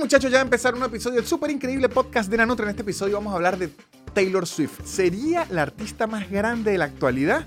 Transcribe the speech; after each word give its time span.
muchachos, 0.00 0.32
ya 0.32 0.40
empezar 0.40 0.74
un 0.74 0.82
episodio 0.82 1.16
del 1.16 1.26
súper 1.26 1.50
increíble 1.50 1.88
podcast 1.90 2.30
de 2.30 2.38
Nanutra. 2.38 2.64
En 2.64 2.70
este 2.70 2.82
episodio 2.82 3.16
vamos 3.16 3.32
a 3.32 3.36
hablar 3.36 3.58
de 3.58 3.70
Taylor 4.14 4.46
Swift. 4.46 4.80
¿Sería 4.84 5.46
la 5.50 5.62
artista 5.62 6.06
más 6.06 6.30
grande 6.30 6.72
de 6.72 6.78
la 6.78 6.86
actualidad? 6.86 7.46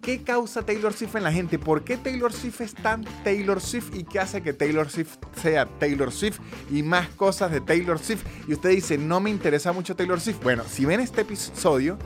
¿Qué 0.00 0.22
causa 0.22 0.62
Taylor 0.62 0.94
Swift 0.94 1.14
en 1.16 1.22
la 1.22 1.32
gente? 1.32 1.58
¿Por 1.58 1.84
qué 1.84 1.98
Taylor 1.98 2.32
Swift 2.32 2.62
es 2.62 2.74
tan 2.74 3.04
Taylor 3.24 3.60
Swift? 3.60 3.94
¿Y 3.94 4.04
qué 4.04 4.20
hace 4.20 4.42
que 4.42 4.54
Taylor 4.54 4.88
Swift 4.88 5.16
sea 5.40 5.66
Taylor 5.78 6.10
Swift? 6.10 6.40
Y 6.70 6.82
más 6.82 7.08
cosas 7.10 7.52
de 7.52 7.60
Taylor 7.60 7.98
Swift. 7.98 8.24
Y 8.48 8.54
usted 8.54 8.70
dice, 8.70 8.96
no 8.96 9.20
me 9.20 9.28
interesa 9.28 9.72
mucho 9.72 9.94
Taylor 9.94 10.20
Swift. 10.20 10.42
Bueno, 10.42 10.64
si 10.68 10.86
ven 10.86 10.98
este 10.98 11.20
episodio, 11.20 11.98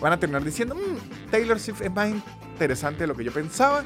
van 0.00 0.14
a 0.14 0.18
terminar 0.18 0.42
diciendo, 0.42 0.74
"Mm, 0.74 1.30
Taylor 1.30 1.60
Swift 1.60 1.82
es 1.82 1.92
más 1.92 2.08
interesante 2.54 3.00
de 3.00 3.06
lo 3.08 3.14
que 3.14 3.24
yo 3.24 3.32
pensaba. 3.32 3.84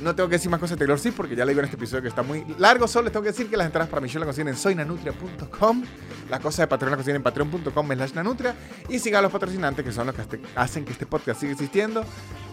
No 0.00 0.14
tengo 0.14 0.28
que 0.28 0.36
decir 0.36 0.50
más 0.50 0.58
cosas 0.58 0.76
de 0.76 0.84
Taylor 0.84 0.98
Swift 0.98 1.14
porque 1.16 1.36
ya 1.36 1.44
le 1.44 1.52
digo 1.52 1.60
en 1.60 1.66
este 1.66 1.76
episodio 1.76 2.02
que 2.02 2.08
está 2.08 2.22
muy 2.22 2.44
largo. 2.58 2.88
Solo 2.88 3.04
les 3.04 3.12
tengo 3.12 3.22
que 3.22 3.30
decir 3.30 3.48
que 3.48 3.56
las 3.56 3.66
entradas 3.66 3.88
para 3.88 4.00
mi 4.00 4.08
show 4.08 4.18
las 4.20 4.26
consiguen 4.26 4.48
en 4.48 4.56
soynanutria.com. 4.56 5.84
Las 6.30 6.40
cosas 6.40 6.58
de 6.58 6.66
Patreon 6.66 6.90
las 6.92 6.96
consiguen 6.98 7.16
en 7.16 7.22
patreon.com 7.22 7.86
slash 7.92 8.12
nanutria. 8.14 8.54
Y 8.88 8.98
sigan 8.98 9.20
a 9.20 9.22
los 9.22 9.32
patrocinantes 9.32 9.84
que 9.84 9.92
son 9.92 10.06
los 10.06 10.16
que 10.16 10.40
hacen 10.56 10.84
que 10.84 10.92
este 10.92 11.06
podcast 11.06 11.40
siga 11.40 11.52
existiendo. 11.52 12.04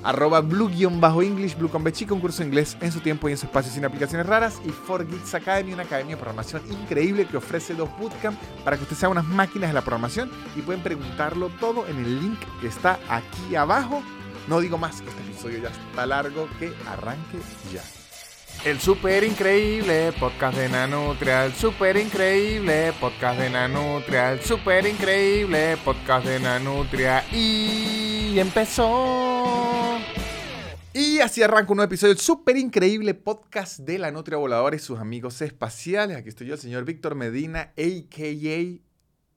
Arroba 0.04 0.42
blue-english, 0.42 1.58
blue 1.58 1.70
con 1.70 1.84
bechi, 1.84 2.06
un 2.10 2.20
curso 2.20 2.44
inglés 2.44 2.78
en 2.82 2.92
su 2.92 3.00
tiempo 3.00 3.28
y 3.30 3.34
en 3.34 3.38
su 3.38 3.46
espacio 3.46 3.72
sin 3.72 3.86
aplicaciones 3.86 4.28
raras. 4.28 4.60
Y 4.66 4.70
4Geeks 4.70 5.34
Academy, 5.34 5.74
una 5.74 5.84
academia 5.84 6.16
de 6.16 6.22
programación 6.22 6.62
increíble 6.70 7.26
que 7.26 7.38
ofrece 7.38 7.74
dos 7.74 7.90
bootcamp 7.98 8.40
para 8.64 8.78
que 8.78 8.84
usted 8.84 8.96
sea 8.96 9.10
unas 9.10 9.26
máquinas 9.26 9.70
de 9.70 9.74
la 9.74 9.82
programación. 9.82 10.30
Y 10.56 10.62
pueden 10.62 10.84
preguntarlo 10.84 11.50
todo 11.60 11.88
en 11.88 11.98
el 11.98 12.20
link 12.20 12.40
que 12.62 12.68
está 12.68 13.00
aquí 13.10 13.56
abajo. 13.56 14.04
No 14.50 14.60
digo 14.62 14.80
más, 14.80 15.00
que 15.00 15.10
este 15.10 15.22
episodio 15.22 15.60
ya 15.60 15.70
está 15.70 16.08
largo, 16.08 16.50
que 16.58 16.74
arranque 16.88 17.38
ya. 17.72 17.84
El 18.66 18.80
super 18.80 19.24
increíble 19.24 20.12
podcast 20.20 20.58
de 20.58 20.68
Nanutria, 20.68 21.46
el 21.46 21.54
super 21.54 21.96
increíble 21.96 22.92
podcast 23.00 23.40
de 23.40 23.52
Nanutria, 23.52 24.32
el 24.32 24.42
super 24.42 24.88
increíble 24.88 25.78
podcast 25.86 26.26
de 26.26 26.40
Nanutria 26.40 27.24
y 27.32 28.40
empezó. 28.40 30.00
Y 30.94 31.20
así 31.20 31.44
arranca 31.44 31.72
un 31.72 31.78
nuevo 31.78 31.90
episodio 31.90 32.16
del 32.16 32.20
super 32.20 32.58
increíble 32.58 33.14
podcast 33.14 33.82
de 33.82 34.00
la 34.00 34.10
Nutria 34.10 34.40
Voladora 34.40 34.76
y 34.76 34.80
sus 34.80 34.98
amigos 34.98 35.44
espaciales. 35.44 36.18
Aquí 36.18 36.30
estoy 36.30 36.48
yo, 36.48 36.56
el 36.56 36.60
señor 36.60 36.86
Víctor 36.86 37.14
Medina, 37.14 37.72
a.k.a. 37.78 38.82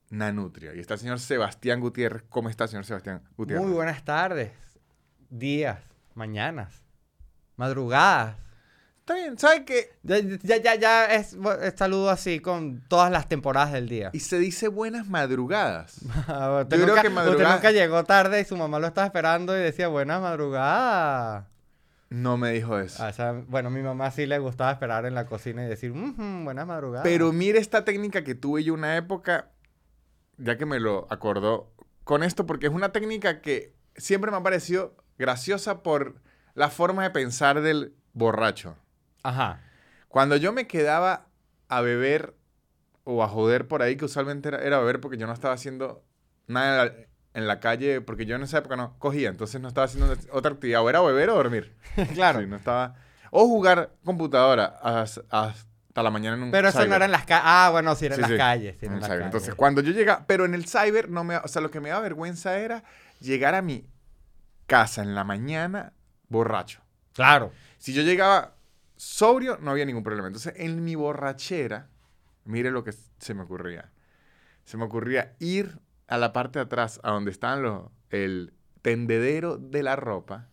Nanutria. 0.09 0.73
Y 0.73 0.79
está 0.79 0.95
el 0.95 0.99
señor 0.99 1.19
Sebastián 1.19 1.81
Gutiérrez. 1.81 2.23
¿Cómo 2.29 2.49
está, 2.49 2.67
señor 2.67 2.85
Sebastián 2.85 3.21
Gutiérrez? 3.37 3.63
Muy 3.63 3.75
buenas 3.75 4.03
tardes, 4.03 4.51
días, 5.37 5.79
mañanas, 6.15 6.83
madrugadas. 7.55 8.37
Está 8.99 9.15
bien, 9.15 9.37
¿sabe 9.37 9.65
qué? 9.65 9.89
Ya, 10.03 10.19
ya, 10.19 10.57
ya, 10.57 10.75
ya 10.75 11.05
es, 11.07 11.35
es 11.61 11.73
saludo 11.75 12.09
así 12.09 12.39
con 12.39 12.81
todas 12.87 13.11
las 13.11 13.27
temporadas 13.27 13.73
del 13.73 13.89
día. 13.89 14.11
Y 14.13 14.21
se 14.21 14.39
dice 14.39 14.69
buenas 14.69 15.07
madrugadas. 15.09 15.97
usted, 16.03 16.67
creo 16.69 16.87
nunca, 16.87 17.01
que 17.01 17.07
usted 17.09 17.11
madrugada- 17.11 17.55
nunca 17.55 17.71
llegó 17.71 18.03
tarde 18.05 18.39
y 18.39 18.45
su 18.45 18.55
mamá 18.55 18.79
lo 18.79 18.87
estaba 18.87 19.05
esperando 19.05 19.57
y 19.57 19.61
decía 19.61 19.89
buena 19.89 20.19
madrugada. 20.21 21.49
No 22.09 22.37
me 22.37 22.51
dijo 22.53 22.77
eso. 22.79 23.03
Ah, 23.03 23.09
o 23.09 23.13
sea, 23.13 23.31
bueno, 23.47 23.67
a 23.69 23.71
mi 23.71 23.81
mamá 23.81 24.09
sí 24.11 24.25
le 24.25 24.37
gustaba 24.39 24.71
esperar 24.71 25.05
en 25.05 25.15
la 25.15 25.25
cocina 25.25 25.65
y 25.65 25.67
decir 25.67 25.91
"Ujú, 25.91 26.43
buena 26.43 26.63
madrugada. 26.63 27.03
Pero 27.03 27.33
mire 27.33 27.59
esta 27.59 27.83
técnica 27.83 28.23
que 28.23 28.35
tuve 28.35 28.63
yo 28.63 28.73
una 28.75 28.95
época, 28.95 29.49
ya 30.37 30.57
que 30.57 30.65
me 30.67 30.79
lo 30.79 31.07
acordó 31.11 31.73
con 32.05 32.23
esto, 32.23 32.45
porque 32.45 32.67
es 32.67 32.73
una 32.73 32.91
técnica 32.93 33.41
que 33.41 33.73
siempre 33.97 34.29
me 34.31 34.37
ha 34.37 34.43
parecido 34.43 34.95
graciosa 35.23 35.81
por 35.83 36.15
la 36.53 36.69
forma 36.69 37.03
de 37.03 37.09
pensar 37.09 37.61
del 37.61 37.93
borracho. 38.13 38.75
Ajá. 39.23 39.61
Cuando 40.09 40.35
yo 40.35 40.51
me 40.53 40.67
quedaba 40.67 41.27
a 41.69 41.81
beber 41.81 42.35
o 43.05 43.23
a 43.23 43.27
joder 43.27 43.67
por 43.67 43.81
ahí, 43.81 43.95
que 43.95 44.05
usualmente 44.05 44.49
era, 44.49 44.59
era 44.61 44.79
beber 44.79 44.99
porque 44.99 45.17
yo 45.17 45.25
no 45.27 45.33
estaba 45.33 45.53
haciendo 45.53 46.03
nada 46.47 46.83
en 46.83 46.87
la, 46.87 46.93
en 47.41 47.47
la 47.47 47.59
calle, 47.59 48.01
porque 48.01 48.25
yo 48.25 48.35
en 48.35 48.43
esa 48.43 48.59
época 48.59 48.75
no 48.75 48.97
cogía, 48.99 49.29
entonces 49.29 49.59
no 49.61 49.67
estaba 49.69 49.85
haciendo 49.85 50.13
otra 50.31 50.51
actividad, 50.51 50.81
o 50.83 50.89
era 50.89 51.01
beber 51.01 51.29
o 51.29 51.35
dormir. 51.35 51.75
claro. 52.13 52.39
Sí, 52.41 52.45
no 52.47 52.57
estaba... 52.57 52.95
O 53.31 53.47
jugar 53.47 53.89
computadora 54.03 54.65
as- 54.83 55.21
hasta 55.31 56.03
la 56.03 56.11
mañana 56.11 56.37
en 56.37 56.43
un 56.43 56.51
Pero 56.51 56.67
eso 56.69 56.85
no 56.85 56.95
era 56.95 57.05
en 57.05 57.11
las 57.11 57.25
calles. 57.25 57.43
Ah, 57.47 57.69
bueno, 57.71 57.95
sí 57.95 58.05
era 58.05 58.13
en 58.15 58.17
Sí, 58.17 58.21
las 58.21 58.31
sí, 58.31 58.37
calles. 58.37 58.75
sí, 58.79 58.85
en 58.85 58.99
las 58.99 59.09
calles. 59.09 59.25
Entonces, 59.25 59.55
cuando 59.55 59.81
yo 59.81 59.91
llegaba, 59.91 60.25
pero 60.27 60.45
en 60.45 60.53
el 60.53 60.65
cyber, 60.67 61.09
no 61.09 61.23
me, 61.23 61.37
o 61.37 61.47
sea, 61.47 61.61
lo 61.63 61.71
que 61.71 61.79
me 61.79 61.89
daba 61.89 62.01
vergüenza 62.01 62.59
era 62.59 62.83
llegar 63.19 63.55
a 63.55 63.63
mi 63.63 63.87
casa 64.73 65.03
en 65.03 65.13
la 65.13 65.23
mañana 65.23 65.93
borracho. 66.29 66.81
Claro. 67.13 67.51
Si 67.77 67.93
yo 67.93 68.01
llegaba 68.01 68.55
sobrio, 68.95 69.59
no 69.61 69.69
había 69.69 69.85
ningún 69.85 70.01
problema. 70.01 70.25
Entonces, 70.25 70.55
en 70.57 70.83
mi 70.83 70.95
borrachera, 70.95 71.89
mire 72.45 72.71
lo 72.71 72.83
que 72.83 72.91
se 73.19 73.35
me 73.35 73.43
ocurría. 73.43 73.91
Se 74.63 74.77
me 74.77 74.85
ocurría 74.85 75.35
ir 75.37 75.77
a 76.07 76.17
la 76.17 76.33
parte 76.33 76.57
de 76.57 76.65
atrás, 76.65 76.99
a 77.03 77.11
donde 77.11 77.29
están 77.29 77.61
los, 77.61 77.91
el 78.09 78.55
tendedero 78.81 79.57
de 79.59 79.83
la 79.83 79.95
ropa, 79.95 80.49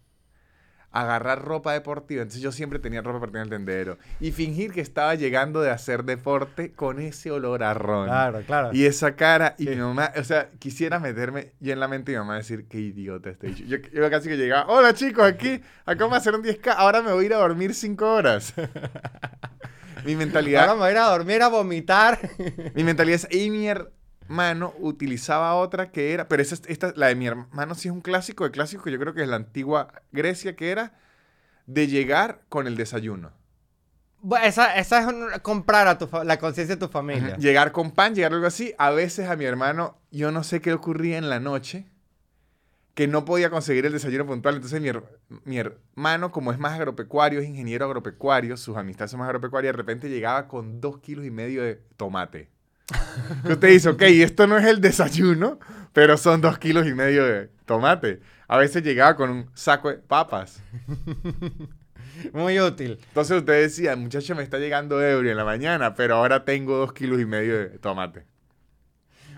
agarrar 0.93 1.43
ropa 1.45 1.73
deportiva. 1.73 2.23
Entonces 2.23 2.43
yo 2.43 2.53
siempre 2.53 2.79
tenía 2.79 3.01
ropa 3.03 3.15
deportiva 3.15 3.41
en 3.41 3.45
el 3.45 3.51
tendedero. 3.51 3.99
Y 4.21 4.33
fingir 4.33 4.73
que 4.73 4.81
estaba 4.81 5.15
llegando 5.15 5.61
de 5.61 5.71
hacer 5.71 6.05
deporte 6.05 6.73
con 6.73 6.99
ese 7.01 7.31
olor 7.31 7.63
a 7.63 7.75
ron. 7.75 8.07
Claro, 8.07 8.43
claro. 8.47 8.71
Y 8.73 8.85
esa 8.87 9.15
cara, 9.17 9.55
y 9.59 9.65
Sí. 9.65 9.71
mi 9.71 9.77
mamá, 9.77 10.11
o 10.17 10.25
sea, 10.25 10.51
quisiera 10.59 10.99
meterme 10.99 11.53
yo 11.61 11.73
en 11.73 11.81
la 11.81 11.89
mente 11.89 12.13
de 12.13 12.19
mi 12.19 12.25
mamá 12.25 12.37
decir, 12.37 12.67
qué 12.69 12.79
idiota 12.79 13.31
este. 13.31 13.55
Yo, 13.55 13.77
yo 13.79 14.11
casi 14.11 14.29
que 14.29 14.37
llegaba, 14.37 14.67
hola 14.73 14.93
chicos, 14.95 15.25
aquí, 15.25 15.61
acabo 15.87 16.11
de 16.11 16.17
hacer 16.17 16.35
un 16.35 16.43
10K, 16.43 16.75
ahora 16.77 17.03
me 17.03 17.13
voy 17.13 17.25
a 17.25 17.27
ir 17.27 17.35
a 17.35 17.39
dormir 17.39 17.75
5 17.75 18.13
horas. 18.13 18.53
mi 20.05 20.13
Ahora 20.13 20.19
mentalidad, 20.25 20.69
me 20.69 20.75
voy 20.75 20.89
a 20.89 20.93
ir 20.93 20.99
a 20.99 21.05
dormir 21.07 21.43
a 21.43 21.49
vomitar. 21.49 22.19
mi 22.75 22.85
mentalidad 22.85 23.21
es, 23.31 23.35
y 23.35 23.51
mi 23.51 23.69
hermano 24.31 24.73
utilizaba 24.79 25.55
otra 25.57 25.91
que 25.91 26.13
era, 26.13 26.29
pero 26.29 26.41
esa, 26.43 26.55
es- 26.55 26.63
esta, 26.69 26.93
la 26.95 27.09
de 27.09 27.17
mi 27.17 27.27
hermano 27.27 27.75
sí 27.75 27.89
es 27.89 27.93
un 27.93 28.01
clásico 28.01 28.45
de 28.45 28.53
clásicos, 28.53 28.91
yo 28.93 28.99
creo 28.99 29.13
que 29.13 29.23
es 29.23 29.29
la 29.29 29.37
antigua 29.37 29.89
Grecia, 30.13 30.55
que 30.55 30.71
era 30.71 30.93
de 31.67 31.89
llegar 31.89 32.43
con 32.49 32.67
el 32.69 32.77
desayuno. 32.77 33.33
Bueno, 34.23 34.45
esa, 34.47 34.77
esa 34.77 35.01
es 35.01 35.07
un- 35.07 35.31
comprar 35.43 35.89
a 35.89 35.99
tu 35.99 36.09
la 36.25 36.39
conciencia 36.39 36.77
de 36.77 36.81
tu 36.81 36.89
familia. 36.89 37.37
Llegar 37.39 37.73
con 37.73 37.91
pan, 37.91 38.15
llegar 38.15 38.33
algo 38.33 38.47
así. 38.47 38.73
A 38.79 38.91
veces 38.91 39.29
a 39.29 39.35
mi 39.37 39.47
hermano, 39.47 39.99
yo 40.13 40.31
no 40.31 40.45
sé 40.45 40.61
qué 40.61 40.73
ocurría 40.75 41.19
en 41.19 41.29
la 41.29 41.41
noche, 41.41 41.87
que 42.95 43.09
no 43.09 43.25
podía 43.25 43.51
conseguir 43.51 43.87
el 43.87 43.93
desayuno 43.93 44.27
puntual. 44.27 44.57
Entonces 44.57 44.81
mi, 44.81 44.89
her- 44.89 45.05
mi 45.45 45.59
hermano, 45.59 46.31
como 46.31 46.53
es 46.53 46.59
más 46.59 46.75
agropecuario, 46.75 47.41
es 47.41 47.49
ingeniero 47.49 47.87
agropecuario, 47.87 48.57
sus 48.57 48.77
amistades 48.77 49.11
son 49.11 49.21
más 49.21 49.27
agropecuarias, 49.29 49.73
de 49.73 49.77
repente 49.77 50.09
llegaba 50.11 50.47
con 50.49 50.81
dos 50.81 50.99
kilos 50.99 51.25
y 51.25 51.31
medio 51.31 51.63
de 51.65 51.77
tomate. 51.97 52.49
Usted 53.49 53.69
dice, 53.69 53.89
ok, 53.91 54.03
esto 54.03 54.47
no 54.47 54.59
es 54.59 54.65
el 54.67 54.81
desayuno, 54.81 55.59
pero 55.93 56.17
son 56.17 56.41
dos 56.41 56.59
kilos 56.59 56.87
y 56.87 56.95
medio 56.95 57.25
de 57.25 57.51
tomate. 57.67 58.21
A 58.49 58.57
veces 58.59 58.83
llegaba 58.83 59.17
con 59.17 59.31
un 59.31 59.51
saco 59.55 59.89
de 59.91 59.97
papas. 59.99 60.63
Muy 62.33 62.61
útil. 62.61 62.99
Entonces 63.09 63.39
usted 63.39 63.63
decía, 63.63 63.97
muchacho, 63.97 64.35
me 64.35 64.43
está 64.43 64.59
llegando 64.59 65.03
ebrio 65.03 65.31
en 65.31 65.37
la 65.37 65.45
mañana, 65.45 65.95
pero 65.95 66.17
ahora 66.17 66.45
tengo 66.45 66.77
dos 66.77 66.93
kilos 66.93 67.21
y 67.21 67.25
medio 67.25 67.57
de 67.59 67.79
tomate. 67.79 68.27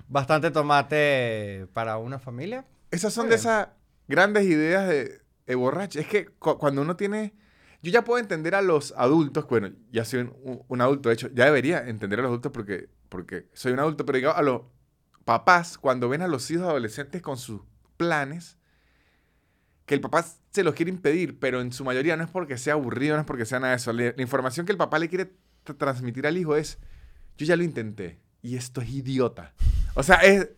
Bastante 0.09 0.51
tomate 0.51 1.67
para 1.73 1.97
una 1.99 2.19
familia. 2.19 2.65
Esas 2.91 3.13
son 3.15 3.29
de 3.29 3.37
esas 3.37 3.69
grandes 4.09 4.45
ideas 4.45 4.89
de, 4.89 5.21
de 5.47 5.55
borracho. 5.55 6.01
Es 6.01 6.07
que 6.07 6.27
cu- 6.27 6.59
cuando 6.59 6.83
uno 6.83 6.97
tiene... 6.97 7.35
Yo 7.83 7.91
ya 7.91 8.05
puedo 8.05 8.21
entender 8.21 8.55
a 8.55 8.63
los 8.63 8.93
adultos, 8.97 9.47
bueno, 9.49 9.71
ya 9.91 10.05
soy 10.05 10.21
un- 10.21 10.63
un 10.69 10.81
adulto, 10.81 11.09
de 11.09 11.15
hecho, 11.15 11.29
ya 11.33 11.47
debería 11.47 11.87
entender 11.89 12.19
a 12.19 12.23
los 12.23 12.29
adultos 12.31 12.53
porque, 12.53 12.89
porque 13.13 13.47
soy 13.53 13.73
un 13.73 13.79
adulto, 13.79 14.07
pero 14.07 14.17
digamos 14.17 14.39
a 14.39 14.43
los 14.43 14.63
papás, 15.25 15.77
cuando 15.77 16.09
ven 16.09 16.23
a 16.23 16.27
los 16.27 16.51
hijos 16.51 16.67
adolescentes 16.67 17.21
con 17.21 17.37
sus 17.37 17.61
planes, 17.99 18.57
que 19.85 19.95
el 19.95 20.01
papá 20.01 20.25
se 20.51 20.65
los 20.65 20.75
quiere 20.75 20.91
impedir, 20.91 21.39
pero 21.39 21.61
en 21.61 21.73
su 21.73 21.85
mayoría 21.85 22.17
no 22.17 22.25
es 22.25 22.31
porque 22.31 22.57
sea 22.57 22.73
aburrido, 22.73 23.15
no 23.17 23.21
es 23.21 23.27
porque 23.27 23.45
sea 23.45 23.61
nada 23.61 23.73
de 23.73 23.77
eso. 23.77 23.93
La 23.93 24.15
información 24.23 24.65
que 24.65 24.73
el 24.73 24.79
papá 24.79 24.99
le 24.99 25.09
quiere 25.09 25.33
tra- 25.65 25.77
transmitir 25.77 26.27
al 26.27 26.37
hijo 26.39 26.57
es, 26.57 26.79
yo 27.37 27.45
ya 27.45 27.55
lo 27.57 27.63
intenté 27.63 28.19
y 28.41 28.57
esto 28.57 28.81
es 28.81 28.89
idiota. 28.89 29.53
O 29.95 30.03
sea, 30.03 30.17
es, 30.17 30.49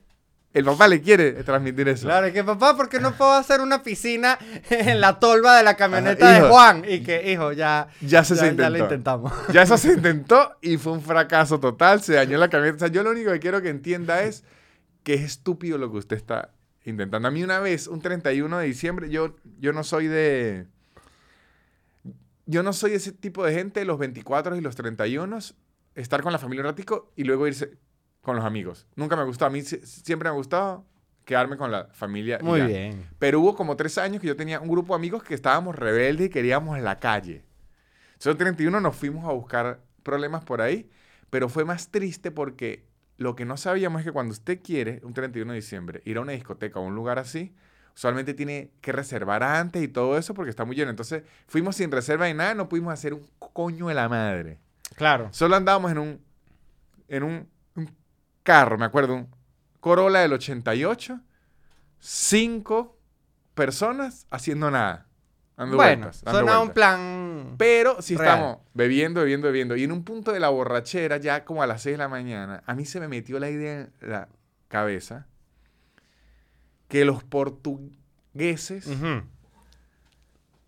el 0.55 0.65
papá 0.65 0.87
le 0.87 1.03
quiere 1.03 1.33
transmitir 1.43 1.89
eso. 1.89 2.07
Claro, 2.07 2.29
y 2.29 2.33
que 2.33 2.45
papá, 2.45 2.77
¿por 2.77 2.89
qué 2.89 3.01
no 3.01 3.13
puedo 3.17 3.33
hacer 3.33 3.61
una 3.61 3.83
piscina 3.83 4.39
en 4.71 5.01
la 5.01 5.19
tolva 5.19 5.57
de 5.57 5.65
la 5.65 5.77
camioneta 5.77 6.31
Ajá, 6.31 6.43
de. 6.45 6.49
Juan? 6.49 6.85
Y 6.89 7.01
que, 7.03 7.33
hijo, 7.33 7.51
ya, 7.53 7.89
Ya 8.01 8.23
se, 8.23 8.35
intentó. 8.35 8.63
ya 8.63 8.71
lo 8.71 8.79
intentamos. 8.79 9.33
Ya 9.53 9.63
eso 9.63 9.77
se 9.77 9.93
intentó 9.95 10.53
y 10.63 10.77
fue 10.77 10.93
un 10.93 11.03
fracaso 11.03 11.59
total. 11.59 12.03
Se 12.03 12.15
dañó 12.15 12.39
la 12.39 12.49
camioneta. 12.49 12.77
O 12.77 12.79
sea, 12.79 12.89
yo 12.89 13.03
lo 13.03 13.11
único 13.11 13.33
que 13.33 13.41
quiero 13.41 13.61
que 13.63 13.69
entienda 13.69 14.23
es 14.23 14.45
que 15.03 15.15
es 15.15 15.23
estúpido 15.23 15.77
lo 15.77 15.91
que 15.91 15.99
usted 15.99 16.17
está 16.17 16.53
intentando. 16.85 17.27
A 17.27 17.33
mí 17.33 17.43
una 17.43 17.59
vez, 17.59 17.89
un 17.89 18.01
31 18.01 18.59
de 18.59 18.67
diciembre, 18.67 19.11
yo, 19.11 19.35
yo 19.59 19.73
no 19.73 19.83
soy 19.83 20.07
de... 20.07 20.67
Yo 22.47 22.63
no 22.63 22.73
soy 22.73 22.93
ese 22.93 23.11
tipo 23.11 23.45
de 23.45 23.55
gente, 23.55 23.85
los 23.85 23.99
24 23.99 24.55
y 24.55 24.61
los 24.61 24.77
31, 24.77 25.39
estar 25.95 26.23
con 26.23 26.31
la 26.31 26.39
familia 26.39 26.61
un 26.63 26.69
ratico 26.69 27.11
y 27.17 27.25
luego 27.25 27.49
irse 27.49 27.79
con 28.25 28.35
los 28.35 28.45
amigos. 28.45 28.87
Nunca 28.97 29.15
me 29.15 29.23
gustó. 29.23 29.47
A 29.47 29.51
mí 29.51 29.63
si- 29.63 29.79
siempre 29.87 30.29
me 30.29 30.33
ha 30.35 30.37
gustado 30.37 30.85
quedarme 31.25 31.57
con 31.57 31.71
la 31.71 31.87
familia. 31.93 32.39
Muy 32.43 32.59
ya. 32.59 32.67
bien. 32.67 33.09
Pero 33.21 33.41
hubo 33.41 33.55
como 33.55 33.77
tres 33.77 33.97
años 33.99 34.21
que 34.21 34.27
yo 34.27 34.35
tenía 34.37 34.59
un 34.61 34.69
grupo 34.69 34.95
de 34.95 34.99
amigos 34.99 35.23
que 35.23 35.35
estábamos 35.35 35.77
rebeldes 35.77 36.27
y 36.27 36.31
queríamos 36.31 36.79
la 36.81 36.99
calle. 36.99 37.45
Entonces, 38.15 38.33
el 38.33 38.37
31 38.39 38.81
nos 38.81 38.97
fuimos 38.97 39.25
a 39.29 39.33
buscar 39.33 39.81
problemas 40.03 40.43
por 40.45 40.61
ahí. 40.61 40.91
Pero 41.31 41.49
fue 41.49 41.65
más 41.65 41.91
triste 41.91 42.31
porque 42.31 42.85
lo 43.17 43.35
que 43.37 43.45
no 43.45 43.57
sabíamos 43.57 44.01
es 44.01 44.07
que 44.07 44.13
cuando 44.13 44.33
usted 44.33 44.61
quiere, 44.63 45.01
un 45.05 45.15
31 45.15 45.53
de 45.53 45.57
diciembre, 45.57 46.03
ir 46.05 46.17
a 46.17 46.21
una 46.21 46.33
discoteca 46.33 46.79
o 46.79 46.83
un 46.83 46.95
lugar 46.95 47.19
así, 47.19 47.55
usualmente 47.95 48.35
tiene 48.35 48.71
que 48.81 48.93
reservar 48.93 49.43
antes 49.43 49.83
y 49.83 49.89
todo 49.89 50.17
eso 50.19 50.35
porque 50.35 50.51
está 50.51 50.65
muy 50.65 50.77
lleno. 50.77 50.91
Entonces 50.91 51.23
fuimos 51.47 51.77
sin 51.77 51.91
reserva 51.91 52.29
y 52.29 52.35
nada, 52.35 52.55
no 52.55 52.69
pudimos 52.69 52.93
hacer 52.93 53.15
un 53.15 53.27
coño 53.39 53.89
de 53.89 53.95
la 53.95 54.09
madre. 54.09 54.59
Claro. 54.97 55.29
Solo 55.33 55.57
andábamos 55.57 55.91
en 55.93 55.99
un, 55.99 56.21
en 57.09 57.23
un 57.25 57.49
carro, 58.45 58.79
me 58.79 58.85
acuerdo, 58.85 59.15
un 59.15 59.29
Corolla 59.81 60.21
del 60.21 60.33
88, 60.33 61.21
cinco 61.99 62.97
personas 63.55 64.27
haciendo 64.31 64.71
nada. 64.71 65.09
Dando 65.57 65.77
bueno, 65.77 66.03
vueltas, 66.07 66.23
dando 66.23 66.41
suena 66.41 66.53
un 66.61 66.67
vueltas. 66.69 66.75
plan. 66.75 67.55
Pero 67.59 68.03
si 68.03 68.17
Real. 68.17 68.35
estamos 68.35 68.59
bebiendo, 68.73 69.21
bebiendo, 69.21 69.47
bebiendo, 69.49 69.77
y 69.77 69.85
en 69.85 69.93
un 69.93 70.03
punto 70.05 70.33
de 70.33 70.41
la 70.41 70.49
borrachera, 70.49 71.17
ya 71.19 71.45
como 71.45 71.63
a 71.63 71.67
las 71.67 71.83
6 71.83 71.95
de 71.95 71.99
la 71.99 72.09
mañana, 72.09 72.63
a 72.67 72.75
mí 72.75 72.85
se 72.85 72.99
me 72.99 73.09
metió 73.09 73.39
la 73.39 73.51
idea 73.51 73.81
en 73.83 73.93
la 74.01 74.29
cabeza 74.69 75.27
que 76.89 77.05
los 77.05 77.23
portugueses. 77.25 78.89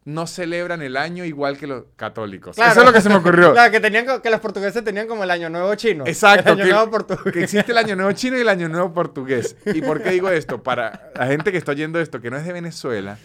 No 0.07 0.29
celebran 0.29 0.83
el 0.83 0.97
año 0.97 1.25
igual 1.25 1.59
que 1.59 1.67
los 1.67 1.85
católicos. 1.97 2.55
Claro. 2.55 2.71
Eso 2.71 2.81
es 2.81 2.87
lo 2.87 2.93
que 2.93 3.01
se 3.01 3.09
me 3.09 3.17
ocurrió. 3.17 3.53
Claro, 3.55 3.73
que, 3.73 3.81
tenían, 3.81 4.23
que 4.23 4.31
los 4.31 4.41
portugueses 4.41 4.83
tenían 4.85 5.09
como 5.09 5.25
el 5.25 5.31
año 5.33 5.51
nuevo 5.51 5.75
chino. 5.75 6.05
Exacto, 6.07 6.53
El 6.53 6.61
año 6.61 6.65
que- 6.65 6.71
nuevo 6.73 6.91
portugués. 6.93 7.33
que 7.35 7.43
existe 7.43 7.73
el 7.73 7.79
año 7.79 7.97
nuevo 7.97 8.13
chino 8.13 8.39
y 8.39 8.41
el 8.41 8.49
año 8.49 8.69
nuevo 8.69 8.95
portugués. 8.95 9.57
¿Y 9.67 9.83
por 9.83 10.01
qué 10.01 10.11
digo 10.13 10.29
esto? 10.31 10.63
Para 10.63 11.11
la 11.17 11.27
gente 11.27 11.51
que 11.51 11.59
está 11.59 11.73
oyendo 11.73 11.99
esto, 12.01 12.21
que 12.21 12.31
no 12.31 12.37
es 12.37 12.47
de 12.47 12.53
Venezuela, 12.53 13.19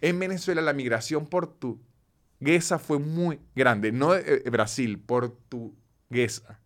en 0.00 0.18
Venezuela 0.20 0.62
la 0.62 0.72
migración 0.72 1.26
portuguesa 1.26 2.78
fue 2.78 3.00
muy 3.00 3.40
grande. 3.56 3.90
No 3.90 4.12
de 4.12 4.42
eh, 4.46 4.50
Brasil, 4.50 5.00
portuguesa. 5.04 6.60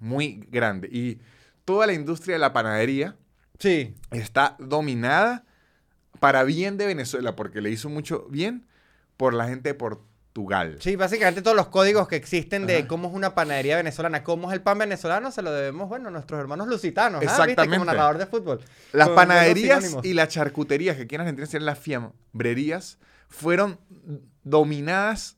Muy 0.00 0.46
grande. 0.50 0.88
Y 0.90 1.18
toda 1.66 1.86
la 1.86 1.92
industria 1.92 2.36
de 2.36 2.38
la 2.40 2.52
panadería 2.52 3.14
Sí. 3.58 3.94
está 4.10 4.56
dominada 4.58 5.44
para 6.18 6.42
bien 6.44 6.76
de 6.78 6.86
Venezuela, 6.86 7.36
porque 7.36 7.60
le 7.60 7.70
hizo 7.70 7.88
mucho 7.88 8.26
bien 8.30 8.66
por 9.16 9.34
la 9.34 9.48
gente 9.48 9.70
de 9.70 9.74
Portugal. 9.74 10.78
Sí, 10.80 10.96
básicamente 10.96 11.42
todos 11.42 11.56
los 11.56 11.68
códigos 11.68 12.08
que 12.08 12.16
existen 12.16 12.66
de 12.66 12.78
Ajá. 12.78 12.88
cómo 12.88 13.08
es 13.08 13.14
una 13.14 13.34
panadería 13.34 13.76
venezolana, 13.76 14.24
cómo 14.24 14.50
es 14.50 14.54
el 14.54 14.62
pan 14.62 14.78
venezolano, 14.78 15.30
se 15.30 15.42
lo 15.42 15.52
debemos, 15.52 15.88
bueno, 15.88 16.08
a 16.08 16.10
nuestros 16.10 16.40
hermanos 16.40 16.68
lusitanos. 16.68 17.18
¿ah? 17.18 17.20
¿Viste? 17.20 17.42
Exactamente. 17.42 17.78
Como 17.78 17.84
narrador 17.84 18.18
de 18.18 18.26
fútbol. 18.26 18.60
Las 18.92 19.10
panaderías 19.10 19.96
y 20.02 20.14
las 20.14 20.28
charcuterías, 20.28 20.96
que 20.96 21.02
aquí 21.02 21.14
en 21.14 21.20
Argentina 21.20 21.46
serían 21.46 21.66
las 21.66 21.78
fiambrerías, 21.78 22.98
fueron 23.28 23.78
dominadas 24.42 25.36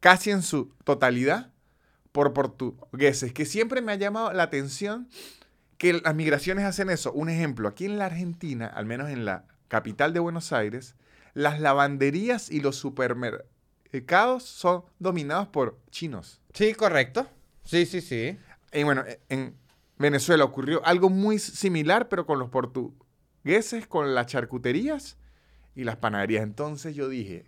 casi 0.00 0.30
en 0.30 0.42
su 0.42 0.72
totalidad 0.84 1.50
por 2.12 2.32
portugueses, 2.32 3.32
que 3.32 3.44
siempre 3.44 3.80
me 3.80 3.92
ha 3.92 3.96
llamado 3.96 4.32
la 4.32 4.44
atención 4.44 5.08
que 5.78 5.94
las 5.94 6.14
migraciones 6.14 6.64
hacen 6.64 6.88
eso. 6.90 7.12
Un 7.12 7.28
ejemplo, 7.28 7.68
aquí 7.68 7.86
en 7.86 7.98
la 7.98 8.06
Argentina, 8.06 8.66
al 8.66 8.86
menos 8.86 9.10
en 9.10 9.24
la 9.24 9.46
capital 9.68 10.12
de 10.12 10.20
Buenos 10.20 10.52
Aires, 10.52 10.94
las 11.34 11.60
lavanderías 11.60 12.50
y 12.50 12.60
los 12.60 12.76
supermercados 12.76 14.44
son 14.44 14.84
dominados 14.98 15.48
por 15.48 15.78
chinos. 15.90 16.40
Sí, 16.52 16.74
correcto. 16.74 17.26
Sí, 17.64 17.86
sí, 17.86 18.00
sí. 18.00 18.38
Y 18.72 18.82
bueno, 18.84 19.04
en 19.28 19.56
Venezuela 19.98 20.44
ocurrió 20.44 20.84
algo 20.86 21.10
muy 21.10 21.38
similar, 21.38 22.08
pero 22.08 22.26
con 22.26 22.38
los 22.38 22.50
portugueses, 22.50 23.86
con 23.86 24.14
las 24.14 24.26
charcuterías 24.26 25.18
y 25.74 25.84
las 25.84 25.96
panaderías. 25.96 26.42
Entonces 26.42 26.94
yo 26.94 27.08
dije, 27.08 27.46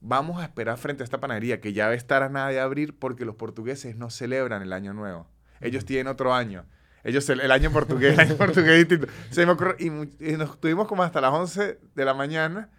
vamos 0.00 0.40
a 0.40 0.44
esperar 0.44 0.76
frente 0.76 1.02
a 1.02 1.04
esta 1.04 1.20
panadería 1.20 1.60
que 1.60 1.72
ya 1.72 1.86
va 1.86 1.92
a 1.92 1.96
estar 1.96 2.22
a 2.22 2.28
nada 2.28 2.48
de 2.48 2.60
abrir 2.60 2.98
porque 2.98 3.24
los 3.24 3.36
portugueses 3.36 3.96
no 3.96 4.10
celebran 4.10 4.62
el 4.62 4.72
año 4.72 4.92
nuevo. 4.92 5.28
Ellos 5.60 5.84
tienen 5.84 6.08
otro 6.08 6.34
año. 6.34 6.66
Ellos, 7.04 7.28
el, 7.28 7.40
el 7.40 7.50
año 7.50 7.70
portugués, 7.70 8.14
el 8.14 8.20
año 8.20 8.36
portugués 8.36 8.88
distinto. 8.88 9.12
Se 9.30 9.44
me 9.44 9.52
ocurrió, 9.52 9.76
y 9.78 10.32
nos 10.36 10.58
tuvimos 10.58 10.88
como 10.88 11.02
hasta 11.02 11.20
las 11.20 11.32
11 11.32 11.78
de 11.94 12.04
la 12.04 12.14
mañana 12.14 12.70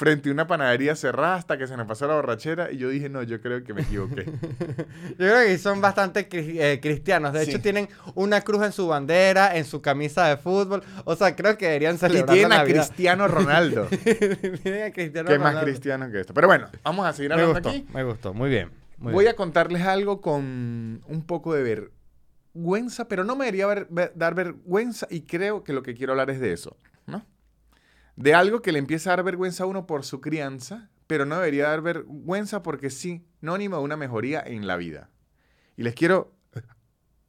frente 0.00 0.30
a 0.30 0.32
una 0.32 0.46
panadería 0.46 0.96
cerrada 0.96 1.34
hasta 1.34 1.58
que 1.58 1.66
se 1.66 1.76
nos 1.76 1.86
pasó 1.86 2.06
la 2.08 2.14
borrachera 2.14 2.72
y 2.72 2.78
yo 2.78 2.88
dije, 2.88 3.10
no, 3.10 3.22
yo 3.22 3.38
creo 3.42 3.62
que 3.62 3.74
me 3.74 3.82
equivoqué. 3.82 4.24
Yo 5.10 5.16
creo 5.16 5.44
que 5.46 5.58
son 5.58 5.82
bastante 5.82 6.26
cri- 6.26 6.56
eh, 6.58 6.80
cristianos. 6.80 7.34
De 7.34 7.44
Sí. 7.44 7.50
hecho, 7.50 7.60
tienen 7.60 7.86
una 8.14 8.40
cruz 8.40 8.64
en 8.64 8.72
su 8.72 8.86
bandera, 8.88 9.54
en 9.58 9.66
su 9.66 9.82
camisa 9.82 10.26
de 10.28 10.38
fútbol. 10.38 10.82
O 11.04 11.14
sea, 11.16 11.36
creo 11.36 11.58
que 11.58 11.66
deberían 11.66 11.96
y 11.96 11.98
celebrar 11.98 12.32
tienen 12.34 12.48
la 12.48 12.60
a. 12.62 12.64
Cristiano 12.64 13.28
Ronaldo. 13.28 13.88
tienen 14.62 14.84
a 14.84 14.90
Cristiano 14.92 15.28
¿Qué 15.28 15.38
más 15.38 15.48
Ronaldo. 15.48 15.64
cristiano 15.70 16.10
que 16.10 16.20
esto? 16.20 16.32
Pero 16.32 16.46
bueno, 16.46 16.68
vamos 16.82 17.06
a 17.06 17.12
seguir 17.12 17.28
Me 17.28 17.34
hablando 17.34 17.52
gustó, 17.54 17.68
aquí. 17.68 17.86
me 17.92 18.02
gustó. 18.04 18.32
Muy 18.32 18.48
bien. 18.48 18.70
muy 18.96 19.12
Voy 19.12 19.24
bien. 19.24 19.34
a 19.34 19.36
contarles 19.36 19.82
algo 19.82 20.22
con 20.22 21.02
un 21.06 21.24
poco 21.26 21.52
de 21.52 21.90
vergüenza, 22.54 23.06
pero 23.06 23.22
no 23.24 23.36
me 23.36 23.44
debería 23.44 23.66
ver- 23.66 23.86
ver- 23.90 24.12
dar 24.14 24.34
vergüenza 24.34 25.06
y 25.10 25.22
creo 25.22 25.62
que 25.62 25.74
lo 25.74 25.82
que 25.82 25.94
quiero 25.94 26.14
hablar 26.14 26.30
es 26.30 26.40
de 26.40 26.54
eso. 26.54 26.78
De 28.16 28.34
algo 28.34 28.60
que 28.62 28.72
le 28.72 28.78
empieza 28.78 29.12
a 29.12 29.16
dar 29.16 29.24
vergüenza 29.24 29.64
a 29.64 29.66
uno 29.66 29.86
por 29.86 30.04
su 30.04 30.20
crianza, 30.20 30.90
pero 31.06 31.24
no 31.26 31.36
debería 31.36 31.68
dar 31.68 31.80
vergüenza 31.80 32.62
porque 32.62 32.88
es 32.88 32.98
sinónimo 32.98 33.78
de 33.78 33.82
una 33.82 33.96
mejoría 33.96 34.42
en 34.44 34.66
la 34.66 34.76
vida. 34.76 35.10
Y 35.76 35.82
les 35.82 35.94
quiero 35.94 36.34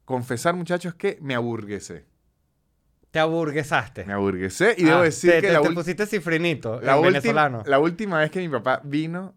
confesar, 0.04 0.54
muchachos, 0.54 0.94
que 0.94 1.18
me 1.20 1.34
aburguesé. 1.34 2.06
Te 3.10 3.18
aburguesaste. 3.18 4.04
Me 4.04 4.12
aburguesé 4.14 4.74
y 4.78 4.84
debo 4.84 4.98
Ah, 4.98 5.02
decir 5.02 5.30
te, 5.30 5.40
que 5.40 5.46
te- 5.48 5.52
la, 5.52 5.60
te 5.62 5.70
pusiste 5.70 6.06
cifrinito, 6.06 6.80
la 6.80 6.96
ulti- 6.98 7.04
venezolano. 7.04 7.62
la 7.66 7.78
última 7.78 8.18
vez 8.18 8.30
que 8.30 8.40
mi 8.40 8.48
papá 8.48 8.80
vino 8.84 9.34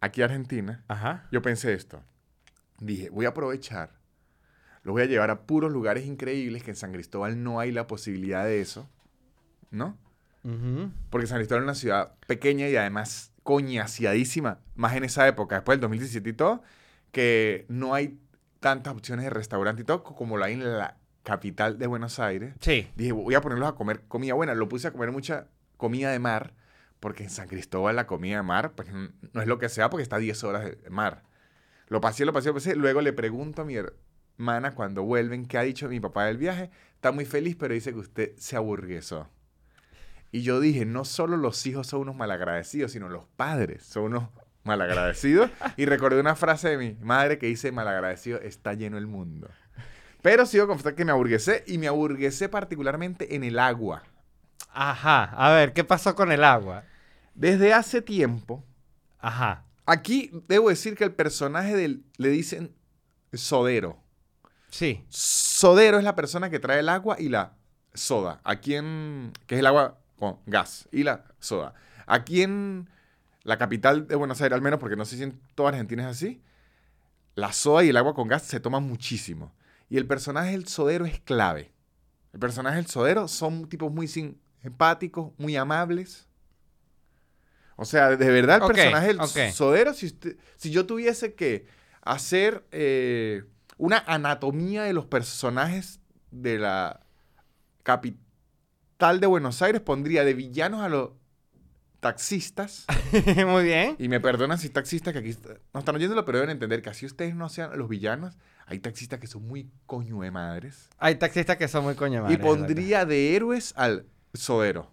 aquí 0.00 0.22
a 0.22 0.26
Argentina, 0.26 0.84
Ajá. 0.88 1.26
yo 1.30 1.42
pensé 1.42 1.72
esto. 1.74 2.02
Dije, 2.80 3.10
voy 3.10 3.26
a 3.26 3.30
aprovechar. 3.30 3.98
Los 4.82 4.92
voy 4.92 5.02
a 5.02 5.06
llevar 5.06 5.30
a 5.30 5.42
puros 5.42 5.72
lugares 5.72 6.06
increíbles 6.06 6.62
que 6.62 6.70
en 6.70 6.76
San 6.76 6.92
Cristóbal 6.92 7.42
no 7.42 7.60
hay 7.60 7.72
la 7.72 7.86
posibilidad 7.86 8.44
de 8.44 8.60
eso. 8.60 8.88
¿No? 9.70 9.98
Porque 11.10 11.26
San 11.26 11.38
Cristóbal 11.38 11.62
es 11.62 11.66
una 11.66 11.74
ciudad 11.74 12.14
pequeña 12.26 12.68
y 12.68 12.76
además 12.76 13.32
coñaciadísima. 13.42 14.60
Más 14.74 14.94
en 14.96 15.04
esa 15.04 15.26
época, 15.26 15.56
después 15.56 15.76
del 15.76 15.82
2017 15.82 16.30
y 16.30 16.32
todo, 16.32 16.62
que 17.12 17.66
no 17.68 17.94
hay 17.94 18.18
tantas 18.60 18.92
opciones 18.92 19.24
de 19.24 19.30
restaurante 19.30 19.82
y 19.82 19.84
todo 19.84 20.02
como 20.02 20.36
lo 20.36 20.44
hay 20.44 20.54
en 20.54 20.78
la 20.78 20.96
capital 21.22 21.78
de 21.78 21.86
Buenos 21.86 22.18
Aires. 22.18 22.54
Sí. 22.60 22.88
Dije, 22.96 23.12
voy 23.12 23.34
a 23.34 23.40
ponerlos 23.40 23.68
a 23.68 23.72
comer 23.74 24.02
comida 24.08 24.34
buena. 24.34 24.54
Lo 24.54 24.68
puse 24.68 24.88
a 24.88 24.92
comer 24.92 25.12
mucha 25.12 25.48
comida 25.76 26.10
de 26.10 26.18
mar, 26.18 26.54
porque 27.00 27.24
en 27.24 27.30
San 27.30 27.48
Cristóbal 27.48 27.96
la 27.96 28.06
comida 28.06 28.36
de 28.36 28.42
mar 28.42 28.72
pues, 28.72 28.88
no 28.90 29.40
es 29.40 29.46
lo 29.46 29.58
que 29.58 29.68
sea 29.68 29.90
porque 29.90 30.02
está 30.02 30.16
a 30.16 30.20
10 30.20 30.44
horas 30.44 30.64
de 30.64 30.90
mar. 30.90 31.22
Lo 31.88 32.00
pasé, 32.00 32.24
lo 32.24 32.32
pasé, 32.32 32.48
lo 32.48 32.54
pasé. 32.54 32.76
Luego 32.76 33.00
le 33.00 33.12
pregunto 33.12 33.62
a 33.62 33.64
mi 33.64 33.76
hermana 33.76 34.74
cuando 34.74 35.02
vuelven 35.02 35.46
qué 35.46 35.58
ha 35.58 35.62
dicho 35.62 35.88
mi 35.88 36.00
papá 36.00 36.26
del 36.26 36.36
viaje. 36.36 36.70
Está 36.94 37.12
muy 37.12 37.24
feliz, 37.24 37.56
pero 37.56 37.74
dice 37.74 37.92
que 37.92 37.98
usted 37.98 38.32
se 38.36 38.56
aburguesó. 38.56 39.28
Y 40.30 40.42
yo 40.42 40.60
dije, 40.60 40.84
no 40.84 41.04
solo 41.04 41.36
los 41.36 41.64
hijos 41.66 41.86
son 41.86 42.00
unos 42.00 42.16
malagradecidos, 42.16 42.92
sino 42.92 43.08
los 43.08 43.24
padres 43.36 43.84
son 43.84 44.04
unos 44.04 44.28
malagradecidos. 44.64 45.50
y 45.76 45.86
recordé 45.86 46.20
una 46.20 46.36
frase 46.36 46.68
de 46.68 46.78
mi 46.78 46.94
madre 47.04 47.38
que 47.38 47.46
dice, 47.46 47.72
malagradecido 47.72 48.40
está 48.40 48.74
lleno 48.74 48.98
el 48.98 49.06
mundo. 49.06 49.48
Pero 50.22 50.46
sigo 50.46 50.66
confesar 50.66 50.94
que 50.94 51.04
me 51.04 51.12
aburguesé 51.12 51.64
y 51.66 51.78
me 51.78 51.88
aburguesé 51.88 52.48
particularmente 52.48 53.34
en 53.36 53.44
el 53.44 53.58
agua. 53.58 54.02
Ajá. 54.70 55.24
A 55.24 55.52
ver, 55.52 55.72
¿qué 55.72 55.84
pasó 55.84 56.14
con 56.14 56.30
el 56.32 56.44
agua? 56.44 56.84
Desde 57.34 57.72
hace 57.72 58.02
tiempo, 58.02 58.64
Ajá. 59.18 59.64
aquí 59.86 60.30
debo 60.48 60.68
decir 60.68 60.96
que 60.96 61.04
el 61.04 61.12
personaje 61.14 61.74
del, 61.76 62.04
le 62.16 62.28
dicen 62.28 62.74
sodero. 63.32 64.02
Sí. 64.70 65.04
Sodero 65.08 65.98
es 65.98 66.04
la 66.04 66.14
persona 66.16 66.50
que 66.50 66.58
trae 66.58 66.80
el 66.80 66.88
agua 66.88 67.16
y 67.18 67.28
la 67.28 67.54
soda. 67.94 68.40
Aquí 68.44 68.74
en. 68.74 69.32
que 69.46 69.54
es 69.54 69.60
el 69.60 69.66
agua 69.66 69.98
con 70.18 70.38
gas 70.46 70.88
y 70.92 71.02
la 71.04 71.24
soda. 71.38 71.74
Aquí 72.06 72.42
en 72.42 72.88
la 73.44 73.56
capital 73.58 74.06
de 74.06 74.16
Buenos 74.16 74.40
Aires, 74.40 74.54
al 74.54 74.62
menos, 74.62 74.78
porque 74.80 74.96
no 74.96 75.04
sé 75.04 75.16
si 75.16 75.22
en 75.22 75.40
toda 75.54 75.70
Argentina 75.70 76.02
es 76.02 76.16
así, 76.16 76.42
la 77.34 77.52
soda 77.52 77.84
y 77.84 77.90
el 77.90 77.96
agua 77.96 78.14
con 78.14 78.28
gas 78.28 78.42
se 78.42 78.60
toman 78.60 78.82
muchísimo. 78.82 79.54
Y 79.88 79.96
el 79.96 80.06
personaje 80.06 80.50
del 80.50 80.66
sodero 80.66 81.06
es 81.06 81.20
clave. 81.20 81.72
El 82.32 82.40
personaje 82.40 82.76
del 82.76 82.86
sodero 82.86 83.26
son 83.28 83.68
tipos 83.68 83.90
muy 83.92 84.06
simpáticos, 84.08 85.32
muy 85.38 85.56
amables. 85.56 86.26
O 87.76 87.84
sea, 87.84 88.16
de 88.16 88.30
verdad, 88.30 88.56
el 88.56 88.60
personaje 88.82 89.06
del 89.06 89.20
sodero, 89.52 89.94
si, 89.94 90.06
usted- 90.06 90.36
si 90.56 90.70
yo 90.70 90.84
tuviese 90.84 91.34
que 91.34 91.66
hacer 92.02 92.66
eh, 92.72 93.44
una 93.76 93.98
anatomía 94.06 94.82
de 94.82 94.92
los 94.92 95.06
personajes 95.06 96.00
de 96.30 96.58
la 96.58 97.00
capital 97.84 98.20
de 98.98 99.26
Buenos 99.28 99.62
Aires, 99.62 99.80
pondría 99.80 100.24
de 100.24 100.34
villanos 100.34 100.82
a 100.82 100.88
los 100.88 101.10
taxistas. 102.00 102.84
Muy 103.46 103.64
bien. 103.64 103.96
Y 103.98 104.08
me 104.08 104.18
perdonan 104.20 104.58
si 104.58 104.68
taxistas 104.70 105.12
que 105.12 105.20
aquí 105.20 105.36
no 105.72 105.80
están 105.80 105.94
oyéndolo, 105.94 106.24
pero 106.24 106.38
deben 106.38 106.50
entender 106.50 106.82
que 106.82 106.90
así 106.90 107.06
ustedes 107.06 107.34
no 107.34 107.48
sean 107.48 107.76
los 107.78 107.88
villanos. 107.88 108.36
Hay 108.66 108.80
taxistas 108.80 109.20
que 109.20 109.26
son 109.28 109.46
muy 109.46 109.70
coño 109.86 110.20
de 110.20 110.30
madres. 110.30 110.88
Hay 110.98 111.14
taxistas 111.14 111.56
que 111.56 111.68
son 111.68 111.84
muy 111.84 111.94
coño 111.94 112.18
y 112.18 112.22
madres, 112.22 112.38
pondría 112.40 113.04
de 113.06 113.36
héroes 113.36 113.72
al 113.76 114.06
sodero. 114.34 114.90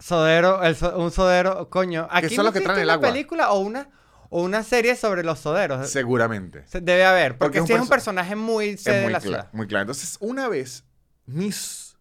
Sodero, 0.00 0.62
el 0.62 0.76
so- 0.76 0.96
un 0.98 1.10
sodero, 1.10 1.70
coño. 1.70 2.06
Aquí 2.10 2.28
son 2.28 2.38
no 2.38 2.42
los 2.44 2.52
que 2.52 2.60
traen 2.60 2.80
el 2.80 2.84
una 2.86 2.94
agua. 2.94 3.08
película 3.08 3.50
o 3.52 3.60
una 3.60 3.88
o 4.30 4.42
una 4.42 4.62
serie 4.62 4.94
sobre 4.96 5.22
los 5.24 5.38
soderos. 5.38 5.88
Seguramente. 5.88 6.64
Se- 6.66 6.80
Debe 6.80 7.04
haber, 7.04 7.38
Porque 7.38 7.38
porque, 7.38 7.58
es 7.58 7.62
un 7.62 7.66
sí 7.68 7.72
es 7.74 7.78
un 7.80 7.86
perso- 7.86 7.90
personaje 7.90 8.36
muy 8.36 8.70
Es 8.70 8.82
sede 8.82 8.96
de 8.98 9.02
muy, 9.04 9.12
la 9.12 9.20
ciudad. 9.20 9.48
muy 9.52 9.66
claro. 9.66 9.82
Entonces, 9.82 10.18
una 10.20 10.48
vez, 10.48 10.84
mi 11.24 11.48
s- 11.48 11.94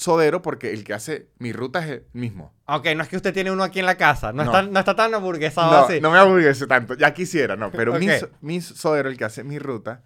sodero, 0.00 0.40
porque 0.40 0.72
el 0.72 0.82
que 0.82 0.94
hace 0.94 1.28
mi 1.38 1.52
ruta 1.52 1.80
es 1.84 1.90
el 1.90 2.06
mismo. 2.14 2.54
Ok, 2.66 2.86
no 2.96 3.02
es 3.02 3.08
que 3.10 3.16
usted 3.16 3.34
tiene 3.34 3.50
uno 3.50 3.62
aquí 3.62 3.80
en 3.80 3.86
la 3.86 3.96
casa, 3.98 4.32
no, 4.32 4.44
No. 4.44 4.50
Está, 4.50 4.62
no 4.62 4.78
está 4.78 4.96
tan 4.96 5.12
aburguesado 5.14 5.70
No, 5.70 5.84
así. 5.84 6.00
no 6.00 6.10
me 6.10 6.18
aburguese 6.18 6.66
tanto, 6.66 6.94
ya 6.94 7.12
quisiera, 7.12 7.54
no. 7.56 7.70
Pero 7.70 7.92
mi, 8.00 8.06
mi 8.40 8.60
sodero, 8.62 9.10
el 9.10 9.18
que 9.18 9.24
hace 9.24 9.44
mi 9.44 9.58
ruta, 9.58 10.02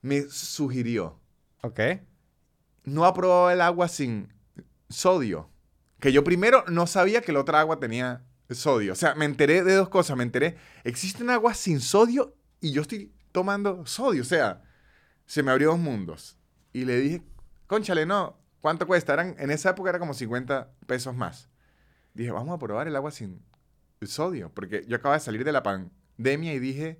me 0.00 0.22
sugirió, 0.22 1.20
Ok. 1.62 1.80
no 2.84 3.04
ha 3.04 3.12
probado 3.12 3.50
el 3.50 3.60
agua 3.60 3.88
sin 3.88 4.32
sodio. 4.88 5.50
Que 6.00 6.10
yo 6.12 6.24
primero 6.24 6.64
no 6.68 6.86
sabía 6.86 7.20
que 7.20 7.32
la 7.32 7.40
otra 7.40 7.60
agua 7.60 7.78
tenía 7.78 8.22
sodio. 8.50 8.92
O 8.92 8.96
sea, 8.96 9.14
me 9.14 9.24
enteré 9.24 9.62
de 9.62 9.74
dos 9.74 9.88
cosas. 9.88 10.16
Me 10.16 10.24
enteré, 10.24 10.56
existen 10.84 11.30
aguas 11.30 11.56
sin 11.58 11.80
sodio 11.80 12.34
y 12.60 12.72
yo 12.72 12.82
estoy 12.82 13.12
tomando 13.30 13.86
sodio. 13.86 14.22
O 14.22 14.24
sea, 14.24 14.62
se 15.26 15.42
me 15.42 15.50
abrió 15.52 15.68
dos 15.70 15.78
mundos. 15.78 16.36
Y 16.72 16.84
le 16.84 16.98
dije, 16.98 17.22
conchale, 17.68 18.04
no, 18.04 18.36
¿cuánto 18.62 18.86
cuesta? 18.86 19.12
Eran, 19.12 19.36
en 19.38 19.50
esa 19.50 19.70
época 19.70 19.90
era 19.90 19.98
como 19.98 20.14
50 20.14 20.70
pesos 20.86 21.14
más. 21.14 21.50
Dije, 22.14 22.30
vamos 22.30 22.54
a 22.54 22.58
probar 22.58 22.88
el 22.88 22.96
agua 22.96 23.10
sin 23.10 23.42
sodio. 24.02 24.50
Porque 24.54 24.84
yo 24.88 24.96
acababa 24.96 25.18
de 25.18 25.24
salir 25.24 25.44
de 25.44 25.52
la 25.52 25.62
pandemia 25.62 26.54
y 26.54 26.58
dije, 26.58 26.98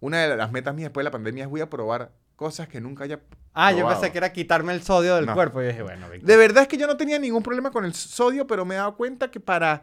una 0.00 0.18
de 0.26 0.36
las 0.36 0.52
metas 0.52 0.74
mías 0.74 0.88
después 0.88 1.02
de 1.02 1.08
la 1.08 1.12
pandemia 1.12 1.44
es 1.44 1.50
voy 1.50 1.62
a 1.62 1.70
probar 1.70 2.12
cosas 2.36 2.68
que 2.68 2.80
nunca 2.80 3.04
haya 3.04 3.20
Ah, 3.54 3.72
yo 3.72 3.88
pensé 3.88 4.12
que 4.12 4.18
era 4.18 4.32
quitarme 4.32 4.72
el 4.72 4.82
sodio 4.82 5.16
del 5.16 5.26
No. 5.26 5.34
cuerpo. 5.34 5.60
Y 5.62 5.66
dije, 5.66 5.82
bueno, 5.82 6.08
Víctor. 6.08 6.28
De 6.28 6.36
verdad 6.36 6.62
es 6.62 6.68
que 6.68 6.76
yo 6.76 6.86
no 6.86 6.96
tenía 6.96 7.18
ningún 7.18 7.42
problema 7.42 7.72
con 7.72 7.84
el 7.84 7.94
sodio, 7.94 8.46
pero 8.46 8.64
me 8.64 8.74
he 8.74 8.78
dado 8.78 8.94
cuenta 8.96 9.30
que 9.32 9.40
para 9.40 9.82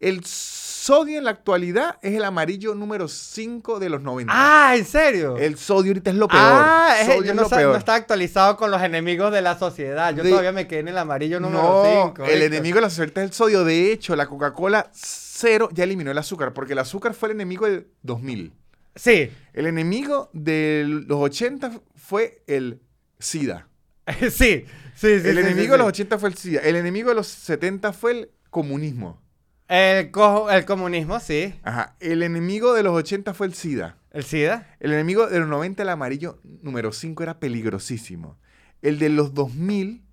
el 0.00 0.24
sodio 0.24 0.71
en 0.88 1.24
la 1.24 1.30
actualidad 1.30 1.98
es 2.02 2.14
el 2.14 2.24
amarillo 2.24 2.74
número 2.74 3.06
5 3.06 3.78
de 3.78 3.88
los 3.88 4.02
90. 4.02 4.32
Ah, 4.34 4.74
¿en 4.76 4.84
serio? 4.84 5.36
El 5.36 5.56
sodio 5.56 5.90
ahorita 5.90 6.10
es 6.10 6.16
lo 6.16 6.26
peor. 6.28 6.40
Ah, 6.42 6.96
es- 7.00 7.06
sodio 7.06 7.22
yo 7.22 7.30
es 7.30 7.36
no, 7.36 7.42
lo 7.42 7.48
peor. 7.48 7.72
no 7.72 7.78
estaba 7.78 7.98
actualizado 7.98 8.56
con 8.56 8.70
los 8.70 8.82
enemigos 8.82 9.32
de 9.32 9.42
la 9.42 9.58
sociedad. 9.58 10.14
Yo 10.14 10.22
De- 10.24 10.30
todavía 10.30 10.50
me 10.52 10.66
quedé 10.66 10.80
en 10.80 10.88
el 10.88 10.98
amarillo 10.98 11.38
número 11.38 11.62
no, 11.62 12.12
5. 12.14 12.24
el 12.24 12.42
enemigo 12.42 12.76
de 12.76 12.80
la 12.82 12.90
sociedad 12.90 13.16
es 13.18 13.24
el 13.30 13.32
sodio. 13.32 13.64
De 13.64 13.92
hecho, 13.92 14.16
la 14.16 14.26
Coca-Cola 14.26 14.90
cero 14.92 15.68
ya 15.72 15.84
eliminó 15.84 16.10
el 16.10 16.18
azúcar, 16.18 16.52
porque 16.52 16.72
el 16.72 16.80
azúcar 16.80 17.14
fue 17.14 17.28
el 17.28 17.36
enemigo 17.36 17.66
del 17.66 17.86
2000. 18.02 18.52
Sí, 18.96 19.30
El 19.54 19.66
enemigo 19.66 20.28
de 20.32 20.84
los 21.06 21.18
80 21.20 21.70
fue 21.96 22.42
el 22.46 22.82
SIDA. 23.20 23.68
sí, 24.20 24.28
sí, 24.30 24.64
sí. 24.96 25.06
el 25.06 25.22
sí, 25.22 25.28
enemigo 25.28 25.62
sí, 25.62 25.70
de 25.70 25.78
los 25.78 25.86
sí. 25.86 26.02
80 26.02 26.18
fue 26.18 26.28
el 26.28 26.34
SIDA. 26.36 26.60
El 26.62 26.74
enemigo 26.76 27.08
de 27.10 27.14
los 27.14 27.28
70 27.28 27.92
fue 27.92 28.10
el 28.10 28.30
comunismo. 28.50 29.21
El, 29.68 30.10
co- 30.10 30.50
el 30.50 30.64
comunismo, 30.64 31.18
sí. 31.20 31.54
Ajá. 31.62 31.96
El 32.00 32.22
enemigo 32.22 32.74
de 32.74 32.82
los 32.82 32.94
80 32.94 33.32
fue 33.34 33.46
el 33.46 33.54
SIDA. 33.54 33.96
El 34.10 34.24
SIDA. 34.24 34.76
El 34.80 34.92
enemigo 34.92 35.26
de 35.26 35.38
los 35.40 35.48
90, 35.48 35.82
el 35.82 35.88
amarillo 35.88 36.38
número 36.62 36.92
5, 36.92 37.22
era 37.22 37.40
peligrosísimo. 37.40 38.38
El 38.82 38.98
de 38.98 39.08
los 39.08 39.32
2000 39.34 40.04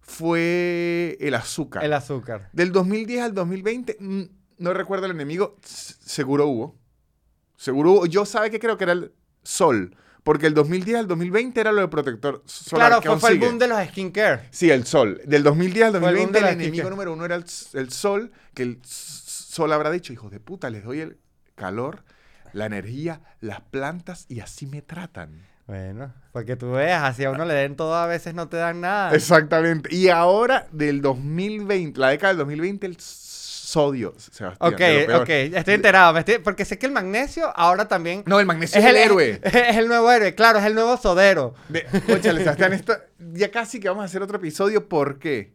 fue 0.00 1.16
el 1.20 1.34
azúcar. 1.34 1.84
El 1.84 1.92
azúcar. 1.92 2.48
Del 2.52 2.72
2010 2.72 3.22
al 3.22 3.34
2020, 3.34 3.96
mm, 3.98 4.22
no 4.58 4.72
recuerdo 4.74 5.06
el 5.06 5.12
enemigo, 5.12 5.56
seguro 5.64 6.46
hubo. 6.46 6.78
Seguro 7.56 7.92
hubo. 7.92 8.06
Yo 8.06 8.24
sabe 8.26 8.50
que 8.50 8.58
creo 8.60 8.76
que 8.76 8.84
era 8.84 8.92
el 8.92 9.12
sol. 9.42 9.96
Porque 10.22 10.46
el 10.46 10.54
2010 10.54 10.98
al 10.98 11.08
2020 11.08 11.60
era 11.60 11.72
lo 11.72 11.80
de 11.80 11.88
protector 11.88 12.42
solar. 12.46 12.88
claro, 12.88 13.00
que 13.02 13.20
fue, 13.20 13.30
el 13.30 13.38
boom 13.38 13.58
de 13.58 13.68
los 13.68 13.78
skincare. 13.88 14.48
Sí, 14.50 14.70
el 14.70 14.84
sol. 14.84 15.20
Del 15.24 15.42
2010 15.42 15.86
al 15.86 16.00
Fue 16.00 16.10
el 16.10 16.16
boom 16.16 16.32
2020 16.32 16.32
de 16.32 16.38
el, 16.38 16.44
la 16.44 16.52
enemigo 16.52 16.90
número 16.90 17.12
uno 17.12 17.24
era 17.24 17.36
el, 17.36 17.44
el 17.72 17.90
sol, 17.90 18.32
que 18.54 18.62
el 18.62 18.80
sol 18.84 19.72
habrá 19.72 19.90
dicho, 19.90 20.12
hijos 20.12 20.30
de 20.30 20.40
puta, 20.40 20.70
les 20.70 20.84
doy 20.84 21.00
el 21.00 21.18
calor, 21.54 22.04
la 22.52 22.66
energía, 22.66 23.20
las 23.40 23.60
plantas 23.60 24.26
y 24.28 24.40
así 24.40 24.66
me 24.66 24.82
tratan. 24.82 25.46
Bueno, 25.66 26.12
porque 26.32 26.56
tú 26.56 26.72
veas, 26.72 27.04
así 27.04 27.24
a 27.24 27.30
uno 27.30 27.44
le 27.44 27.54
den 27.54 27.76
todo, 27.76 27.94
a 27.94 28.06
veces 28.06 28.34
no 28.34 28.48
te 28.48 28.56
dan 28.56 28.80
nada. 28.80 29.14
Exactamente. 29.14 29.94
Y 29.94 30.08
ahora 30.08 30.66
del 30.72 31.00
2020, 31.00 32.00
la 32.00 32.08
década 32.08 32.32
del 32.32 32.38
2020, 32.38 32.86
el 32.88 32.96
sodio, 33.70 34.14
Sebastián. 34.18 34.56
Ok, 34.72 35.20
ok, 35.22 35.28
estoy 35.28 35.74
enterado. 35.74 36.12
me 36.12 36.20
estoy- 36.20 36.38
porque 36.38 36.64
sé 36.64 36.78
que 36.78 36.86
el 36.86 36.92
magnesio 36.92 37.52
ahora 37.56 37.86
también 37.86 38.24
No, 38.26 38.40
el 38.40 38.46
magnesio 38.46 38.78
es, 38.80 38.84
el, 38.84 38.96
héroe. 38.96 39.40
Es, 39.42 39.54
es 39.54 39.76
el 39.76 39.86
nuevo 39.88 40.10
héroe, 40.10 40.34
claro, 40.34 40.58
es 40.58 40.64
el 40.64 40.74
nuevo 40.74 40.96
sodero. 40.96 41.54
Ve, 41.68 41.86
Cónchale, 42.06 42.40
Sebastián, 42.40 42.72
esto, 42.72 42.96
ya 43.32 43.50
casi 43.50 43.78
que 43.78 43.88
vamos 43.88 44.02
a 44.02 44.06
hacer 44.06 44.22
otro 44.22 44.38
episodio. 44.38 44.88
¿Por 44.88 45.18
qué? 45.18 45.54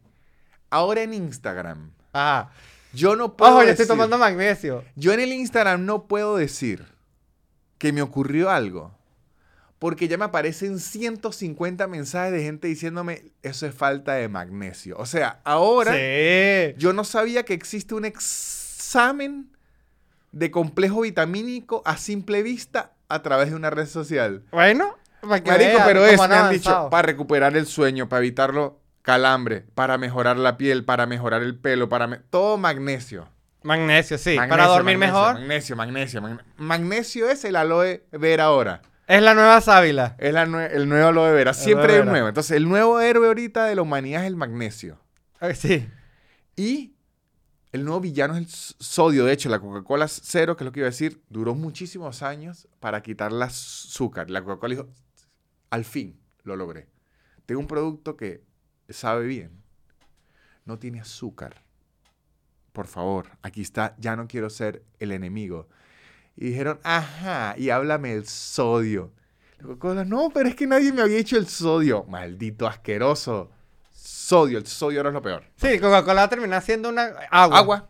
Ahora 0.70 1.02
en 1.02 1.12
Instagram, 1.14 1.92
Ajá. 2.12 2.50
yo 2.92 3.14
no 3.16 3.36
puedo 3.36 3.52
Ojo, 3.52 3.62
yo 3.62 3.68
estoy 3.70 3.84
decir- 3.84 3.88
tomando 3.88 4.16
magnesio. 4.18 4.84
Yo 4.96 5.12
en 5.12 5.20
el 5.20 5.32
Instagram 5.32 5.84
no 5.84 6.06
puedo 6.06 6.36
decir 6.36 6.86
que 7.78 7.92
me 7.92 8.00
ocurrió 8.02 8.48
algo. 8.50 8.95
Porque 9.78 10.08
ya 10.08 10.16
me 10.16 10.24
aparecen 10.24 10.78
150 10.78 11.86
mensajes 11.86 12.32
de 12.32 12.42
gente 12.42 12.66
diciéndome 12.68 13.24
eso 13.42 13.66
es 13.66 13.74
falta 13.74 14.14
de 14.14 14.28
magnesio. 14.28 14.96
O 14.98 15.04
sea, 15.06 15.40
ahora 15.44 15.92
Sí. 15.92 16.74
yo 16.78 16.92
no 16.94 17.04
sabía 17.04 17.44
que 17.44 17.52
existe 17.54 17.94
un 17.94 18.06
examen 18.06 19.50
de 20.32 20.50
complejo 20.50 21.02
vitamínico 21.02 21.82
a 21.84 21.96
simple 21.96 22.42
vista 22.42 22.92
a 23.08 23.22
través 23.22 23.50
de 23.50 23.56
una 23.56 23.70
red 23.70 23.86
social. 23.86 24.42
Bueno, 24.50 24.96
para 25.20 25.42
que 25.42 25.50
Marico, 25.50 25.70
vean 25.74 25.86
pero 25.86 26.06
es, 26.06 26.18
me 26.28 26.34
han 26.34 26.50
dicho, 26.50 26.88
para 26.90 27.02
recuperar 27.06 27.56
el 27.56 27.66
sueño, 27.66 28.08
para 28.08 28.20
evitarlo 28.20 28.80
calambre, 29.02 29.64
para 29.74 29.98
mejorar 29.98 30.36
la 30.36 30.56
piel, 30.56 30.84
para 30.84 31.06
mejorar 31.06 31.42
el 31.42 31.56
pelo, 31.56 31.88
para... 31.88 32.06
me- 32.06 32.18
todo 32.18 32.56
magnesio. 32.58 33.28
Magnesio, 33.62 34.16
sí. 34.18 34.36
para 34.36 34.48
Magnesio, 34.48 34.72
dormir 34.72 34.98
magnesio, 34.98 35.14
mejor. 35.20 35.34
Magnesio, 35.34 35.76
magnesio, 35.76 36.22
magne- 36.22 36.44
Magnesio 36.56 37.28
es 37.28 37.44
el 37.44 37.56
aloe 37.56 38.04
vera 38.12 38.44
ahora. 38.44 38.82
Es 39.06 39.22
la 39.22 39.34
nueva 39.34 39.60
sábila. 39.60 40.16
Es 40.18 40.32
la 40.32 40.46
nue- 40.46 40.70
el 40.72 40.88
nuevo 40.88 41.08
aloe 41.08 41.32
vera. 41.32 41.54
Siempre 41.54 41.94
hay 41.94 42.00
un 42.00 42.06
nuevo. 42.08 42.28
Entonces, 42.28 42.56
el 42.56 42.68
nuevo 42.68 43.00
héroe 43.00 43.28
ahorita 43.28 43.66
de 43.66 43.74
la 43.76 43.82
humanidad 43.82 44.22
es 44.22 44.26
el 44.26 44.36
magnesio. 44.36 44.98
Sí. 45.54 45.88
Y 46.56 46.96
el 47.72 47.84
nuevo 47.84 48.00
villano 48.00 48.34
es 48.36 48.40
el 48.40 48.48
sodio. 48.48 49.24
De 49.24 49.32
hecho, 49.32 49.48
la 49.48 49.60
Coca-Cola 49.60 50.08
cero, 50.08 50.56
que 50.56 50.64
es 50.64 50.66
lo 50.66 50.72
que 50.72 50.80
iba 50.80 50.88
a 50.88 50.90
decir, 50.90 51.22
duró 51.28 51.54
muchísimos 51.54 52.22
años 52.22 52.66
para 52.80 53.02
quitar 53.02 53.30
el 53.32 53.42
azúcar. 53.42 54.28
La 54.30 54.42
Coca-Cola 54.42 54.74
dijo, 54.74 54.88
al 55.70 55.84
fin 55.84 56.18
lo 56.42 56.56
logré. 56.56 56.88
Tengo 57.44 57.60
un 57.60 57.66
producto 57.68 58.16
que 58.16 58.42
sabe 58.88 59.26
bien. 59.26 59.62
No 60.64 60.78
tiene 60.80 61.00
azúcar. 61.00 61.62
Por 62.72 62.86
favor, 62.88 63.28
aquí 63.42 63.62
está, 63.62 63.94
ya 63.98 64.16
no 64.16 64.26
quiero 64.26 64.50
ser 64.50 64.84
el 64.98 65.12
enemigo. 65.12 65.68
Y 66.36 66.50
dijeron, 66.50 66.78
ajá, 66.82 67.54
y 67.56 67.70
háblame 67.70 68.12
el 68.12 68.26
sodio. 68.26 69.12
No, 70.06 70.30
pero 70.32 70.48
es 70.48 70.54
que 70.54 70.66
nadie 70.66 70.92
me 70.92 71.02
había 71.02 71.18
hecho 71.18 71.36
el 71.38 71.46
sodio. 71.46 72.04
Maldito 72.04 72.66
asqueroso. 72.66 73.50
Sodio, 73.90 74.58
el 74.58 74.66
sodio 74.66 74.98
ahora 75.00 75.10
es 75.10 75.14
lo 75.14 75.22
peor. 75.22 75.44
Sí, 75.56 75.78
Coca-Cola 75.78 76.22
va 76.22 76.22
a 76.24 76.28
terminar 76.28 76.62
siendo 76.62 76.90
una 76.90 77.06
agua. 77.30 77.58
Agua. 77.58 77.88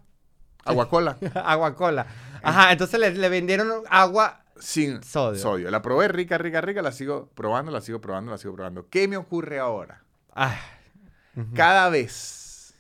Agua 0.65 0.89
cola. 0.89 1.17
agua 1.35 1.75
cola. 1.75 2.07
Ajá, 2.43 2.73
entonces 2.73 2.99
le, 3.01 3.11
le 3.13 3.29
vendieron 3.29 3.83
agua. 3.89 4.43
Sin 4.59 5.03
Sodio. 5.03 5.41
sodio. 5.41 5.71
La 5.71 5.83
probé 5.83 6.09
rica, 6.09 6.39
rica, 6.39 6.61
rica. 6.61 6.83
La 6.83 6.93
sigo 6.93 7.31
probando, 7.35 7.71
la 7.71 7.81
sigo 7.81 8.01
probando, 8.01 8.31
la 8.33 8.39
sigo 8.39 8.55
probando. 8.55 8.89
¿Qué 8.89 9.07
me 9.09 9.17
ocurre 9.17 9.59
ahora? 9.59 10.03
Ah. 10.35 10.59
Cada 11.55 11.91
vez 11.91 12.75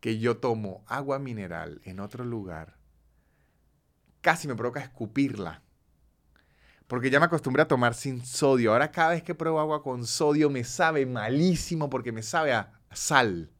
que 0.00 0.18
yo 0.18 0.38
tomo 0.38 0.82
agua 0.86 1.18
mineral 1.18 1.80
en 1.84 2.00
otro 2.00 2.24
lugar, 2.24 2.76
casi 4.24 4.48
me 4.48 4.56
provoca 4.56 4.80
escupirla. 4.80 5.60
Porque 6.86 7.10
ya 7.10 7.20
me 7.20 7.26
acostumbré 7.26 7.62
a 7.62 7.68
tomar 7.68 7.94
sin 7.94 8.24
sodio. 8.24 8.72
Ahora 8.72 8.90
cada 8.90 9.10
vez 9.10 9.22
que 9.22 9.34
pruebo 9.34 9.60
agua 9.60 9.82
con 9.82 10.06
sodio 10.06 10.48
me 10.50 10.64
sabe 10.64 11.04
malísimo 11.06 11.88
porque 11.90 12.10
me 12.12 12.22
sabe 12.22 12.52
a 12.54 12.72
sal. 12.92 13.50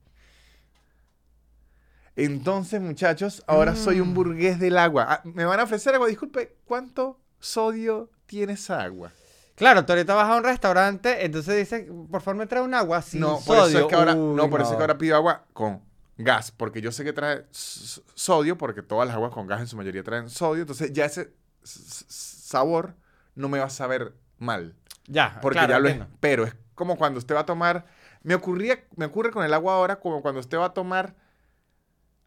Entonces, 2.16 2.80
muchachos, 2.80 3.42
ahora 3.46 3.74
soy 3.74 4.00
un 4.00 4.10
Mm. 4.10 4.14
burgués 4.14 4.58
del 4.60 4.78
agua. 4.78 5.06
Ah, 5.08 5.20
me 5.24 5.44
van 5.44 5.58
a 5.60 5.64
ofrecer 5.64 5.94
agua. 5.94 6.06
Disculpe, 6.06 6.56
¿cuánto 6.64 7.20
sodio 7.40 8.10
tiene 8.26 8.52
esa 8.52 8.82
agua? 8.82 9.10
Claro, 9.56 9.84
tú 9.84 9.92
ahorita 9.92 10.14
vas 10.14 10.30
a 10.30 10.36
un 10.36 10.44
restaurante, 10.44 11.24
entonces 11.24 11.56
dices, 11.56 11.86
por 12.10 12.20
favor 12.22 12.36
me 12.38 12.46
trae 12.46 12.62
un 12.62 12.74
agua 12.74 13.02
sin 13.02 13.20
no, 13.20 13.40
por 13.46 13.56
sodio. 13.56 13.66
eso 13.66 13.78
es 13.80 13.86
que 13.86 13.94
ahora, 13.94 14.14
Uy, 14.14 14.36
no, 14.36 14.50
por 14.50 14.60
eso 14.60 14.70
es 14.72 14.76
que 14.76 14.82
ahora 14.82 14.98
pido 14.98 15.14
agua 15.16 15.44
con 15.52 15.80
gas, 16.16 16.50
porque 16.52 16.80
yo 16.80 16.92
sé 16.92 17.04
que 17.04 17.12
trae 17.12 17.44
sodio, 17.50 18.56
porque 18.58 18.82
todas 18.82 19.06
las 19.06 19.16
aguas 19.16 19.32
con 19.32 19.46
gas 19.46 19.60
en 19.60 19.66
su 19.66 19.76
mayoría 19.76 20.02
traen 20.04 20.28
sodio, 20.30 20.62
entonces 20.62 20.92
ya 20.92 21.04
ese 21.06 21.32
sabor 21.62 22.94
no 23.34 23.48
me 23.48 23.58
va 23.58 23.66
a 23.66 23.70
saber 23.70 24.14
mal, 24.38 24.76
Ya, 25.06 25.38
porque 25.42 25.58
claro, 25.58 25.72
ya 25.72 25.78
lo 25.80 25.88
entiendo. 25.88 26.12
espero. 26.14 26.44
Es 26.44 26.54
como 26.74 26.96
cuando 26.96 27.18
usted 27.18 27.34
va 27.34 27.40
a 27.40 27.46
tomar, 27.46 27.86
me 28.22 28.34
ocurría, 28.34 28.84
me 28.96 29.06
ocurre 29.06 29.30
con 29.30 29.44
el 29.44 29.52
agua 29.54 29.74
ahora 29.74 29.98
como 30.00 30.22
cuando 30.22 30.40
usted 30.40 30.58
va 30.58 30.66
a 30.66 30.74
tomar 30.74 31.14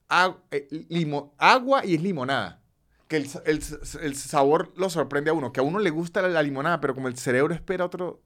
agu- 0.10 0.40
eh, 0.52 0.68
limo- 0.90 1.34
agua 1.38 1.86
y 1.86 1.96
es 1.96 2.02
limonada. 2.02 2.62
Que 3.08 3.18
el, 3.18 3.30
el 3.46 3.64
el 4.02 4.16
sabor 4.16 4.74
lo 4.76 4.90
sorprende 4.90 5.30
a 5.30 5.34
uno, 5.34 5.54
que 5.54 5.62
a 5.62 5.64
uno 5.64 5.80
le 5.80 5.90
gusta 5.92 6.22
la, 6.22 6.28
la 6.28 6.44
limonada, 6.44 6.82
pero 6.82 6.94
como 6.94 7.08
el 7.08 7.18
cerebro 7.18 7.54
espera 7.54 7.86
otro 7.86 8.22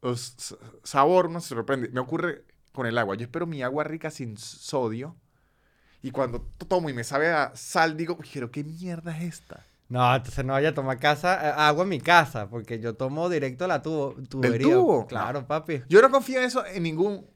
os- 0.00 0.56
sabor, 0.82 1.26
uno 1.26 1.40
se 1.40 1.48
sorprende. 1.50 1.88
Me 1.90 2.00
ocurre 2.00 2.44
con 2.74 2.86
el 2.86 2.98
agua. 2.98 3.14
Yo 3.16 3.22
espero 3.24 3.46
mi 3.46 3.62
agua 3.62 3.84
rica 3.84 4.10
sin 4.10 4.36
sodio. 4.36 5.16
Y 6.02 6.10
cuando 6.10 6.42
to- 6.58 6.66
tomo 6.66 6.90
y 6.90 6.92
me 6.92 7.04
sabe 7.04 7.30
a 7.32 7.52
sal, 7.54 7.96
digo, 7.96 8.16
"Uy, 8.20 8.28
pero 8.34 8.50
qué 8.50 8.62
mierda 8.64 9.16
es 9.16 9.24
esta. 9.40 9.64
No, 9.88 10.14
entonces 10.14 10.44
no 10.44 10.52
vaya 10.54 10.70
a 10.70 10.74
tomar 10.74 10.98
casa, 10.98 11.48
eh, 11.48 11.52
agua 11.56 11.84
en 11.84 11.88
mi 11.90 12.00
casa, 12.00 12.48
porque 12.48 12.78
yo 12.80 12.94
tomo 12.94 13.28
directo 13.30 13.66
la 13.66 13.80
tubo, 13.80 14.14
tubería. 14.28 14.66
tubo? 14.66 15.06
Claro, 15.06 15.46
papi. 15.46 15.82
Yo 15.88 16.02
no 16.02 16.10
confío 16.10 16.38
en 16.40 16.44
eso 16.46 16.64
en 16.66 16.82
ningún 16.82 17.26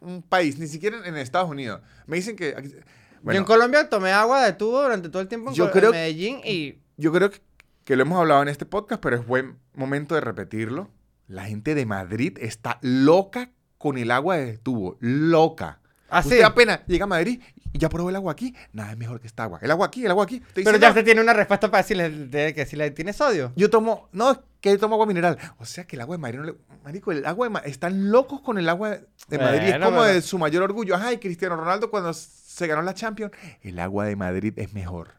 un 0.00 0.22
país, 0.22 0.58
ni 0.58 0.68
siquiera 0.68 1.06
en 1.06 1.16
Estados 1.16 1.50
Unidos. 1.50 1.80
Me 2.06 2.16
dicen 2.16 2.36
que... 2.36 2.54
aquí- 2.56 2.70
yo 2.70 2.76
Bueno, 3.22 3.40
en 3.40 3.44
Colombia 3.44 3.88
tomé 3.88 4.12
agua 4.12 4.44
de 4.44 4.52
tubo 4.52 4.80
durante 4.82 5.08
todo 5.08 5.20
el 5.20 5.26
tiempo 5.28 5.50
en, 5.50 5.56
Yo 5.56 5.70
creo- 5.72 5.90
en 5.90 5.96
Medellín 5.96 6.40
y... 6.44 6.78
yo 6.96 7.12
creo 7.12 7.30
que, 7.30 7.40
que 7.84 7.96
lo 7.96 8.02
hemos 8.02 8.18
hablado 8.20 8.42
en 8.42 8.48
este 8.48 8.64
podcast, 8.64 9.02
pero 9.02 9.16
es 9.16 9.26
buen 9.26 9.58
momento 9.74 10.14
de 10.14 10.20
repetirlo. 10.20 10.88
La 11.26 11.44
gente 11.46 11.74
de 11.74 11.84
Madrid 11.84 12.38
está 12.40 12.78
loca 12.80 13.50
con 13.78 13.96
el 13.98 14.10
agua 14.10 14.36
de 14.36 14.58
tubo. 14.58 14.96
Loca. 15.00 15.78
Así. 16.10 16.30
Usted 16.30 16.42
apenas 16.42 16.80
llega 16.86 17.04
a 17.04 17.06
Madrid 17.06 17.40
y 17.72 17.78
ya 17.78 17.88
probó 17.88 18.08
el 18.08 18.16
agua 18.16 18.32
aquí. 18.32 18.54
Nada 18.72 18.92
es 18.92 18.96
mejor 18.98 19.20
que 19.20 19.26
esta 19.26 19.44
agua. 19.44 19.58
El 19.62 19.70
agua 19.70 19.86
aquí, 19.86 20.04
el 20.04 20.10
agua 20.10 20.24
aquí. 20.24 20.36
Usted 20.46 20.64
Pero 20.64 20.78
ya 20.78 20.88
"No, 20.88 20.94
se 20.94 21.02
tiene 21.02 21.20
una 21.20 21.34
respuesta 21.34 21.70
para 21.70 21.82
decirle 21.82 22.08
de 22.10 22.54
que 22.54 22.64
si 22.64 22.76
le 22.76 22.90
tiene 22.92 23.12
sodio. 23.12 23.52
Yo 23.56 23.68
tomo, 23.68 24.08
no, 24.12 24.30
es 24.32 24.38
que 24.60 24.70
yo 24.70 24.78
tomo 24.78 24.94
agua 24.94 25.06
mineral. 25.06 25.38
O 25.58 25.66
sea 25.66 25.84
que 25.86 25.96
el 25.96 26.00
agua 26.02 26.16
de 26.16 26.20
Madrid 26.22 26.38
no 26.38 26.44
le. 26.44 26.54
Marico, 26.82 27.12
el 27.12 27.26
agua 27.26 27.46
de 27.46 27.50
Madrid. 27.50 27.70
Están 27.70 28.10
locos 28.10 28.40
con 28.40 28.56
el 28.56 28.68
agua 28.68 28.98
de 29.28 29.38
Madrid. 29.38 29.68
es 29.68 29.84
como 29.84 30.02
de 30.02 30.22
su 30.22 30.38
mayor 30.38 30.62
orgullo. 30.62 30.94
Ajá, 30.94 31.12
y 31.12 31.18
Cristiano 31.18 31.56
Ronaldo 31.56 31.90
cuando 31.90 32.14
se 32.14 32.66
ganó 32.66 32.80
la 32.82 32.94
Champions. 32.94 33.32
El 33.60 33.78
agua 33.78 34.06
de 34.06 34.16
Madrid 34.16 34.54
es 34.56 34.72
mejor. 34.72 35.17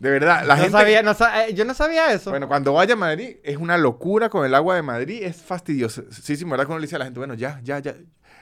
De 0.00 0.10
verdad, 0.10 0.44
la 0.46 0.56
no 0.56 0.62
gente. 0.62 0.78
sabía, 0.78 1.02
no 1.02 1.12
eh, 1.12 1.54
yo 1.54 1.64
no 1.64 1.72
sabía 1.72 2.12
eso. 2.12 2.30
Bueno, 2.30 2.46
cuando 2.46 2.74
vaya 2.74 2.92
a 2.94 2.96
Madrid, 2.96 3.36
es 3.42 3.56
una 3.56 3.78
locura 3.78 4.28
con 4.28 4.44
el 4.44 4.54
agua 4.54 4.76
de 4.76 4.82
Madrid. 4.82 5.22
Es 5.22 5.36
fastidioso. 5.36 6.04
Sí, 6.10 6.36
sí, 6.36 6.44
¿verdad? 6.44 6.66
Cuando 6.66 6.80
le 6.80 6.86
dice 6.86 6.96
a 6.96 6.98
la 6.98 7.06
gente, 7.06 7.20
bueno, 7.20 7.34
ya, 7.34 7.60
ya, 7.62 7.78
ya. 7.78 7.94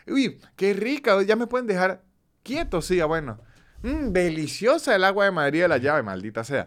Uy, 0.08 0.40
qué 0.56 0.74
rica. 0.74 1.22
Ya 1.22 1.36
me 1.36 1.46
pueden 1.46 1.66
dejar 1.66 2.02
quieto, 2.42 2.82
sí, 2.82 2.96
ya 2.96 3.06
bueno. 3.06 3.38
Mm, 3.82 4.10
deliciosa 4.12 4.96
el 4.96 5.04
agua 5.04 5.26
de 5.26 5.30
Madrid 5.30 5.62
de 5.62 5.68
la 5.68 5.78
llave, 5.78 6.02
maldita 6.02 6.42
sea. 6.42 6.66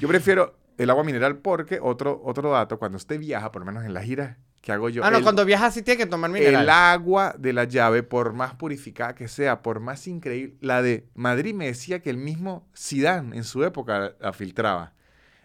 Yo 0.00 0.06
prefiero 0.06 0.56
el 0.76 0.90
agua 0.90 1.02
mineral 1.02 1.38
porque, 1.38 1.80
otro, 1.82 2.20
otro 2.24 2.50
dato, 2.52 2.78
cuando 2.78 2.96
usted 2.96 3.18
viaja, 3.18 3.50
por 3.50 3.62
lo 3.62 3.66
menos 3.66 3.84
en 3.84 3.94
las 3.94 4.04
giras 4.04 4.36
que 4.60 4.72
hago 4.72 4.88
yo, 4.88 5.04
ah, 5.04 5.10
no, 5.10 5.18
el, 5.18 5.22
cuando 5.22 5.44
viajas 5.44 5.74
sí 5.74 5.82
tiene 5.82 5.98
que 5.98 6.06
tomar 6.06 6.30
mineral. 6.30 6.64
el 6.64 6.70
agua 6.70 7.34
de 7.38 7.52
la 7.52 7.64
llave, 7.64 8.02
por 8.02 8.32
más 8.32 8.54
purificada 8.54 9.14
que 9.14 9.28
sea, 9.28 9.62
por 9.62 9.80
más 9.80 10.06
increíble, 10.06 10.56
la 10.60 10.82
de 10.82 11.06
Madrid 11.14 11.54
me 11.54 11.66
decía 11.66 12.00
que 12.00 12.10
el 12.10 12.16
mismo 12.16 12.68
Zidane 12.76 13.36
en 13.36 13.44
su 13.44 13.64
época 13.64 14.14
la 14.20 14.32
filtraba. 14.32 14.92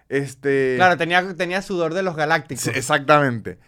Este, 0.10 0.76
Claro, 0.78 0.98
tenía, 0.98 1.34
tenía 1.36 1.62
sudor 1.62 1.94
de 1.94 2.04
los 2.04 2.16
galácticos. 2.16 2.68
Exactamente. 2.68 3.60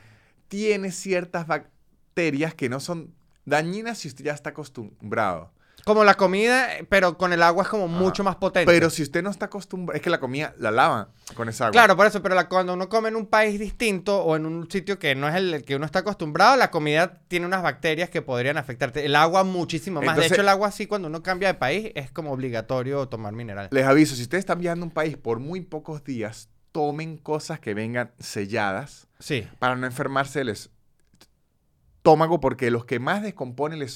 Tiene 0.48 0.92
ciertas 0.92 1.48
bacterias 1.48 2.54
que 2.54 2.70
no 2.70 2.80
son 2.80 3.14
dañinas 3.46 4.00
si 4.00 4.08
usted 4.08 4.26
ya 4.26 4.34
está 4.34 4.52
acostumbrado. 4.52 5.52
Como 5.86 6.04
la 6.04 6.16
comida, 6.16 6.68
pero 6.90 7.16
con 7.16 7.32
el 7.32 7.44
agua 7.44 7.62
es 7.62 7.70
como 7.70 7.88
mucho 7.88 8.24
más 8.24 8.38
potente. 8.38 8.66
Pero 8.66 8.90
si 8.90 9.04
usted 9.04 9.22
no 9.22 9.30
está 9.30 9.46
acostumbrado, 9.46 9.96
es 9.96 10.02
que 10.02 10.10
la 10.10 10.20
comida 10.20 10.56
la 10.58 10.72
lavan 10.72 11.10
con 11.36 11.48
esa 11.48 11.66
agua. 11.66 11.74
Claro, 11.74 11.96
por 11.96 12.08
eso, 12.08 12.24
pero 12.24 12.34
la- 12.34 12.50
cuando 12.50 12.74
uno 12.74 12.90
come 12.90 13.10
en 13.10 13.16
un 13.16 13.28
país 13.28 13.60
distinto 13.60 14.18
o 14.24 14.36
en 14.36 14.48
un 14.48 14.68
sitio 14.72 14.98
que 14.98 15.14
no 15.14 15.28
es 15.30 15.36
el 15.36 15.64
que 15.64 15.76
uno 15.76 15.86
está 15.86 16.00
acostumbrado, 16.00 16.58
la 16.58 16.72
comida 16.72 17.22
tiene 17.28 17.46
unas 17.46 17.62
bacterias 17.62 18.10
que 18.10 18.24
podrían 18.24 18.58
afectarte. 18.58 19.06
El 19.06 19.16
agua 19.16 19.44
muchísimo 19.44 20.00
más. 20.02 20.10
Entonces- 20.10 20.32
de 20.32 20.36
hecho, 20.36 20.42
el 20.42 20.50
agua 20.50 20.72
sí, 20.72 20.88
cuando 20.88 21.08
uno 21.08 21.22
cambia 21.22 21.50
de 21.50 21.54
país, 21.54 21.92
es 21.94 22.10
como 22.12 22.32
obligatorio 22.32 23.08
tomar 23.08 23.34
mineral. 23.34 23.68
Les 23.70 23.86
aviso, 23.86 24.16
si 24.16 24.24
ustedes 24.24 24.42
están 24.42 24.58
viajando 24.60 24.86
a 24.86 24.88
un 24.88 24.92
país 24.94 25.18
por 25.18 25.38
muy 25.40 25.62
pocos 25.62 26.04
días, 26.04 26.50
tomen 26.72 27.18
cosas 27.20 27.60
que 27.60 27.76
vengan 27.76 28.12
selladas 28.18 29.08
Sí. 29.20 29.48
para 29.60 29.76
no 29.76 29.86
enfermarse 29.86 30.40
del 30.40 30.50
estómago, 30.50 32.40
porque 32.40 32.72
los 32.72 32.86
que 32.86 33.00
más 33.00 33.22
descomponen 33.22 33.82
el 33.82 33.88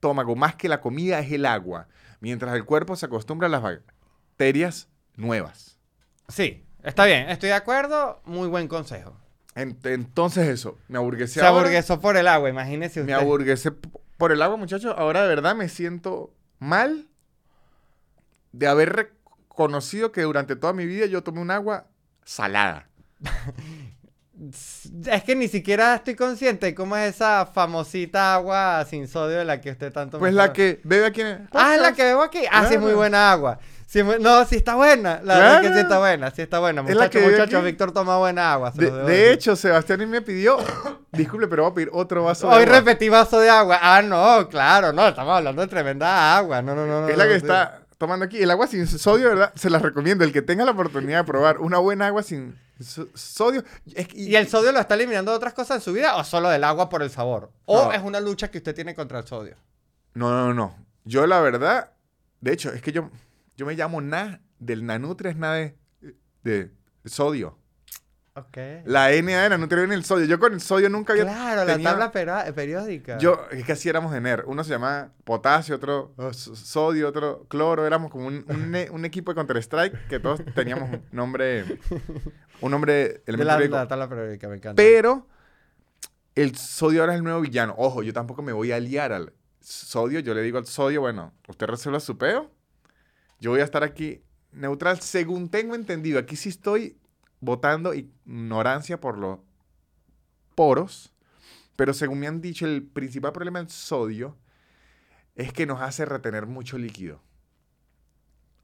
estómago, 0.00 0.34
más 0.34 0.54
que 0.54 0.66
la 0.66 0.80
comida, 0.80 1.18
es 1.20 1.30
el 1.30 1.44
agua, 1.44 1.86
mientras 2.20 2.54
el 2.54 2.64
cuerpo 2.64 2.96
se 2.96 3.04
acostumbra 3.04 3.48
a 3.48 3.50
las 3.50 3.60
bacterias 3.62 4.88
nuevas. 5.16 5.76
Sí, 6.28 6.64
está 6.82 7.04
bien, 7.04 7.28
estoy 7.28 7.50
de 7.50 7.54
acuerdo. 7.56 8.22
Muy 8.24 8.48
buen 8.48 8.66
consejo. 8.66 9.14
Ent- 9.54 9.84
Entonces 9.84 10.48
eso, 10.48 10.78
me 10.88 10.96
aburguesé 10.96 11.40
Se 11.40 11.46
ahora. 11.46 11.60
aburguesó 11.60 12.00
por 12.00 12.16
el 12.16 12.28
agua, 12.28 12.48
imagínese 12.48 13.00
Me 13.04 13.12
usted. 13.12 13.22
aburguesé 13.26 13.72
p- 13.72 13.90
por 14.16 14.32
el 14.32 14.40
agua, 14.40 14.56
muchachos. 14.56 14.94
Ahora 14.96 15.20
de 15.22 15.28
verdad 15.28 15.54
me 15.54 15.68
siento 15.68 16.32
mal 16.58 17.06
de 18.52 18.68
haber 18.68 18.94
reconocido 18.94 20.12
que 20.12 20.22
durante 20.22 20.56
toda 20.56 20.72
mi 20.72 20.86
vida 20.86 21.04
yo 21.04 21.22
tomé 21.22 21.40
un 21.42 21.50
agua 21.50 21.88
salada. 22.24 22.88
Es 25.06 25.22
que 25.24 25.36
ni 25.36 25.48
siquiera 25.48 25.96
estoy 25.96 26.14
consciente 26.14 26.66
de 26.66 26.74
cómo 26.74 26.96
es 26.96 27.14
esa 27.16 27.44
famosita 27.46 28.34
agua 28.34 28.86
sin 28.88 29.06
sodio 29.06 29.36
de 29.38 29.44
la 29.44 29.60
que 29.60 29.70
usted 29.70 29.92
tanto 29.92 30.16
me 30.16 30.20
Pues 30.20 30.34
la 30.34 30.44
sabe. 30.44 30.52
que 30.54 30.80
bebe 30.84 31.06
aquí 31.06 31.20
en 31.20 31.26
el 31.26 31.48
Ah, 31.52 31.74
es 31.74 31.82
la 31.82 31.92
que 31.92 32.04
bebo 32.04 32.22
aquí. 32.22 32.40
Ah, 32.50 32.64
sí, 32.66 32.74
es 32.74 32.80
muy 32.80 32.92
buena 32.94 33.30
agua. 33.32 33.58
Sí, 33.86 34.02
no, 34.02 34.44
sí 34.46 34.56
está 34.56 34.76
buena. 34.76 35.20
La 35.24 35.36
verdad 35.36 35.54
es 35.64 35.68
que 35.68 35.74
sí 35.74 35.80
está 35.80 35.98
buena, 35.98 36.30
sí 36.30 36.42
está 36.42 36.58
buena. 36.60 36.80
Es 36.82 36.88
la 36.96 37.04
Muchachos, 37.06 37.48
que 37.50 37.56
aquí. 37.56 37.64
Víctor 37.66 37.92
toma 37.92 38.16
buena 38.18 38.52
agua. 38.52 38.70
De, 38.74 38.90
de 38.90 39.32
hecho, 39.32 39.56
Sebastián 39.56 40.08
me 40.08 40.22
pidió, 40.22 40.56
disculpe, 41.12 41.48
pero 41.48 41.64
voy 41.64 41.72
a 41.72 41.74
pedir 41.74 41.90
otro 41.92 42.24
vaso 42.24 42.48
de 42.48 42.54
Hoy 42.54 42.62
agua. 42.62 42.74
repetí 42.76 43.08
vaso 43.08 43.40
de 43.40 43.50
agua. 43.50 43.78
Ah, 43.82 44.00
no, 44.00 44.48
claro, 44.48 44.92
no, 44.92 45.08
estamos 45.08 45.36
hablando 45.36 45.60
de 45.60 45.68
tremenda 45.68 46.36
agua. 46.36 46.62
No, 46.62 46.74
no, 46.74 46.86
no. 46.86 47.02
no, 47.02 47.08
Es 47.08 47.16
la 47.18 47.24
no, 47.24 47.30
que 47.32 47.40
sí. 47.40 47.44
está 47.46 47.80
tomando 47.98 48.24
aquí. 48.24 48.40
El 48.40 48.50
agua 48.52 48.68
sin 48.68 48.86
sodio, 48.86 49.28
¿verdad? 49.28 49.52
Se 49.56 49.68
la 49.68 49.80
recomiendo. 49.80 50.24
El 50.24 50.32
que 50.32 50.40
tenga 50.40 50.64
la 50.64 50.70
oportunidad 50.70 51.18
de 51.18 51.24
probar 51.24 51.58
una 51.58 51.78
buena 51.78 52.06
agua 52.06 52.22
sin 52.22 52.56
sodio. 53.14 53.64
es 53.94 54.08
que- 54.08 54.18
¿Y 54.18 54.36
el 54.36 54.48
sodio 54.48 54.72
lo 54.72 54.80
está 54.80 54.94
eliminando 54.94 55.30
de 55.30 55.36
otras 55.36 55.54
cosas 55.54 55.76
en 55.78 55.82
su 55.82 55.92
vida 55.92 56.16
o 56.16 56.24
solo 56.24 56.48
del 56.48 56.64
agua 56.64 56.88
por 56.88 57.02
el 57.02 57.10
sabor? 57.10 57.50
¿O 57.66 57.84
No. 57.84 57.92
es 57.92 58.02
una 58.02 58.20
lucha 58.20 58.50
que 58.50 58.58
usted 58.58 58.74
tiene 58.74 58.94
contra 58.94 59.18
el 59.20 59.26
sodio? 59.26 59.56
No, 60.14 60.30
no, 60.30 60.54
no. 60.54 60.76
Yo 61.04 61.26
la 61.26 61.40
verdad, 61.40 61.92
de 62.40 62.52
hecho, 62.52 62.72
es 62.72 62.82
que 62.82 62.92
yo, 62.92 63.10
yo 63.56 63.66
me 63.66 63.74
llamo 63.74 64.00
Na 64.00 64.40
del 64.58 64.84
Nanutria, 64.84 65.30
es 65.30 65.36
Na 65.36 65.54
de, 65.54 65.76
de 66.42 66.70
sodio. 67.04 67.60
Ok. 68.34 68.56
La 68.84 69.10
NA 69.10 69.42
de 69.42 69.48
Nanutria 69.50 69.80
viene 69.80 69.96
el 69.96 70.04
sodio. 70.04 70.24
Yo 70.26 70.38
con 70.38 70.52
el 70.52 70.60
sodio 70.60 70.88
nunca 70.88 71.12
había 71.12 71.24
Claro, 71.24 71.64
la 71.64 71.78
tabla 71.82 72.12
periódica. 72.54 73.18
Yo, 73.18 73.44
es 73.50 73.64
que 73.64 73.72
así 73.72 73.88
éramos 73.88 74.14
en 74.14 74.24
ER. 74.26 74.44
Uno 74.46 74.62
se 74.62 74.70
llamaba 74.70 75.10
potasio, 75.24 75.74
otro 75.76 76.14
oh, 76.16 76.32
sodio, 76.32 77.08
otro 77.08 77.44
cloro. 77.48 77.86
Éramos 77.86 78.10
como 78.10 78.28
un, 78.28 78.44
un 78.48 78.76
un 78.92 79.04
equipo 79.04 79.32
de 79.32 79.34
Counter-Strike 79.34 80.06
que 80.08 80.20
todos 80.20 80.42
teníamos 80.54 80.90
un 80.90 81.02
nombre, 81.10 81.64
un 82.60 82.70
nombre 82.70 82.92
de 82.92 83.22
elemento 83.26 83.44
la, 83.44 83.56
periódico. 83.56 83.76
la 83.76 83.88
tabla 83.88 84.08
periódica, 84.08 84.48
me 84.48 84.56
encanta. 84.56 84.80
Pero 84.80 85.26
el 86.34 86.56
sodio 86.56 87.00
ahora 87.00 87.14
es 87.14 87.18
el 87.18 87.24
nuevo 87.24 87.40
villano. 87.40 87.74
Ojo, 87.76 88.02
yo 88.02 88.12
tampoco 88.12 88.42
me 88.42 88.52
voy 88.52 88.72
a 88.72 88.76
aliar 88.76 89.12
al 89.12 89.32
sodio. 89.60 90.20
Yo 90.20 90.34
le 90.34 90.42
digo 90.42 90.58
al 90.58 90.66
sodio, 90.66 91.00
bueno, 91.00 91.32
usted 91.48 91.66
resuelva 91.66 92.00
su 92.00 92.16
peo. 92.18 92.50
Yo 93.40 93.50
voy 93.50 93.60
a 93.60 93.64
estar 93.64 93.82
aquí 93.82 94.22
neutral. 94.52 95.00
Según 95.00 95.48
tengo 95.48 95.74
entendido, 95.74 96.18
aquí 96.18 96.36
sí 96.36 96.48
estoy 96.48 96.98
votando 97.40 97.94
ignorancia 97.94 99.00
por 99.00 99.18
los 99.18 99.38
poros. 100.54 101.12
Pero 101.76 101.94
según 101.94 102.20
me 102.20 102.26
han 102.26 102.40
dicho, 102.40 102.66
el 102.66 102.82
principal 102.82 103.32
problema 103.32 103.58
del 103.58 103.70
sodio 103.70 104.36
es 105.34 105.52
que 105.52 105.66
nos 105.66 105.80
hace 105.80 106.04
retener 106.04 106.46
mucho 106.46 106.76
líquido. 106.76 107.22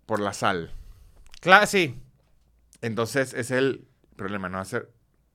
Por 0.04 0.20
la 0.20 0.32
sal. 0.32 0.72
Claro, 1.40 1.66
sí. 1.66 2.00
Entonces, 2.87 3.29
ese 3.35 3.40
es 3.40 3.51
el 3.53 3.85
problema, 4.16 4.49
nos 4.49 4.62
hace 4.72 4.87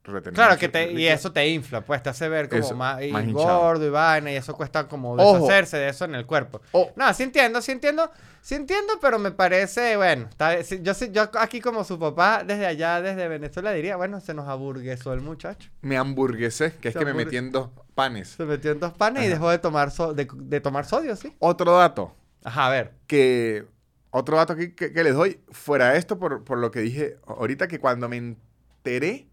retener 0.04 0.34
Claro, 0.34 0.58
que 0.58 0.68
te, 0.68 0.92
y 0.94 1.06
eso 1.06 1.32
te 1.32 1.48
infla, 1.48 1.82
pues 1.86 2.02
te 2.02 2.10
hace 2.10 2.28
ver 2.28 2.50
como 2.50 2.62
Eso, 2.66 2.76
más, 2.76 3.04
y 3.04 3.12
más 3.12 3.24
hinchado. 3.24 3.60
gordo 3.60 3.86
y 3.86 3.90
vaina, 3.92 4.32
y 4.32 4.36
eso 4.36 4.56
cuesta 4.56 4.88
como 4.88 5.14
Ojo. 5.14 5.36
deshacerse 5.36 5.78
de 5.78 5.90
eso 5.90 6.06
en 6.06 6.16
el 6.16 6.26
cuerpo. 6.26 6.60
Oh, 6.72 6.92
No, 6.96 7.14
sí 7.14 7.22
entiendo, 7.22 7.62
sí 7.62 7.72
entiendo, 7.72 8.10
sí 8.42 8.56
entiendo, 8.56 8.94
pero 9.00 9.20
me 9.20 9.30
parece, 9.32 9.98
bueno, 9.98 10.28
está- 10.30 10.60
yo, 10.60 11.30
aquí 11.40 11.62
como 11.62 11.84
su 11.84 12.00
papá, 12.00 12.44
desde 12.44 12.66
allá, 12.66 13.00
desde 13.00 13.28
Venezuela, 13.28 13.72
diría, 13.74 13.96
bueno, 13.96 14.20
se 14.22 14.34
nos 14.34 14.48
aburguesó 14.48 15.14
el 15.14 15.22
muchacho. 15.22 15.70
me 15.82 15.98
hamburguesé, 15.98 16.74
que 16.82 16.90
es 16.90 16.96
que 16.96 17.06
me 17.06 17.14
metí 17.14 17.38
en 17.38 17.52
dos 17.52 17.70
panes. 17.94 18.30
Se 18.30 18.46
metió 18.46 18.72
en 18.72 18.80
dos 18.80 18.94
panes 18.94 19.24
y 19.26 19.28
dejó 19.28 19.52
de 19.52 19.60
tomar, 19.60 19.92
so- 19.92 20.16
de, 20.16 20.28
de 20.34 20.62
tomar 20.62 20.86
sodio, 20.86 21.16
¿sí? 21.16 21.36
Otro 21.38 21.78
dato 21.78 22.16
Ajá, 22.44 22.66
a 22.68 22.70
ver. 22.72 22.94
que 23.06 23.66
otro 24.12 24.38
dato 24.38 24.54
aquí 24.54 24.74
que, 24.74 24.94
que 24.94 25.04
les 25.04 25.14
doy 25.16 25.42
fuera 25.50 25.90
de 25.92 25.98
esto 25.98 26.20
por, 26.20 26.44
por 26.44 26.58
lo 26.60 26.72
que 26.72 26.82
dije 26.82 27.18
ahorita 27.26 27.68
que 27.68 27.80
cuando 27.80 28.08
me 28.10 28.18
enteré 28.18 29.28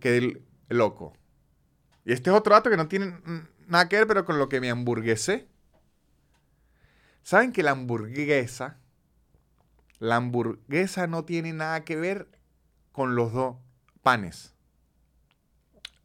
quedé 0.00 0.42
loco. 0.68 1.14
Y 2.04 2.12
este 2.12 2.30
es 2.30 2.36
otro 2.36 2.54
dato 2.54 2.70
que 2.70 2.76
no 2.76 2.88
tiene 2.88 3.14
nada 3.66 3.88
que 3.88 3.96
ver 3.96 4.06
pero 4.06 4.24
con 4.24 4.38
lo 4.38 4.48
que 4.48 4.60
me 4.60 4.70
hamburguesé. 4.70 5.48
¿Saben 7.22 7.52
que 7.52 7.62
la 7.62 7.72
hamburguesa 7.72 8.78
la 10.00 10.16
hamburguesa 10.16 11.06
no 11.06 11.24
tiene 11.24 11.52
nada 11.52 11.84
que 11.84 11.94
ver 11.94 12.26
con 12.90 13.14
los 13.14 13.32
dos 13.32 13.56
panes? 14.02 14.54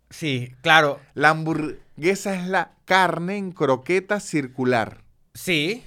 Sí, 0.10 0.54
claro, 0.62 1.00
La 1.14 1.30
hamburguesa 1.30 2.36
es 2.36 2.48
la 2.48 2.76
carne 2.86 3.38
en 3.38 3.52
croqueta 3.52 4.20
circular. 4.20 5.04
sí, 5.34 5.84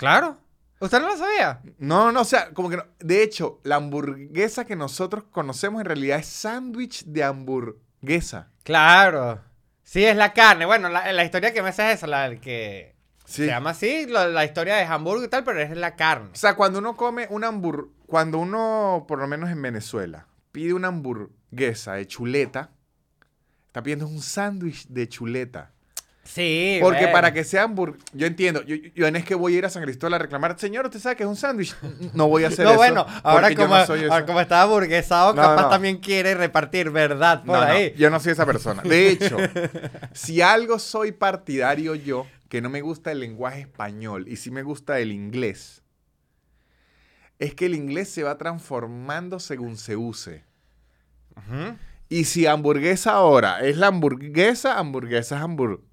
claro. 0.00 0.36
¿Usted 0.80 0.98
no 0.98 1.08
lo 1.08 1.16
sabía? 1.18 1.60
No, 1.78 2.10
no, 2.10 2.22
o 2.22 2.24
sea, 2.24 2.54
como 2.54 2.70
que 2.70 2.78
no. 2.78 2.84
De 3.00 3.22
hecho, 3.22 3.60
la 3.64 3.76
hamburguesa 3.76 4.64
que 4.64 4.74
nosotros 4.76 5.24
conocemos 5.30 5.80
en 5.82 5.84
realidad 5.84 6.18
es 6.18 6.26
sándwich 6.26 7.04
de 7.04 7.22
hamburguesa. 7.22 8.48
Claro. 8.62 9.42
Sí, 9.82 10.02
es 10.04 10.16
la 10.16 10.32
carne. 10.32 10.64
Bueno, 10.64 10.88
la, 10.88 11.12
la 11.12 11.22
historia 11.24 11.52
que 11.52 11.62
me 11.62 11.68
hace 11.68 11.86
es 11.90 11.98
esa, 11.98 12.06
la 12.06 12.22
del 12.28 12.40
que 12.40 12.96
Sí. 13.26 13.42
se 13.42 13.46
llama 13.48 13.70
así, 13.70 14.06
lo- 14.06 14.28
la 14.28 14.44
historia 14.46 14.76
de 14.76 14.84
Hamburgo 14.84 15.22
y 15.22 15.28
tal, 15.28 15.44
pero 15.44 15.60
es 15.60 15.76
la 15.76 15.96
carne. 15.96 16.30
O 16.32 16.36
sea, 16.36 16.54
cuando 16.56 16.78
uno 16.78 16.96
come 16.96 17.26
una 17.28 17.48
hamburguesa, 17.48 17.92
cuando 18.06 18.38
uno, 18.38 19.04
por 19.06 19.18
lo 19.18 19.28
menos 19.28 19.50
en 19.50 19.60
Venezuela, 19.60 20.26
pide 20.50 20.72
una 20.72 20.88
hamburguesa 20.88 21.92
de 21.92 22.06
chuleta, 22.06 22.70
está 23.66 23.82
pidiendo 23.82 24.06
un 24.08 24.20
sándwich 24.22 24.86
de 24.88 25.08
chuleta. 25.10 25.72
Sí, 26.22 26.78
Porque 26.82 26.98
bueno. 27.00 27.12
para 27.12 27.32
que 27.32 27.42
sea 27.44 27.62
hamburguesa, 27.64 28.04
yo 28.12 28.26
entiendo, 28.26 28.62
yo, 28.62 28.76
yo 28.76 29.10
no 29.10 29.18
es 29.18 29.24
que 29.24 29.34
voy 29.34 29.54
a 29.54 29.58
ir 29.58 29.64
a 29.66 29.70
San 29.70 29.82
Cristóbal 29.82 30.14
a 30.14 30.18
reclamar, 30.18 30.56
señor, 30.60 30.84
usted 30.84 31.00
sabe 31.00 31.16
que 31.16 31.22
es 31.24 31.28
un 31.28 31.34
sándwich. 31.34 31.74
No 32.12 32.28
voy 32.28 32.44
a 32.44 32.48
hacer 32.48 32.64
No, 32.66 32.70
eso. 32.72 32.78
bueno, 32.78 33.06
ahora 33.24 33.52
como, 33.54 33.76
no 33.76 33.86
soy 33.86 34.04
ahora 34.04 34.26
como 34.26 34.40
está 34.40 34.62
aburguesado, 34.62 35.32
No, 35.34 35.42
capaz 35.42 35.62
no. 35.62 35.68
también 35.70 35.96
quiere 35.98 36.34
repartir 36.34 36.90
verdad 36.90 37.42
por 37.42 37.58
No, 37.58 37.64
no, 37.64 37.72
ahí. 37.72 37.94
yo 37.96 38.10
no 38.10 38.20
soy 38.20 38.32
esa 38.32 38.46
persona. 38.46 38.82
De 38.82 39.08
hecho, 39.10 39.36
si 40.12 40.40
algo 40.40 40.78
soy 40.78 41.10
partidario 41.12 41.94
yo, 41.96 42.26
que 42.48 42.60
no 42.60 42.68
me 42.68 42.80
gusta 42.82 43.10
el 43.12 43.20
lenguaje 43.20 43.62
español 43.62 44.26
y 44.28 44.36
sí 44.36 44.50
me 44.50 44.62
gusta 44.62 45.00
el 45.00 45.12
inglés, 45.12 45.82
es 47.38 47.54
que 47.54 47.66
el 47.66 47.74
inglés 47.74 48.08
se 48.10 48.22
va 48.22 48.36
transformando 48.38 49.40
según 49.40 49.76
se 49.78 49.96
use. 49.96 50.44
Y 52.08 52.24
si 52.24 52.46
hamburguesa 52.46 53.12
ahora 53.12 53.60
es 53.60 53.78
la 53.78 53.86
hamburguesa, 53.86 54.78
hamburguesa 54.78 55.36
es 55.36 55.42
hamburguesa. 55.42 55.89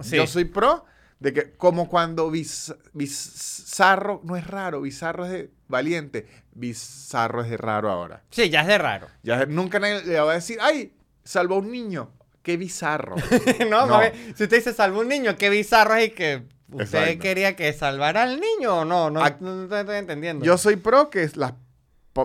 Sí. 0.00 0.16
Yo 0.16 0.26
soy 0.26 0.44
pro 0.44 0.84
de 1.18 1.32
que, 1.32 1.52
como 1.52 1.88
cuando 1.88 2.30
bis- 2.30 2.74
bizarro, 2.92 4.20
no 4.24 4.36
es 4.36 4.46
raro, 4.46 4.80
bizarro 4.80 5.26
es 5.26 5.32
de 5.32 5.50
valiente, 5.68 6.26
bizarro 6.52 7.42
es 7.42 7.50
de 7.50 7.56
raro 7.56 7.90
ahora. 7.90 8.22
Sí, 8.30 8.48
ya 8.50 8.62
es 8.62 8.66
de 8.66 8.78
raro. 8.78 9.08
Ya 9.22 9.44
nunca 9.46 9.78
nadie 9.78 10.02
le 10.04 10.20
va 10.20 10.30
a 10.32 10.34
decir, 10.34 10.58
ay, 10.60 10.94
salvó 11.24 11.56
a 11.56 11.58
un 11.58 11.70
niño. 11.70 12.10
Qué 12.42 12.56
bizarro. 12.56 13.16
no, 13.70 14.00
si 14.34 14.44
usted 14.44 14.50
dice 14.50 14.72
salvo 14.72 15.00
un 15.00 15.08
niño, 15.08 15.36
qué 15.36 15.50
bizarro 15.50 15.94
es 15.96 16.08
y 16.08 16.10
que 16.12 16.42
usted 16.72 16.98
Exacto. 17.00 17.20
quería 17.22 17.54
que 17.56 17.70
salvara 17.74 18.22
al 18.22 18.40
niño 18.40 18.78
o 18.78 18.84
no, 18.86 19.10
no, 19.10 19.26
estoy 19.26 19.96
entendiendo. 19.96 20.44
Yo 20.44 20.56
soy 20.56 20.76
pro 20.76 21.10
que 21.10 21.30
las, 21.34 21.52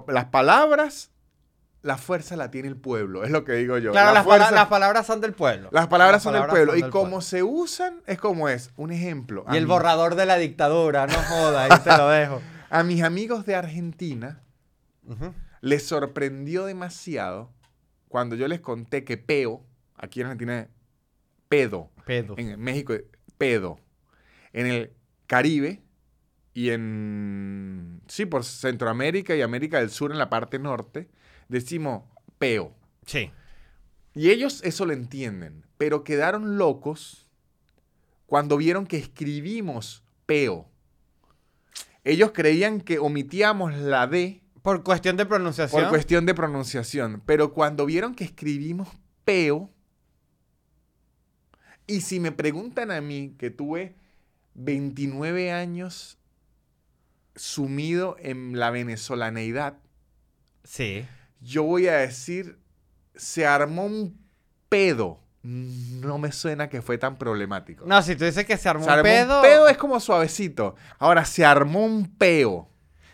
las 0.08 0.26
palabras, 0.26 1.12
la 1.86 1.98
fuerza 1.98 2.36
la 2.36 2.50
tiene 2.52 2.68
el 2.68 2.76
pueblo, 2.78 3.24
es 3.24 3.30
lo 3.32 3.44
que 3.46 3.54
digo 3.54 3.78
yo. 3.78 3.92
claro, 3.92 4.08
La 4.08 4.14
las, 4.16 4.24
pala- 4.26 4.38
fuerza- 4.46 4.56
las 4.56 4.68
palabras 4.68 5.06
son 5.06 5.22
del 5.22 5.34
pueblo. 5.34 5.70
las 5.72 5.88
palabras 5.88 6.16
Las 6.16 6.24
son 6.24 6.34
del 6.34 6.46
pueblo. 6.50 6.72
son 6.74 6.80
y 6.80 6.82
como 6.90 7.04
pueblo. 7.04 7.22
se 7.22 7.44
usan, 7.44 8.02
es 8.08 8.18
como 8.18 8.50
es. 8.50 8.72
Un 8.76 8.92
ejemplo. 8.92 9.46
Y 9.52 9.58
el 9.58 9.68
borrador 9.68 10.16
de 10.16 10.26
la 10.26 10.38
dictadura, 10.38 11.06
no 11.08 11.14
joda, 11.14 11.64
ahí 11.66 11.80
te 11.84 11.96
lo 11.98 12.10
dejo. 12.10 12.42
A 12.70 12.84
mis 12.84 13.04
amigos 13.04 13.46
de 13.46 13.56
Argentina 13.56 14.42
les 15.62 15.86
sorprendió 15.86 16.66
demasiado 16.66 17.54
cuando 18.08 18.36
yo 18.36 18.48
les 18.48 18.60
conté 18.60 19.04
que 19.04 19.18
peo, 19.18 19.64
aquí 19.96 20.22
en 20.22 20.28
Argentina 20.28 20.60
es 20.62 20.68
pedo, 21.50 21.92
Pedo. 22.06 22.34
en 22.38 22.60
México 22.60 22.94
es 22.94 23.04
pedo, 23.38 23.80
en 24.54 24.66
el 24.68 24.94
Caribe 25.28 25.82
y 26.54 26.70
en, 26.72 28.02
sí, 28.08 28.26
por 28.26 28.44
Centroamérica 28.44 29.36
y 29.36 29.42
América 29.42 29.80
del 29.80 29.90
Sur 29.90 30.12
en 30.12 30.18
la 30.18 30.30
parte 30.30 30.58
norte, 30.60 31.10
decimos 31.48 32.04
peo. 32.38 32.74
Sí. 33.06 33.32
Y 34.14 34.30
ellos 34.30 34.62
eso 34.64 34.86
lo 34.86 34.94
entienden, 34.94 35.66
pero 35.78 36.04
quedaron 36.04 36.58
locos 36.58 37.28
cuando 38.26 38.58
vieron 38.58 38.88
que 38.88 38.98
escribimos 38.98 40.04
peo. 40.26 40.70
Ellos 42.04 42.32
creían 42.34 42.82
que 42.82 43.00
omitíamos 43.00 43.74
la 43.76 44.08
D 44.08 44.42
Por 44.62 44.84
cuestión 44.84 45.18
de 45.18 45.26
pronunciación. 45.26 45.82
por 45.82 45.90
cuestión 45.90 46.26
de 46.26 46.34
pronunciación, 46.34 47.22
pero 47.26 47.54
cuando 47.54 47.86
vieron 47.86 48.16
que 48.16 48.24
escribimos 48.24 48.88
peo, 49.26 49.70
y 51.88 52.02
si 52.02 52.20
me 52.20 52.32
preguntan 52.32 52.90
a 52.92 53.02
mí 53.02 53.36
que 53.38 53.50
tuve 53.52 53.96
29 54.56 55.52
años 55.52 56.18
sumido 57.36 58.16
en 58.20 58.58
la 58.58 58.72
venezolaneidad, 58.72 59.78
Sí. 60.64 61.06
Yo 61.42 61.64
voy 61.64 61.88
a 61.88 61.98
decir, 61.98 62.60
se 63.16 63.46
armó 63.46 63.86
un 63.86 64.18
pedo. 64.70 65.22
No 65.44 66.18
me 66.18 66.32
suena 66.32 66.70
que 66.70 66.82
fue 66.82 66.98
tan 66.98 67.18
problemático. 67.18 67.86
No, 67.86 68.02
si 68.02 68.16
tú 68.16 68.26
dices 68.26 68.46
que 68.46 68.58
se 68.58 68.68
armó 68.68 68.84
Se 68.84 68.90
armó 68.90 69.02
un 69.02 69.04
pedo. 69.04 69.36
un 69.38 69.42
pedo 69.44 69.68
es 69.70 69.78
como 69.78 70.00
suavecito. 70.00 70.76
Ahora, 70.98 71.24
se 71.24 71.46
armó 71.46 71.86
un 71.86 72.16
peo. 72.18 72.70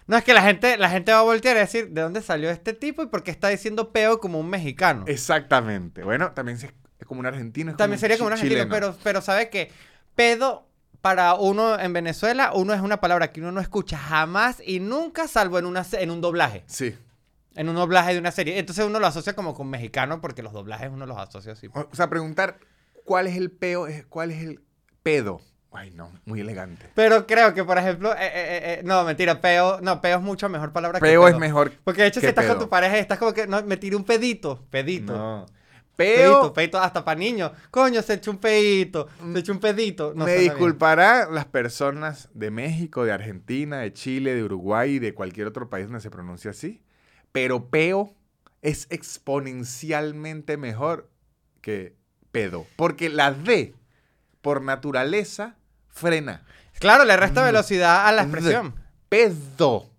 No, 0.07 0.17
es 0.17 0.23
que 0.23 0.33
la 0.33 0.41
gente, 0.41 0.77
la 0.77 0.89
gente 0.89 1.11
va 1.11 1.19
a 1.19 1.23
voltear 1.23 1.55
y 1.57 1.59
decir, 1.59 1.89
¿de 1.89 2.01
dónde 2.01 2.21
salió 2.21 2.49
este 2.49 2.73
tipo 2.73 3.03
y 3.03 3.07
por 3.07 3.23
qué 3.23 3.31
está 3.31 3.49
diciendo 3.49 3.91
peo 3.91 4.19
como 4.19 4.39
un 4.39 4.49
mexicano? 4.49 5.03
Exactamente. 5.07 6.03
Bueno, 6.03 6.31
también 6.31 6.57
es 6.57 7.05
como 7.05 7.19
un 7.19 7.25
argentino. 7.25 7.71
es 7.71 7.77
También 7.77 7.99
sería 7.99 8.17
como 8.17 8.27
un 8.27 8.33
argentino, 8.33 8.67
pero, 8.69 8.95
pero 9.03 9.21
sabe 9.21 9.49
que 9.49 9.71
pedo 10.15 10.67
para 11.01 11.33
uno 11.35 11.79
en 11.79 11.93
Venezuela, 11.93 12.51
uno 12.53 12.73
es 12.73 12.81
una 12.81 13.01
palabra 13.01 13.31
que 13.31 13.41
uno 13.41 13.51
no 13.51 13.59
escucha 13.59 13.97
jamás 13.97 14.61
y 14.65 14.79
nunca, 14.79 15.27
salvo 15.27 15.57
en, 15.59 15.65
una, 15.65 15.85
en 15.93 16.11
un 16.11 16.21
doblaje. 16.21 16.63
Sí. 16.67 16.95
En 17.55 17.67
un 17.69 17.75
doblaje 17.75 18.13
de 18.13 18.19
una 18.19 18.31
serie. 18.31 18.57
Entonces 18.59 18.85
uno 18.85 18.99
lo 18.99 19.07
asocia 19.07 19.33
como 19.33 19.53
con 19.53 19.69
mexicano 19.69 20.21
porque 20.21 20.41
los 20.43 20.53
doblajes 20.53 20.89
uno 20.91 21.05
los 21.05 21.17
asocia 21.17 21.53
así. 21.53 21.67
O 21.73 21.89
sea, 21.95 22.09
preguntar 22.09 22.59
cuál 23.03 23.27
es 23.27 23.35
el 23.35 23.51
peo, 23.51 23.87
es- 23.87 24.05
cuál 24.05 24.31
es 24.31 24.41
el 24.43 24.61
pedo. 25.03 25.41
Ay, 25.73 25.91
no, 25.91 26.11
muy 26.25 26.41
elegante. 26.41 26.85
Pero 26.95 27.25
creo 27.25 27.53
que, 27.53 27.63
por 27.63 27.77
ejemplo, 27.77 28.11
eh, 28.13 28.17
eh, 28.19 28.31
eh, 28.33 28.61
eh, 28.79 28.81
no, 28.83 29.03
mentira, 29.05 29.39
peo, 29.39 29.79
no, 29.81 30.01
peo 30.01 30.17
es 30.17 30.23
mucho 30.23 30.49
mejor 30.49 30.73
palabra 30.73 30.99
que 30.99 31.05
Peo 31.05 31.27
es 31.29 31.37
mejor. 31.37 31.71
Porque 31.85 32.01
de 32.01 32.07
hecho, 32.09 32.19
si 32.19 32.25
estás 32.25 32.45
con 32.45 32.55
pedo. 32.55 32.65
tu 32.65 32.69
pareja 32.69 32.97
estás 32.97 33.17
como 33.17 33.33
que, 33.33 33.47
no, 33.47 33.63
me 33.63 33.77
tiré 33.77 33.95
un 33.95 34.03
pedito, 34.03 34.65
pedito. 34.69 35.13
No. 35.15 35.45
Pedito, 35.95 36.41
Peo, 36.41 36.53
pedito 36.53 36.79
hasta 36.79 37.05
para 37.05 37.19
niños. 37.19 37.51
Coño, 37.69 38.01
se 38.01 38.15
echó 38.15 38.31
un 38.31 38.37
pedito, 38.37 39.07
se 39.33 39.39
echó 39.39 39.51
un 39.53 39.59
pedito. 39.59 40.13
No 40.15 40.25
me 40.25 40.31
bien. 40.37 40.49
disculparán 40.51 41.33
las 41.35 41.45
personas 41.45 42.29
de 42.33 42.49
México, 42.49 43.03
de 43.05 43.11
Argentina, 43.11 43.79
de 43.79 43.93
Chile, 43.93 44.33
de 44.33 44.43
Uruguay 44.43 44.93
y 44.95 44.99
de 44.99 45.13
cualquier 45.13 45.47
otro 45.47 45.69
país 45.69 45.85
donde 45.85 46.01
se 46.01 46.09
pronuncia 46.09 46.51
así. 46.51 46.81
Pero 47.31 47.69
peo 47.69 48.13
es 48.61 48.87
exponencialmente 48.89 50.57
mejor 50.57 51.09
que 51.61 51.95
pedo. 52.31 52.65
Porque 52.75 53.09
la 53.09 53.31
D, 53.31 53.73
por 54.41 54.61
naturaleza, 54.61 55.55
frena. 55.89 56.45
Claro, 56.79 57.05
le 57.05 57.15
resta 57.15 57.43
velocidad 57.43 58.07
a 58.07 58.11
la 58.11 58.23
expresión. 58.23 58.75
Pedo. 59.09 59.89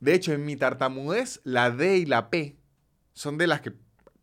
De 0.00 0.14
hecho, 0.14 0.32
en 0.32 0.44
mi 0.44 0.56
tartamudez, 0.56 1.40
la 1.44 1.70
D 1.70 1.98
y 1.98 2.06
la 2.06 2.28
P 2.30 2.56
son 3.12 3.38
de 3.38 3.46
las 3.46 3.60
que. 3.60 3.72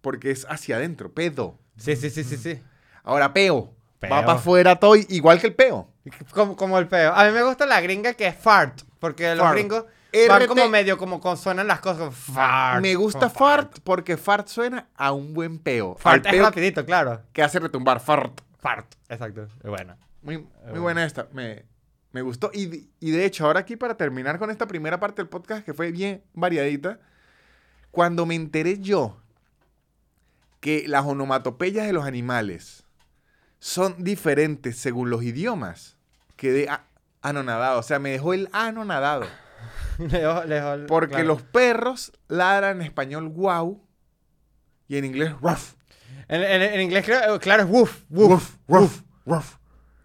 Porque 0.02 0.32
es 0.32 0.46
hacia 0.50 0.78
adentro, 0.78 1.14
pedo. 1.14 1.60
Sí, 1.78 1.96
sí, 1.96 2.10
sí, 2.10 2.24
sí, 2.24 2.38
sí. 2.38 2.62
Ahora, 3.04 3.34
peo. 3.34 3.76
Va 4.04 4.26
para 4.26 4.34
afuera 4.34 4.78
todo, 4.78 4.96
igual 4.96 5.40
que 5.40 5.48
el 5.48 5.56
peo. 5.56 5.88
Como, 6.32 6.56
como 6.56 6.80
el 6.80 6.88
peo. 6.88 7.14
A 7.14 7.26
mí 7.26 7.32
me 7.32 7.44
gusta 7.44 7.66
la 7.66 7.80
gringa 7.82 8.14
que 8.14 8.28
es 8.28 8.36
fart. 8.36 8.82
Porque 9.00 9.34
los 9.36 9.52
gringos 9.52 9.86
van 10.28 10.48
como 10.48 10.68
medio 10.70 10.98
como 10.98 11.20
con 11.20 11.38
suenan 11.38 11.68
las 11.68 11.80
cosas. 11.80 12.14
Fart. 12.14 12.82
Me 12.82 12.96
gusta 12.96 13.20
como 13.30 13.32
fart 13.32 13.80
porque 13.84 14.18
fart 14.18 14.48
suena 14.48 14.88
a 14.96 15.12
un 15.12 15.34
buen 15.34 15.58
peo. 15.60 15.96
Fart 15.96 16.26
Al 16.26 16.34
es 16.34 16.38
peo 16.40 16.46
rapidito, 16.46 16.86
claro. 16.86 17.22
que 17.34 17.42
hace 17.44 17.60
retumbar 17.60 18.00
fart. 18.00 18.42
Fart. 18.60 18.94
Exacto. 19.10 19.44
Es 19.44 19.70
bueno. 19.70 19.96
Muy, 20.22 20.38
muy 20.38 20.48
bueno. 20.66 20.82
buena 20.82 21.06
esta. 21.06 21.28
Me, 21.34 21.66
me 22.12 22.22
gustó. 22.22 22.52
Y, 22.54 22.66
de- 22.68 22.84
y 23.00 23.12
de 23.12 23.26
hecho, 23.26 23.46
ahora 23.46 23.62
aquí 23.62 23.76
para 23.76 23.96
terminar 23.96 24.38
con 24.38 24.50
esta 24.52 24.68
primera 24.68 25.00
parte 25.00 25.22
del 25.22 25.30
podcast 25.30 25.66
que 25.66 25.74
fue 25.74 25.92
bien 25.92 26.24
variadita, 26.34 27.00
cuando 27.92 28.26
me 28.26 28.36
enteré 28.36 28.80
yo 28.80 29.18
que 30.60 30.88
las 30.88 31.06
onomatopeyas 31.06 31.88
de 31.88 31.94
los 31.94 32.06
animales 32.06 32.84
son 33.60 34.04
diferentes 34.04 34.78
según 34.78 35.10
los 35.10 35.24
idiomas, 35.24 35.98
quedé 36.36 36.68
anonadado. 37.22 37.80
O 37.80 37.84
sea, 37.84 37.98
me 38.00 38.12
dejó 38.12 38.34
el 38.34 38.48
anonadado. 38.52 39.26
Lejos- 40.00 40.46
lejos- 40.46 40.80
Porque 40.88 41.10
claro. 41.16 41.28
los 41.28 41.42
perros 41.44 42.12
ladran 42.28 42.78
en 42.78 42.84
español 42.84 43.28
wow 43.30 43.86
y 44.88 44.98
en 44.98 45.06
inglés 45.06 45.34
ruff. 45.42 45.74
En, 46.28 46.42
en- 46.44 46.62
en 46.62 46.82
inglés, 46.82 47.06
creo, 47.06 47.40
claro, 47.40 47.64
es 47.64 47.70
woof, 47.70 48.04
woof. 48.10 48.56
Ruff, 48.68 49.02
ruff. 49.26 49.56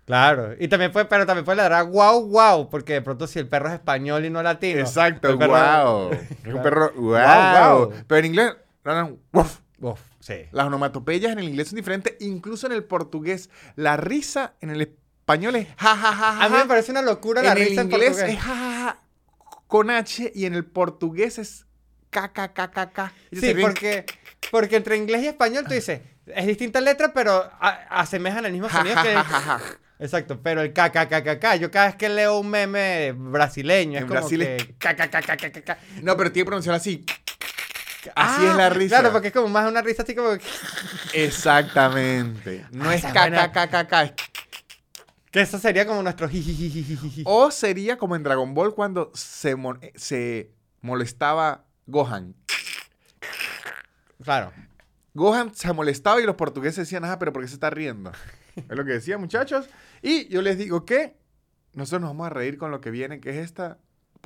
Claro. 0.05 0.55
Y 0.61 0.69
también 0.69 0.93
puede, 0.93 1.07
pero 1.07 1.27
también 1.27 1.45
puede 1.45 1.57
ladrar 1.57 1.87
wow, 1.87 2.25
wow. 2.29 2.69
Porque 2.71 2.93
de 2.95 3.03
pronto 3.03 3.27
si 3.27 3.39
el 3.41 3.49
perro 3.49 3.69
es 3.69 3.75
español 3.75 4.25
y 4.25 4.31
no 4.31 4.41
latino. 4.43 4.79
Exacto, 4.81 5.29
el 5.29 5.37
wow. 5.37 6.11
Es 6.45 6.55
un 6.55 6.63
perro 6.63 6.93
wow. 6.95 7.11
Guau, 7.11 7.87
guau. 7.89 7.93
Pero 8.07 8.19
en 8.21 8.25
inglés 8.27 8.53
ladran 8.85 9.19
ruff. 9.33 9.59
Uf, 9.81 10.01
sí. 10.21 10.35
Las 10.53 10.67
onomatopeyas 10.67 11.33
en 11.33 11.39
el 11.41 11.49
inglés 11.49 11.69
son 11.69 11.77
diferentes, 11.77 12.15
incluso 12.21 12.67
en 12.67 12.73
el 12.73 12.85
portugués. 12.85 13.51
La 13.75 13.97
risa 13.97 14.55
en 14.61 14.71
el 14.71 14.81
español 14.83 15.57
es 15.57 15.67
ja 15.77 15.97
ja 15.97 16.13
ja 16.13 16.33
ja. 16.37 16.45
A 16.45 16.49
mí 16.49 16.57
me 16.57 16.67
parece 16.67 16.93
una 16.93 17.03
locura 17.03 17.43
la 17.43 17.53
en 17.53 17.59
el 17.59 17.69
risa 17.69 17.81
en 17.83 17.91
inglés 17.91 18.11
portugués. 18.11 18.37
es 18.39 18.41
ja 18.43 18.55
ja 18.55 18.85
ja 18.85 19.01
con 19.67 19.91
H 19.91 20.33
y 20.35 20.47
en 20.47 20.55
el 20.55 20.65
portugués 20.65 21.39
es 21.39 21.67
k 22.11 22.33
k 22.33 22.53
k 22.53 22.71
k 22.71 22.91
k. 22.91 23.13
Ellos 23.31 23.41
se 23.45 23.55
Sí, 23.55 23.61
porque, 23.61 24.07
porque 24.51 24.77
entre 24.77 24.97
inglés 24.97 25.23
y 25.23 25.27
español 25.29 25.65
tú 25.67 25.75
dices, 25.75 26.01
es 26.27 26.47
distinta 26.47 26.81
letra, 26.81 27.13
pero 27.13 27.33
a- 27.61 27.87
asemejan 28.01 28.45
el 28.47 28.53
mismo 28.53 28.69
sonido 28.69 28.97
que... 29.03 29.17
Exacto, 29.99 30.41
pero 30.43 30.61
el 30.61 30.75
KKKKK, 30.75 31.55
yo 31.59 31.71
cada 31.71 31.87
vez 31.87 31.97
que 31.97 32.09
leo 32.11 32.39
un 32.39 32.51
meme 32.51 33.13
brasileño 33.13 33.97
es 33.99 34.03
En 34.03 34.09
como 34.09 34.21
Brasil 34.21 34.41
que... 34.41 34.75
KKKKKK. 34.79 36.03
No, 36.03 36.17
pero 36.19 36.31
tiene 36.31 36.45
que 36.45 36.49
pronunciar 36.49 36.75
así. 36.75 37.05
Así 38.15 38.43
Ah, 38.47 38.49
es 38.51 38.57
la 38.57 38.69
risa. 38.69 38.99
Claro, 39.01 39.11
porque 39.13 39.29
es 39.29 39.35
como 39.35 39.49
más 39.49 39.67
una 39.69 39.81
risa 39.83 40.03
así 40.03 40.15
como... 40.15 40.37
Exactamente. 41.15 42.67
No 42.73 42.89
Ah, 42.91 42.95
es. 42.95 43.05
KKKKK. 43.05 43.93
es 44.03 44.13
Que 45.37 45.43
eso 45.43 45.59
sería 45.59 45.87
como 45.87 46.03
nuestro. 46.03 46.31
O 47.27 47.51
sería 47.51 47.99
como 47.99 48.17
en 48.17 48.23
Dragon 48.23 48.55
Ball 48.55 48.75
cuando 48.75 49.13
se, 49.13 49.55
se 49.95 50.51
molestaba 50.81 51.67
Gohan. 51.85 52.35
Claro. 54.25 54.51
Gohan 55.13 55.55
se 55.55 55.71
molestaba 55.75 56.23
y 56.23 56.25
los 56.25 56.37
portugueses 56.37 56.87
decían, 56.87 57.05
ajá, 57.05 57.19
pero 57.19 57.35
¿por 57.35 57.43
qué 57.43 57.49
se 57.49 57.55
está 57.55 57.69
riendo? 57.69 58.13
es 58.57 58.65
lo 58.67 58.83
que 58.87 58.93
decían, 58.93 59.21
muchachos. 59.21 59.69
Y 60.01 60.27
yo 60.29 60.41
les 60.41 60.57
digo 60.57 60.87
que 60.87 61.19
nosotros 61.75 62.01
nos 62.01 62.11
vamos 62.13 62.29
a 62.29 62.31
reír 62.31 62.57
con 62.57 62.71
lo 62.71 62.81
que 62.81 62.91
viene, 62.91 63.21
que 63.21 63.29
es 63.29 63.37
esta 63.37 63.77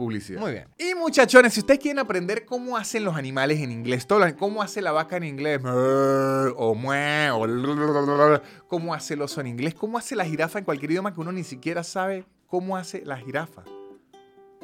publicidad. 0.00 0.40
Muy 0.40 0.52
bien. 0.52 0.68
Y 0.78 0.94
muchachones, 0.94 1.52
si 1.54 1.60
ustedes 1.60 1.78
quieren 1.80 1.98
aprender 1.98 2.44
cómo 2.46 2.76
hacen 2.76 3.04
los 3.04 3.14
animales 3.16 3.60
en 3.60 3.70
inglés, 3.70 4.06
todo 4.06 4.18
lo- 4.18 4.36
cómo 4.36 4.62
hace 4.62 4.80
la 4.82 4.92
vaca 4.92 5.16
en 5.16 5.24
inglés, 5.24 5.60
o 5.64 6.74
mue, 6.74 7.30
o 7.30 8.40
cómo 8.68 8.94
hace 8.94 9.14
el 9.14 9.22
oso 9.22 9.40
en 9.40 9.46
inglés, 9.48 9.74
cómo 9.74 9.98
hace 9.98 10.16
la 10.16 10.24
jirafa 10.24 10.58
en 10.58 10.64
cualquier 10.64 10.90
idioma 10.92 11.12
que 11.14 11.20
uno 11.20 11.32
ni 11.32 11.44
siquiera 11.44 11.84
sabe 11.84 12.24
cómo 12.46 12.76
hace 12.76 13.04
la 13.04 13.16
jirafa. 13.18 13.62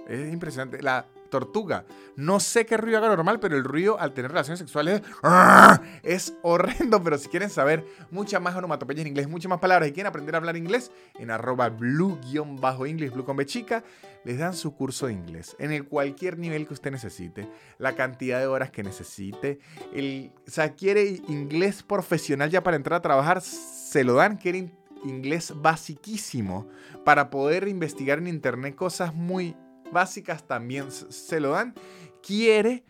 Es 0.08 0.32
impresionante. 0.32 0.80
La 0.82 1.04
tortuga. 1.30 1.84
No 2.14 2.38
sé 2.38 2.64
qué 2.64 2.76
ruido 2.76 2.98
haga 2.98 3.08
normal, 3.08 3.40
pero 3.40 3.56
el 3.56 3.64
ruido 3.64 3.98
al 3.98 4.14
tener 4.14 4.30
relaciones 4.30 4.60
sexuales 4.60 5.02
es, 6.04 6.34
horrendo. 6.42 7.02
Pero 7.02 7.18
si 7.18 7.28
quieren 7.28 7.50
saber 7.50 7.84
muchas 8.12 8.40
más 8.40 8.54
onomatopeyas 8.54 9.00
en 9.02 9.08
inglés, 9.08 9.28
muchas 9.28 9.50
más 9.50 9.58
palabras 9.58 9.88
y 9.88 9.92
quieren 9.92 10.08
aprender 10.08 10.36
a 10.36 10.38
hablar 10.38 10.56
inglés, 10.56 10.92
en 11.18 11.32
arroba 11.32 11.68
blue-english, 11.68 13.10
blue 13.12 13.24
con 13.24 13.36
B 13.36 13.44
chica, 13.46 13.82
les 14.26 14.38
dan 14.38 14.54
su 14.54 14.74
curso 14.74 15.06
de 15.06 15.12
inglés. 15.12 15.54
En 15.60 15.70
el 15.70 15.86
cualquier 15.86 16.36
nivel 16.36 16.66
que 16.66 16.74
usted 16.74 16.90
necesite, 16.90 17.48
la 17.78 17.94
cantidad 17.94 18.40
de 18.40 18.48
horas 18.48 18.72
que 18.72 18.82
necesite. 18.82 19.60
El, 19.94 20.32
o 20.46 20.50
sea, 20.50 20.74
quiere 20.74 21.22
inglés 21.28 21.84
profesional 21.84 22.50
ya 22.50 22.62
para 22.64 22.76
entrar 22.76 22.98
a 22.98 23.02
trabajar, 23.02 23.40
se 23.40 24.02
lo 24.02 24.14
dan. 24.14 24.36
Quiere 24.36 24.58
in- 24.58 24.72
inglés 25.04 25.52
basiquísimo 25.54 26.66
para 27.04 27.30
poder 27.30 27.68
investigar 27.68 28.18
en 28.18 28.26
internet 28.26 28.74
cosas 28.74 29.14
muy 29.14 29.54
básicas 29.92 30.44
también 30.44 30.90
se 30.90 31.38
lo 31.38 31.50
dan. 31.50 31.72
Quiere 32.20 32.82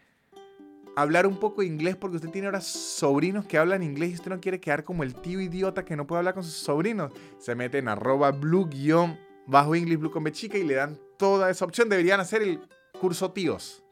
hablar 0.96 1.26
un 1.26 1.38
poco 1.38 1.60
de 1.60 1.66
inglés 1.66 1.96
porque 1.96 2.16
usted 2.16 2.30
tiene 2.30 2.46
ahora 2.46 2.62
sobrinos 2.62 3.44
que 3.44 3.58
hablan 3.58 3.82
inglés 3.82 4.12
y 4.12 4.14
usted 4.14 4.30
no 4.30 4.40
quiere 4.40 4.58
quedar 4.58 4.84
como 4.84 5.02
el 5.02 5.14
tío 5.14 5.38
idiota 5.42 5.84
que 5.84 5.96
no 5.96 6.06
puede 6.06 6.20
hablar 6.20 6.32
con 6.32 6.44
sus 6.44 6.54
sobrinos. 6.54 7.12
Se 7.38 7.54
mete 7.54 7.76
en 7.76 7.88
arroba 7.88 8.30
blue 8.30 8.66
guion 8.66 9.18
bajo 9.46 9.74
English 9.74 9.98
blue 9.98 10.10
con 10.10 10.24
B 10.24 10.32
chica 10.32 10.56
y 10.56 10.64
le 10.64 10.76
dan 10.76 10.98
toda 11.16 11.50
esa 11.50 11.64
opción. 11.64 11.88
Deberían 11.88 12.20
hacer 12.20 12.42
el 12.42 12.60
curso 13.00 13.32
tíos. 13.32 13.82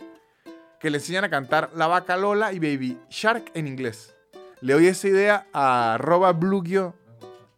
Que 0.80 0.90
le 0.90 0.98
enseñan 0.98 1.24
a 1.24 1.30
cantar 1.30 1.70
La 1.74 1.86
Vaca 1.86 2.16
Lola 2.16 2.52
y 2.52 2.58
Baby 2.58 2.98
Shark 3.08 3.50
en 3.54 3.66
inglés. 3.66 4.14
Le 4.60 4.74
doy 4.74 4.86
esa 4.86 5.08
idea 5.08 5.46
a 5.52 5.94
arroba 5.94 6.32
blue 6.32 6.62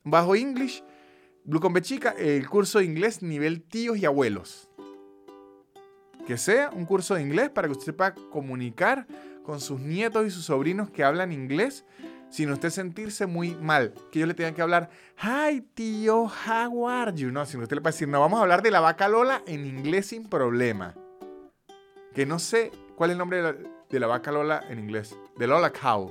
bajo 0.04 0.36
English 0.36 0.84
blue 1.44 1.60
con 1.60 1.72
B 1.72 1.82
chica, 1.82 2.14
el 2.18 2.48
curso 2.48 2.78
de 2.78 2.84
inglés 2.84 3.22
nivel 3.22 3.62
tíos 3.62 3.98
y 3.98 4.04
abuelos 4.04 4.68
que 6.26 6.36
sea 6.36 6.70
un 6.70 6.84
curso 6.84 7.14
de 7.14 7.22
inglés 7.22 7.50
para 7.50 7.68
que 7.68 7.72
usted 7.72 7.94
pueda 7.94 8.14
comunicar 8.14 9.06
con 9.44 9.60
sus 9.60 9.80
nietos 9.80 10.26
y 10.26 10.30
sus 10.30 10.44
sobrinos 10.44 10.90
que 10.90 11.04
hablan 11.04 11.30
inglés 11.30 11.84
sin 12.30 12.50
usted 12.50 12.70
sentirse 12.70 13.26
muy 13.26 13.54
mal. 13.54 13.94
Que 14.10 14.18
ellos 14.18 14.28
le 14.28 14.34
tengan 14.34 14.54
que 14.54 14.62
hablar, 14.62 14.90
hi 15.22 15.60
tío, 15.74 16.24
how 16.24 16.88
are 16.88 17.12
you? 17.14 17.30
No, 17.30 17.46
sino 17.46 17.62
usted 17.62 17.76
le 17.76 17.82
puede 17.82 17.92
decir, 17.92 18.08
no, 18.08 18.20
vamos 18.20 18.38
a 18.38 18.42
hablar 18.42 18.62
de 18.62 18.70
la 18.70 18.80
vaca 18.80 19.08
Lola 19.08 19.42
en 19.46 19.64
inglés 19.66 20.06
sin 20.06 20.28
problema. 20.28 20.94
Que 22.14 22.26
no 22.26 22.38
sé 22.38 22.72
cuál 22.96 23.10
es 23.10 23.14
el 23.14 23.18
nombre 23.18 23.42
de 23.90 24.00
la, 24.00 24.06
vaca 24.06 24.32
Lola 24.32 24.64
en 24.68 24.78
inglés. 24.78 25.16
De 25.36 25.46
Lola 25.46 25.70
Cow. 25.70 26.10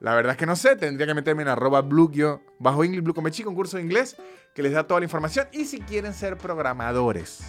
La 0.00 0.14
verdad 0.14 0.32
es 0.32 0.38
que 0.38 0.46
no 0.46 0.56
sé, 0.56 0.76
tendría 0.76 1.06
que 1.06 1.14
meterme 1.14 1.42
en 1.42 1.48
arroba 1.48 1.80
blue 1.80 2.10
bajo 2.58 2.84
English 2.84 3.02
blue 3.02 3.14
con 3.14 3.24
de 3.24 3.80
inglés 3.80 4.16
que 4.54 4.62
les 4.62 4.72
da 4.72 4.86
toda 4.86 5.00
la 5.00 5.04
información. 5.04 5.46
Y 5.52 5.64
si 5.64 5.80
quieren 5.80 6.12
ser 6.12 6.36
programadores, 6.36 7.42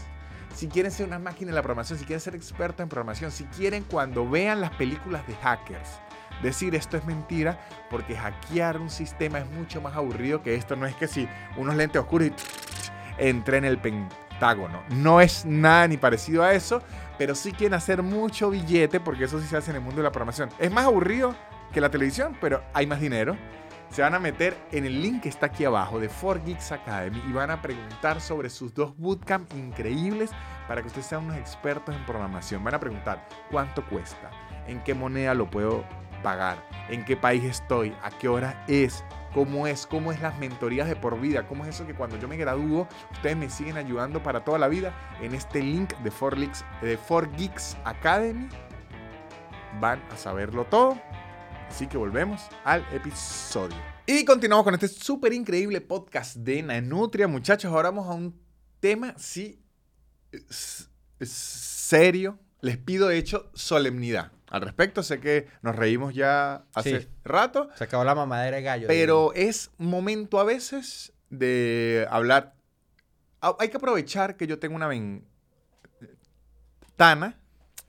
si 0.56 0.68
quieren 0.68 0.92
ser 0.92 1.08
una 1.08 1.20
máquina 1.20 1.52
de 1.52 1.56
la 1.56 1.62
programación, 1.62 2.00
si 2.00 2.06
quieren 2.06 2.22
ser 2.22 2.36
expertos 2.36 2.84
en 2.84 2.90
programación, 2.90 3.32
si 3.32 3.44
quieren 3.46 3.84
cuando 3.84 4.28
vean 4.30 4.62
las 4.62 4.72
películas 4.72 5.28
de 5.28 5.36
hackers, 5.36 6.00
decir 6.42 6.76
esto 6.76 6.98
es 6.98 7.06
mentira, 7.06 7.60
porque 7.90 8.16
hackear 8.16 8.80
un 8.80 8.90
sistema 8.90 9.40
es 9.40 9.50
mucho 9.52 9.82
más 9.82 9.96
aburrido 9.96 10.42
que 10.42 10.56
esto. 10.56 10.76
No 10.76 10.86
es 10.86 10.96
que 10.96 11.08
si 11.08 11.28
unos 11.58 11.76
lentes 11.76 12.02
oscuros 12.02 12.28
y 12.28 12.34
entré 13.18 13.58
en 13.58 13.66
el 13.66 13.78
Pentágono. 13.78 14.82
No 14.90 15.22
es 15.22 15.46
nada 15.46 15.88
ni 15.88 15.98
parecido 15.98 16.44
a 16.44 16.54
eso, 16.54 16.82
pero 17.18 17.36
sí 17.36 17.52
quieren 17.52 17.74
hacer 17.74 18.04
mucho 18.04 18.50
billete, 18.50 19.00
porque 19.00 19.26
eso 19.26 19.40
sí 19.40 19.48
se 19.48 19.58
hace 19.58 19.72
en 19.72 19.78
el 19.78 19.82
mundo 19.82 19.98
de 19.98 20.04
la 20.04 20.12
programación. 20.12 20.50
Es 20.60 20.72
más 20.72 20.86
aburrido 20.86 21.36
que 21.74 21.82
la 21.82 21.90
televisión, 21.90 22.38
pero 22.40 22.64
hay 22.74 22.86
más 22.86 23.02
dinero. 23.02 23.36
Se 23.90 24.02
van 24.02 24.14
a 24.14 24.20
meter 24.20 24.58
en 24.72 24.86
el 24.86 25.02
link 25.02 25.24
que 25.24 25.30
está 25.30 25.46
aquí 25.46 25.64
abajo 25.64 26.00
de 26.00 26.10
4Geeks 26.10 26.74
Academy 26.74 27.24
y 27.28 27.32
van 27.32 27.52
a 27.52 27.62
preguntar 27.62 28.20
sobre 28.20 28.50
sus 28.50 28.74
dos 28.74 28.96
bootcamp 28.98 29.54
increíbles 29.54 30.32
para 30.68 30.82
que 30.82 30.88
ustedes 30.88 31.08
sean 31.08 31.24
unos 31.24 31.38
expertos 31.38 31.96
en 31.96 32.06
programación. 32.06 32.64
Van 32.66 32.76
a 32.76 32.80
preguntar 32.82 33.26
cuánto 33.50 33.86
cuesta, 33.86 34.30
en 34.68 34.84
qué 34.84 34.94
moneda 34.94 35.34
lo 35.34 35.50
puedo 35.50 35.86
pagar, 36.18 36.58
en 36.90 37.06
qué 37.06 37.16
país 37.16 37.44
estoy, 37.44 37.94
a 38.02 38.10
qué 38.12 38.28
hora 38.28 38.64
es, 38.68 39.04
cómo 39.34 39.68
es, 39.68 39.86
cómo 39.86 40.12
es 40.12 40.22
las 40.22 40.38
mentorías 40.40 40.88
de 40.88 40.96
por 40.96 41.20
vida, 41.20 41.48
cómo 41.48 41.64
es 41.64 41.76
eso 41.76 41.86
que 41.86 41.94
cuando 41.94 42.18
yo 42.18 42.28
me 42.28 42.38
gradúo 42.38 42.88
ustedes 43.12 43.38
me 43.38 43.50
siguen 43.50 43.78
ayudando 43.78 44.24
para 44.24 44.44
toda 44.44 44.58
la 44.58 44.68
vida 44.68 44.94
en 45.22 45.36
este 45.36 45.62
link 45.62 45.94
de 45.98 46.12
4Geeks, 46.12 46.64
de 46.82 47.00
4Geeks 47.00 47.78
Academy. 47.84 48.48
Van 49.80 50.02
a 50.12 50.18
saberlo 50.18 50.66
todo. 50.66 51.00
Así 51.70 51.88
que 51.88 51.98
volvemos 51.98 52.48
al 52.64 52.86
episodio. 52.94 53.76
Y 54.06 54.24
continuamos 54.24 54.64
con 54.64 54.74
este 54.74 54.88
súper 54.88 55.34
increíble 55.34 55.82
podcast 55.82 56.38
de 56.38 56.64
Nanutria. 56.64 57.28
Muchachos, 57.28 57.72
ahora 57.72 57.90
vamos 57.90 58.08
a 58.08 58.14
un 58.14 58.40
tema, 58.80 59.14
sí, 59.18 59.62
serio. 61.22 62.40
Les 62.62 62.78
pido, 62.78 63.12
hecho, 63.12 63.52
solemnidad. 63.54 64.32
Al 64.50 64.62
respecto, 64.62 65.04
sé 65.04 65.20
que 65.20 65.48
nos 65.62 65.76
reímos 65.76 66.14
ya 66.14 66.64
hace 66.74 67.02
Sí. 67.02 67.08
rato, 67.26 67.70
Se 67.76 67.84
acabó 67.84 68.04
la 68.06 68.16
mamadera 68.16 68.58
de 68.58 68.64
gallo. 68.64 68.88
pero 68.88 69.34
es 69.34 69.72
momento 69.78 70.40
a 70.40 70.44
veces 70.46 71.12
de 71.30 72.08
hablar. 72.10 72.56
Hay 73.60 73.70
que 73.70 73.78
aprovechar 73.78 74.38
que 74.38 74.48
yo 74.48 74.58
tengo 74.58 74.76
una 74.76 74.88
ventana 74.88 75.26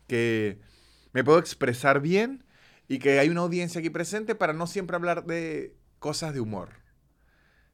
que 0.06 0.58
me 1.12 1.22
puedo 1.24 1.38
expresar 1.38 2.00
bien 2.00 2.44
y 2.88 2.98
que 2.98 3.18
hay 3.18 3.28
una 3.28 3.42
audiencia 3.42 3.78
aquí 3.80 3.90
presente 3.90 4.34
para 4.34 4.52
no 4.52 4.66
siempre 4.66 4.96
hablar 4.96 5.24
de 5.24 5.74
cosas 5.98 6.34
de 6.34 6.40
humor, 6.40 6.70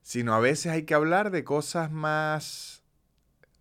sino 0.02 0.34
a 0.34 0.40
veces 0.40 0.72
hay 0.72 0.82
que 0.84 0.94
hablar 0.94 1.30
de 1.30 1.44
cosas 1.44 1.90
más 1.90 2.82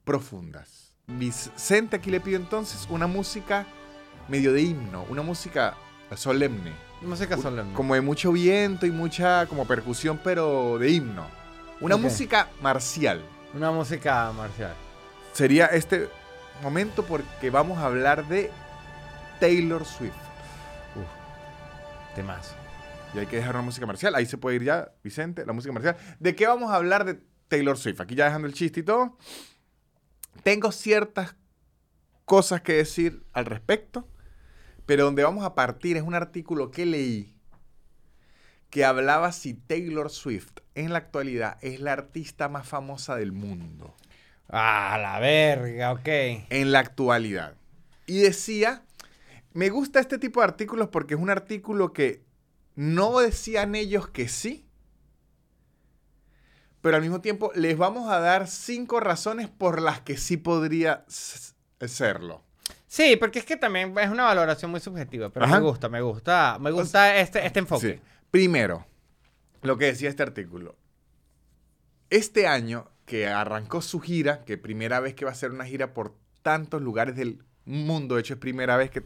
profundas. 0.03 0.93
Vicente 1.07 1.95
aquí 1.97 2.12
le 2.12 2.19
pido 2.21 2.38
entonces 2.38 2.88
una 2.89 3.07
música 3.07 3.65
medio 4.27 4.53
de 4.53 4.62
himno, 4.62 5.05
una 5.09 5.21
música 5.21 5.75
solemne, 6.15 6.71
Música 7.01 7.38
solemne. 7.38 7.73
como 7.73 7.95
de 7.95 8.01
mucho 8.01 8.31
viento 8.31 8.86
y 8.86 8.91
mucha 8.91 9.45
como 9.47 9.65
percusión, 9.67 10.19
pero 10.23 10.77
de 10.79 10.89
himno. 10.91 11.25
Una 11.81 11.97
música 11.97 12.49
marcial. 12.62 13.21
Una 13.53 13.71
música 13.71 14.31
marcial. 14.31 14.73
Sería 15.33 15.65
este 15.67 16.07
momento 16.62 17.03
porque 17.03 17.49
vamos 17.49 17.77
a 17.79 17.86
hablar 17.86 18.27
de 18.27 18.51
Taylor 19.39 19.83
Swift. 19.86 20.13
Temazo. 22.15 22.53
Y 23.13 23.19
hay 23.19 23.25
que 23.27 23.38
dejar 23.38 23.55
una 23.55 23.63
música 23.63 23.86
marcial. 23.86 24.15
Ahí 24.15 24.25
se 24.25 24.38
puede 24.38 24.55
ir 24.57 24.63
ya, 24.63 24.91
Vicente, 25.03 25.45
la 25.45 25.53
música 25.53 25.73
marcial. 25.73 25.97
¿De 26.19 26.36
qué 26.36 26.47
vamos 26.47 26.71
a 26.71 26.75
hablar 26.75 27.05
de 27.05 27.19
Taylor 27.47 27.77
Swift? 27.77 27.99
Aquí 28.01 28.15
ya 28.15 28.25
dejando 28.25 28.47
el 28.47 28.53
chiste 28.53 28.79
y 28.79 28.83
todo. 28.83 29.17
Tengo 30.43 30.71
ciertas 30.71 31.36
cosas 32.25 32.62
que 32.62 32.73
decir 32.73 33.23
al 33.33 33.45
respecto, 33.45 34.07
pero 34.86 35.06
donde 35.06 35.24
vamos 35.24 35.46
a 35.46 35.56
partir 35.56 35.98
es 35.98 36.04
un 36.04 36.15
artículo 36.15 36.72
que 36.72 36.86
leí 36.86 37.34
que 38.74 38.86
hablaba 38.86 39.32
si 39.32 39.54
Taylor 39.54 40.10
Swift 40.10 40.54
en 40.74 40.93
la 40.93 40.98
actualidad 40.98 41.60
es 41.62 41.80
la 41.80 41.93
artista 41.93 42.50
más 42.50 42.67
famosa 42.67 43.15
del 43.15 43.32
mundo. 43.32 43.96
Ah, 44.50 44.98
la 45.00 45.19
verga, 45.19 45.91
ok. 45.91 46.08
en 46.50 46.72
la 46.72 46.80
actualidad. 46.80 47.54
Y 48.08 48.22
decía, 48.22 48.84
me 49.54 49.69
gusta 49.69 50.00
este 50.00 50.17
tipo 50.17 50.39
de 50.39 50.46
artículos 50.46 50.89
porque 50.89 51.13
es 51.13 51.19
un 51.19 51.30
artículo 51.30 51.93
que 51.93 52.24
no 52.74 53.19
decían 53.19 53.76
ellos 53.76 54.10
que 54.10 54.28
sí, 54.28 54.65
pero 56.82 56.96
al 56.96 57.04
mismo 57.04 57.22
tiempo 57.22 57.52
les 57.54 57.78
vamos 57.78 58.12
a 58.12 58.19
dar 58.19 58.48
cinco 58.48 59.00
razones 59.00 59.50
por 59.50 59.84
las 59.84 60.02
que 60.02 60.17
sí 60.17 60.38
podría 60.38 61.06
serlo. 61.08 62.43
Sí, 62.93 63.15
porque 63.15 63.39
es 63.39 63.45
que 63.45 63.58
también 63.58 63.97
es 63.97 64.12
una 64.12 64.25
valoración 64.25 64.69
muy 64.69 64.79
subjetiva, 64.79 65.32
pero 65.32 65.47
Ajá. 65.47 65.56
me 65.56 65.65
gusta, 65.65 65.89
me 65.89 65.99
gusta, 65.99 66.60
me 66.60 66.69
gusta 66.69 67.17
este, 67.17 67.43
este 67.43 67.58
enfoque. 67.58 67.93
Sí. 67.95 68.01
Primero, 68.29 68.86
lo 69.63 69.79
que 69.79 69.86
decía 69.86 70.10
este 70.10 70.21
artículo. 70.21 70.75
Este 72.12 72.45
año 72.45 72.91
que 73.08 73.27
arrancó 73.27 73.82
su 73.82 73.99
gira, 73.99 74.45
que 74.45 74.60
primera 74.60 74.99
vez 74.99 75.15
que 75.15 75.25
va 75.25 75.32
a 75.32 75.34
hacer 75.34 75.49
una 75.49 75.65
gira 75.65 75.95
por 75.95 76.15
tantos 76.43 76.84
lugares 76.84 77.15
del 77.15 77.43
mundo, 77.65 78.13
de 78.13 78.21
hecho 78.21 78.36
es 78.36 78.39
primera 78.39 78.77
vez 78.77 78.91
que 78.91 79.03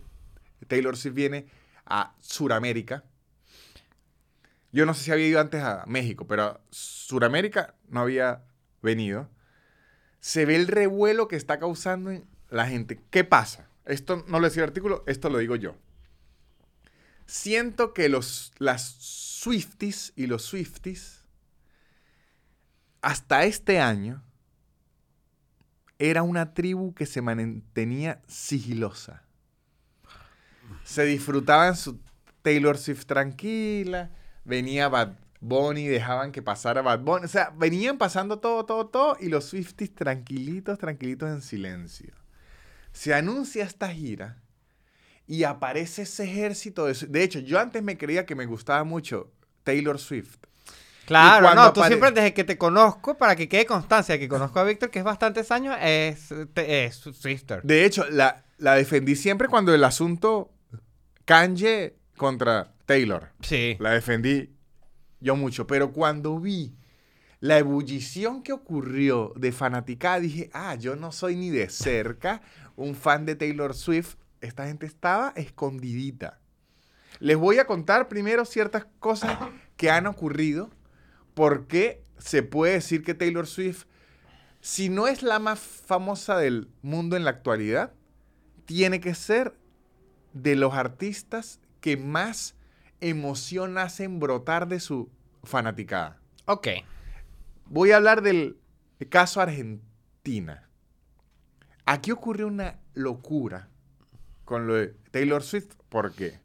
Taylor 0.68 0.98
Swift 0.98 1.14
viene 1.16 1.46
a 1.86 2.14
Suramérica. 2.20 3.06
Yo 4.74 4.86
no 4.86 4.96
sé 4.96 5.06
si 5.06 5.12
había 5.14 5.28
ido 5.28 5.40
antes 5.40 5.64
a 5.64 5.86
México, 5.88 6.28
pero 6.28 6.44
a 6.44 6.62
Suramérica 6.72 7.76
no 7.88 8.02
había 8.02 8.44
venido. 8.82 9.30
Se 10.20 10.46
ve 10.46 10.58
el 10.58 10.68
revuelo 10.68 11.30
que 11.30 11.38
está 11.38 11.58
causando 11.58 12.12
en 12.12 12.28
la 12.50 12.68
gente. 12.68 13.00
¿Qué 13.12 13.24
pasa? 13.24 13.67
Esto 13.88 14.24
no 14.28 14.40
lo 14.40 14.48
decía 14.48 14.64
el 14.64 14.70
artículo, 14.70 15.04
esto 15.08 15.30
lo 15.30 15.38
digo 15.38 15.56
yo. 15.56 15.76
Siento 17.26 17.94
que 17.94 18.10
los, 18.10 18.54
las 18.58 18.84
Swifties 18.84 20.14
y 20.16 20.28
los 20.28 20.44
Swifties, 20.44 21.24
hasta 23.02 23.44
este 23.44 23.80
año, 23.80 24.24
era 26.00 26.24
una 26.24 26.54
tribu 26.54 26.94
que 26.94 27.06
se 27.06 27.22
mantenía 27.22 28.22
sigilosa. 28.28 29.24
Se 30.84 31.04
disfrutaban 31.06 31.76
su 31.76 32.00
Taylor 32.42 32.78
Swift 32.78 33.06
tranquila, 33.06 34.12
venía 34.46 34.90
Bad 34.90 35.18
Bunny, 35.40 35.88
dejaban 35.88 36.32
que 36.32 36.42
pasara 36.42 36.82
Bad 36.82 37.00
Bunny. 37.00 37.26
O 37.26 37.30
sea, 37.30 37.54
venían 37.58 37.98
pasando 37.98 38.40
todo, 38.40 38.66
todo, 38.66 38.88
todo, 38.88 39.18
y 39.20 39.30
los 39.30 39.46
Swifties 39.46 39.96
tranquilitos, 39.96 40.78
tranquilitos 40.78 41.30
en 41.30 41.42
silencio. 41.42 42.14
Se 42.98 43.14
anuncia 43.14 43.64
esta 43.64 43.90
gira 43.90 44.42
y 45.28 45.44
aparece 45.44 46.02
ese 46.02 46.24
ejército 46.24 46.88
de... 46.88 46.96
De 47.08 47.22
hecho, 47.22 47.38
yo 47.38 47.60
antes 47.60 47.84
me 47.84 47.96
creía 47.96 48.26
que 48.26 48.34
me 48.34 48.48
gustaba 48.48 48.84
mucho 48.84 49.32
Taylor 49.64 50.00
Swift. 50.00 50.38
Claro, 51.06 51.54
no, 51.54 51.72
tú 51.74 51.84
siempre 51.84 52.10
desde 52.10 52.34
que 52.34 52.44
te 52.44 52.58
conozco, 52.58 53.16
para 53.16 53.36
que 53.36 53.48
quede 53.48 53.68
constancia 53.68 54.18
que 54.18 54.28
conozco 54.28 54.60
a 54.60 54.64
Víctor, 54.64 54.90
que 54.90 54.98
es 54.98 55.06
bastantes 55.06 55.52
años, 55.52 55.78
es, 55.80 56.34
es 56.56 56.96
su 56.96 57.14
sister. 57.14 57.62
De 57.62 57.86
hecho, 57.86 58.04
la, 58.10 58.44
la 58.58 58.74
defendí 58.74 59.16
siempre 59.16 59.48
cuando 59.48 59.76
el 59.76 59.84
asunto 59.84 60.52
Kanye 61.24 61.98
contra 62.18 62.74
Taylor. 62.88 63.30
Sí. 63.42 63.78
La 63.80 63.92
defendí 63.92 64.56
yo 65.20 65.36
mucho. 65.36 65.68
Pero 65.68 65.94
cuando 65.94 66.40
vi 66.40 66.76
la 67.42 67.60
ebullición 67.60 68.42
que 68.42 68.54
ocurrió 68.54 69.34
de 69.36 69.52
fanaticada, 69.52 70.20
dije, 70.20 70.50
ah, 70.52 70.74
yo 70.74 70.96
no 70.96 71.12
soy 71.12 71.36
ni 71.36 71.52
de 71.52 71.70
cerca 71.70 72.42
un 72.78 72.96
fan 72.96 73.26
de 73.26 73.36
Taylor 73.36 73.74
Swift. 73.74 74.16
Esta 74.40 74.68
gente 74.68 74.86
estaba 74.86 75.34
escondidita. 75.36 76.40
Les 77.20 77.36
voy 77.36 77.58
a 77.60 77.68
contar 77.68 78.08
primero 78.08 78.46
ciertas 78.46 78.86
cosas 79.00 79.38
que 79.76 79.92
han 79.92 80.08
ocurrido. 80.08 80.70
Porque 81.34 82.02
se 82.18 82.42
puede 82.42 82.74
decir 82.74 83.04
que 83.04 83.14
Taylor 83.14 83.46
Swift, 83.46 83.86
si 84.62 84.90
no 84.90 85.08
es 85.08 85.22
la 85.22 85.38
más 85.38 85.60
famosa 85.60 86.38
del 86.38 86.70
mundo 86.82 87.16
en 87.16 87.26
la 87.26 87.30
actualidad, 87.30 87.94
tiene 88.66 89.00
que 89.00 89.14
ser 89.14 89.54
de 90.34 90.56
los 90.56 90.74
artistas 90.74 91.60
que 91.80 91.96
más 91.96 92.56
emoción 93.02 93.78
hacen 93.78 94.20
brotar 94.20 94.68
de 94.68 94.80
su 94.80 95.10
fanaticada. 95.44 96.20
Ok. 96.46 96.68
Voy 97.66 97.92
a 97.92 97.98
hablar 97.98 98.22
del 98.22 98.58
caso 99.10 99.42
Argentina. 99.42 100.67
Aquí 101.88 102.12
ocurrió 102.12 102.48
una 102.48 102.80
locura 102.94 103.70
con 104.46 104.68
lo 104.68 104.76
de 104.76 104.88
Taylor 105.12 105.42
Swift. 105.42 105.74
¿Por 105.90 106.14
qué? 106.14 106.40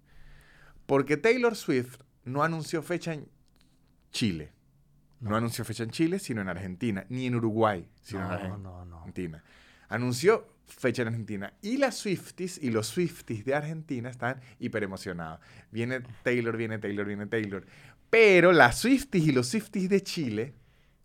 Porque 0.87 1.17
Taylor 1.17 1.57
Swift 1.57 1.97
no 2.25 2.43
anunció 2.43 2.83
fecha 2.83 3.13
en 3.13 3.27
Chile. 4.13 4.53
No 5.21 5.37
anunció 5.37 5.65
fecha 5.65 5.83
en 5.85 5.91
Chile, 5.91 6.19
sino 6.19 6.41
en 6.41 6.49
Argentina. 6.49 7.05
Ni 7.09 7.27
en 7.27 7.35
Uruguay, 7.37 7.89
sino 8.03 8.23
en 8.23 8.29
No, 8.29 8.35
Argen- 8.35 8.63
no, 8.63 8.85
no. 8.85 8.99
Argentina. 8.99 9.43
Anunció 9.89 10.49
fecha 10.67 11.03
en 11.03 11.09
Argentina. 11.09 11.53
Y 11.61 11.77
las 11.77 11.97
Swifties 11.99 12.59
y 12.63 12.71
los 12.71 12.87
Swifties 12.89 13.45
de 13.45 13.55
Argentina 13.55 14.11
están 14.11 14.41
hiper 14.59 14.83
emocionados. 14.85 15.41
Viene 15.71 16.01
Taylor, 16.23 16.57
viene 16.57 16.79
Taylor, 16.79 17.07
viene 17.07 17.27
Taylor. 17.27 17.67
Pero 18.11 18.53
las 18.53 18.79
Swifties 18.79 19.27
y 19.27 19.33
los 19.33 19.49
Swifties 19.49 19.89
de 19.89 20.03
Chile, 20.03 20.55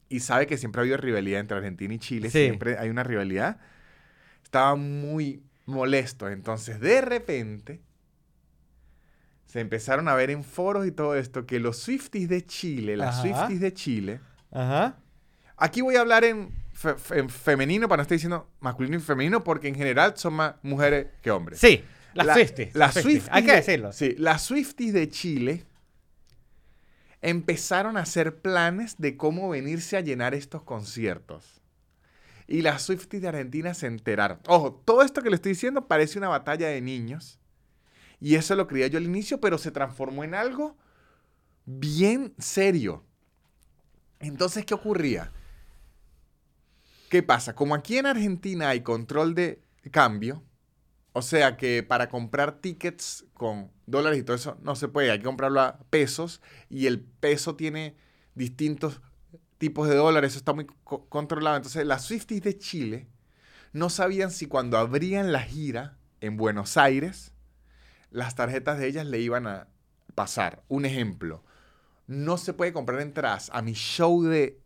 y 0.09 0.19
sabe 0.19 0.45
que 0.47 0.57
siempre 0.57 0.79
ha 0.79 0.83
habido 0.83 0.97
rivalidad 0.97 1.39
entre 1.39 1.57
Argentina 1.57 1.93
y 1.93 1.99
Chile, 1.99 2.29
Sí. 2.29 2.39
siempre 2.45 2.77
hay 2.77 2.89
una 2.89 3.03
rivalidad, 3.03 3.59
estaban 4.47 5.01
muy 5.01 5.43
molestos. 5.65 6.31
Entonces, 6.31 6.79
de 6.79 7.01
repente, 7.01 7.81
se 9.45 9.59
empezaron 9.59 10.07
a 10.07 10.15
ver 10.15 10.29
en 10.29 10.43
foros 10.43 10.87
y 10.87 10.91
todo 10.91 11.15
esto 11.15 11.45
que 11.45 11.59
los 11.59 11.77
Swifties 11.79 12.29
de 12.29 12.45
Chile, 12.45 12.95
las 12.97 13.15
Ajá. 13.15 13.21
Swifties 13.21 13.59
de 13.61 13.73
Chile, 13.73 14.19
Ajá. 14.51 14.97
Aquí 15.57 15.81
voy 15.81 15.95
a 15.95 16.01
hablar 16.01 16.23
en, 16.23 16.53
fe- 16.71 16.95
fe- 16.95 17.17
en 17.19 17.29
femenino 17.29 17.87
para 17.89 17.97
no 17.97 18.01
estar 18.03 18.15
diciendo 18.15 18.47
masculino 18.59 18.95
y 18.97 18.99
femenino 18.99 19.43
porque 19.43 19.67
en 19.67 19.75
general 19.75 20.13
son 20.15 20.33
más 20.35 20.55
mujeres 20.61 21.07
que 21.23 21.31
hombres. 21.31 21.59
Sí, 21.59 21.83
las 22.13 22.27
La- 22.27 22.33
Swifties. 22.35 22.75
Las 22.75 22.93
Swifties. 22.93 23.27
Hay 23.31 23.43
que 23.43 23.51
de- 23.51 23.57
decirlo. 23.57 23.91
Sí, 23.91 24.15
las 24.19 24.43
Swifties 24.43 24.93
de 24.93 25.09
Chile 25.09 25.65
empezaron 27.21 27.97
a 27.97 28.01
hacer 28.01 28.37
planes 28.41 28.95
de 28.99 29.17
cómo 29.17 29.49
venirse 29.49 29.97
a 29.97 30.01
llenar 30.01 30.33
estos 30.35 30.61
conciertos. 30.63 31.56
Y 32.47 32.61
las 32.61 32.83
Swifties 32.83 33.21
de 33.21 33.27
Argentina 33.27 33.73
se 33.73 33.87
enteraron. 33.87 34.39
Ojo, 34.47 34.81
todo 34.85 35.01
esto 35.01 35.21
que 35.21 35.29
le 35.29 35.35
estoy 35.35 35.51
diciendo 35.51 35.87
parece 35.87 36.17
una 36.17 36.29
batalla 36.29 36.67
de 36.67 36.81
niños. 36.81 37.39
Y 38.19 38.35
eso 38.35 38.55
lo 38.55 38.67
creía 38.67 38.87
yo 38.87 38.97
al 38.97 39.05
inicio, 39.05 39.39
pero 39.39 39.57
se 39.57 39.71
transformó 39.71 40.23
en 40.23 40.33
algo 40.33 40.77
bien 41.65 42.33
serio. 42.39 43.03
Entonces, 44.19 44.65
¿qué 44.65 44.73
ocurría? 44.73 45.31
¿Qué 47.09 47.21
pasa? 47.21 47.53
Como 47.53 47.75
aquí 47.75 47.97
en 47.97 48.05
Argentina 48.05 48.69
hay 48.69 48.81
control 48.81 49.35
de 49.35 49.61
cambio, 49.91 50.43
o 51.13 51.21
sea 51.21 51.57
que 51.57 51.83
para 51.83 52.09
comprar 52.09 52.59
tickets 52.59 53.25
con 53.33 53.71
dólares 53.85 54.19
y 54.19 54.23
todo 54.23 54.35
eso 54.35 54.57
no 54.61 54.75
se 54.75 54.87
puede, 54.87 55.11
hay 55.11 55.19
que 55.19 55.25
comprarlo 55.25 55.61
a 55.61 55.79
pesos 55.89 56.41
y 56.69 56.87
el 56.87 56.99
peso 56.99 57.55
tiene 57.55 57.95
distintos 58.35 59.01
tipos 59.57 59.87
de 59.89 59.95
dólares, 59.95 60.31
eso 60.31 60.39
está 60.39 60.53
muy 60.53 60.67
co- 60.83 61.05
controlado. 61.09 61.57
Entonces, 61.57 61.85
las 61.85 62.03
Swifties 62.05 62.41
de 62.43 62.57
Chile 62.57 63.07
no 63.73 63.89
sabían 63.89 64.31
si 64.31 64.45
cuando 64.47 64.77
abrían 64.77 65.31
la 65.31 65.41
gira 65.41 65.97
en 66.21 66.37
Buenos 66.37 66.77
Aires, 66.77 67.33
las 68.11 68.35
tarjetas 68.35 68.79
de 68.79 68.87
ellas 68.87 69.05
le 69.05 69.19
iban 69.19 69.47
a 69.47 69.67
pasar. 70.15 70.63
Un 70.67 70.85
ejemplo, 70.85 71.43
no 72.07 72.37
se 72.37 72.53
puede 72.53 72.73
comprar 72.73 73.01
entradas 73.01 73.49
a 73.53 73.61
mi 73.61 73.73
show 73.73 74.23
de, 74.23 74.59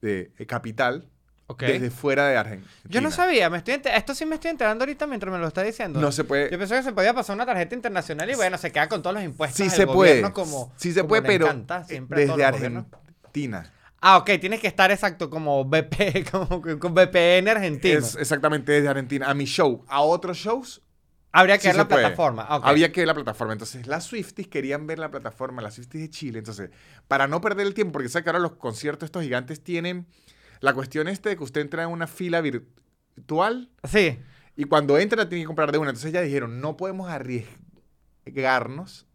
de 0.00 0.32
Capital 0.46 1.08
Ok. 1.46 1.62
desde 1.64 1.90
fuera 1.90 2.28
de 2.28 2.36
Argentina. 2.36 2.70
Yo 2.84 3.00
no 3.00 3.10
sabía, 3.10 3.50
me 3.50 3.58
estoy 3.58 3.80
esto 3.84 4.14
sí 4.14 4.24
me 4.26 4.36
estoy 4.36 4.50
enterando 4.52 4.84
ahorita 4.84 5.06
mientras 5.06 5.32
me 5.32 5.38
lo 5.38 5.48
está 5.48 5.62
diciendo. 5.62 6.00
No 6.00 6.12
se 6.12 6.24
puede. 6.24 6.50
Yo 6.50 6.58
pensé 6.58 6.76
que 6.76 6.82
se 6.82 6.92
podía 6.92 7.12
pasar 7.14 7.34
una 7.36 7.46
tarjeta 7.46 7.74
internacional 7.74 8.30
y 8.30 8.34
bueno, 8.34 8.56
se 8.58 8.70
queda 8.72 8.88
con 8.88 9.02
todos 9.02 9.14
los 9.14 9.24
impuestos. 9.24 9.58
Sí 9.58 9.70
se 9.70 9.86
puede. 9.86 10.22
Como, 10.32 10.72
sí 10.76 10.92
se 10.92 11.00
como 11.00 11.08
puede, 11.08 11.22
pero 11.22 11.46
desde. 12.08 12.44
Argentina. 12.44 13.72
Ah, 14.04 14.18
ok, 14.18 14.30
tienes 14.40 14.58
que 14.60 14.66
estar 14.66 14.90
exacto 14.90 15.30
como 15.30 15.64
BP, 15.64 16.28
como 16.30 16.60
con 16.78 16.92
VPN 16.92 17.48
argentino. 17.48 17.98
Es 18.00 18.16
exactamente 18.16 18.72
desde 18.72 18.88
Argentina. 18.88 19.30
A 19.30 19.34
mi 19.34 19.44
show. 19.44 19.84
A 19.88 20.00
otros 20.02 20.36
shows 20.36 20.82
Habría 21.30 21.56
que 21.56 21.62
sí 21.62 21.68
ver 21.68 21.76
la 21.76 21.88
puede. 21.88 22.02
plataforma. 22.02 22.56
ok. 22.56 22.66
había 22.66 22.90
que 22.92 23.00
ver 23.00 23.06
la 23.06 23.14
plataforma. 23.14 23.52
Entonces, 23.54 23.86
las 23.86 24.04
Swifties 24.04 24.48
querían 24.48 24.86
ver 24.88 24.98
la 24.98 25.10
plataforma, 25.10 25.62
las 25.62 25.74
Swifties 25.74 26.02
de 26.02 26.10
Chile. 26.10 26.38
Entonces, 26.40 26.70
para 27.08 27.26
no 27.28 27.40
perder 27.40 27.64
el 27.66 27.74
tiempo, 27.74 27.92
porque 27.92 28.08
sabes 28.08 28.24
que 28.24 28.30
ahora 28.30 28.40
los 28.40 28.56
conciertos 28.56 29.06
estos 29.06 29.22
gigantes 29.22 29.62
tienen 29.62 30.06
la 30.60 30.74
cuestión 30.74 31.06
este 31.08 31.28
de 31.30 31.36
que 31.36 31.44
usted 31.44 31.60
entra 31.62 31.84
en 31.84 31.88
una 31.90 32.06
fila 32.08 32.40
virtual 32.42 33.70
Sí. 33.84 34.18
y 34.56 34.64
cuando 34.64 34.98
entra 34.98 35.28
tiene 35.28 35.44
que 35.44 35.46
comprar 35.46 35.70
de 35.72 35.78
una. 35.78 35.90
Entonces 35.90 36.12
ya 36.12 36.20
dijeron, 36.22 36.60
no 36.60 36.76
podemos 36.76 37.08
arriesgarnos 37.08 39.06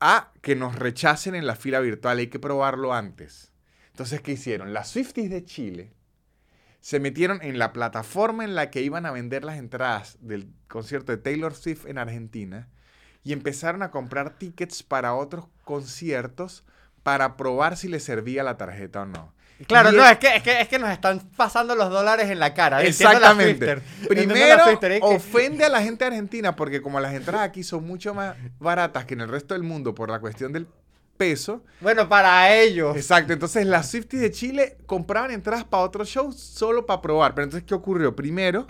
a 0.00 0.32
que 0.42 0.56
nos 0.56 0.76
rechacen 0.76 1.34
en 1.34 1.46
la 1.46 1.56
fila 1.56 1.80
virtual, 1.80 2.18
hay 2.18 2.28
que 2.28 2.38
probarlo 2.38 2.92
antes. 2.94 3.52
Entonces, 3.88 4.20
¿qué 4.20 4.32
hicieron? 4.32 4.72
Las 4.72 4.90
Swifties 4.90 5.30
de 5.30 5.44
Chile 5.44 5.92
se 6.80 7.00
metieron 7.00 7.40
en 7.42 7.58
la 7.58 7.72
plataforma 7.72 8.44
en 8.44 8.54
la 8.54 8.70
que 8.70 8.82
iban 8.82 9.06
a 9.06 9.10
vender 9.10 9.44
las 9.44 9.56
entradas 9.56 10.18
del 10.20 10.52
concierto 10.68 11.12
de 11.12 11.18
Taylor 11.18 11.54
Swift 11.54 11.86
en 11.86 11.98
Argentina 11.98 12.68
y 13.22 13.32
empezaron 13.32 13.82
a 13.82 13.90
comprar 13.90 14.38
tickets 14.38 14.82
para 14.82 15.14
otros 15.14 15.46
conciertos 15.62 16.64
para 17.02 17.36
probar 17.36 17.76
si 17.76 17.88
les 17.88 18.04
servía 18.04 18.42
la 18.42 18.56
tarjeta 18.56 19.02
o 19.02 19.06
no. 19.06 19.33
Claro, 19.66 19.92
no, 19.92 20.06
es- 20.06 20.18
que, 20.18 20.36
es, 20.36 20.42
que, 20.42 20.60
es 20.60 20.68
que 20.68 20.78
nos 20.78 20.90
están 20.90 21.20
pasando 21.36 21.74
los 21.74 21.90
dólares 21.90 22.30
en 22.30 22.38
la 22.38 22.54
cara. 22.54 22.78
La 22.78 22.84
Exactamente. 22.84 23.66
La 23.76 23.82
Primero, 24.08 24.64
ofende 25.02 25.64
a 25.64 25.68
la 25.68 25.80
gente 25.82 26.04
Argentina 26.04 26.56
porque 26.56 26.82
como 26.82 26.98
las 27.00 27.14
entradas 27.14 27.48
aquí 27.48 27.62
son 27.62 27.86
mucho 27.86 28.14
más 28.14 28.36
baratas 28.58 29.04
que 29.04 29.14
en 29.14 29.20
el 29.20 29.28
resto 29.28 29.54
del 29.54 29.62
mundo 29.62 29.94
por 29.94 30.10
la 30.10 30.18
cuestión 30.18 30.52
del 30.52 30.66
peso. 31.16 31.62
Bueno, 31.80 32.08
para 32.08 32.52
ellos. 32.54 32.96
Exacto. 32.96 33.32
Entonces 33.32 33.64
las 33.66 33.90
Swifties 33.90 34.22
de 34.22 34.30
Chile 34.32 34.76
compraban 34.86 35.30
entradas 35.30 35.64
para 35.64 35.84
otros 35.84 36.08
shows 36.08 36.38
solo 36.38 36.84
para 36.84 37.00
probar. 37.00 37.34
Pero 37.34 37.44
entonces, 37.44 37.66
¿qué 37.66 37.74
ocurrió? 37.74 38.14
Primero, 38.16 38.66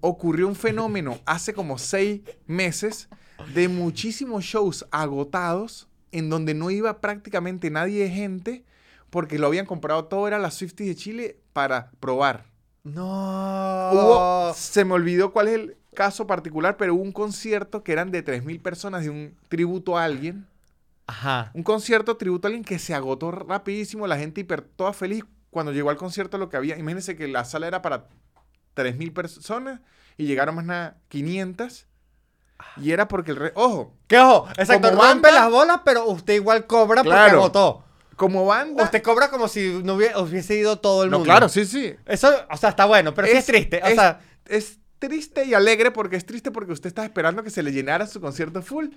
ocurrió 0.00 0.46
un 0.48 0.56
fenómeno 0.56 1.18
hace 1.26 1.52
como 1.52 1.78
seis 1.78 2.20
meses 2.46 3.08
de 3.54 3.68
muchísimos 3.68 4.44
shows 4.44 4.86
agotados 4.90 5.88
en 6.12 6.28
donde 6.30 6.54
no 6.54 6.70
iba 6.70 7.00
prácticamente 7.00 7.70
nadie 7.70 8.04
de 8.04 8.10
gente 8.10 8.64
porque 9.12 9.38
lo 9.38 9.46
habían 9.48 9.66
comprado 9.66 10.06
todo, 10.06 10.26
era 10.26 10.38
las 10.38 10.54
Swifties 10.54 10.88
de 10.88 10.96
Chile 10.96 11.36
para 11.52 11.90
probar. 12.00 12.46
No. 12.82 13.90
Hubo, 13.92 14.54
se 14.54 14.84
me 14.86 14.94
olvidó 14.94 15.32
cuál 15.32 15.48
es 15.48 15.54
el 15.54 15.76
caso 15.94 16.26
particular, 16.26 16.78
pero 16.78 16.94
hubo 16.94 17.02
un 17.02 17.12
concierto 17.12 17.84
que 17.84 17.92
eran 17.92 18.10
de 18.10 18.24
3.000 18.24 18.60
personas 18.62 19.02
de 19.04 19.10
un 19.10 19.36
tributo 19.48 19.98
a 19.98 20.04
alguien. 20.04 20.46
Ajá. 21.06 21.50
Un 21.52 21.62
concierto 21.62 22.16
tributo 22.16 22.46
a 22.46 22.48
alguien 22.48 22.64
que 22.64 22.78
se 22.78 22.94
agotó 22.94 23.30
rapidísimo, 23.32 24.06
la 24.06 24.16
gente 24.16 24.40
hiper 24.40 24.62
toda 24.62 24.94
feliz. 24.94 25.24
Cuando 25.50 25.72
llegó 25.72 25.90
al 25.90 25.96
concierto 25.98 26.38
lo 26.38 26.48
que 26.48 26.56
había, 26.56 26.78
imagínense 26.78 27.14
que 27.14 27.28
la 27.28 27.44
sala 27.44 27.66
era 27.66 27.82
para 27.82 28.08
3.000 28.74 29.12
personas 29.12 29.80
y 30.16 30.24
llegaron 30.24 30.54
más 30.54 30.64
nada 30.64 30.96
500. 31.08 31.86
Y 32.78 32.92
era 32.92 33.08
porque 33.08 33.32
el 33.32 33.36
re- 33.36 33.52
ojo, 33.56 33.92
¿Qué 34.06 34.18
ojo? 34.18 34.48
Exacto, 34.56 34.88
rompe 34.88 35.02
banda- 35.04 35.30
las 35.32 35.50
bolas, 35.50 35.80
pero 35.84 36.06
usted 36.06 36.34
igual 36.34 36.66
cobra 36.66 37.02
porque 37.02 37.10
Claro. 37.10 37.40
votó. 37.40 37.84
Como 38.16 38.46
banda. 38.46 38.84
Usted 38.84 39.02
cobra 39.02 39.30
como 39.30 39.48
si 39.48 39.80
no 39.84 39.94
hubiese, 39.94 40.16
hubiese 40.18 40.56
ido 40.56 40.78
todo 40.78 41.04
el 41.04 41.10
no, 41.10 41.18
mundo. 41.18 41.30
claro, 41.30 41.48
sí, 41.48 41.64
sí. 41.64 41.94
Eso, 42.06 42.30
o 42.50 42.56
sea, 42.56 42.70
está 42.70 42.84
bueno, 42.84 43.14
pero 43.14 43.28
sí 43.28 43.34
es 43.34 43.46
triste. 43.46 43.80
O 43.82 43.86
es- 43.86 43.94
sea, 43.94 44.20
es 44.48 44.78
triste 44.98 45.44
y 45.44 45.54
alegre 45.54 45.90
porque 45.90 46.16
es 46.16 46.24
triste 46.26 46.50
porque 46.50 46.72
usted 46.72 46.88
está 46.88 47.04
esperando 47.04 47.42
que 47.42 47.50
se 47.50 47.62
le 47.62 47.72
llenara 47.72 48.06
su 48.06 48.20
concierto 48.20 48.62
full. 48.62 48.88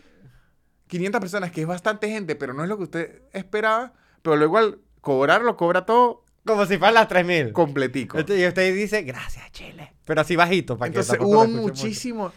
500 0.88 1.20
personas, 1.20 1.52
que 1.52 1.62
es 1.62 1.68
bastante 1.68 2.10
gente, 2.10 2.36
pero 2.36 2.54
no 2.54 2.62
es 2.64 2.70
lo 2.70 2.78
que 2.78 2.84
usted 2.84 3.22
esperaba. 3.34 3.94
Pero 4.22 4.36
luego 4.36 4.58
al 4.60 4.80
cobrar, 5.02 5.42
lo 5.42 5.58
cobra 5.58 5.86
todo 5.86 6.24
como 6.46 6.66
si 6.68 6.78
fueran 6.78 6.94
las 6.94 7.08
3000. 7.08 7.54
completico. 7.54 8.20
Y 8.20 8.46
usted 8.46 8.74
dice, 8.76 9.02
gracias, 9.02 9.52
Chile. 9.52 9.94
Pero 10.06 10.22
así 10.22 10.36
bajito, 10.36 10.78
para 10.78 10.92
que 10.92 11.00
Entonces 11.00 11.18
tampoco 11.18 11.40
hubo 11.40 11.48
muchísimos 11.48 12.34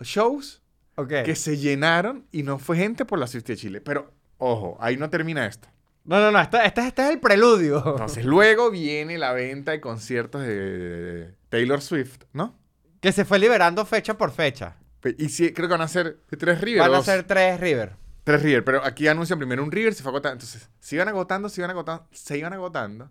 shows 0.00 0.62
Ok. 0.96 1.08
que 1.24 1.34
se 1.34 1.56
llenaron 1.56 2.26
y 2.32 2.42
no 2.42 2.58
fue 2.58 2.76
gente 2.76 3.06
por 3.06 3.18
la 3.18 3.26
Swiftie 3.26 3.54
de 3.54 3.60
Chile. 3.62 3.80
Pero, 3.80 4.12
ojo, 4.36 4.76
ahí 4.80 4.98
no 4.98 5.08
termina 5.08 5.46
esto. 5.46 5.68
No, 6.06 6.20
no, 6.20 6.30
no, 6.30 6.40
este, 6.40 6.64
este, 6.64 6.86
este 6.86 7.02
es 7.02 7.10
el 7.10 7.20
preludio. 7.20 7.82
Entonces, 7.84 8.24
luego 8.24 8.70
viene 8.70 9.18
la 9.18 9.32
venta 9.32 9.72
de 9.72 9.80
conciertos 9.80 10.42
de 10.42 11.34
Taylor 11.48 11.82
Swift, 11.82 12.18
¿no? 12.32 12.56
Que 13.00 13.12
se 13.12 13.24
fue 13.24 13.38
liberando 13.38 13.84
fecha 13.84 14.16
por 14.16 14.30
fecha. 14.30 14.76
Y 15.18 15.28
sí, 15.28 15.52
creo 15.52 15.68
que 15.68 15.72
van 15.72 15.82
a 15.82 15.88
ser 15.88 16.18
tres 16.38 16.60
River. 16.60 16.80
Van 16.80 16.94
a 16.94 16.96
dos. 16.96 17.06
ser 17.06 17.24
tres 17.24 17.60
River. 17.60 17.96
Tres 18.24 18.42
River, 18.42 18.64
pero 18.64 18.84
aquí 18.84 19.06
anuncian 19.06 19.38
primero 19.38 19.62
un 19.62 19.70
River, 19.70 19.94
se 19.94 20.02
fue 20.02 20.10
agotando. 20.10 20.34
Entonces, 20.34 20.68
se 20.80 20.96
iban 20.96 21.08
agotando, 21.08 21.48
se 21.48 21.60
iban 21.60 21.70
agotando, 21.70 22.06
se 22.12 22.38
iban 22.38 22.52
agotando. 22.52 23.10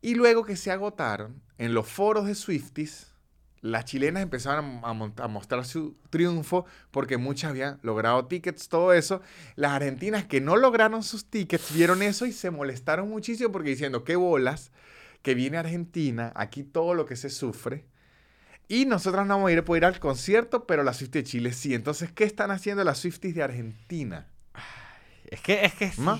Y 0.00 0.14
luego 0.14 0.44
que 0.44 0.56
se 0.56 0.70
agotaron, 0.70 1.42
en 1.58 1.74
los 1.74 1.86
foros 1.88 2.26
de 2.26 2.34
Swifties, 2.34 3.11
las 3.62 3.84
chilenas 3.84 4.24
empezaron 4.24 4.80
a, 4.82 4.92
mostrar 5.28 5.64
su 5.64 5.96
triunfo 6.10 6.66
porque 6.90 7.16
muchas 7.16 7.50
habían 7.50 7.78
logrado 7.82 8.26
tickets, 8.26 8.68
todo 8.68 8.92
eso. 8.92 9.22
Las 9.54 9.72
argentinas 9.72 10.24
que 10.24 10.40
no 10.40 10.56
lograron 10.56 11.04
sus 11.04 11.26
tickets 11.26 11.72
vieron 11.72 12.02
eso 12.02 12.26
y 12.26 12.32
se 12.32 12.50
molestaron 12.50 13.08
muchísimo 13.08 13.52
porque 13.52 13.70
diciendo, 13.70 14.02
qué 14.02 14.16
bolas, 14.16 14.72
que 15.22 15.34
viene 15.34 15.58
Argentina, 15.58 16.32
aquí 16.34 16.64
todo 16.64 16.94
lo 16.94 17.06
que 17.06 17.14
se 17.14 17.30
sufre. 17.30 17.86
Y 18.66 18.84
nosotros 18.84 19.26
no 19.26 19.36
vamos 19.36 19.50
a 19.50 19.52
ir, 19.52 19.62
poder 19.62 19.84
ir 19.84 19.86
al 19.86 20.00
concierto, 20.00 20.66
pero 20.66 20.82
la 20.82 20.92
Swiftie 20.92 21.22
de 21.22 21.28
Chile 21.28 21.52
sí. 21.52 21.72
Entonces, 21.74 22.10
¿qué 22.10 22.24
están 22.24 22.50
haciendo 22.50 22.82
las 22.82 22.98
Swifties 22.98 23.36
de 23.36 23.42
Argentina? 23.44 24.26
Es 25.26 25.40
que, 25.40 25.64
es 25.64 25.74
que 25.74 25.92
sí. 25.92 26.00
¿No? 26.00 26.18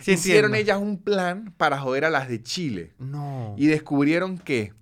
Sí 0.00 0.12
Hicieron 0.12 0.54
entiendo. 0.54 0.72
ellas 0.72 0.78
un 0.80 1.02
plan 1.02 1.52
para 1.58 1.78
joder 1.80 2.06
a 2.06 2.10
las 2.10 2.28
de 2.28 2.42
Chile. 2.42 2.92
No. 2.98 3.54
Y 3.58 3.66
descubrieron 3.66 4.38
que 4.38 4.72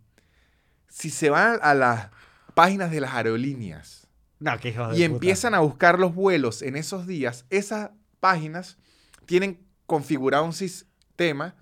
si 0.99 1.11
se 1.11 1.29
van 1.29 1.59
a 1.61 1.75
las 1.75 2.09
páginas 2.55 2.91
de 2.91 3.01
las 3.03 3.13
aerolíneas 3.13 4.07
No, 4.41 4.59
qué 4.59 4.71
hijo 4.71 4.89
de 4.89 4.95
y 4.97 5.01
puta. 5.03 5.05
empiezan 5.05 5.55
a 5.55 5.59
buscar 5.61 5.99
los 5.99 6.15
vuelos 6.15 6.63
en 6.63 6.75
esos 6.77 7.07
días, 7.07 7.45
esas 7.51 7.91
páginas 8.19 8.79
tienen 9.27 9.61
configurado 9.85 10.45
un 10.45 10.55
sistema 10.55 11.55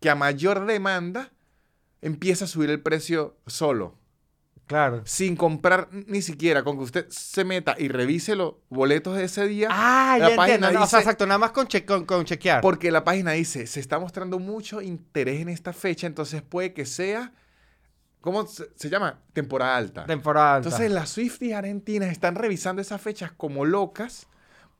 que 0.00 0.08
a 0.10 0.14
mayor 0.14 0.66
demanda 0.66 1.32
empieza 2.00 2.44
a 2.44 2.48
subir 2.48 2.70
el 2.70 2.80
precio 2.80 3.36
solo. 3.46 3.98
Claro. 4.66 5.02
Sin 5.04 5.36
comprar 5.36 5.88
ni 5.92 6.22
siquiera, 6.22 6.62
con 6.64 6.76
que 6.76 6.84
usted 6.84 7.06
se 7.08 7.44
meta 7.44 7.74
y 7.78 7.88
revise 7.88 8.34
los 8.36 8.54
boletos 8.68 9.16
de 9.16 9.24
ese 9.24 9.46
día. 9.46 9.68
Ah, 9.70 10.16
La 10.18 10.30
ya 10.30 10.36
página 10.36 10.54
entiendo. 10.68 10.82
O 10.82 10.86
sea, 10.86 10.98
dice- 10.98 11.08
exacto, 11.08 11.26
nada 11.26 11.38
más 11.38 11.52
con, 11.52 11.66
che- 11.68 11.84
con, 11.84 12.04
con 12.04 12.24
chequear. 12.24 12.60
Porque 12.62 12.90
la 12.90 13.02
página 13.04 13.32
dice, 13.32 13.66
se 13.66 13.78
está 13.80 13.98
mostrando 13.98 14.38
mucho 14.40 14.82
interés 14.82 15.40
en 15.40 15.48
esta 15.48 15.72
fecha, 15.72 16.06
entonces 16.08 16.42
puede 16.42 16.72
que 16.74 16.84
sea, 16.84 17.32
¿cómo 18.26 18.44
se, 18.44 18.68
se 18.74 18.90
llama? 18.90 19.20
Temporada 19.32 19.76
alta. 19.76 20.04
Temporada 20.04 20.56
alta. 20.56 20.68
Entonces 20.68 20.90
las 20.90 21.10
Swifties 21.10 21.54
argentinas 21.54 22.10
están 22.10 22.34
revisando 22.34 22.82
esas 22.82 23.00
fechas 23.00 23.30
como 23.30 23.64
locas 23.64 24.26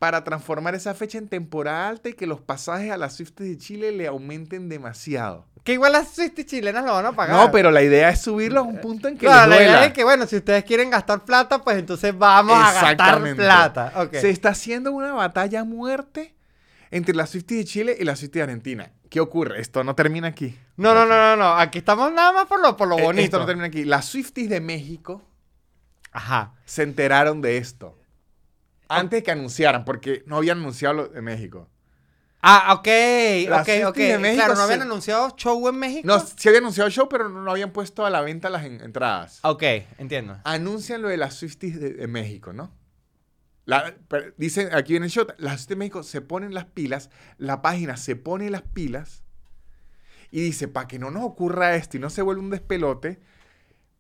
para 0.01 0.25
transformar 0.25 0.75
esa 0.75 0.95
fecha 0.95 1.17
en 1.17 1.29
temporada 1.29 1.89
alta 1.89 2.09
y 2.09 2.15
que 2.15 2.27
los 2.27 2.41
pasajes 2.41 2.91
a 2.91 2.97
las 2.97 3.15
Swifties 3.15 3.51
de 3.51 3.59
Chile 3.59 3.93
le 3.93 4.09
aumenten 4.09 4.69
demasiado. 4.69 5.47
Que 5.63 5.75
igual 5.75 5.93
las 5.93 6.09
Swifties 6.09 6.49
chilenas 6.49 6.85
lo 6.85 6.93
van 6.93 7.07
a 7.07 7.13
pagar. 7.13 7.37
No, 7.37 7.53
pero 7.53 7.71
la 7.71 7.83
idea 7.83 8.11
es 8.11 8.21
subirlo 8.21 8.61
a 8.61 8.63
un 8.65 8.81
punto 8.81 9.07
en 9.07 9.15
que 9.17 9.27
Claro, 9.27 9.51
la 9.51 9.63
idea 9.63 9.85
es 9.87 9.93
que, 9.93 10.03
bueno, 10.03 10.27
si 10.27 10.37
ustedes 10.37 10.65
quieren 10.65 10.91
gastar 10.91 11.25
plata, 11.25 11.63
pues 11.63 11.79
entonces 11.79 12.19
vamos 12.19 12.59
a 12.59 12.73
gastar 12.73 13.23
plata. 13.37 14.09
Se 14.11 14.31
está 14.31 14.49
haciendo 14.49 14.91
una 14.91 15.13
batalla 15.13 15.61
a 15.61 15.65
muerte 15.65 16.35
entre 16.91 17.15
las 17.15 17.31
Swifties 17.31 17.61
de 17.61 17.65
Chile 17.65 17.97
y 18.01 18.05
las 18.05 18.19
Swifties 18.19 18.41
de 18.41 18.43
Argentina. 18.43 18.93
¿Qué 19.09 19.21
ocurre? 19.21 19.61
Esto 19.61 19.85
no 19.85 19.95
termina 19.95 20.29
aquí. 20.29 20.59
No, 20.77 20.95
no, 20.95 21.07
no, 21.07 21.17
no, 21.17 21.37
no. 21.37 21.57
Aquí 21.59 21.79
estamos 21.79 22.13
nada 22.13 22.33
más 22.33 22.47
por 22.47 22.61
lo, 22.61 22.77
por 22.77 22.89
lo 22.89 22.99
Eh, 22.99 23.03
bonito. 23.03 23.25
Esto 23.25 23.39
no 23.39 23.47
termina 23.47 23.67
aquí. 23.69 23.85
Las 23.85 24.07
Swifties 24.07 24.49
de 24.51 24.61
México 24.61 25.23
Ajá. 26.13 26.55
se 26.65 26.83
enteraron 26.83 27.41
de 27.41 27.59
esto. 27.59 27.99
Antes 28.89 29.23
que 29.23 29.31
anunciaran, 29.33 29.85
porque 29.85 30.23
no 30.27 30.37
habían 30.37 30.59
anunciado 30.59 30.95
lo 30.95 31.09
de 31.09 31.21
México. 31.23 31.69
Ah, 32.43 32.75
ok, 32.75 32.87
Las 33.49 33.63
ok, 33.63 33.67
Swifties 33.67 33.85
ok. 33.87 33.97
de 33.97 34.19
México 34.19 34.37
claro, 34.45 34.53
¿no 34.55 34.57
se- 34.59 34.63
habían 34.65 34.83
anunciado 34.83 35.31
show 35.37 35.69
en 35.69 35.77
México? 35.77 36.07
No, 36.07 36.21
sí 36.21 36.49
habían 36.49 36.63
anunciado 36.65 36.87
el 36.87 36.93
show, 36.93 37.09
pero 37.09 37.29
no 37.29 37.51
habían 37.51 37.73
puesto 37.73 38.07
a 38.07 38.11
la 38.11 38.21
venta 38.21 38.49
las 38.51 38.65
en- 38.65 38.81
entradas. 38.83 39.41
Ok, 39.43 39.63
entiendo. 39.99 40.39
Anuncian 40.45 41.03
lo 41.03 41.09
de 41.09 41.17
las 41.17 41.35
Swifties 41.35 41.81
de, 41.81 41.95
de 41.95 42.07
México, 42.07 42.53
¿no? 42.53 42.71
La- 43.67 43.95
dicen 44.39 44.71
aquí 44.73 44.97
en 44.97 45.03
el 45.05 45.11
show, 45.11 45.27
las 45.39 45.53
Swifties 45.63 45.69
de 45.69 45.77
México 45.77 46.03
se 46.03 46.21
ponen 46.23 46.55
las 46.55 46.65
pilas, 46.67 47.11
la 47.37 47.61
página 47.63 47.97
se 47.99 48.17
pone 48.17 48.49
las 48.49 48.63
pilas 48.63 49.23
y 50.31 50.41
dice, 50.41 50.69
para 50.69 50.87
que 50.89 50.99
no 50.99 51.11
nos 51.11 51.25
ocurra 51.25 51.75
esto 51.77 51.97
y 51.97 52.01
no 52.01 52.09
se 52.09 52.23
vuelva 52.23 52.43
un 52.43 52.51
despelote, 52.51 53.21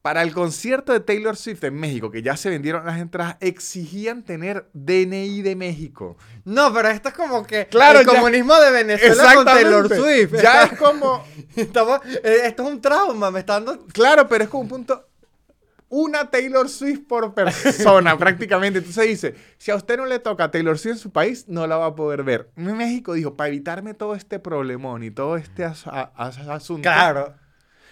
para 0.03 0.23
el 0.23 0.33
concierto 0.33 0.93
de 0.93 1.01
Taylor 1.01 1.37
Swift 1.37 1.65
en 1.65 1.75
México, 1.75 2.13
que 2.13 2.23
ya 2.23 2.37
se 2.37 2.49
vendieron 2.49 2.87
las 2.87 3.01
entradas, 3.01 3.37
exigían 3.41 4.23
tener 4.23 4.71
DNI 4.73 5.43
de 5.43 5.57
México. 5.57 6.17
No, 6.45 6.73
pero 6.73 6.89
esto 6.91 7.09
es 7.09 7.15
como 7.17 7.45
que 7.45 7.67
Claro, 7.67 7.99
el 7.99 8.07
ya- 8.07 8.13
comunismo 8.13 8.55
de 8.55 8.71
Venezuela 8.71 9.35
con 9.35 9.45
Taylor 9.47 9.89
Swift. 9.89 10.35
Ya 10.41 10.63
Está- 10.63 10.75
es 10.75 10.79
como... 10.79 11.25
estamos- 11.57 12.01
eh, 12.23 12.43
esto 12.45 12.63
es 12.63 12.69
un 12.69 12.81
trauma, 12.81 13.33
me 13.33 13.41
está 13.41 13.55
dando... 13.55 13.85
Claro, 13.87 14.29
pero 14.29 14.45
es 14.45 14.51
como 14.51 14.63
un 14.63 14.69
punto. 14.69 15.06
Una 15.89 16.31
Taylor 16.31 16.69
Swift 16.69 17.07
por 17.09 17.33
persona, 17.35 18.19
prácticamente. 18.19 18.81
Entonces 18.81 19.07
dice: 19.07 19.35
si 19.59 19.71
a 19.71 19.77
usted 19.77 19.97
no 19.97 20.07
le 20.07 20.19
toca 20.19 20.51
Taylor 20.51 20.79
Swift 20.79 20.95
en 20.95 20.99
su 20.99 21.11
país, 21.13 21.45
no 21.49 21.67
la 21.67 21.77
va 21.77 21.87
a 21.87 21.95
poder 21.95 22.25
ver. 22.25 22.51
México 22.57 23.13
dijo: 23.15 23.37
para 23.37 23.49
evitarme 23.49 23.95
todo 23.95 24.15
este 24.15 24.39
problemón 24.39 25.03
y 25.05 25.11
todo 25.11 25.37
este 25.37 25.65
as- 25.65 25.87
a- 25.87 26.13
as- 26.17 26.39
asunto. 26.39 26.83
Claro. 26.83 27.35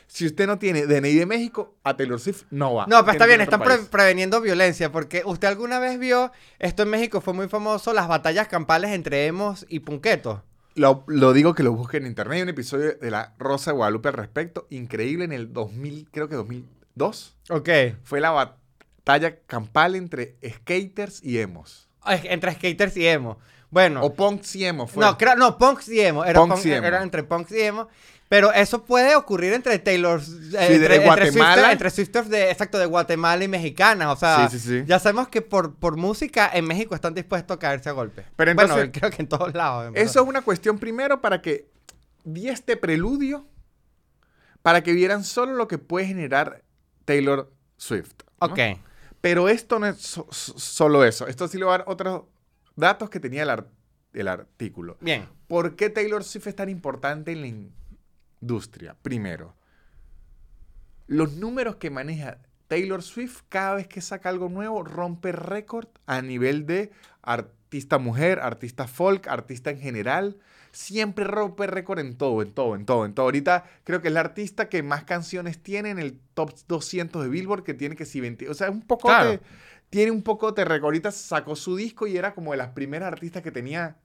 Si 0.06 0.26
usted 0.26 0.46
no 0.46 0.58
tiene 0.58 0.86
DNI 0.86 1.14
de 1.14 1.24
México, 1.26 1.76
a 1.82 1.96
Taylor 1.96 2.20
Swift 2.20 2.42
no 2.50 2.74
va. 2.74 2.86
No, 2.86 3.00
pero 3.00 3.12
está 3.12 3.26
bien, 3.26 3.40
están 3.40 3.62
pre- 3.62 3.78
preveniendo 3.90 4.40
violencia, 4.42 4.92
porque 4.92 5.22
usted 5.24 5.48
alguna 5.48 5.78
vez 5.78 5.98
vio, 5.98 6.30
esto 6.58 6.82
en 6.82 6.90
México 6.90 7.20
fue 7.22 7.32
muy 7.32 7.48
famoso, 7.48 7.92
las 7.94 8.06
batallas 8.06 8.46
campales 8.48 8.90
entre 8.92 9.26
emos 9.26 9.64
y 9.68 9.80
punquetos. 9.80 10.40
Lo, 10.74 11.04
lo 11.06 11.32
digo 11.32 11.54
que 11.54 11.62
lo 11.62 11.72
busquen 11.72 12.02
en 12.02 12.08
internet. 12.08 12.36
Hay 12.36 12.42
un 12.42 12.48
episodio 12.50 12.92
de 13.00 13.10
La 13.10 13.34
Rosa 13.38 13.70
de 13.70 13.76
Guadalupe 13.78 14.08
al 14.08 14.14
respecto. 14.14 14.66
Increíble 14.70 15.24
en 15.24 15.32
el 15.32 15.52
2000, 15.52 16.08
creo 16.12 16.28
que 16.28 16.36
2002. 16.94 17.36
Ok. 17.50 17.68
Fue 18.04 18.20
la 18.20 18.30
batalla 18.30 19.36
campal 19.46 19.94
entre 19.96 20.36
skaters 20.48 21.22
y 21.22 21.38
emos. 21.38 21.88
Entre 22.06 22.52
skaters 22.52 22.96
y 22.96 23.06
emo. 23.06 23.38
Bueno. 23.70 24.02
O 24.02 24.14
punks 24.14 24.54
y 24.56 24.64
emos. 24.64 24.90
Fue. 24.90 25.04
No, 25.04 25.16
creo, 25.18 25.36
no, 25.36 25.58
punks 25.58 25.88
y 25.88 26.00
emo. 26.00 26.24
Era, 26.24 26.38
Punks 26.40 26.56
punk- 26.60 26.66
y 26.66 26.72
emo. 26.72 26.86
era 26.86 27.02
entre 27.02 27.22
punks 27.24 27.50
y 27.52 27.60
emo. 27.62 27.88
Pero 28.28 28.52
eso 28.52 28.84
puede 28.84 29.14
ocurrir 29.16 29.52
entre 29.52 29.78
Taylor... 29.78 30.20
eh, 30.20 30.24
de 30.50 30.74
entre, 30.76 30.98
Guatemala. 31.00 31.72
Entre, 31.72 31.90
Swifters 31.90 32.28
de, 32.30 32.50
exacto, 32.50 32.78
de 32.78 32.86
Guatemala 32.86 33.44
y 33.44 33.48
mexicanas. 33.48 34.08
O 34.08 34.16
sea, 34.16 34.48
Sí, 34.48 34.58
sí, 34.58 34.68
sí. 34.80 34.84
ya 34.86 34.98
sabemos 34.98 35.28
que 35.28 35.42
por, 35.42 35.74
por 35.74 35.96
música 35.96 36.50
en 36.52 36.64
México 36.66 36.94
están 36.94 37.14
dispuestos 37.14 37.56
a 37.56 37.60
caerse 37.60 37.90
a 37.90 37.92
golpe. 37.92 38.24
Pero 38.36 38.50
entonces- 38.52 38.76
bueno, 38.76 38.92
creo 38.98 39.10
que 39.10 39.22
en 39.22 39.28
todos 39.28 39.52
lados. 39.54 39.88
en. 39.88 39.96
Eso 39.96 40.22
es 40.22 40.26
una 40.28 40.40
cuestión 40.42 40.78
primero 40.78 41.20
para 41.20 41.42
que 41.42 41.68
di 42.24 42.48
este 42.48 42.76
preludio 42.76 43.46
para 44.62 44.82
que 44.82 44.92
vieran 44.94 45.24
solo 45.24 45.52
lo 45.52 45.68
que 45.68 45.76
puede 45.76 46.06
generar 46.06 46.62
Taylor 47.04 47.52
Swift. 47.76 48.14
¿no? 48.40 48.46
Ok. 48.48 48.58
Pero 49.20 49.48
esto 49.48 49.78
no 49.78 49.86
es 49.86 49.98
so- 50.00 50.28
so- 50.30 50.58
solo 50.58 51.04
eso. 51.04 51.26
Esto 51.26 51.48
sí 51.48 51.58
le 51.58 51.64
va 51.64 51.74
a 51.74 51.78
dar 51.78 51.86
otros 51.88 52.24
datos 52.76 53.08
que 53.10 53.20
tenía 53.20 53.42
el, 53.44 53.50
ar- 53.50 53.68
el 54.12 54.28
artículo. 54.28 54.96
Bien. 55.00 55.28
¿Por 55.48 55.76
qué 55.76 55.90
Taylor 55.90 56.22
Swift 56.24 56.46
es 56.48 56.56
tan 56.56 56.68
importante 56.68 57.32
en 57.32 57.40
la 57.40 57.46
industria? 58.40 58.96
Primero, 59.02 59.54
los 61.06 61.34
números 61.34 61.76
que 61.76 61.90
maneja 61.90 62.38
Taylor 62.68 63.02
Swift 63.02 63.42
cada 63.48 63.74
vez 63.76 63.86
que 63.88 64.00
saca 64.00 64.28
algo 64.28 64.48
nuevo 64.48 64.82
rompe 64.82 65.32
récord 65.32 65.88
a 66.06 66.22
nivel 66.22 66.66
de 66.66 66.90
artista 67.22 67.98
mujer, 67.98 68.40
artista 68.40 68.86
folk, 68.86 69.28
artista 69.28 69.70
en 69.70 69.78
general. 69.80 70.38
Siempre 70.74 71.24
rompe 71.24 71.66
récord 71.68 72.00
en 72.00 72.16
todo, 72.18 72.42
en 72.42 72.52
todo, 72.52 72.74
en 72.74 72.84
todo, 72.84 73.04
en 73.06 73.14
todo. 73.14 73.26
Ahorita 73.26 73.64
creo 73.84 74.02
que 74.02 74.08
es 74.08 74.14
la 74.14 74.20
artista 74.20 74.68
que 74.68 74.82
más 74.82 75.04
canciones 75.04 75.62
tiene 75.62 75.90
en 75.90 76.00
el 76.00 76.18
top 76.34 76.52
200 76.66 77.22
de 77.22 77.28
Billboard, 77.28 77.62
que 77.62 77.74
tiene 77.74 77.94
que 77.94 78.04
si 78.04 78.20
20. 78.20 78.50
O 78.50 78.54
sea, 78.54 78.70
un 78.70 78.82
poco 78.82 79.06
Claro. 79.08 79.30
de- 79.30 79.40
tiene 79.88 80.10
un 80.10 80.22
poco 80.22 80.50
de 80.50 80.64
récord. 80.64 80.86
Ahorita 80.86 81.12
sacó 81.12 81.54
su 81.54 81.76
disco 81.76 82.08
y 82.08 82.16
era 82.16 82.34
como 82.34 82.50
de 82.50 82.56
las 82.56 82.70
primeras 82.70 83.06
artistas 83.12 83.42
que 83.42 83.52
tenía 83.52 83.96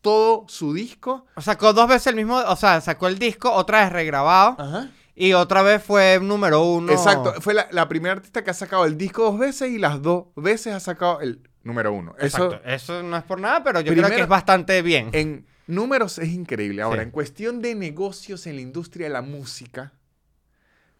todo 0.00 0.44
su 0.48 0.72
disco. 0.72 1.26
Sacó 1.38 1.72
dos 1.74 1.88
veces 1.88 2.06
el 2.08 2.16
mismo, 2.16 2.36
o 2.38 2.56
sea, 2.56 2.80
sacó 2.80 3.06
el 3.08 3.18
disco, 3.18 3.52
otra 3.52 3.82
vez 3.84 3.92
regrabado. 3.92 4.56
Ajá. 4.58 4.90
Y 5.14 5.32
otra 5.34 5.62
vez 5.62 5.82
fue 5.82 6.18
número 6.22 6.62
uno. 6.64 6.90
Exacto, 6.90 7.34
fue 7.40 7.54
la, 7.54 7.68
la 7.70 7.86
primera 7.88 8.14
artista 8.14 8.42
que 8.42 8.50
ha 8.50 8.54
sacado 8.54 8.84
el 8.86 8.96
disco 8.98 9.22
dos 9.24 9.38
veces 9.38 9.70
y 9.70 9.78
las 9.78 10.00
dos 10.02 10.24
veces 10.36 10.74
ha 10.74 10.80
sacado 10.80 11.20
el 11.20 11.40
número 11.62 11.92
uno. 11.92 12.14
Eso 12.18 12.46
Exacto. 12.46 12.60
Eso 12.68 13.02
no 13.02 13.16
es 13.16 13.22
por 13.22 13.38
nada, 13.40 13.62
pero 13.62 13.80
yo 13.80 13.92
creo 13.92 14.08
que 14.08 14.22
es 14.22 14.28
bastante 14.28 14.80
bien. 14.82 15.10
en 15.12 15.46
números 15.66 16.18
es 16.18 16.28
increíble. 16.28 16.82
Ahora, 16.82 17.02
Sí. 17.02 17.06
en 17.06 17.10
cuestión 17.10 17.62
de 17.62 17.74
negocios 17.74 18.46
en 18.46 18.56
la 18.56 18.62
industria 18.62 19.06
de 19.06 19.12
la 19.12 19.22
música, 19.22 19.92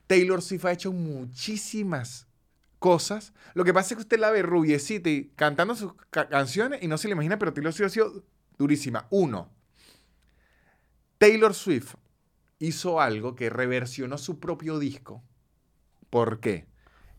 Taylor 0.07 0.43
Swift 0.43 0.65
ha 0.67 0.73
hecho 0.73 0.93
muchísimas 0.93 2.27
cosas. 2.79 3.33
Lo 3.55 3.65
que 3.65 3.73
pasa 3.73 3.89
es 3.95 3.97
que 3.97 4.03
usted 4.03 4.19
la 4.19 4.31
ve 4.31 4.43
rubiecita 4.43 5.09
y 5.09 5.31
cantando 5.37 5.75
sus 5.75 5.95
ca- 6.11 6.29
canciones 6.29 6.83
y 6.83 6.89
no 6.89 6.99
se 6.99 7.09
le 7.09 7.13
imagina, 7.13 7.39
pero 7.39 7.53
Taylor 7.55 7.73
Swift 7.73 7.87
ha 7.87 7.91
sido 7.91 8.25
durísima. 8.59 9.07
Uno, 9.11 9.51
Taylor 11.19 11.55
Swift 11.55 11.95
hizo 12.59 13.01
algo 13.01 13.35
que 13.35 13.51
reversionó 13.51 14.19
su 14.19 14.39
propio 14.41 14.79
disco. 14.79 15.23
¿Por 16.11 16.41
qué? 16.41 16.67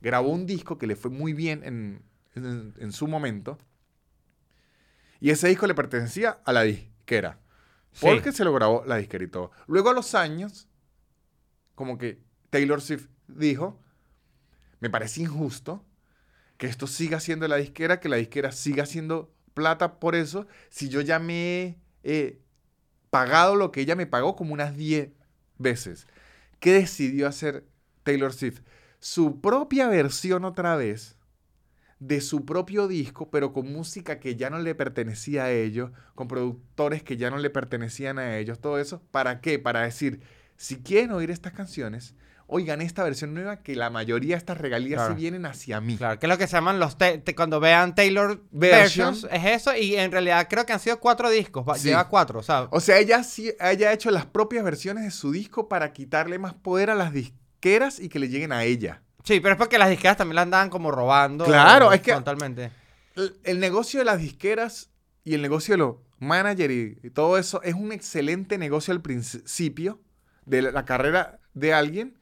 Grabó 0.02 0.30
un 0.30 0.46
disco 0.46 0.78
que 0.78 0.88
le 0.88 0.96
fue 0.96 1.10
muy 1.12 1.34
bien 1.34 1.64
en, 1.64 2.02
en- 2.36 2.74
en 2.78 2.92
su 2.92 3.08
momento. 3.08 3.58
Y 5.20 5.32
ese 5.32 5.48
disco 5.48 5.66
le 5.66 5.74
pertenecía 5.74 6.40
a 6.46 6.54
la 6.54 6.62
disquera. 7.06 7.40
Sí. 7.92 8.08
Porque 8.08 8.32
se 8.32 8.44
lo 8.44 8.54
grabó 8.54 8.84
la 8.86 8.98
disquera 8.98 9.24
y 9.24 9.28
todo. 9.28 9.52
Luego 9.68 9.90
a 9.90 9.94
los 9.94 10.16
años, 10.16 10.68
como 11.76 11.98
que 11.98 12.20
Taylor 12.50 12.82
Swift 12.82 13.08
dijo, 13.28 13.80
me 14.80 14.90
parece 14.90 15.22
injusto 15.22 15.86
que 16.58 16.68
esto 16.68 16.88
siga 16.88 17.20
siendo 17.20 17.48
la 17.48 17.58
disquera, 17.58 18.00
que 18.00 18.10
la 18.10 18.18
disquera 18.18 18.52
siga 18.52 18.84
haciendo 18.84 19.34
plata 19.54 20.00
por 20.00 20.16
eso, 20.16 20.48
si 20.70 20.90
yo 20.90 21.02
ya 21.02 21.20
me 21.20 21.64
he 21.64 21.78
eh, 22.04 22.42
pagado 23.10 23.56
lo 23.56 23.72
que 23.72 23.82
ella 23.82 23.96
me 23.96 24.08
pagó 24.08 24.36
como 24.36 24.54
unas 24.54 24.76
10 24.76 25.12
veces. 25.58 26.08
¿Qué 26.60 26.74
decidió 26.74 27.28
hacer 27.28 27.66
Taylor 28.04 28.34
Swift? 28.34 28.62
Su 29.00 29.40
propia 29.40 29.88
versión 29.88 30.44
otra 30.44 30.76
vez 30.76 31.18
de 32.00 32.22
su 32.22 32.46
propio 32.46 32.88
disco, 32.88 33.30
pero 33.30 33.54
con 33.54 33.72
música 33.72 34.20
que 34.20 34.36
ya 34.36 34.50
no 34.50 34.60
le 34.60 34.76
pertenecía 34.76 35.46
a 35.46 35.52
ellos, 35.52 35.92
con 36.14 36.28
productores 36.28 37.04
que 37.04 37.18
ya 37.18 37.30
no 37.30 37.38
le 37.38 37.50
pertenecían 37.50 38.20
a 38.20 38.38
ellos, 38.38 38.60
todo 38.60 38.80
eso. 38.80 39.02
¿Para 39.12 39.40
qué? 39.42 39.60
Para 39.60 39.82
decir, 39.82 40.20
si 40.58 40.78
quieren 40.78 41.12
oír 41.12 41.32
estas 41.32 41.54
canciones, 41.54 42.14
oigan 42.48 42.82
esta 42.82 43.04
versión 43.04 43.34
nueva 43.34 43.64
que 43.64 43.76
la 43.76 43.90
mayoría 43.90 44.36
de 44.36 44.40
estas 44.40 44.58
regalías 44.58 45.00
Claro. 45.00 45.16
sí 45.16 45.22
vienen 45.22 45.46
hacia 45.46 45.82
mí. 45.82 45.98
Claro, 45.98 46.20
que 46.20 46.26
es 46.26 46.30
lo 46.30 46.38
que 46.38 46.48
se 46.48 46.54
llaman 46.58 46.80
los... 46.80 46.98
cuando 47.36 47.60
vean 47.60 47.96
Taylor 47.96 48.44
Version. 48.52 49.14
Versions, 49.14 49.28
es 49.32 49.62
eso. 49.62 49.76
Y 49.76 49.96
en 49.96 50.12
realidad 50.12 50.48
creo 50.50 50.66
que 50.66 50.74
han 50.74 50.80
sido 50.80 51.00
cuatro 51.00 51.30
discos. 51.30 51.66
Sí. 51.80 51.88
Lleva 51.90 52.08
cuatro, 52.10 52.40
o 52.40 52.44
sea... 52.44 52.68
O 52.72 52.80
sea, 52.82 53.00
ella 53.00 53.24
sí 53.24 53.52
ella 53.60 53.90
ha 53.90 53.94
hecho 53.94 54.12
las 54.12 54.26
propias 54.26 54.64
versiones 54.64 55.06
de 55.06 55.12
su 55.12 55.32
disco 55.32 55.68
para 55.70 55.94
quitarle 55.94 56.40
más 56.40 56.54
poder 56.54 56.90
a 56.90 56.96
las 56.96 57.14
disqueras 57.14 58.00
y 58.00 58.10
que 58.10 58.20
le 58.20 58.28
lleguen 58.30 58.52
a 58.52 58.64
ella. 58.64 59.02
Sí, 59.26 59.40
pero 59.42 59.54
es 59.54 59.58
porque 59.58 59.78
las 59.78 59.90
disqueras 59.90 60.16
también 60.18 60.36
la 60.36 60.44
andaban 60.44 60.70
como 60.70 60.92
robando. 60.92 61.44
Claro, 61.46 61.92
es 61.92 62.02
que- 62.02 62.14
Totalmente. 62.14 62.72
El, 63.16 63.36
el 63.44 63.60
negocio 63.60 64.00
de 64.00 64.06
las 64.06 64.20
disqueras 64.20 64.90
y 65.24 65.34
el 65.34 65.42
negocio 65.42 65.74
de 65.74 65.78
los 65.80 65.96
managers 66.20 66.74
y, 66.74 66.98
y 67.04 67.10
todo 67.10 67.38
eso 67.38 67.62
es 67.64 67.74
un 67.74 67.92
excelente 67.92 68.58
negocio 68.58 68.94
al 68.94 69.02
principio 69.02 70.00
de 70.46 70.62
la, 70.62 70.72
la 70.72 70.86
carrera 70.86 71.40
de 71.54 71.74
alguien, 71.74 72.18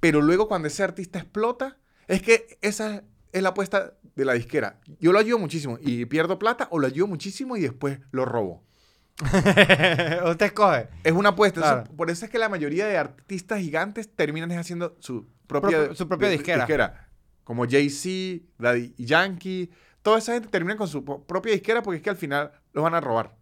pero 0.00 0.20
luego 0.22 0.48
cuando 0.48 0.68
ese 0.68 0.82
artista 0.82 1.18
explota, 1.18 1.76
es 2.08 2.22
que 2.22 2.58
esa 2.62 3.02
es 3.32 3.42
la 3.42 3.50
apuesta 3.50 3.94
de 4.14 4.24
la 4.24 4.32
disquera. 4.34 4.78
Yo 5.00 5.12
lo 5.12 5.18
ayudo 5.18 5.38
muchísimo 5.38 5.78
y 5.80 6.04
pierdo 6.06 6.38
plata 6.38 6.68
o 6.70 6.78
lo 6.78 6.86
ayudo 6.86 7.06
muchísimo 7.08 7.56
y 7.56 7.60
después 7.60 7.98
lo 8.12 8.24
robo. 8.24 8.62
Usted 9.20 10.46
escoge. 10.46 10.88
Es 11.02 11.12
una 11.12 11.30
apuesta. 11.30 11.84
por 11.96 12.10
eso 12.10 12.24
es 12.24 12.30
que 12.30 12.38
la 12.38 12.48
mayoría 12.48 12.86
de 12.86 12.96
artistas 12.96 13.60
gigantes 13.60 14.08
terminan 14.14 14.50
haciendo 14.52 14.96
su 15.00 15.26
propia, 15.46 15.94
su 15.94 16.06
propia 16.08 16.28
di- 16.28 16.36
disquera. 16.38 17.08
Como 17.44 17.66
Jay-Z, 17.68 18.44
Daddy 18.58 18.94
Yankee. 18.98 19.70
Toda 20.02 20.18
esa 20.18 20.32
gente 20.34 20.48
termina 20.48 20.76
con 20.76 20.88
su 20.88 21.04
propia 21.04 21.52
disquera 21.52 21.82
porque 21.82 21.96
es 21.98 22.02
que 22.02 22.10
al 22.10 22.16
final 22.16 22.52
los 22.72 22.82
van 22.84 22.94
a 22.94 23.00
robar. 23.00 23.34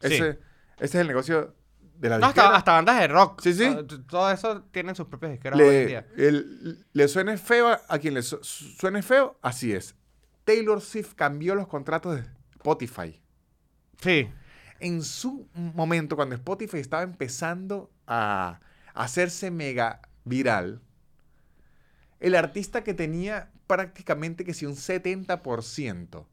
Sí. 0.00 0.14
Ese, 0.14 0.38
es 0.78 0.94
el 0.94 1.06
negocio 1.06 1.54
de 1.98 2.08
la 2.08 2.18
No, 2.18 2.26
disquera. 2.26 2.46
hasta, 2.46 2.56
hasta 2.58 2.72
bandas 2.72 3.00
de 3.00 3.08
rock. 3.08 3.40
Sí, 3.42 3.54
sí. 3.54 3.64
Todo- 3.86 4.00
Todo 4.04 4.30
eso 4.30 4.62
tienen 4.70 4.94
sus 4.94 5.06
propias 5.06 5.32
disqueras 5.32 5.58
hoy 5.58 5.66
en 5.66 5.72
le, 5.72 5.86
día. 5.86 6.06
el- 6.16 6.86
le 6.92 7.08
suene 7.08 7.36
feo 7.38 7.68
a, 7.68 7.80
a 7.88 7.98
quien 7.98 8.14
le 8.14 8.22
su- 8.22 8.42
suene 8.42 9.02
feo, 9.02 9.38
así 9.42 9.72
es. 9.72 9.94
Taylor 10.44 10.80
Swift 10.80 11.14
cambió 11.14 11.54
los 11.54 11.68
contratos 11.68 12.16
de 12.16 12.24
Spotify. 12.52 13.20
Sí. 14.00 14.28
en 14.80 15.02
su 15.02 15.48
momento, 15.54 16.16
cuando 16.16 16.34
Spotify 16.34 16.78
estaba 16.78 17.02
empezando 17.04 17.90
a 18.06 18.60
hacerse 18.92 19.50
mega 19.50 20.02
viral, 20.24 20.82
el 22.26 22.34
artista 22.34 22.82
que 22.84 22.94
tenía 22.94 23.50
prácticamente 23.66 24.44
que 24.44 24.54
si 24.54 24.66
un 24.66 24.74
70% 24.76 26.26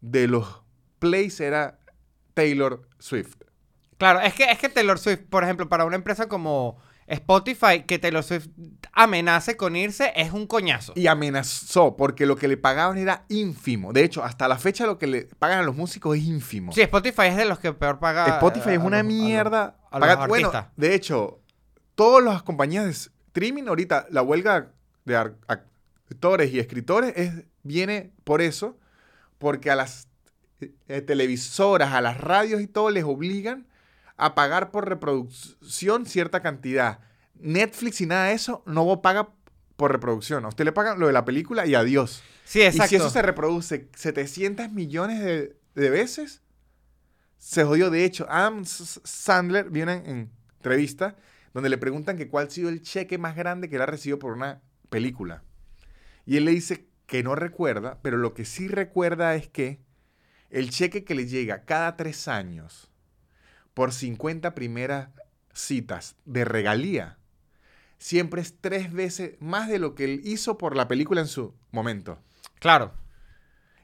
de 0.00 0.28
los 0.28 0.62
plays 0.98 1.40
era 1.40 1.78
Taylor 2.34 2.88
Swift. 2.98 3.36
Claro, 3.98 4.20
es 4.20 4.34
que, 4.34 4.44
es 4.44 4.58
que 4.58 4.68
Taylor 4.68 4.98
Swift, 4.98 5.20
por 5.30 5.42
ejemplo, 5.42 5.68
para 5.68 5.84
una 5.84 5.96
empresa 5.96 6.28
como 6.28 6.76
Spotify, 7.06 7.84
que 7.86 7.98
Taylor 7.98 8.22
Swift 8.22 8.48
amenace 8.92 9.56
con 9.56 9.74
irse, 9.76 10.12
es 10.16 10.32
un 10.32 10.46
coñazo. 10.46 10.92
Y 10.96 11.06
amenazó 11.06 11.96
porque 11.96 12.26
lo 12.26 12.36
que 12.36 12.48
le 12.48 12.56
pagaban 12.56 12.98
era 12.98 13.24
ínfimo. 13.28 13.92
De 13.92 14.04
hecho, 14.04 14.22
hasta 14.22 14.48
la 14.48 14.58
fecha 14.58 14.84
lo 14.84 14.98
que 14.98 15.06
le 15.06 15.22
pagan 15.38 15.60
a 15.60 15.62
los 15.62 15.76
músicos 15.76 16.16
es 16.18 16.24
ínfimo. 16.24 16.72
Sí, 16.72 16.82
Spotify 16.82 17.28
es 17.28 17.36
de 17.36 17.46
los 17.46 17.58
que 17.58 17.72
peor 17.72 17.98
paga. 17.98 18.26
Spotify 18.26 18.70
eh, 18.70 18.74
es 18.74 18.80
a 18.80 18.84
una 18.84 19.02
los- 19.02 19.06
a 19.06 19.08
los- 19.08 19.22
mierda. 19.22 19.76
a 19.90 19.98
los 19.98 20.08
Paga- 20.08 20.26
bueno, 20.26 20.48
artistas. 20.48 20.72
de 20.76 20.94
hecho, 20.94 21.40
todas 21.94 22.22
las 22.22 22.42
compañías 22.42 23.10
streaming 23.36 23.64
ahorita, 23.68 24.06
la 24.10 24.22
huelga 24.22 24.72
de 25.04 25.16
actores 25.16 26.52
y 26.54 26.58
escritores 26.58 27.12
es, 27.16 27.32
viene 27.62 28.12
por 28.24 28.40
eso, 28.40 28.78
porque 29.38 29.70
a 29.70 29.76
las 29.76 30.08
eh, 30.88 31.02
televisoras, 31.02 31.92
a 31.92 32.00
las 32.00 32.18
radios 32.18 32.62
y 32.62 32.66
todo 32.66 32.88
les 32.90 33.04
obligan 33.04 33.66
a 34.16 34.34
pagar 34.34 34.70
por 34.70 34.88
reproducción 34.88 36.06
cierta 36.06 36.40
cantidad. 36.40 37.00
Netflix 37.34 38.00
y 38.00 38.06
nada 38.06 38.28
de 38.28 38.32
eso 38.32 38.62
no 38.64 39.02
paga 39.02 39.28
por 39.76 39.92
reproducción. 39.92 40.46
A 40.46 40.48
usted 40.48 40.64
le 40.64 40.72
pagan 40.72 40.98
lo 40.98 41.06
de 41.06 41.12
la 41.12 41.26
película 41.26 41.66
y 41.66 41.74
adiós. 41.74 42.22
Sí, 42.44 42.62
exacto. 42.62 42.86
Y 42.86 42.88
si 42.88 42.96
eso 42.96 43.10
se 43.10 43.20
reproduce 43.20 43.90
700 43.94 44.72
millones 44.72 45.20
de, 45.20 45.54
de 45.74 45.90
veces, 45.90 46.40
se 47.36 47.64
jodió. 47.64 47.90
De 47.90 48.06
hecho, 48.06 48.26
Adam 48.30 48.64
Sandler 48.64 49.68
viene 49.68 49.96
en, 49.96 50.06
en 50.06 50.30
entrevista 50.56 51.16
donde 51.56 51.70
le 51.70 51.78
preguntan 51.78 52.18
que 52.18 52.28
cuál 52.28 52.48
ha 52.48 52.50
sido 52.50 52.68
el 52.68 52.82
cheque 52.82 53.16
más 53.16 53.34
grande 53.34 53.70
que 53.70 53.76
él 53.76 53.82
ha 53.82 53.86
recibido 53.86 54.18
por 54.18 54.34
una 54.34 54.60
película. 54.90 55.42
Y 56.26 56.36
él 56.36 56.44
le 56.44 56.50
dice 56.50 56.86
que 57.06 57.22
no 57.22 57.34
recuerda, 57.34 57.98
pero 58.02 58.18
lo 58.18 58.34
que 58.34 58.44
sí 58.44 58.68
recuerda 58.68 59.34
es 59.36 59.48
que 59.48 59.80
el 60.50 60.68
cheque 60.68 61.02
que 61.02 61.14
le 61.14 61.26
llega 61.26 61.64
cada 61.64 61.96
tres 61.96 62.28
años 62.28 62.90
por 63.72 63.92
50 63.94 64.54
primeras 64.54 65.08
citas 65.54 66.16
de 66.26 66.44
regalía 66.44 67.16
siempre 67.96 68.42
es 68.42 68.54
tres 68.60 68.92
veces 68.92 69.36
más 69.40 69.66
de 69.70 69.78
lo 69.78 69.94
que 69.94 70.04
él 70.04 70.20
hizo 70.24 70.58
por 70.58 70.76
la 70.76 70.88
película 70.88 71.22
en 71.22 71.26
su 71.26 71.54
momento. 71.70 72.18
Claro. 72.58 72.92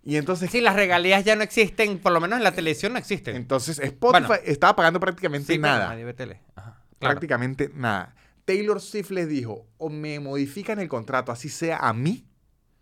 Y 0.04 0.16
entonces, 0.16 0.50
Sí, 0.50 0.60
las 0.60 0.76
regalías 0.76 1.24
ya 1.24 1.36
no 1.36 1.42
existen, 1.42 1.98
por 2.00 2.12
lo 2.12 2.20
menos 2.20 2.36
en 2.36 2.44
la 2.44 2.52
televisión 2.52 2.92
no 2.92 2.98
existen. 2.98 3.34
entonces 3.34 3.78
Spotify 3.78 4.26
Bueno. 4.26 4.42
estaba 4.44 4.76
pagando 4.76 5.00
prácticamente 5.00 5.54
Sí, 5.54 5.58
nada. 5.58 5.88
nadie 5.88 6.04
ve 6.04 6.12
tele. 6.12 6.40
Ajá, 6.54 6.81
Prácticamente 7.09 7.70
nada. 7.74 8.14
Taylor 8.44 8.80
Swift 8.80 9.11
les 9.11 9.28
dijo, 9.28 9.66
o 9.78 9.88
me 9.88 10.18
modifican 10.20 10.78
el 10.78 10.88
contrato, 10.88 11.32
así 11.32 11.48
sea 11.48 11.78
a 11.78 11.92
mí, 11.92 12.26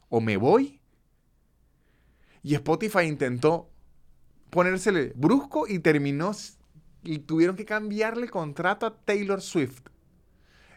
o 0.08 0.20
me 0.20 0.36
voy. 0.36 0.80
Y 2.42 2.54
Spotify 2.54 3.02
intentó 3.02 3.70
ponérsele 4.50 5.12
brusco 5.14 5.66
y 5.66 5.78
terminó, 5.78 6.32
y 7.02 7.20
tuvieron 7.20 7.56
que 7.56 7.64
cambiarle 7.64 8.24
el 8.24 8.30
contrato 8.30 8.86
a 8.86 8.96
Taylor 8.96 9.40
Swift. 9.40 9.82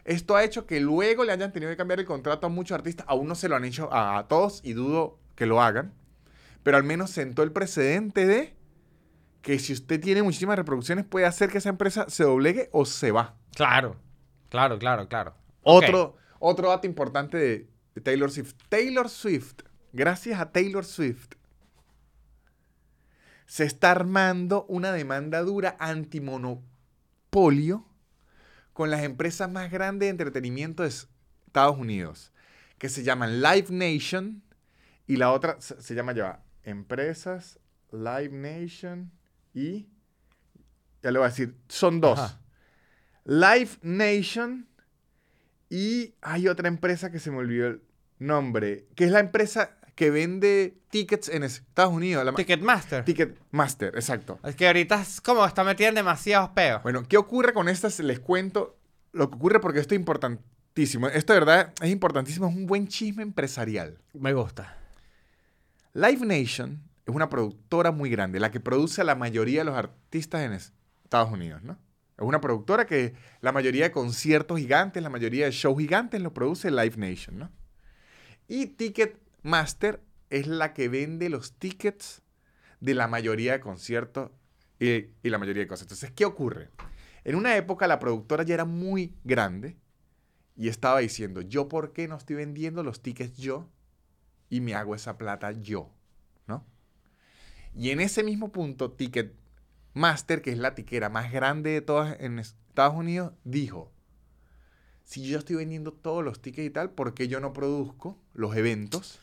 Esto 0.04 0.36
ha 0.36 0.44
hecho 0.44 0.66
que 0.66 0.80
luego 0.80 1.24
le 1.24 1.32
hayan 1.32 1.52
tenido 1.52 1.70
que 1.70 1.76
cambiar 1.76 2.00
el 2.00 2.06
contrato 2.06 2.46
a 2.46 2.50
muchos 2.50 2.74
artistas. 2.74 3.06
Aún 3.08 3.26
no 3.26 3.34
se 3.34 3.48
lo 3.48 3.56
han 3.56 3.64
hecho 3.64 3.88
a 3.92 4.26
todos 4.28 4.60
y 4.62 4.74
dudo 4.74 5.18
que 5.34 5.46
lo 5.46 5.62
hagan. 5.62 5.94
Pero 6.62 6.76
al 6.76 6.84
menos 6.84 7.10
sentó 7.10 7.42
el 7.42 7.52
precedente 7.52 8.26
de 8.26 8.54
que 9.44 9.58
si 9.58 9.74
usted 9.74 10.00
tiene 10.00 10.22
muchísimas 10.22 10.56
reproducciones 10.56 11.04
puede 11.04 11.26
hacer 11.26 11.50
que 11.50 11.58
esa 11.58 11.68
empresa 11.68 12.06
se 12.08 12.24
doblegue 12.24 12.70
o 12.72 12.86
se 12.86 13.12
va. 13.12 13.36
Claro, 13.54 14.00
claro, 14.48 14.78
claro, 14.78 15.06
claro. 15.06 15.34
Otro, 15.62 16.16
otro 16.38 16.70
dato 16.70 16.86
importante 16.86 17.36
de, 17.36 17.68
de 17.94 18.00
Taylor 18.00 18.30
Swift. 18.30 18.54
Taylor 18.70 19.10
Swift, 19.10 19.60
gracias 19.92 20.40
a 20.40 20.50
Taylor 20.50 20.86
Swift, 20.86 21.34
se 23.44 23.64
está 23.64 23.90
armando 23.90 24.64
una 24.66 24.92
demanda 24.92 25.42
dura 25.42 25.76
antimonopolio 25.78 27.84
con 28.72 28.90
las 28.90 29.02
empresas 29.02 29.50
más 29.50 29.70
grandes 29.70 30.06
de 30.06 30.10
entretenimiento 30.10 30.84
de 30.84 30.88
Estados 30.88 31.76
Unidos, 31.76 32.32
que 32.78 32.88
se 32.88 33.02
llaman 33.02 33.42
Live 33.42 33.66
Nation 33.68 34.42
y 35.06 35.16
la 35.16 35.32
otra 35.32 35.60
se, 35.60 35.82
se 35.82 35.94
llama 35.94 36.14
ya, 36.14 36.42
Empresas 36.62 37.58
Live 37.92 38.30
Nation 38.30 39.12
y 39.54 39.86
ya 41.02 41.10
le 41.10 41.18
voy 41.18 41.26
a 41.26 41.30
decir, 41.30 41.54
son 41.68 42.00
dos. 42.00 42.18
Ajá. 42.18 42.40
Live 43.24 43.70
Nation 43.82 44.66
Y 45.70 46.14
hay 46.20 46.46
otra 46.48 46.68
empresa 46.68 47.10
que 47.10 47.18
se 47.18 47.30
me 47.30 47.38
olvidó 47.38 47.68
el 47.68 47.82
nombre, 48.18 48.86
que 48.94 49.04
es 49.04 49.10
la 49.10 49.20
empresa 49.20 49.78
que 49.94 50.10
vende 50.10 50.76
tickets 50.90 51.28
en 51.28 51.42
Estados 51.44 51.92
Unidos. 51.92 52.24
La 52.24 52.32
ma- 52.32 52.36
Ticketmaster. 52.36 53.04
Ticketmaster, 53.04 53.94
exacto. 53.94 54.38
es 54.44 54.56
que 54.56 54.66
ahorita 54.66 55.00
es 55.00 55.20
como 55.20 55.44
está 55.46 55.62
metida 55.64 55.88
en 55.88 55.94
demasiados 55.94 56.50
peos. 56.50 56.82
Bueno, 56.82 57.04
¿qué 57.08 57.16
ocurre 57.16 57.52
con 57.54 57.68
estas? 57.68 57.98
Les 58.00 58.18
cuento 58.20 58.76
lo 59.12 59.30
que 59.30 59.36
ocurre 59.36 59.60
porque 59.60 59.78
esto 59.80 59.94
es 59.94 60.00
importantísimo. 60.00 61.06
Esto 61.08 61.32
de 61.32 61.38
verdad 61.38 61.72
es 61.80 61.90
importantísimo, 61.90 62.48
es 62.48 62.54
un 62.56 62.66
buen 62.66 62.88
chisme 62.88 63.22
empresarial. 63.22 63.98
Me 64.14 64.32
gusta. 64.32 64.76
Live 65.92 66.26
Nation 66.26 66.82
es 67.06 67.14
una 67.14 67.28
productora 67.28 67.90
muy 67.92 68.10
grande, 68.10 68.40
la 68.40 68.50
que 68.50 68.60
produce 68.60 69.00
a 69.00 69.04
la 69.04 69.14
mayoría 69.14 69.60
de 69.60 69.64
los 69.64 69.76
artistas 69.76 70.42
en 70.42 70.52
Estados 70.52 71.30
Unidos, 71.30 71.62
¿no? 71.62 71.78
Es 72.16 72.24
una 72.24 72.40
productora 72.40 72.86
que 72.86 73.14
la 73.40 73.52
mayoría 73.52 73.84
de 73.84 73.90
conciertos 73.90 74.58
gigantes, 74.58 75.02
la 75.02 75.10
mayoría 75.10 75.46
de 75.46 75.50
shows 75.50 75.78
gigantes 75.78 76.22
lo 76.22 76.32
produce 76.32 76.70
Live 76.70 76.96
Nation, 76.96 77.38
¿no? 77.38 77.50
Y 78.46 78.66
Ticketmaster 78.66 80.00
es 80.30 80.46
la 80.46 80.72
que 80.72 80.88
vende 80.88 81.28
los 81.28 81.54
tickets 81.58 82.22
de 82.80 82.94
la 82.94 83.08
mayoría 83.08 83.52
de 83.52 83.60
conciertos 83.60 84.30
y, 84.78 85.06
y 85.22 85.30
la 85.30 85.38
mayoría 85.38 85.62
de 85.62 85.68
cosas. 85.68 85.82
Entonces, 85.86 86.10
¿qué 86.12 86.24
ocurre? 86.24 86.70
En 87.24 87.36
una 87.36 87.56
época 87.56 87.86
la 87.86 87.98
productora 87.98 88.44
ya 88.44 88.54
era 88.54 88.64
muy 88.64 89.14
grande 89.24 89.76
y 90.56 90.68
estaba 90.68 91.00
diciendo, 91.00 91.40
¿yo 91.40 91.68
por 91.68 91.92
qué 91.92 92.06
no 92.06 92.16
estoy 92.16 92.36
vendiendo 92.36 92.82
los 92.82 93.02
tickets 93.02 93.36
yo 93.36 93.68
y 94.50 94.60
me 94.60 94.74
hago 94.74 94.94
esa 94.94 95.18
plata 95.18 95.52
yo? 95.52 95.93
Y 97.76 97.90
en 97.90 98.00
ese 98.00 98.22
mismo 98.22 98.50
punto, 98.52 98.90
Ticketmaster, 98.92 100.42
que 100.42 100.52
es 100.52 100.58
la 100.58 100.74
tiquera 100.74 101.08
más 101.08 101.32
grande 101.32 101.70
de 101.70 101.80
todas 101.80 102.16
en 102.20 102.38
Estados 102.38 102.94
Unidos, 102.94 103.32
dijo, 103.44 103.90
si 105.04 105.26
yo 105.26 105.38
estoy 105.38 105.56
vendiendo 105.56 105.92
todos 105.92 106.24
los 106.24 106.40
tickets 106.40 106.66
y 106.66 106.70
tal, 106.70 106.90
¿por 106.90 107.14
qué 107.14 107.28
yo 107.28 107.40
no 107.40 107.52
produzco 107.52 108.18
los 108.32 108.56
eventos 108.56 109.18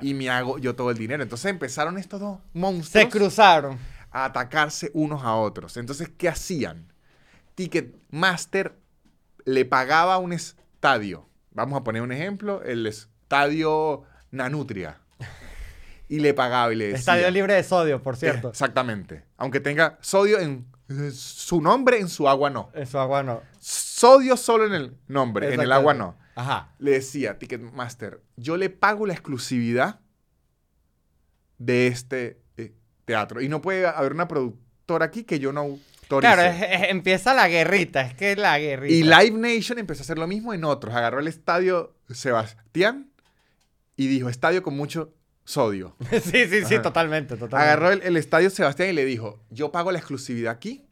y 0.00 0.14
me 0.14 0.30
hago 0.30 0.58
yo 0.58 0.76
todo 0.76 0.90
el 0.90 0.98
dinero? 0.98 1.22
Entonces 1.22 1.50
empezaron 1.50 1.98
estos 1.98 2.20
dos 2.20 2.38
monstruos 2.52 3.04
Se 3.04 3.08
cruzaron. 3.10 3.78
a 4.10 4.26
atacarse 4.26 4.90
unos 4.94 5.24
a 5.24 5.34
otros. 5.34 5.76
Entonces, 5.76 6.10
¿qué 6.16 6.28
hacían? 6.28 6.92
Ticketmaster 7.56 8.78
le 9.44 9.64
pagaba 9.64 10.18
un 10.18 10.32
estadio. 10.32 11.28
Vamos 11.50 11.80
a 11.80 11.84
poner 11.84 12.02
un 12.02 12.12
ejemplo, 12.12 12.62
el 12.62 12.86
estadio 12.86 14.02
Nanutria. 14.30 15.00
Y 16.08 16.20
le 16.20 16.34
pagaba 16.34 16.72
y 16.72 16.76
le 16.76 16.84
decía... 16.86 16.98
Estadio 16.98 17.30
libre 17.30 17.54
de 17.54 17.62
sodio, 17.64 18.02
por 18.02 18.16
cierto. 18.16 18.50
Exactamente. 18.50 19.24
Aunque 19.36 19.60
tenga 19.60 19.98
sodio 20.00 20.38
en 20.38 20.66
su 21.12 21.60
nombre, 21.60 21.98
en 21.98 22.08
su 22.08 22.28
agua 22.28 22.48
no. 22.48 22.70
Eso 22.74 23.00
agua 23.00 23.22
no. 23.24 23.42
Sodio 23.58 24.36
solo 24.36 24.66
en 24.66 24.74
el 24.74 24.96
nombre, 25.08 25.52
en 25.52 25.60
el 25.60 25.72
agua 25.72 25.94
no. 25.94 26.16
Ajá. 26.36 26.74
Le 26.78 26.92
decía 26.92 27.38
Ticketmaster, 27.38 28.20
yo 28.36 28.56
le 28.56 28.70
pago 28.70 29.06
la 29.06 29.14
exclusividad 29.14 29.98
de 31.58 31.86
este 31.88 32.40
eh, 32.56 32.72
teatro. 33.04 33.40
Y 33.40 33.48
no 33.48 33.60
puede 33.62 33.86
haber 33.86 34.12
una 34.12 34.28
productora 34.28 35.06
aquí 35.06 35.24
que 35.24 35.38
yo 35.38 35.52
no 35.52 35.60
autorice. 35.62 35.80
Claro, 36.20 36.42
es- 36.42 36.62
es- 36.82 36.90
empieza 36.90 37.34
la 37.34 37.48
guerrita. 37.48 38.02
Es 38.02 38.14
que 38.14 38.36
la 38.36 38.58
guerrita. 38.58 38.94
Y 38.94 39.02
Live 39.02 39.36
Nation 39.56 39.78
empezó 39.78 40.02
a 40.02 40.04
hacer 40.04 40.18
lo 40.18 40.26
mismo 40.26 40.54
en 40.54 40.64
otros. 40.64 40.94
Agarró 40.94 41.18
el 41.20 41.26
estadio 41.28 41.96
Sebastián 42.10 43.10
y 43.96 44.06
dijo, 44.06 44.28
estadio 44.28 44.62
con 44.62 44.76
mucho 44.76 45.14
sodio. 45.46 45.96
sí, 46.10 46.20
sí, 46.46 46.64
sí, 46.66 46.74
Ajá. 46.74 46.82
totalmente, 46.82 47.36
totalmente. 47.36 47.56
Agarró 47.56 47.90
el, 47.92 48.02
el 48.02 48.18
estadio 48.18 48.50
Sebastián 48.50 48.90
y 48.90 48.92
le 48.92 49.06
dijo, 49.06 49.40
yo 49.48 49.72
pago 49.72 49.90
la 49.92 49.98
exclusividad 49.98 50.52
aquí 50.52 50.84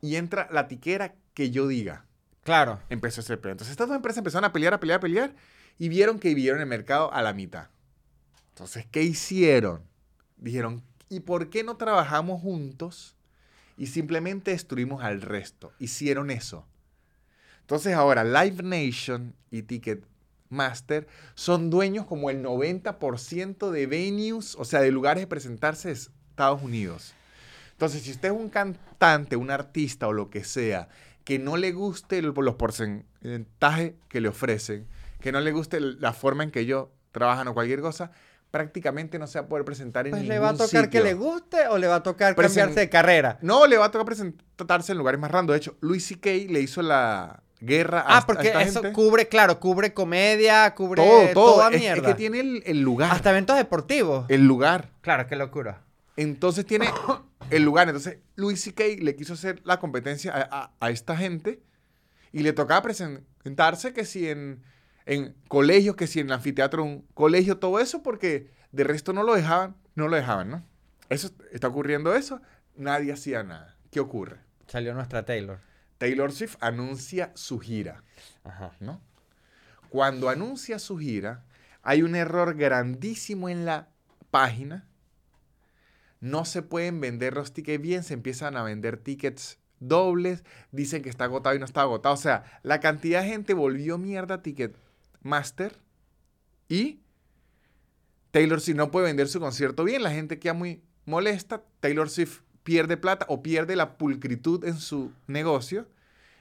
y 0.00 0.14
entra 0.14 0.48
la 0.52 0.68
tiquera 0.68 1.16
que 1.34 1.50
yo 1.50 1.66
diga. 1.66 2.06
Claro. 2.44 2.80
Empezó 2.90 3.22
ese 3.22 3.36
pedo. 3.36 3.52
Entonces 3.52 3.72
estas 3.72 3.88
dos 3.88 3.96
empresas 3.96 4.18
empezaron 4.18 4.44
a 4.44 4.52
pelear, 4.52 4.74
a 4.74 4.78
pelear, 4.80 4.98
a 4.98 5.00
pelear 5.00 5.34
y 5.78 5.88
vieron 5.88 6.20
que 6.20 6.28
vivieron 6.28 6.60
el 6.60 6.66
mercado 6.66 7.12
a 7.12 7.22
la 7.22 7.32
mitad. 7.32 7.68
Entonces, 8.50 8.86
¿qué 8.90 9.02
hicieron? 9.02 9.82
Dijeron, 10.36 10.84
¿y 11.08 11.20
por 11.20 11.50
qué 11.50 11.64
no 11.64 11.76
trabajamos 11.76 12.40
juntos 12.40 13.16
y 13.76 13.86
simplemente 13.86 14.52
destruimos 14.52 15.02
al 15.02 15.22
resto? 15.22 15.72
Hicieron 15.80 16.30
eso. 16.30 16.66
Entonces 17.62 17.94
ahora 17.94 18.24
Live 18.24 18.62
Nation 18.62 19.34
y 19.50 19.62
Ticketmaster 20.54 21.06
son 21.34 21.70
dueños 21.70 22.06
como 22.06 22.30
el 22.30 22.42
90% 22.42 23.70
de 23.70 23.86
venues, 23.86 24.54
o 24.58 24.64
sea, 24.64 24.80
de 24.80 24.90
lugares 24.90 25.22
de 25.22 25.26
presentarse 25.26 25.88
de 25.88 25.94
Estados 25.94 26.62
Unidos. 26.62 27.14
Entonces, 27.72 28.02
si 28.02 28.12
usted 28.12 28.28
es 28.28 28.34
un 28.34 28.48
cantante, 28.48 29.36
un 29.36 29.50
artista 29.50 30.06
o 30.06 30.12
lo 30.12 30.30
que 30.30 30.44
sea, 30.44 30.88
que 31.24 31.38
no 31.38 31.56
le 31.56 31.72
guste 31.72 32.18
el- 32.18 32.32
los 32.36 32.54
porcentajes 32.54 33.94
que 34.08 34.20
le 34.20 34.28
ofrecen, 34.28 34.86
que 35.20 35.32
no 35.32 35.40
le 35.40 35.52
guste 35.52 35.80
la 35.80 36.12
forma 36.12 36.44
en 36.44 36.50
que 36.50 36.60
ellos 36.60 36.88
trabajan 37.12 37.48
o 37.48 37.54
cualquier 37.54 37.80
cosa, 37.80 38.10
prácticamente 38.50 39.18
no 39.18 39.26
se 39.26 39.40
va 39.40 39.46
a 39.46 39.48
poder 39.48 39.64
presentar 39.64 40.06
en 40.06 40.12
Pues 40.12 40.22
ningún 40.22 40.34
le 40.34 40.38
va 40.38 40.50
a 40.50 40.52
tocar 40.56 40.88
que 40.90 40.98
sitio. 40.98 41.02
le 41.04 41.14
guste 41.14 41.66
o 41.68 41.78
le 41.78 41.88
va 41.88 41.96
a 41.96 42.02
tocar 42.04 42.36
Presen- 42.36 42.42
cambiarse 42.60 42.80
de 42.80 42.88
carrera. 42.88 43.38
No, 43.42 43.66
le 43.66 43.76
va 43.78 43.86
a 43.86 43.90
tocar 43.90 44.06
presentarse 44.06 44.92
en 44.92 44.98
lugares 44.98 45.20
más 45.20 45.30
random. 45.32 45.54
De 45.54 45.58
hecho, 45.58 45.76
Louis 45.80 46.04
C.K. 46.04 46.30
le 46.52 46.60
hizo 46.60 46.80
la 46.82 47.42
guerra 47.64 48.00
a, 48.00 48.14
Ah, 48.14 48.18
a 48.18 48.26
porque 48.26 48.48
esta 48.48 48.62
eso 48.62 48.82
gente. 48.82 48.94
cubre, 48.94 49.28
claro, 49.28 49.58
cubre 49.60 49.92
comedia, 49.94 50.74
cubre 50.74 51.02
todo, 51.02 51.28
todo. 51.32 51.54
toda 51.54 51.68
Es- 51.70 51.74
es, 51.76 51.80
mierda. 51.80 52.08
que 52.08 52.14
tiene 52.14 52.40
el, 52.40 52.62
el 52.66 52.80
lugar. 52.80 53.10
Hasta 53.12 53.30
eventos 53.30 53.56
deportivos. 53.56 54.26
El 54.28 54.46
lugar. 54.46 54.90
Claro, 55.00 55.26
qué 55.26 55.36
locura. 55.36 55.82
Entonces 56.16 56.64
tiene 56.66 56.88
el 57.50 57.62
lugar. 57.64 57.88
Entonces, 57.88 58.18
Louis 58.36 58.60
C.K. 58.60 58.84
le 59.00 59.16
quiso 59.16 59.32
hacer 59.34 59.60
la 59.64 59.80
competencia 59.80 60.32
a, 60.32 60.48
a- 60.64 60.72
a 60.80 60.90
esta 60.90 61.16
gente 61.16 61.62
y 62.32 62.40
le 62.40 62.52
tocaba 62.52 62.82
presentarse 62.82 63.92
que 63.92 64.04
si 64.04 64.28
en, 64.28 64.62
en 65.06 65.34
colegios, 65.48 65.96
que 65.96 66.06
si 66.06 66.20
en 66.20 66.26
el 66.26 66.32
anfiteatro 66.32 66.82
un 66.84 67.06
colegio, 67.14 67.58
todo 67.58 67.80
eso, 67.80 68.02
porque 68.02 68.50
de 68.72 68.84
resto 68.84 69.12
no 69.12 69.22
lo 69.22 69.34
dejaban, 69.34 69.76
no 69.94 70.08
lo 70.08 70.16
dejaban, 70.16 70.50
¿no? 70.50 70.64
Eso 71.10 71.30
está 71.52 71.68
ocurriendo 71.68 72.14
eso, 72.14 72.40
nadie 72.76 73.12
hacía 73.12 73.42
nada. 73.42 73.76
¿Qué 73.90 74.00
ocurre? 74.00 74.38
Salió 74.66 74.94
nuestra 74.94 75.24
Taylor. 75.24 75.58
Taylor 76.04 76.32
Swift 76.32 76.56
anuncia 76.60 77.32
su 77.34 77.58
gira. 77.58 78.02
Ajá. 78.44 78.72
¿no? 78.78 79.00
Cuando 79.88 80.28
anuncia 80.28 80.78
su 80.78 80.98
gira, 80.98 81.46
hay 81.80 82.02
un 82.02 82.14
error 82.14 82.56
grandísimo 82.56 83.48
en 83.48 83.64
la 83.64 83.88
página. 84.30 84.86
No 86.20 86.44
se 86.44 86.60
pueden 86.60 87.00
vender 87.00 87.32
los 87.32 87.54
tickets 87.54 87.80
bien, 87.80 88.02
se 88.02 88.12
empiezan 88.12 88.54
a 88.58 88.62
vender 88.62 88.98
tickets 88.98 89.56
dobles, 89.80 90.44
dicen 90.72 91.00
que 91.00 91.08
está 91.08 91.24
agotado 91.24 91.56
y 91.56 91.58
no 91.58 91.64
está 91.64 91.80
agotado. 91.80 92.14
O 92.14 92.18
sea, 92.18 92.60
la 92.62 92.80
cantidad 92.80 93.22
de 93.22 93.28
gente 93.28 93.54
volvió 93.54 93.96
mierda 93.96 94.34
a 94.34 94.42
Ticketmaster 94.42 95.78
y 96.68 97.00
Taylor 98.30 98.60
Swift 98.60 98.76
no 98.76 98.90
puede 98.90 99.06
vender 99.06 99.28
su 99.28 99.40
concierto 99.40 99.84
bien, 99.84 100.02
la 100.02 100.10
gente 100.10 100.38
queda 100.38 100.52
muy 100.52 100.82
molesta, 101.06 101.62
Taylor 101.80 102.10
Swift 102.10 102.42
pierde 102.62 102.98
plata 102.98 103.24
o 103.30 103.42
pierde 103.42 103.74
la 103.74 103.96
pulcritud 103.96 104.66
en 104.66 104.76
su 104.76 105.12
negocio 105.26 105.86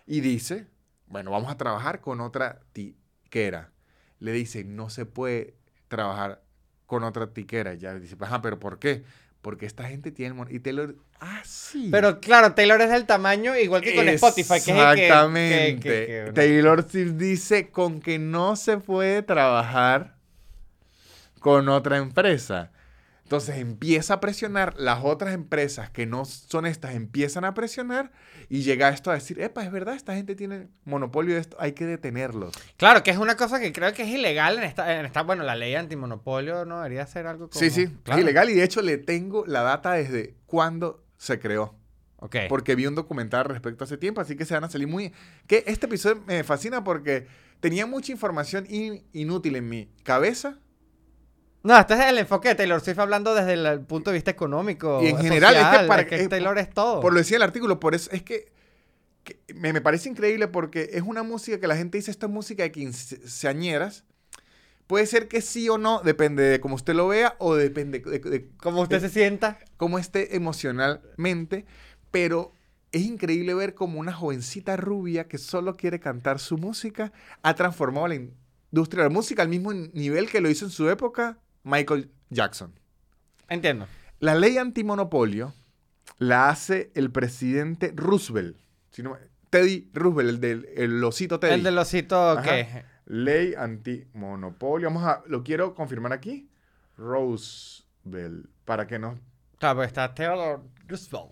y 0.06 0.22
dice, 0.22 0.68
bueno, 1.08 1.32
vamos 1.32 1.52
a 1.52 1.58
trabajar 1.58 2.02
con 2.02 2.22
otra 2.22 2.60
tiquera. 2.74 3.72
Le 4.20 4.32
dice, 4.32 4.64
no 4.64 4.90
se 4.90 5.06
puede 5.06 5.56
trabajar 5.88 6.42
con 6.86 7.04
otra 7.04 7.28
tiquera. 7.28 7.74
Ya 7.74 7.94
dice, 7.96 8.16
ajá, 8.20 8.42
pero 8.42 8.60
¿por 8.60 8.80
qué? 8.80 9.04
Porque 9.42 9.66
esta 9.66 9.84
gente 9.84 10.12
tiene 10.12 10.42
Y 10.50 10.60
Taylor, 10.60 10.96
ah, 11.20 11.42
sí. 11.44 11.90
Pero 11.92 12.22
claro, 12.22 12.54
Taylor 12.54 12.80
es 12.82 12.90
del 12.90 13.06
tamaño 13.06 13.58
igual 13.58 13.82
que 13.82 13.96
con 13.96 14.08
Spotify, 14.08 14.62
que 14.64 14.72
Exactamente. 14.72 15.80
que- 15.80 16.32
Taylor 16.34 16.90
Swift 16.90 17.14
dice 17.14 17.70
con 17.70 18.00
que 18.00 18.20
no 18.20 18.56
se 18.56 18.78
puede 18.78 19.22
trabajar 19.22 20.16
con 21.40 21.68
otra 21.68 21.98
empresa. 21.98 22.72
Entonces 23.24 23.58
empieza 23.58 24.16
a 24.16 24.20
presionar, 24.20 24.76
las 24.78 25.00
otras 25.04 25.34
empresas 25.34 25.90
que 25.90 26.06
no 26.06 26.26
son 26.26 26.66
estas 26.66 26.94
empiezan 26.94 27.46
a 27.46 27.54
presionar 27.54 28.12
y 28.50 28.62
llega 28.64 28.90
esto 28.90 29.10
a 29.12 29.16
decir, 29.16 29.40
epa, 29.42 29.64
es 29.64 29.72
verdad, 29.72 29.96
esta 29.96 30.14
gente 30.14 30.36
tiene 30.36 30.68
monopolio 30.86 31.34
de 31.36 31.42
esto, 31.42 31.56
hay 31.60 31.72
que 31.72 31.86
detenerlos. 31.86 32.54
Claro, 32.78 33.02
que 33.02 33.12
es 33.12 33.18
una 33.18 33.36
cosa 33.38 33.60
que 33.60 33.72
creo 33.72 33.94
que 33.94 34.04
es 34.04 34.10
ilegal 34.10 34.58
en 34.58 34.64
esta, 34.66 35.00
en 35.00 35.06
esta 35.06 35.24
bueno, 35.24 35.44
la 35.44 35.56
ley 35.56 35.74
antimonopolio 35.76 36.66
no 36.66 36.78
debería 36.78 37.08
ser 37.08 37.26
algo 37.26 37.50
como... 37.50 37.60
Sí, 37.60 37.70
sí, 37.70 37.88
Claro. 38.04 38.20
es 38.20 38.24
ilegal 38.24 38.50
y 38.50 38.54
de 38.56 38.64
hecho 38.64 38.82
le 38.82 38.98
tengo 38.98 39.46
la 39.48 39.62
data 39.64 39.94
desde 39.94 40.36
cuándo 40.46 41.04
se 41.18 41.40
creó. 41.40 41.76
Ok. 42.18 42.36
Porque 42.50 42.76
vi 42.76 42.86
un 42.88 42.96
documental 42.96 43.42
al 43.42 43.50
respecto 43.50 43.84
hace 43.86 43.98
tiempo, 43.98 44.22
así 44.22 44.36
que 44.36 44.46
se 44.46 44.54
van 44.54 44.66
a 44.66 44.70
salir 44.70 44.88
muy... 44.88 45.12
Que 45.48 45.64
este 45.68 45.88
episodio 45.88 46.22
me 46.28 46.44
fascina 46.44 46.84
porque 46.84 47.28
tenía 47.62 47.86
mucha 47.86 48.12
información 48.12 48.66
in- 48.70 49.04
inútil 49.14 49.56
en 49.56 49.68
mi 49.70 49.90
cabeza 50.04 50.60
No, 51.64 51.78
este 51.80 51.94
es 51.94 52.02
el 52.02 52.18
enfoque 52.18 52.50
de 52.50 52.56
Taylor 52.56 52.82
Swift 52.82 53.00
hablando 53.00 53.34
desde 53.34 53.54
el, 53.54 53.82
punto 53.82 54.12
de 54.12 54.16
vista 54.16 54.30
económico. 54.32 55.00
Y 55.02 55.08
en 55.08 55.18
general, 55.18 55.56
es 55.56 55.62
que 55.62 55.66
social, 55.66 55.88
para 55.88 56.02
es 56.02 56.08
que 56.10 56.18
que- 56.18 56.28
Taylor 56.28 56.58
es 56.60 56.70
todo. 56.70 57.00
Por 57.00 57.14
lo 57.14 57.20
decía 57.20 57.38
el 57.38 57.44
artículo, 57.44 57.80
por 57.80 57.96
eso 57.96 58.12
es 58.12 58.22
que, 58.22 58.52
que 59.24 59.40
me, 59.56 59.72
me 59.72 59.80
parece 59.80 60.10
increíble 60.10 60.50
porque 60.50 60.90
es 60.92 61.04
una 61.04 61.24
música 61.24 61.60
que 61.62 61.68
la 61.68 61.78
gente 61.78 61.98
dice 61.98 62.12
esto 62.12 62.26
es 62.26 62.32
música 62.32 62.64
de 62.64 62.72
quinceañeras. 62.74 64.04
Puede 64.88 65.06
ser 65.06 65.30
que 65.30 65.40
sí 65.40 65.70
o 65.70 65.78
no, 65.78 66.02
depende 66.04 66.44
de 66.44 66.60
cómo 66.60 66.76
usted 66.76 66.94
lo 66.94 67.08
vea 67.08 67.36
o 67.40 67.56
depende 67.56 68.00
de, 68.00 68.20
de 68.20 68.50
Como 68.58 68.82
usted 68.82 68.98
eh, 68.98 69.00
se 69.00 69.10
sienta. 69.10 69.58
cómo 69.78 69.98
esté 69.98 70.36
emocionalmente, 70.36 71.66
pero 72.12 72.52
es 72.92 73.04
increíble 73.04 73.54
ver 73.54 73.74
como 73.74 74.02
una 74.02 74.12
jovencita 74.12 74.76
rubia 74.76 75.30
que 75.30 75.38
solo 75.38 75.78
quiere 75.78 76.02
cantar 76.02 76.40
su 76.40 76.58
música 76.58 77.14
ha 77.42 77.56
transformado 77.56 78.10
la 78.10 78.16
industria 78.16 79.04
de 79.04 79.10
la 79.10 79.14
música 79.14 79.42
al 79.42 79.48
mismo 79.48 79.74
nivel 79.74 80.30
que 80.30 80.42
lo 80.42 80.50
hizo 80.50 80.66
en 80.66 80.72
su 80.72 80.90
época 80.90 81.40
Michael 81.64 82.12
Jackson. 82.30 82.74
Entiendo. 83.50 83.88
La 84.20 84.36
ley 84.36 84.58
antimonopolio 84.58 85.54
la 86.18 86.50
hace 86.50 86.92
el 86.96 87.12
presidente 87.12 87.92
Roosevelt. 87.96 88.58
Si 88.92 89.04
no- 89.04 89.18
Teddy 89.50 89.90
Roosevelt, 89.94 90.30
el 90.30 90.40
del 90.40 90.68
el 90.76 91.04
osito 91.04 91.40
Teddy. 91.40 91.54
El 91.54 91.64
del 91.64 91.78
osito 91.78 92.40
que... 92.44 92.86
Ley 93.06 93.54
antimonopolio. 93.56 94.88
Vamos 94.88 95.04
a, 95.04 95.22
lo 95.28 95.44
quiero 95.44 95.76
confirmar 95.76 96.14
aquí. 96.14 96.50
Roosevelt. 96.98 98.48
Para 98.66 98.88
que 98.88 98.98
no. 99.00 99.20
Claro, 99.60 99.76
porque 99.76 99.88
está 99.88 100.14
Theodore 100.14 100.64
Roosevelt. 100.88 101.32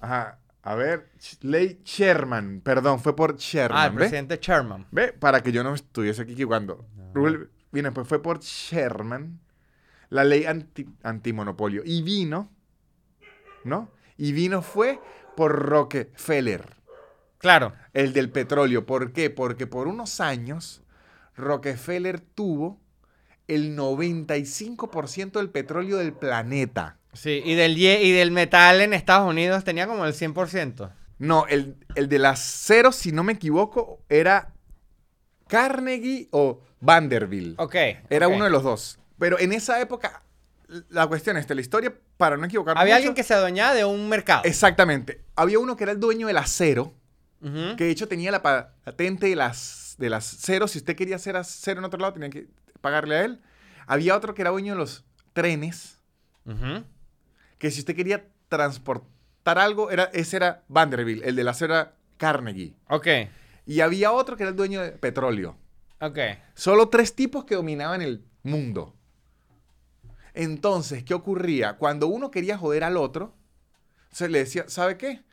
Ajá. 0.00 0.38
A 0.62 0.74
ver. 0.74 1.10
Ley 1.40 1.80
Sherman. 1.84 2.60
Perdón, 2.60 3.00
fue 3.00 3.16
por 3.16 3.36
Sherman. 3.36 3.78
Ah, 3.80 3.86
el 3.86 3.92
¿ve? 3.92 3.96
presidente 3.98 4.38
Sherman. 4.40 4.86
¿Ve? 4.90 5.12
Para 5.12 5.42
que 5.42 5.52
yo 5.52 5.62
no 5.62 5.74
estuviese 5.74 6.22
aquí 6.22 6.32
equivocando. 6.32 6.84
Roosevelt 7.14 7.50
vino, 7.72 7.92
pues 7.94 8.06
fue 8.06 8.20
por 8.22 8.40
Sherman. 8.40 9.40
La 10.10 10.24
ley 10.24 10.44
anti- 10.44 10.88
antimonopolio. 11.02 11.82
Y 11.84 12.02
vino. 12.02 12.50
¿No? 13.64 13.90
Y 14.16 14.32
vino 14.32 14.62
fue 14.62 15.00
por 15.36 15.52
Rockefeller. 15.68 16.76
Claro. 17.38 17.74
El 17.92 18.12
del 18.12 18.30
petróleo. 18.30 18.86
¿Por 18.86 19.12
qué? 19.12 19.30
Porque 19.30 19.66
por 19.66 19.88
unos 19.88 20.20
años 20.20 20.82
Rockefeller 21.36 22.20
tuvo 22.20 22.80
el 23.48 23.76
95% 23.76 25.32
del 25.38 25.50
petróleo 25.50 25.98
del 25.98 26.12
planeta. 26.12 26.98
Sí, 27.12 27.42
y 27.44 27.54
del, 27.54 27.78
y 27.78 28.12
del 28.12 28.30
metal 28.30 28.80
en 28.80 28.92
Estados 28.92 29.28
Unidos 29.28 29.64
tenía 29.64 29.86
como 29.86 30.04
el 30.04 30.12
100%. 30.14 30.92
No, 31.18 31.46
el, 31.46 31.76
el 31.94 32.08
del 32.08 32.26
acero, 32.26 32.92
si 32.92 33.10
no 33.12 33.24
me 33.24 33.32
equivoco, 33.34 34.02
era 34.08 34.52
Carnegie 35.48 36.28
o 36.30 36.60
Vanderbilt. 36.80 37.58
Ok. 37.58 37.74
Era 38.10 38.28
uno 38.28 38.44
de 38.44 38.50
los 38.50 38.62
dos. 38.62 38.98
Pero 39.18 39.38
en 39.38 39.52
esa 39.52 39.80
época, 39.80 40.22
la 40.88 41.06
cuestión 41.06 41.36
es, 41.36 41.48
la 41.48 41.60
historia, 41.60 41.94
para 42.16 42.36
no 42.36 42.44
equivocarme 42.44 42.80
Había 42.80 42.94
mucho- 42.94 42.98
alguien 43.08 43.14
que 43.14 43.22
se 43.22 43.34
adueñaba 43.34 43.74
de 43.74 43.84
un 43.84 44.08
mercado. 44.08 44.42
Exactamente. 44.44 45.22
Había 45.36 45.58
uno 45.58 45.76
que 45.76 45.84
era 45.84 45.92
el 45.92 46.00
dueño 46.00 46.26
del 46.26 46.36
acero, 46.38 46.92
que 47.40 47.84
de 47.84 47.90
hecho 47.90 48.08
tenía 48.08 48.30
la 48.32 48.42
patente 48.42 49.28
de 49.28 49.36
las, 49.36 49.94
de 49.98 50.10
las 50.10 50.24
cero. 50.40 50.66
Si 50.66 50.78
usted 50.78 50.96
quería 50.96 51.16
hacer 51.16 51.36
acero 51.36 51.78
en 51.78 51.84
otro 51.84 52.00
lado, 52.00 52.12
tenía 52.14 52.28
que 52.30 52.48
pagarle 52.80 53.16
a 53.16 53.24
él. 53.24 53.40
Había 53.86 54.16
otro 54.16 54.34
que 54.34 54.42
era 54.42 54.50
dueño 54.50 54.72
de 54.72 54.78
los 54.80 55.04
trenes, 55.32 56.00
que 57.58 57.70
si 57.70 57.80
usted 57.80 57.94
quería 57.94 58.26
transportar 58.48 59.58
algo, 59.58 59.90
era, 59.90 60.04
ese 60.12 60.36
era 60.36 60.64
Vanderbilt, 60.68 61.24
el 61.24 61.36
del 61.36 61.46
acero 61.48 61.74
era 61.74 61.94
Carnegie. 62.16 62.74
Ok. 62.88 63.06
Y 63.66 63.80
había 63.80 64.10
otro 64.12 64.36
que 64.36 64.42
era 64.42 64.50
el 64.50 64.56
dueño 64.56 64.82
de 64.82 64.92
petróleo. 64.92 65.56
Ok. 66.00 66.18
Solo 66.54 66.88
tres 66.88 67.14
tipos 67.14 67.44
que 67.44 67.54
dominaban 67.54 68.02
el 68.02 68.24
mundo. 68.42 68.95
Entonces, 70.36 71.02
¿qué 71.02 71.14
ocurría? 71.14 71.78
Cuando 71.78 72.08
uno 72.08 72.30
quería 72.30 72.58
joder 72.58 72.84
al 72.84 72.98
otro, 72.98 73.34
se 74.12 74.28
le 74.28 74.40
decía, 74.40 74.68
¿sabe 74.68 74.98
qué? 74.98 75.24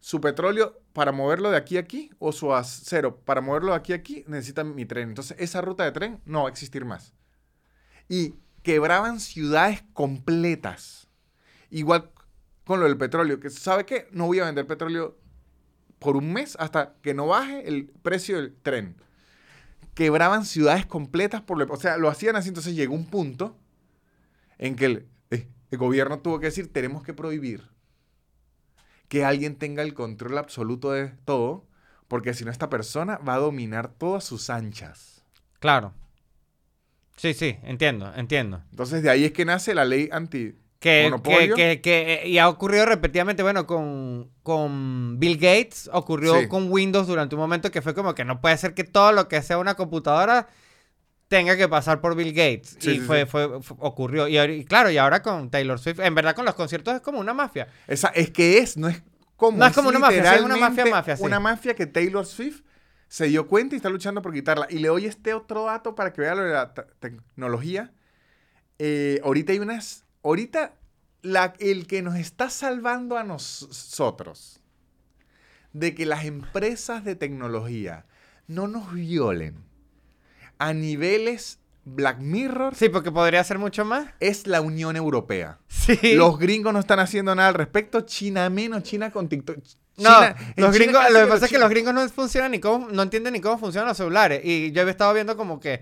Su 0.00 0.22
petróleo 0.22 0.80
para 0.94 1.12
moverlo 1.12 1.50
de 1.50 1.58
aquí 1.58 1.76
a 1.76 1.80
aquí 1.80 2.10
o 2.18 2.32
su 2.32 2.54
acero 2.54 3.20
para 3.20 3.42
moverlo 3.42 3.72
de 3.72 3.76
aquí 3.76 3.92
a 3.92 3.96
aquí 3.96 4.24
necesita 4.26 4.64
mi 4.64 4.86
tren. 4.86 5.10
Entonces, 5.10 5.36
esa 5.38 5.60
ruta 5.60 5.84
de 5.84 5.92
tren 5.92 6.22
no 6.24 6.44
va 6.44 6.48
a 6.48 6.50
existir 6.50 6.86
más. 6.86 7.12
Y 8.08 8.36
quebraban 8.62 9.20
ciudades 9.20 9.84
completas. 9.92 11.08
Igual 11.68 12.10
con 12.64 12.80
lo 12.80 12.86
del 12.86 12.96
petróleo, 12.96 13.40
que 13.40 13.50
¿sabe 13.50 13.84
qué? 13.84 14.08
No 14.12 14.26
voy 14.26 14.40
a 14.40 14.46
vender 14.46 14.66
petróleo 14.66 15.18
por 15.98 16.16
un 16.16 16.32
mes 16.32 16.56
hasta 16.58 16.94
que 17.02 17.12
no 17.12 17.26
baje 17.26 17.68
el 17.68 17.90
precio 18.02 18.36
del 18.36 18.56
tren 18.56 18.96
quebraban 19.94 20.44
ciudades 20.44 20.86
completas 20.86 21.42
por 21.42 21.58
lo, 21.58 21.66
o 21.74 21.76
sea, 21.76 21.96
lo 21.96 22.08
hacían 22.08 22.36
así, 22.36 22.48
entonces 22.48 22.76
llegó 22.76 22.94
un 22.94 23.06
punto 23.06 23.56
en 24.58 24.76
que 24.76 24.84
el, 24.86 25.08
eh, 25.30 25.48
el 25.70 25.78
gobierno 25.78 26.20
tuvo 26.20 26.40
que 26.40 26.46
decir, 26.46 26.72
tenemos 26.72 27.02
que 27.02 27.14
prohibir 27.14 27.62
que 29.08 29.24
alguien 29.24 29.56
tenga 29.56 29.82
el 29.82 29.94
control 29.94 30.36
absoluto 30.38 30.92
de 30.92 31.08
todo, 31.24 31.64
porque 32.08 32.34
si 32.34 32.44
no 32.44 32.50
esta 32.50 32.68
persona 32.68 33.16
va 33.18 33.34
a 33.34 33.38
dominar 33.38 33.88
todas 33.88 34.24
sus 34.24 34.50
anchas. 34.50 35.24
Claro. 35.60 35.94
Sí, 37.16 37.34
sí, 37.34 37.56
entiendo, 37.62 38.12
entiendo. 38.14 38.62
Entonces 38.70 39.02
de 39.02 39.10
ahí 39.10 39.24
es 39.24 39.32
que 39.32 39.44
nace 39.44 39.74
la 39.74 39.84
ley 39.84 40.08
anti 40.12 40.54
Que, 40.78 41.02
que, 41.02 41.02
monopolio. 41.04 41.56
que, 41.56 41.80
que- 41.80 42.22
y 42.26 42.38
ha 42.38 42.48
ocurrido 42.48 42.86
repetidamente, 42.86 43.42
bueno, 43.42 43.66
con, 43.66 44.30
con 44.42 45.18
Bill 45.18 45.36
Gates, 45.36 45.90
ocurrió 45.92 46.38
Sí. 46.40 46.46
con 46.48 46.70
Windows 46.70 47.06
durante 47.08 47.34
un 47.34 47.40
momento 47.40 47.70
que 47.72 47.82
fue 47.82 47.94
como 47.94 48.14
que 48.14 48.24
no 48.24 48.40
puede 48.40 48.56
ser 48.58 48.74
que 48.74 48.84
todo 48.84 49.10
lo 49.12 49.26
que 49.26 49.42
sea 49.42 49.58
una 49.58 49.74
computadora 49.74 50.48
tenga 51.28 51.56
que 51.56 51.68
pasar 51.68 52.00
por 52.00 52.14
Bill 52.16 52.32
Gates. 52.32 52.76
Sí, 52.80 52.90
y 52.90 52.94
sí, 52.94 53.00
fue, 53.00 53.20
sí. 53.24 53.26
fue, 53.30 53.62
fue- 53.62 53.76
ocurrió. 53.80 54.26
Y, 54.28 54.64
claro, 54.64 54.90
y 54.90 54.96
ahora 54.98 55.22
con 55.22 55.50
Taylor 55.50 55.78
Swift, 55.78 56.00
en 56.00 56.14
verdad 56.14 56.34
con 56.34 56.44
los 56.44 56.54
conciertos 56.54 56.94
es 56.94 57.00
como 57.00 57.20
una 57.20 57.34
mafia. 57.34 57.68
Esa, 57.86 58.08
es 58.08 58.30
que 58.30 58.58
es, 58.58 58.76
no 58.76 58.88
es 58.88 59.02
como. 59.36 59.58
No 59.58 59.66
es 59.66 59.74
como 59.74 59.88
una 59.90 59.98
mafia, 59.98 60.34
es 60.34 60.42
una 60.42 60.56
mafia. 60.56 61.16
Una 61.20 61.38
mafia 61.40 61.74
que 61.74 61.86
Taylor 61.86 62.24
Swift 62.26 62.62
se 63.08 63.26
dio 63.26 63.46
cuenta 63.46 63.74
y 63.74 63.76
está 63.76 63.88
luchando 63.90 64.20
por 64.22 64.32
quitarla. 64.32 64.66
Y 64.70 64.78
le 64.78 64.88
doy 64.88 65.06
este 65.06 65.32
otro 65.34 65.64
dato 65.66 65.94
para 65.94 66.12
que 66.12 66.20
vea 66.22 66.34
lo 66.34 66.42
de 66.42 66.52
la 66.52 66.74
te- 66.74 66.82
tecnología. 67.00 67.92
Eh, 68.78 69.20
ahorita 69.24 69.52
hay 69.52 69.58
unas. 69.58 70.04
Ahorita, 70.22 70.74
la, 71.22 71.54
el 71.58 71.86
que 71.86 72.02
nos 72.02 72.16
está 72.16 72.48
salvando 72.50 73.16
a 73.16 73.24
nos- 73.24 73.66
nosotros 73.68 74.60
de 75.72 75.94
que 75.94 76.06
las 76.06 76.24
empresas 76.24 77.04
de 77.04 77.14
tecnología 77.14 78.06
no 78.46 78.66
nos 78.68 78.92
violen 78.92 79.67
a 80.58 80.72
niveles 80.74 81.58
Black 81.84 82.18
Mirror 82.18 82.74
Sí, 82.74 82.88
porque 82.90 83.10
podría 83.10 83.42
ser 83.44 83.58
mucho 83.58 83.84
más. 83.84 84.08
es 84.20 84.46
la 84.46 84.60
Unión 84.60 84.96
Europea. 84.96 85.58
Sí. 85.68 86.14
Los 86.14 86.38
gringos 86.38 86.72
no 86.72 86.80
están 86.80 86.98
haciendo 87.00 87.34
nada 87.34 87.48
al 87.48 87.54
respecto. 87.54 88.02
China 88.02 88.50
menos, 88.50 88.82
China 88.82 89.10
con 89.10 89.28
TikTok. 89.28 89.56
No, 89.96 90.10
China- 90.14 90.36
los 90.56 90.74
gringos, 90.74 91.02
lo 91.10 91.20
que 91.20 91.26
pasa 91.26 91.46
es 91.46 91.50
que 91.50 91.58
los 91.58 91.70
gringos 91.70 91.94
no 91.94 92.06
funcionan 92.10 92.50
ni 92.50 92.60
cómo, 92.60 92.88
no 92.90 93.02
entienden 93.02 93.32
ni 93.32 93.40
cómo 93.40 93.58
funcionan 93.58 93.88
los 93.88 93.96
celulares. 93.96 94.42
Y 94.44 94.70
yo 94.72 94.82
había 94.82 94.90
estado 94.92 95.14
viendo 95.14 95.36
como 95.36 95.58
que 95.60 95.80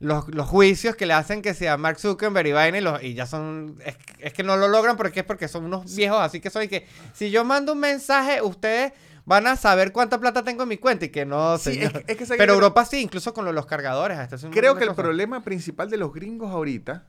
los, 0.00 0.28
los 0.28 0.46
juicios 0.46 0.94
que 0.94 1.06
le 1.06 1.12
hacen 1.14 1.42
que 1.42 1.54
sea 1.54 1.76
Mark 1.76 1.98
Zuckerberg 1.98 2.46
y 2.46 2.52
vaina 2.52 2.78
y, 2.78 2.80
los- 2.80 3.02
y 3.02 3.14
ya 3.14 3.26
son, 3.26 3.78
es, 3.84 3.96
es 4.20 4.32
que 4.32 4.44
no 4.44 4.56
lo 4.56 4.68
logran 4.68 4.96
porque 4.96 5.20
es 5.20 5.26
porque 5.26 5.48
son 5.48 5.64
unos 5.64 5.92
viejos, 5.96 6.20
así 6.20 6.38
que 6.40 6.50
soy 6.50 6.68
que 6.68 6.86
si 7.14 7.30
yo 7.32 7.44
mando 7.44 7.72
un 7.72 7.80
mensaje, 7.80 8.40
ustedes 8.42 8.92
van 9.28 9.46
a 9.46 9.56
saber 9.56 9.92
cuánta 9.92 10.18
plata 10.18 10.42
tengo 10.42 10.62
en 10.62 10.68
mi 10.70 10.78
cuenta 10.78 11.04
y 11.04 11.10
que 11.10 11.24
no, 11.26 11.58
Sí, 11.58 11.74
señor. 11.74 11.96
es 11.98 12.04
que- 12.04 12.12
es 12.12 12.18
que 12.18 12.26
se- 12.26 12.36
Pero 12.36 12.54
Europa 12.54 12.84
sí, 12.84 13.00
incluso 13.00 13.32
con 13.34 13.44
los 13.54 13.66
cargadores. 13.66 14.18
hasta 14.18 14.36
Creo 14.50 14.76
que 14.76 14.84
el 14.84 14.94
problema 14.94 15.42
principal 15.44 15.90
de 15.90 15.98
los 15.98 16.12
gringos 16.12 16.50
ahorita 16.50 17.06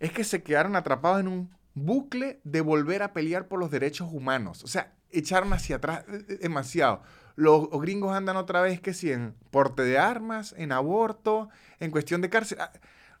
es 0.00 0.12
que 0.12 0.24
se 0.24 0.42
quedaron 0.42 0.74
atrapados 0.76 1.20
en 1.20 1.28
un 1.28 1.50
bucle 1.74 2.40
de 2.44 2.60
volver 2.60 3.02
a 3.02 3.12
pelear 3.12 3.48
por 3.48 3.58
los 3.58 3.70
derechos 3.70 4.08
humanos. 4.12 4.62
O 4.64 4.66
sea, 4.66 4.92
echaron 5.10 5.52
hacia 5.52 5.76
atrás 5.76 6.04
eh, 6.08 6.24
eh, 6.28 6.38
demasiado. 6.42 7.02
Los 7.36 7.68
gringos 7.80 8.14
andan 8.16 8.36
otra 8.36 8.60
vez 8.60 8.80
que 8.80 8.94
si 8.94 9.10
en 9.10 9.34
porte 9.50 9.82
de 9.82 9.98
armas, 9.98 10.54
en 10.56 10.70
aborto, 10.72 11.48
en 11.80 11.90
cuestión 11.90 12.20
de 12.20 12.30
cárcel. 12.30 12.58
Ah, 12.60 12.72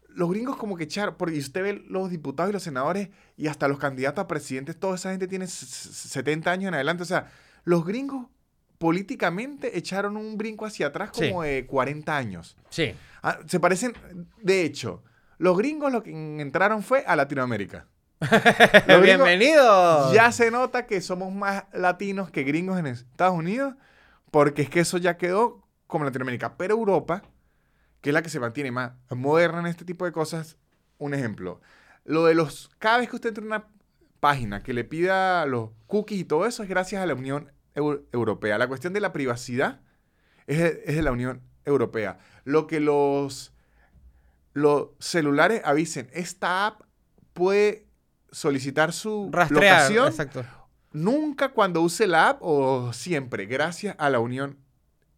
Los 0.08 0.30
gringos 0.30 0.56
como 0.56 0.76
que 0.76 0.84
echaron, 0.84 1.16
porque 1.16 1.36
usted 1.38 1.62
ve 1.62 1.84
los 1.88 2.08
diputados 2.10 2.50
y 2.50 2.52
los 2.52 2.62
senadores 2.62 3.08
y 3.36 3.48
hasta 3.48 3.66
los 3.66 3.78
candidatos 3.80 4.22
a 4.22 4.28
presidentes, 4.28 4.78
toda 4.78 4.94
esa 4.94 5.10
gente 5.10 5.26
tiene 5.26 5.46
s- 5.46 5.64
s- 5.64 6.08
70 6.08 6.52
años 6.52 6.68
en 6.68 6.74
adelante. 6.74 7.02
O 7.02 7.06
sea, 7.06 7.26
los 7.64 7.84
gringos 7.84 8.26
políticamente 8.78 9.78
echaron 9.78 10.16
un 10.16 10.36
brinco 10.36 10.66
hacia 10.66 10.88
atrás 10.88 11.10
Sí. 11.14 11.28
como 11.28 11.42
de 11.42 11.66
40 11.66 12.16
años. 12.16 12.56
Sí. 12.68 12.94
Ah, 13.22 13.38
se 13.46 13.58
parecen, 13.60 13.94
de 14.42 14.62
hecho, 14.62 15.02
los 15.38 15.56
gringos 15.56 15.90
lo 15.92 16.02
que 16.02 16.10
entraron 16.10 16.82
fue 16.82 17.04
a 17.06 17.16
Latinoamérica. 17.16 17.86
Los 18.20 18.30
gringos- 19.02 19.02
Bienvenido. 19.02 20.12
Ya 20.14 20.30
se 20.32 20.50
nota 20.50 20.86
que 20.86 21.00
somos 21.00 21.32
más 21.32 21.64
latinos 21.72 22.30
que 22.30 22.42
gringos 22.44 22.78
en 22.78 22.86
Estados 22.86 23.36
Unidos, 23.36 23.74
porque 24.30 24.62
es 24.62 24.70
que 24.70 24.80
eso 24.80 24.98
ya 24.98 25.16
quedó 25.16 25.66
como 25.86 26.04
Latinoamérica. 26.04 26.56
Pero 26.56 26.74
Europa, 26.74 27.22
que 28.00 28.10
es 28.10 28.14
la 28.14 28.22
que 28.22 28.28
se 28.30 28.40
mantiene 28.40 28.70
más 28.70 28.92
moderna 29.10 29.60
en 29.60 29.66
este 29.66 29.84
tipo 29.84 30.04
de 30.04 30.12
cosas, 30.12 30.56
un 30.98 31.12
ejemplo. 31.14 31.60
Lo 32.04 32.24
de 32.24 32.34
los, 32.34 32.70
cada 32.78 32.98
vez 32.98 33.08
que 33.08 33.16
usted 33.16 33.30
entra 33.30 33.42
en 33.42 33.48
una 33.48 33.66
página 34.20 34.62
que 34.62 34.72
le 34.72 34.84
pida 34.84 35.44
los 35.46 35.70
cookies 35.86 36.20
y 36.20 36.24
todo 36.24 36.46
eso 36.46 36.62
es 36.62 36.68
gracias 36.68 37.02
a 37.02 37.06
la 37.06 37.14
Unión 37.14 37.50
Europea. 37.74 38.58
La 38.58 38.68
cuestión 38.68 38.92
de 38.92 39.00
la 39.00 39.12
privacidad 39.12 39.80
es 40.46 40.58
de, 40.58 40.82
es 40.86 40.96
de 40.96 41.02
la 41.02 41.12
Unión 41.12 41.42
Europea. 41.64 42.18
Lo 42.44 42.66
que 42.66 42.80
los, 42.80 43.52
los 44.52 44.88
celulares 44.98 45.62
avisen, 45.64 46.08
esta 46.12 46.66
app 46.66 46.82
puede 47.32 47.86
solicitar 48.30 48.92
su 48.92 49.30
Rastrear. 49.32 49.82
locación 49.82 50.08
Exacto. 50.08 50.44
nunca 50.92 51.50
cuando 51.50 51.80
use 51.82 52.06
la 52.06 52.30
app 52.30 52.38
o 52.42 52.92
siempre, 52.92 53.46
gracias 53.46 53.94
a 53.98 54.10
la 54.10 54.20
Unión 54.20 54.58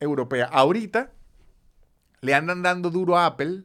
Europea. 0.01 0.47
Ahorita 0.47 1.13
le 2.21 2.35
andan 2.35 2.63
dando 2.63 2.91
duro 2.91 3.17
a 3.17 3.27
Apple 3.27 3.65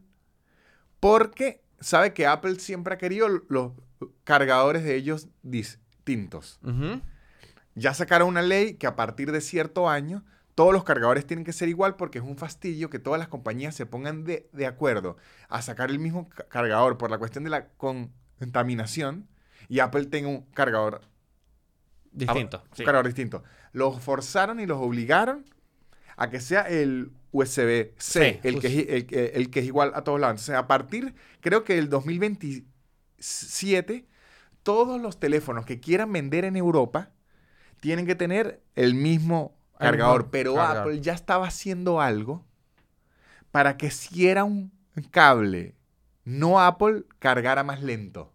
porque 0.99 1.63
sabe 1.79 2.13
que 2.13 2.27
Apple 2.27 2.59
siempre 2.59 2.93
ha 2.93 2.97
querido 2.97 3.27
los 3.49 3.73
cargadores 4.23 4.83
de 4.83 4.95
ellos 4.95 5.27
distintos. 5.41 6.59
Ya 7.75 7.93
sacaron 7.93 8.27
una 8.29 8.41
ley 8.41 8.75
que 8.75 8.87
a 8.87 8.95
partir 8.95 9.31
de 9.31 9.41
cierto 9.41 9.89
año 9.89 10.23
todos 10.55 10.73
los 10.73 10.83
cargadores 10.83 11.25
tienen 11.25 11.45
que 11.45 11.53
ser 11.53 11.69
igual 11.69 11.95
porque 11.95 12.17
es 12.19 12.23
un 12.25 12.37
fastidio 12.37 12.89
que 12.89 12.99
todas 12.99 13.17
las 13.19 13.29
compañías 13.29 13.73
se 13.75 13.85
pongan 13.85 14.23
de, 14.25 14.49
de 14.51 14.65
acuerdo 14.67 15.15
a 15.49 15.61
sacar 15.61 15.89
el 15.89 15.99
mismo 15.99 16.27
ca- 16.29 16.43
cargador 16.49 16.97
por 16.97 17.09
la 17.09 17.17
cuestión 17.17 17.43
de 17.45 17.49
la 17.49 17.69
contaminación 17.77 19.27
y 19.69 19.79
Apple 19.79 20.05
tenga 20.05 20.27
un 20.29 20.41
cargador 20.53 21.01
Distinto. 22.13 22.61
Sí. 22.73 22.81
Un 22.81 22.85
cargador 22.85 23.07
distinto. 23.07 23.41
Los 23.71 24.01
forzaron 24.01 24.59
y 24.59 24.65
los 24.65 24.77
obligaron 24.81 25.45
a 26.17 26.29
que 26.29 26.41
sea 26.41 26.63
el 26.63 27.13
USB-C, 27.31 27.93
Sí, 27.97 28.39
el, 28.43 28.59
que 28.59 28.67
es, 28.67 28.73
el, 28.89 29.05
que- 29.05 29.25
el 29.35 29.49
que 29.49 29.61
es 29.61 29.65
igual 29.65 29.93
a 29.95 30.03
todos 30.03 30.19
lados. 30.19 30.33
Entonces, 30.41 30.55
a 30.55 30.67
partir, 30.67 31.15
creo 31.39 31.63
que 31.63 31.75
del 31.75 31.87
2027, 31.89 34.05
todos 34.63 35.01
los 35.01 35.19
teléfonos 35.19 35.65
que 35.65 35.79
quieran 35.79 36.11
vender 36.11 36.43
en 36.45 36.55
Europa 36.57 37.11
tienen 37.81 38.05
que 38.05 38.15
tener 38.15 38.61
el 38.75 38.93
mismo 38.93 39.57
cargador. 39.77 40.29
Pero 40.31 40.55
cargador. 40.55 40.83
Apple 40.83 41.01
ya 41.01 41.13
estaba 41.13 41.47
haciendo 41.47 41.99
algo 41.99 42.45
para 43.51 43.75
que 43.75 43.91
si 43.91 44.29
era 44.29 44.45
un 44.45 44.71
cable, 45.09 45.75
no 46.23 46.61
Apple, 46.61 47.03
cargara 47.19 47.63
más 47.63 47.83
lento. 47.83 48.31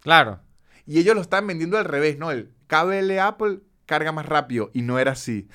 Claro. 0.00 0.40
Y 0.86 0.98
ellos 0.98 1.14
lo 1.14 1.20
estaban 1.20 1.46
vendiendo 1.46 1.78
al 1.78 1.84
revés, 1.84 2.18
¿no? 2.18 2.32
El 2.32 2.52
cable 2.66 3.20
Apple 3.20 3.60
carga 3.86 4.10
más 4.10 4.26
rápido 4.26 4.70
y 4.72 4.82
no 4.82 4.98
era 4.98 5.12
así. 5.12 5.48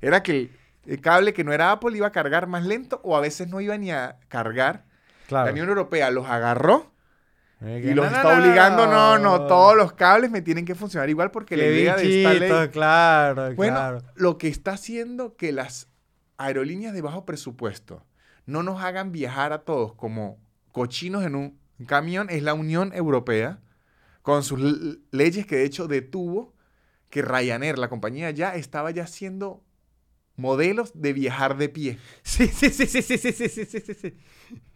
Era 0.00 0.22
que 0.22 0.50
el, 0.84 1.00
cable 1.00 1.32
que 1.32 1.44
no 1.44 1.52
era 1.52 1.70
Apple 1.70 1.96
iba 1.96 2.08
a 2.08 2.12
cargar 2.12 2.46
más 2.46 2.64
lento 2.64 3.00
o 3.04 3.16
a 3.16 3.20
veces 3.20 3.48
no 3.48 3.60
iba 3.60 3.76
ni 3.78 3.90
a 3.90 4.18
cargar. 4.28 4.84
Claro. 5.28 5.46
La 5.46 5.52
Unión 5.52 5.68
Europea 5.68 6.10
los 6.10 6.26
agarró 6.26 6.90
y 7.60 7.82
que 7.82 7.94
los 7.94 8.10
no, 8.10 8.16
está 8.16 8.22
no, 8.22 8.42
obligando, 8.42 8.86
no, 8.86 9.18
no, 9.18 9.46
todos 9.46 9.76
los 9.76 9.92
cables 9.92 10.30
me 10.30 10.40
tienen 10.40 10.64
que 10.64 10.74
funcionar 10.74 11.10
igual 11.10 11.30
porque 11.30 11.56
la 11.56 11.66
idea 11.66 11.96
de 11.96 12.22
esta 12.22 12.34
ley... 12.34 12.68
claro, 12.70 13.54
Bueno, 13.54 13.76
claro. 13.76 14.02
lo 14.14 14.38
que 14.38 14.48
está 14.48 14.72
haciendo 14.72 15.36
que 15.36 15.52
las 15.52 15.88
aerolíneas 16.38 16.94
de 16.94 17.02
bajo 17.02 17.26
presupuesto 17.26 18.06
no 18.46 18.62
nos 18.62 18.82
hagan 18.82 19.12
viajar 19.12 19.52
a 19.52 19.58
todos 19.58 19.94
como 19.94 20.38
cochinos 20.72 21.24
en 21.24 21.34
un 21.34 21.60
camión 21.86 22.28
es 22.30 22.42
la 22.42 22.54
Unión 22.54 22.92
Europea 22.94 23.60
con 24.22 24.42
sus 24.42 24.60
leyes 25.10 25.46
que 25.46 25.56
de 25.56 25.64
hecho 25.64 25.86
detuvo 25.86 26.54
que 27.10 27.22
Ryanair, 27.22 27.78
la 27.78 27.88
compañía 27.88 28.30
ya 28.30 28.54
estaba 28.54 28.90
ya 28.90 29.02
haciendo 29.02 29.62
modelos 30.36 30.92
de 30.94 31.12
viajar 31.12 31.56
de 31.58 31.68
pie. 31.68 31.98
Sí, 32.22 32.46
sí, 32.48 32.70
sí, 32.70 32.86
sí, 32.86 33.02
sí, 33.02 33.18
sí, 33.18 33.32
sí, 33.32 33.64
sí, 33.66 33.94
sí. 33.94 34.16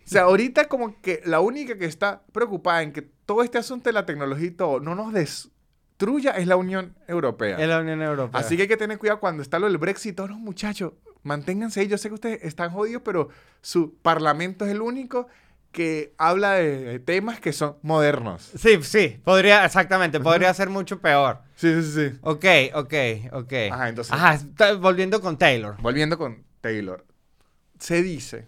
O 0.04 0.08
sea, 0.08 0.22
ahorita 0.22 0.66
como 0.68 1.00
que 1.00 1.20
la 1.24 1.40
única 1.40 1.78
que 1.78 1.86
está 1.86 2.22
preocupada 2.32 2.82
en 2.82 2.92
que 2.92 3.02
todo 3.02 3.42
este 3.42 3.58
asunto 3.58 3.88
de 3.88 3.94
la 3.94 4.04
tecnología 4.06 4.46
y 4.48 4.50
todo 4.50 4.80
no 4.80 4.94
nos 4.94 5.12
destruya 5.14 6.32
es 6.32 6.46
la 6.46 6.56
Unión 6.56 6.94
Europea. 7.08 7.56
Es 7.58 7.68
la 7.68 7.80
Unión 7.80 8.02
Europea. 8.02 8.40
Así 8.40 8.56
que 8.56 8.62
hay 8.62 8.68
que 8.68 8.76
tener 8.76 8.98
cuidado 8.98 9.20
cuando 9.20 9.42
está 9.42 9.58
lo 9.58 9.66
del 9.66 9.78
Brexit. 9.78 10.14
Todos 10.16 10.30
los 10.30 10.38
muchachos, 10.38 10.92
manténganse 11.22 11.80
ahí. 11.80 11.88
Yo 11.88 11.96
sé 11.98 12.08
que 12.08 12.14
ustedes 12.14 12.44
están 12.44 12.70
jodidos, 12.70 13.02
pero 13.04 13.28
su 13.62 13.94
parlamento 14.02 14.66
es 14.66 14.72
el 14.72 14.82
único 14.82 15.26
que 15.72 16.14
habla 16.18 16.52
de 16.52 17.00
temas 17.00 17.40
que 17.40 17.52
son 17.52 17.76
modernos. 17.82 18.52
Sí, 18.56 18.80
sí, 18.82 19.20
podría, 19.24 19.64
exactamente, 19.64 20.20
podría 20.20 20.54
ser 20.54 20.68
mucho 20.70 21.00
peor. 21.00 21.38
Sí, 21.56 21.82
sí, 21.82 21.92
sí. 22.10 22.18
Ok, 22.20 22.44
ok, 22.74 22.94
ok. 23.32 23.52
Ajá, 23.72 23.88
entonces- 23.88 24.12
Ajá, 24.12 24.38
volviendo 24.80 25.20
con 25.20 25.36
Taylor. 25.36 25.76
Volviendo 25.82 26.16
con 26.16 26.44
Taylor. 26.60 27.04
Se 27.80 28.02
dice 28.02 28.46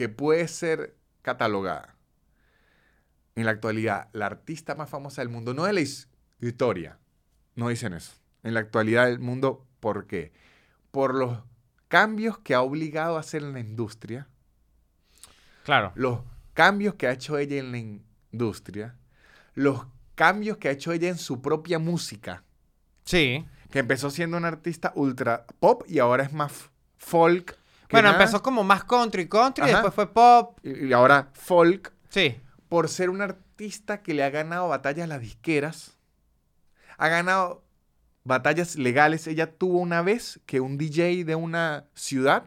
que 0.00 0.08
puede 0.08 0.48
ser 0.48 0.96
catalogada 1.20 1.94
en 3.34 3.44
la 3.44 3.50
actualidad 3.50 4.08
la 4.14 4.24
artista 4.24 4.74
más 4.74 4.88
famosa 4.88 5.20
del 5.20 5.28
mundo. 5.28 5.52
No 5.52 5.64
de 5.64 5.74
la 5.74 5.80
his- 5.82 6.08
historia. 6.40 6.98
No 7.54 7.68
dicen 7.68 7.92
eso. 7.92 8.14
En 8.42 8.54
la 8.54 8.60
actualidad 8.60 9.04
del 9.08 9.18
mundo, 9.18 9.66
¿por 9.78 10.06
qué? 10.06 10.32
Por 10.90 11.14
los 11.14 11.40
cambios 11.88 12.38
que 12.38 12.54
ha 12.54 12.62
obligado 12.62 13.18
a 13.18 13.20
hacer 13.20 13.42
en 13.42 13.52
la 13.52 13.60
industria. 13.60 14.26
Claro. 15.64 15.92
los 15.96 16.20
cambios 16.54 16.94
que 16.94 17.06
ha 17.06 17.12
hecho 17.12 17.36
ella 17.36 17.58
en 17.58 17.70
la 17.70 17.76
industria, 17.78 18.96
los 19.52 19.86
cambios 20.14 20.56
que 20.56 20.68
ha 20.68 20.72
hecho 20.72 20.92
ella 20.92 21.10
en 21.10 21.18
su 21.18 21.42
propia 21.42 21.78
música, 21.78 22.42
Sí. 23.04 23.44
que 23.70 23.80
empezó 23.80 24.08
siendo 24.08 24.38
una 24.38 24.48
artista 24.48 24.92
ultra 24.96 25.46
pop 25.60 25.82
y 25.86 25.98
ahora 25.98 26.24
es 26.24 26.32
más 26.32 26.70
folk. 26.96 27.59
Bueno, 27.90 28.08
nada, 28.10 28.20
empezó 28.22 28.42
como 28.42 28.62
más 28.64 28.84
country, 28.84 29.28
country, 29.28 29.64
Ajá. 29.64 29.72
después 29.72 29.94
fue 29.94 30.12
pop. 30.12 30.58
y 30.62 30.86
y 30.88 30.92
ahora 30.92 31.30
folk 31.34 31.92
Sí. 32.08 32.36
por 32.68 32.88
ser 32.88 33.10
una 33.10 33.24
artista 33.24 34.02
que 34.02 34.14
le 34.14 34.22
ha 34.24 34.30
ganado 34.30 34.68
batallas 34.68 35.04
a 35.04 35.08
las 35.08 35.20
disqueras, 35.20 35.96
ha 36.98 37.08
ganado 37.08 37.64
batallas 38.24 38.76
legales. 38.76 39.26
Ella 39.26 39.50
tuvo 39.56 39.78
una 39.78 40.02
vez 40.02 40.40
que 40.46 40.60
un 40.60 40.76
DJ 40.78 41.24
de 41.24 41.34
una 41.34 41.86
ciudad, 41.94 42.44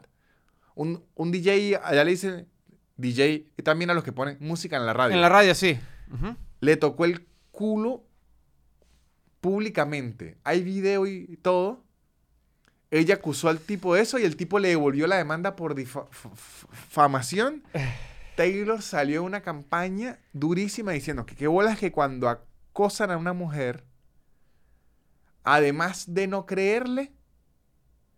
un, 0.75 1.03
un 1.15 1.31
DJ, 1.31 1.79
allá 1.83 2.03
le 2.03 2.11
dicen 2.11 2.47
DJ, 2.97 3.47
y 3.57 3.61
también 3.63 3.89
a 3.89 3.93
los 3.93 4.03
que 4.03 4.11
ponen 4.11 4.37
música 4.39 4.77
en 4.77 4.85
la 4.85 4.93
radio. 4.93 5.13
En 5.15 5.21
la 5.21 5.29
radio, 5.29 5.53
sí. 5.55 5.79
Le 6.59 6.77
tocó 6.77 7.05
el 7.05 7.27
culo 7.51 8.03
públicamente. 9.41 10.37
Hay 10.43 10.63
video 10.63 11.05
y 11.07 11.37
todo. 11.41 11.83
Ella 12.93 13.15
acusó 13.15 13.49
al 13.49 13.59
tipo 13.59 13.95
de 13.95 14.03
eso 14.03 14.19
y 14.19 14.23
el 14.23 14.35
tipo 14.35 14.59
le 14.59 14.67
devolvió 14.67 15.07
la 15.07 15.15
demanda 15.15 15.55
por 15.55 15.73
difamación. 15.73 17.63
Taylor 18.35 18.83
salió 18.83 19.21
en 19.21 19.25
una 19.25 19.41
campaña 19.41 20.19
durísima 20.31 20.91
diciendo 20.91 21.25
que 21.25 21.35
qué 21.35 21.47
bolas 21.47 21.79
que 21.79 21.91
cuando 21.91 22.29
acosan 22.29 23.09
a 23.09 23.17
una 23.17 23.33
mujer, 23.33 23.83
además 25.43 26.13
de 26.13 26.27
no 26.27 26.45
creerle, 26.45 27.11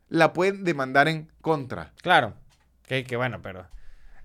la 0.09 0.34
pueden 0.34 0.65
demandar 0.65 1.07
en 1.07 1.32
contra. 1.39 1.93
Claro. 2.01 2.34
Que, 2.84 3.05
que 3.05 3.15
bueno, 3.15 3.41
pero. 3.41 3.69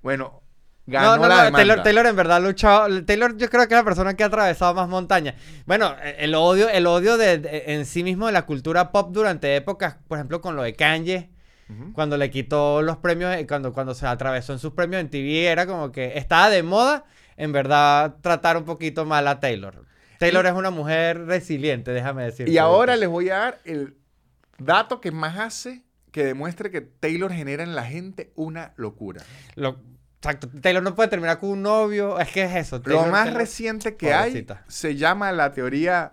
Bueno, 0.03 0.43
ganó 0.91 1.17
no, 1.17 1.23
no, 1.23 1.29
la 1.29 1.51
no. 1.51 1.57
Taylor, 1.57 1.83
Taylor 1.83 2.07
en 2.07 2.17
verdad 2.17 2.37
ha 2.37 2.41
luchado. 2.41 3.05
Taylor, 3.05 3.37
yo 3.37 3.49
creo 3.49 3.67
que 3.69 3.75
es 3.75 3.79
la 3.81 3.85
persona 3.85 4.15
que 4.15 4.23
ha 4.23 4.27
atravesado 4.27 4.75
más 4.75 4.89
montañas. 4.89 5.35
Bueno, 5.67 5.95
eh, 6.03 6.17
el 6.21 6.35
odio, 6.35 6.69
el 6.69 6.87
odio 6.87 7.17
de, 7.17 7.39
de- 7.39 7.65
en 7.75 7.87
sí 7.87 8.03
mismo 8.05 8.27
de 8.27 8.33
la 8.33 8.47
cultura 8.47 8.91
pop 8.93 9.11
durante 9.13 9.55
épocas, 9.57 9.97
por 10.09 10.19
ejemplo, 10.19 10.41
con 10.41 10.57
lo 10.57 10.63
de 10.63 10.75
Kanye. 10.75 11.31
Cuando 11.93 12.17
le 12.17 12.31
quitó 12.33 12.83
los 12.83 12.97
premios, 12.97 13.33
eh, 13.37 13.47
cuando, 13.47 13.73
cuando 13.73 13.95
se 13.95 14.05
atravesó 14.05 14.53
en 14.53 14.59
sus 14.59 14.73
premios 14.73 15.01
en 15.03 15.09
TV, 15.09 15.47
era 15.47 15.67
como 15.69 15.93
que 15.93 16.19
estaba 16.19 16.51
de 16.51 16.65
moda, 16.65 17.05
en 17.37 17.53
verdad, 17.53 18.17
tratar 18.23 18.57
un 18.57 18.65
poquito 18.65 19.05
mal 19.05 19.29
a 19.29 19.39
Taylor. 19.39 19.85
Taylor 20.19 20.45
Y- 20.45 20.49
es 20.49 20.55
una 20.55 20.71
mujer 20.71 21.27
resiliente, 21.27 21.93
déjame 21.93 22.25
decir. 22.25 22.49
Y 22.49 22.59
ahora 22.59 22.97
les 22.97 23.09
voy 23.09 23.31
a 23.31 23.37
dar 23.39 23.61
el 23.65 23.95
dato 24.59 25.01
que 25.01 25.13
más 25.13 25.39
hace 25.39 25.85
que 26.11 26.25
demuestre 26.25 26.73
que 26.73 26.81
Taylor 26.81 27.33
genera 27.33 27.63
en 27.63 27.77
la 27.77 27.85
gente 27.85 28.33
una 28.35 28.73
locura. 28.75 29.23
Lo, 29.55 29.79
exacto, 30.21 30.49
Taylor 30.61 30.83
no 30.83 30.95
puede 30.95 31.09
terminar 31.09 31.39
con 31.41 31.51
un 31.51 31.63
novio, 31.63 32.19
es 32.21 32.31
que 32.31 32.43
es 32.45 32.55
eso. 32.55 32.81
Lo 32.85 33.07
más 33.07 33.25
Taylor- 33.25 33.39
reciente 33.41 33.97
que 33.97 34.11
Pobrecita. 34.11 34.55
hay 34.67 34.71
se 34.73 34.97
llama 34.97 35.33
la 35.33 35.53
teoría 35.53 36.13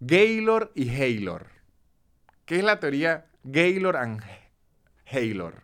Gaylor 0.00 0.72
y 0.74 0.88
Haylor. 0.88 1.46
¿Qué 2.44 2.58
es 2.58 2.64
la 2.64 2.80
teoría 2.80 3.26
Gaylor 3.44 3.96
and 3.96 4.22
Haylor? 5.06 5.62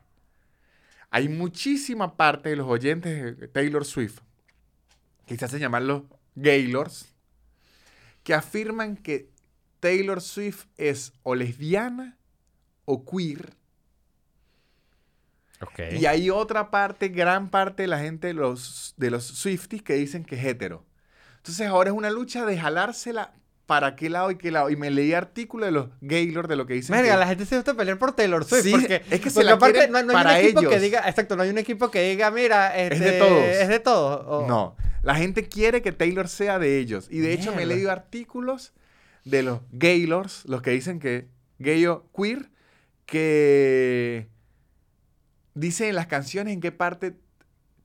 Hay 1.11 1.28
muchísima 1.28 2.16
parte 2.16 2.51
de 2.51 2.57
los 2.57 2.66
oyentes 2.68 3.39
de 3.39 3.49
Taylor 3.49 3.84
Swift, 3.84 4.20
que 5.26 5.36
se 5.36 5.45
hacen 5.45 5.61
llamar 5.61 5.82
los 5.82 6.03
Gaylors, 6.34 7.14
que 8.22 8.34
afirman 8.34 8.97
que 8.97 9.30
Taylor 9.80 10.20
Swift 10.20 10.66
es 10.76 11.12
o 11.22 11.34
lesbiana 11.34 12.18
o 12.84 13.05
queer. 13.05 13.55
Ok. 15.61 15.80
Y 15.98 16.06
hay 16.06 16.30
otra 16.30 16.70
parte, 16.70 17.09
gran 17.09 17.50
parte 17.50 17.82
de 17.82 17.86
la 17.88 17.98
gente 17.98 18.28
de 18.28 18.34
los, 18.34 18.94
de 18.96 19.11
los 19.11 19.24
Swifties 19.26 19.82
que 19.82 19.94
dicen 19.94 20.24
que 20.24 20.36
es 20.36 20.44
hetero. 20.44 20.84
Entonces 21.38 21.66
ahora 21.66 21.90
es 21.90 21.96
una 21.96 22.11
lucha 22.11 22.44
de 22.46 22.59
jalársela 22.59 23.32
para 23.66 23.96
qué 23.96 24.09
lado 24.09 24.30
y 24.30 24.36
qué 24.36 24.50
lado. 24.50 24.70
Y 24.70 24.76
me 24.76 24.90
leí 24.90 25.12
artículos 25.12 25.66
de 25.66 25.72
los 25.72 25.88
Gaylor 26.00 26.48
de 26.48 26.56
lo 26.56 26.66
que 26.66 26.74
dicen. 26.74 26.94
Verga, 26.96 27.14
que- 27.14 27.18
la 27.20 27.26
gente 27.26 27.44
se 27.44 27.56
gusta 27.56 27.74
pelear 27.74 27.98
por 27.98 28.12
Taylor 28.14 28.44
Swift. 28.44 28.62
Sí, 28.62 28.70
porque, 28.70 29.02
es 29.11 29.20
que 29.20 29.30
se 29.30 29.44
la 29.44 29.54
aparte 29.54 29.88
no, 29.88 30.02
no 30.02 30.11
hay 30.11 30.14
para 30.14 30.30
un 30.30 30.36
equipo 30.36 30.61
que 30.61 30.66
ellos. 30.68 30.80
diga, 30.82 31.09
exacto, 31.09 31.36
no 31.36 31.42
hay 31.42 31.50
un 31.50 31.59
equipo 31.59 31.90
que 31.90 32.02
diga, 32.11 32.30
mira, 32.30 32.76
Es 32.78 32.98
de 33.00 33.06
este, 33.06 33.18
todos. 33.18 33.42
Es 33.44 33.68
de 33.68 33.80
todos. 33.80 34.24
o- 34.26 34.46
No, 34.48 34.76
la 35.02 35.14
gente 35.16 35.48
quiere 35.48 35.82
que 35.82 35.92
Taylor 35.92 36.28
sea 36.28 36.59
de 36.59 36.78
ellos. 36.78 37.09
Y 37.11 37.18
de 37.18 37.32
hecho 37.32 37.50
me 37.50 37.56
he 37.62 37.66
Mierda. 37.66 37.74
leído 37.74 37.90
artículos 37.92 38.72
de 39.24 39.42
los 39.42 39.61
Gaylors, 39.72 40.44
los 40.46 40.62
que 40.62 40.70
dicen 40.70 40.98
que 41.00 41.28
gay 41.59 41.84
o 41.86 42.06
queer, 42.16 42.50
que 43.06 44.28
dicen 45.55 45.88
en 45.88 45.94
las 45.96 46.07
canciones 46.07 46.55
en 46.55 46.61
qué 46.61 46.72
parte 46.72 47.14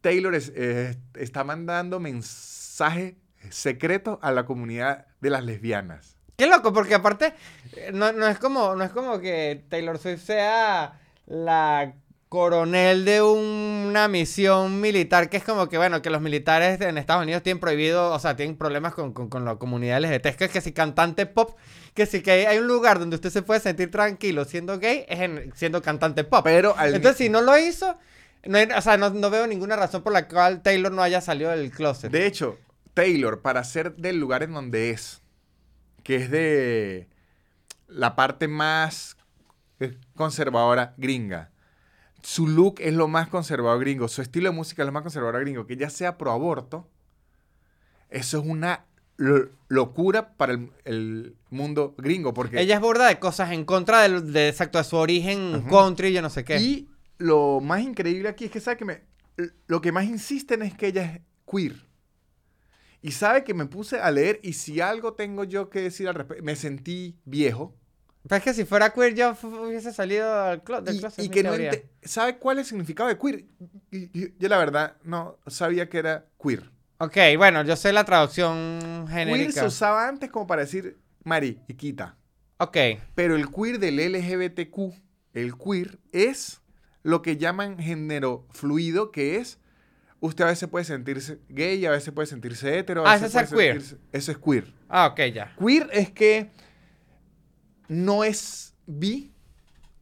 Taylor 0.02 0.36
es- 0.36 0.52
eh, 0.56 0.96
está 1.16 1.44
mandando 1.44 2.00
mensajes 2.00 3.14
secretos 3.50 4.20
a 4.22 4.32
la 4.32 4.46
comunidad 4.46 5.06
de 5.22 5.30
las 5.30 5.44
lesbianas. 5.44 6.18
Qué 6.36 6.48
loco, 6.48 6.74
porque 6.74 6.96
aparte, 6.96 7.34
eh, 7.76 7.92
no, 7.94 8.12
no 8.12 8.28
es 8.28 8.40
como, 8.40 8.76
no 8.76 8.84
es 8.84 8.92
como 8.92 9.20
que 9.20 9.64
Taylor 9.70 9.98
Swift 9.98 10.24
sea 10.26 11.00
la 11.28 11.94
coronel 12.30 13.06
de 13.06 13.22
una 13.22 14.08
misión 14.08 14.82
militar 14.82 15.30
que 15.30 15.38
es 15.38 15.44
como 15.44 15.70
que, 15.70 15.78
bueno, 15.78 16.02
que 16.02 16.10
los 16.10 16.20
militares 16.20 16.82
en 16.82 16.98
Estados 16.98 17.22
Unidos 17.24 17.44
tienen 17.44 17.60
prohibido, 17.60 18.12
o 18.12 18.18
sea, 18.18 18.36
tienen 18.36 18.58
problemas 18.58 18.96
con, 18.96 19.14
con, 19.14 19.30
con 19.30 19.46
la 19.46 19.58
comunidad 19.58 19.98
LGBT. 20.04 20.26
Es 20.42 20.52
que, 20.52 20.62
si 20.62 20.72
cantante 20.72 21.28
pop, 21.28 21.56
que 21.94 22.06
si 22.06 22.22
que 22.22 22.48
hay 22.48 22.58
un 22.58 22.68
lugar 22.68 23.00
donde 23.00 23.16
usted 23.16 23.30
se 23.30 23.42
puede 23.42 23.60
sentir 23.60 23.92
tranquilo 23.92 24.46
siendo 24.46 24.80
gay, 24.80 25.06
es 25.08 25.20
en- 25.20 25.52
siendo 25.56 25.82
cantante 25.82 26.24
pop. 26.24 26.42
Pero 26.44 26.76
al 26.78 26.96
Entonces, 26.96 27.18
si 27.18 27.30
no 27.30 27.42
lo 27.42 27.58
hizo, 27.58 27.98
no 28.46 28.58
hay- 28.58 28.68
o 28.76 28.82
sea, 28.82 28.98
no, 28.98 29.10
no 29.12 29.30
veo 29.30 29.46
ninguna 29.48 29.76
razón 29.76 30.02
por 30.04 30.12
la 30.14 30.28
cual 30.28 30.62
Taylor 30.62 30.92
no 30.92 31.02
haya 31.04 31.22
salido 31.22 31.52
del 31.52 31.72
closet. 31.72 32.12
De 32.12 32.26
hecho, 32.26 32.58
Taylor, 32.94 33.42
para 33.42 33.64
ser 33.64 33.96
del 33.96 34.20
lugar 34.20 34.44
en 34.44 34.54
donde 34.54 34.90
es, 34.90 35.22
que 36.04 36.16
es 36.16 36.30
de 36.32 37.08
la 37.88 38.16
parte 38.16 38.48
más 38.48 39.16
conservadora 40.16 40.94
gringa, 40.98 41.52
su 42.22 42.48
look 42.48 42.76
es 42.80 42.94
lo 42.94 43.08
más 43.08 43.28
conservador 43.28 43.80
gringo, 43.82 44.08
su 44.08 44.22
estilo 44.22 44.50
de 44.50 44.56
música 44.56 44.82
es 44.82 44.86
lo 44.86 44.92
más 44.94 45.04
conservador 45.04 45.42
gringo, 45.42 45.66
que 45.68 45.76
ya 45.78 45.90
sea 45.90 46.18
pro 46.18 46.32
aborto, 46.32 46.88
eso 48.10 48.40
es 48.40 48.46
una 48.46 48.86
lo- 49.18 49.50
locura 49.68 50.36
para 50.36 50.54
el, 50.54 50.70
el 50.86 51.36
mundo 51.50 51.94
gringo, 51.98 52.34
porque... 52.34 52.60
Ella 52.60 52.76
es 52.76 52.82
burda 52.82 53.08
de 53.08 53.20
cosas 53.20 53.52
en 53.52 53.66
contra 53.66 54.02
del- 54.02 54.32
de, 54.34 54.50
exacto, 54.50 54.78
de 54.78 54.84
su 54.84 54.96
origen 54.98 55.56
Ujú. 55.56 55.70
country, 55.70 56.14
yo 56.14 56.22
no 56.22 56.30
sé 56.30 56.44
qué. 56.44 56.58
Y 56.60 56.90
lo 57.18 57.60
más 57.62 57.82
increíble 57.82 58.30
aquí 58.30 58.46
es 58.46 58.52
que 58.52 58.60
sabe 58.60 58.78
que 58.78 58.86
me, 58.86 59.02
lo 59.68 59.82
que 59.82 59.92
más 59.92 60.06
insisten 60.06 60.62
es 60.62 60.74
que 60.76 60.88
ella 60.88 61.04
es 61.16 61.22
queer. 61.50 61.76
Y 63.02 63.12
sabe 63.12 63.44
que 63.44 63.54
me 63.54 63.66
puse 63.66 64.00
a 64.00 64.10
leer 64.12 64.40
y 64.44 64.54
si 64.54 64.80
algo 64.80 65.14
tengo 65.14 65.44
yo 65.44 65.70
que 65.70 65.82
decir 65.82 66.08
al 66.08 66.16
respecto, 66.16 66.44
me 66.44 66.56
sentí 66.56 67.18
viejo. 67.26 67.76
Pero 68.26 68.38
es 68.38 68.44
que 68.44 68.54
si 68.54 68.64
fuera 68.64 68.92
queer 68.94 69.14
yo 69.14 69.36
hubiese 69.66 69.92
salido 69.92 70.34
al 70.42 70.64
clo- 70.64 70.82
del 70.82 70.96
Y, 70.96 71.00
closet. 71.00 71.26
y 71.26 71.28
mi 71.28 71.34
que 71.34 71.44
no 71.44 71.50
teoría. 71.50 71.72
ente- 71.72 71.90
¿Sabe 72.04 72.38
cuál 72.38 72.60
es 72.60 72.68
el 72.68 72.70
significado 72.70 73.10
de 73.10 73.18
queer? 73.18 73.46
Y- 73.92 74.10
y- 74.18 74.34
yo 74.40 74.48
la 74.48 74.58
verdad 74.58 74.96
no 75.04 75.38
sabía 75.48 75.90
que 75.90 75.98
era 75.98 76.26
queer. 76.42 76.72
Ok, 77.00 77.18
bueno, 77.38 77.64
yo 77.64 77.76
sé 77.76 77.92
la 77.92 78.04
traducción 78.06 79.06
Queer 79.08 79.26
genérica. 79.28 79.62
se 79.62 79.68
usaba 79.68 80.08
antes 80.08 80.30
como 80.30 80.48
para 80.48 80.62
decir 80.62 80.98
mariquita. 81.24 82.16
Ok. 82.58 82.78
Pero 83.16 83.36
el 83.36 83.50
queer 83.50 83.80
del 83.80 83.98
LGBTQ, 83.98 84.94
el 85.34 85.58
queer, 85.58 86.00
es 86.12 86.62
lo 87.02 87.22
que 87.22 87.38
llaman 87.38 87.78
género 87.80 88.48
fluido, 88.52 89.12
que 89.12 89.38
es. 89.38 89.60
Usted 90.22 90.46
a 90.46 90.48
veces 90.48 90.70
puede 90.70 90.86
sentirse 90.86 91.40
gay, 91.50 91.86
a 91.86 91.92
veces 91.92 92.14
puede 92.14 92.28
sentirse 92.28 92.78
hetero. 92.80 93.06
a 93.06 93.12
Ah, 93.12 93.14
veces 93.16 93.30
ese 93.36 93.44
es 93.44 93.50
puede 93.52 93.70
el 93.72 93.80
queer. 93.84 94.00
Eso 94.14 94.32
es 94.32 94.38
queer. 94.38 94.74
Ah, 94.88 95.08
ok, 95.08 95.20
ya. 95.34 95.54
Queer 95.60 95.90
es 95.92 96.12
que 96.12 96.52
no 97.90 98.24
es 98.24 98.74
bi 98.86 99.34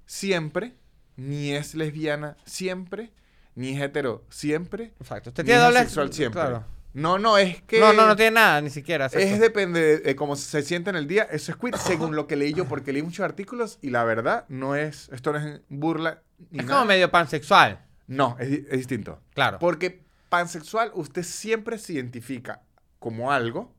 siempre, 0.06 0.76
ni 1.16 1.52
es 1.54 1.74
lesbiana 1.74 2.38
siempre, 2.46 3.12
ni 3.56 3.70
es 3.72 3.82
hetero 3.82 4.24
siempre, 4.30 4.94
Exacto. 5.00 5.30
Usted 5.32 5.44
ni 5.44 5.48
tiene 5.48 5.62
es 5.62 5.66
doble... 5.66 5.80
asexual 5.80 6.14
siempre. 6.14 6.42
Claro. 6.42 6.66
No, 6.94 7.18
no, 7.18 7.38
es 7.38 7.62
que. 7.64 7.80
No, 7.80 7.94
no, 7.94 8.06
no 8.06 8.16
tiene 8.16 8.32
nada, 8.32 8.62
ni 8.62 8.70
siquiera. 8.70 9.06
Es 9.06 9.40
depende 9.40 9.80
de, 9.80 9.98
de 10.00 10.16
cómo 10.16 10.36
se 10.36 10.62
siente 10.62 10.90
en 10.90 10.96
el 10.98 11.08
día. 11.08 11.24
Eso 11.24 11.52
es 11.52 11.58
queer, 11.58 11.78
según 11.78 12.16
lo 12.16 12.28
que 12.28 12.36
leí 12.36 12.54
yo, 12.54 12.68
porque 12.68 12.92
leí 12.92 13.02
muchos 13.02 13.24
artículos 13.24 13.80
y 13.82 13.90
la 13.92 14.04
verdad 14.04 14.46
no 14.50 14.76
es, 14.76 15.10
esto 15.14 15.32
no 15.32 15.40
es 15.40 15.62
burla 15.70 16.22
ni 16.50 16.60
Es 16.60 16.66
nada. 16.66 16.80
como 16.80 16.88
medio 16.88 17.10
pansexual. 17.10 17.86
No, 18.08 18.36
es, 18.40 18.50
es 18.50 18.78
distinto. 18.78 19.22
Claro. 19.34 19.58
Porque 19.60 20.04
pansexual 20.30 20.92
usted 20.94 21.24
siempre 21.24 21.78
se 21.78 21.94
identifica 21.94 22.62
como 23.00 23.32
algo, 23.32 23.74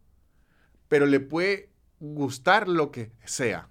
pero 0.89 1.05
le 1.07 1.21
puede 1.21 1.71
gustar 2.01 2.67
lo 2.67 2.91
que 2.91 3.13
sea. 3.25 3.69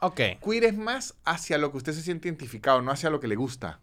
Ok. 0.00 0.20
Queer 0.44 0.64
es 0.64 0.76
más 0.76 1.14
hacia 1.24 1.56
lo 1.56 1.70
que 1.70 1.78
usted 1.78 1.92
se 1.92 2.02
siente 2.02 2.28
identificado, 2.28 2.82
no 2.82 2.90
hacia 2.90 3.10
lo 3.10 3.20
que 3.20 3.28
le 3.28 3.36
gusta. 3.36 3.80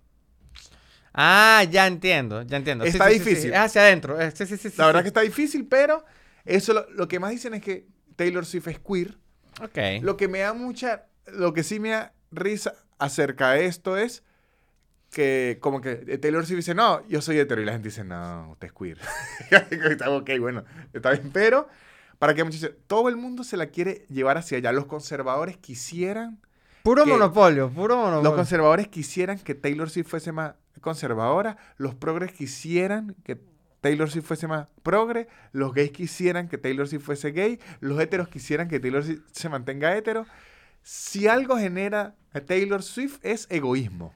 Ah, 1.14 1.64
ya 1.70 1.86
entiendo, 1.88 2.42
ya 2.42 2.58
entiendo. 2.58 2.84
Está 2.86 3.08
sí, 3.08 3.14
sí, 3.14 3.20
sí. 3.24 3.30
difícil. 3.30 3.54
Es 3.54 3.60
hacia 3.60 3.82
adentro. 3.84 4.20
Eh, 4.20 4.32
Sí, 4.36 4.46
sí, 4.46 4.58
sí. 4.58 4.72
La 4.78 4.88
verdad 4.88 5.02
que 5.02 5.08
está 5.10 5.22
difícil, 5.22 5.68
pero 5.68 6.04
eso 6.46 6.74
lo, 6.74 6.90
lo 6.92 7.08
que 7.08 7.20
más 7.20 7.32
dicen 7.32 7.54
es 7.54 7.62
que 7.62 7.88
Taylor 8.16 8.46
Swift 8.46 8.68
es 8.68 8.80
queer. 8.80 9.18
Ok. 9.62 10.02
Lo 10.02 10.18
que 10.18 10.28
me 10.28 10.40
da 10.40 10.54
mucha, 10.54 11.06
lo 11.28 11.54
que 11.54 11.64
sí 11.64 11.80
me 11.80 11.90
da 11.90 12.14
risa 12.32 12.74
acerca 12.98 13.52
de 13.52 13.66
esto 13.66 13.96
es 13.98 14.24
que 15.12 15.60
como 15.62 15.80
que 15.82 15.96
Taylor 16.18 16.44
Swift 16.46 16.58
dice, 16.58 16.74
no, 16.74 17.08
yo 17.08 17.22
soy 17.22 17.38
hetero. 17.38 17.62
Y 17.62 17.66
la 17.66 17.74
gente 17.74 17.90
dice, 17.90 18.04
no, 18.04 18.50
usted 18.52 18.68
es 18.68 18.74
queer. 18.74 18.98
Ok, 20.08 20.32
bueno, 20.40 20.64
está 20.94 21.12
bien. 21.12 21.30
Pero, 21.32 21.68
para 22.18 22.34
que 22.34 22.44
muchachos, 22.44 22.72
todo 22.88 23.10
el 23.10 23.18
mundo 23.18 23.44
se 23.44 23.56
la 23.58 23.68
quiere 23.68 24.06
llevar 24.10 24.38
hacia 24.40 24.58
allá. 24.58 24.72
Los 24.72 24.88
conservadores 24.88 25.58
quisieran, 25.58 26.40
Puro 26.82 27.06
monopolio, 27.06 27.70
puro 27.70 27.96
monopolio. 27.96 28.24
los 28.24 28.34
conservadores 28.34 28.88
quisieran 28.88 29.38
que 29.40 29.54
Taylor 29.56 29.90
Swift 29.90 30.08
fuese 30.08 30.32
más 30.32 30.56
conservadora. 30.84 31.58
Los 31.78 31.96
progres 31.96 32.32
quisieran 32.32 33.16
que 33.24 33.40
Taylor 33.82 34.10
Swift 34.10 34.26
fuese 34.28 34.48
más 34.48 34.68
progre. 34.84 35.28
Los 35.52 35.74
gays 35.74 35.92
quisieran 35.92 36.48
que 36.48 36.58
Taylor 36.60 36.88
Swift 36.88 37.04
fuese 37.04 37.32
gay. 37.32 37.60
Los 37.80 38.00
heteros 38.00 38.28
quisieran 38.28 38.68
que 38.68 38.80
Taylor 38.80 39.04
Swift 39.04 39.22
se 39.32 39.50
mantenga 39.50 39.98
hetero. 39.98 40.26
Si 40.84 41.28
algo 41.28 41.58
genera 41.58 42.14
a 42.34 42.42
Taylor 42.42 42.84
Swift 42.84 43.18
es 43.24 43.48
egoísmo. 43.50 44.14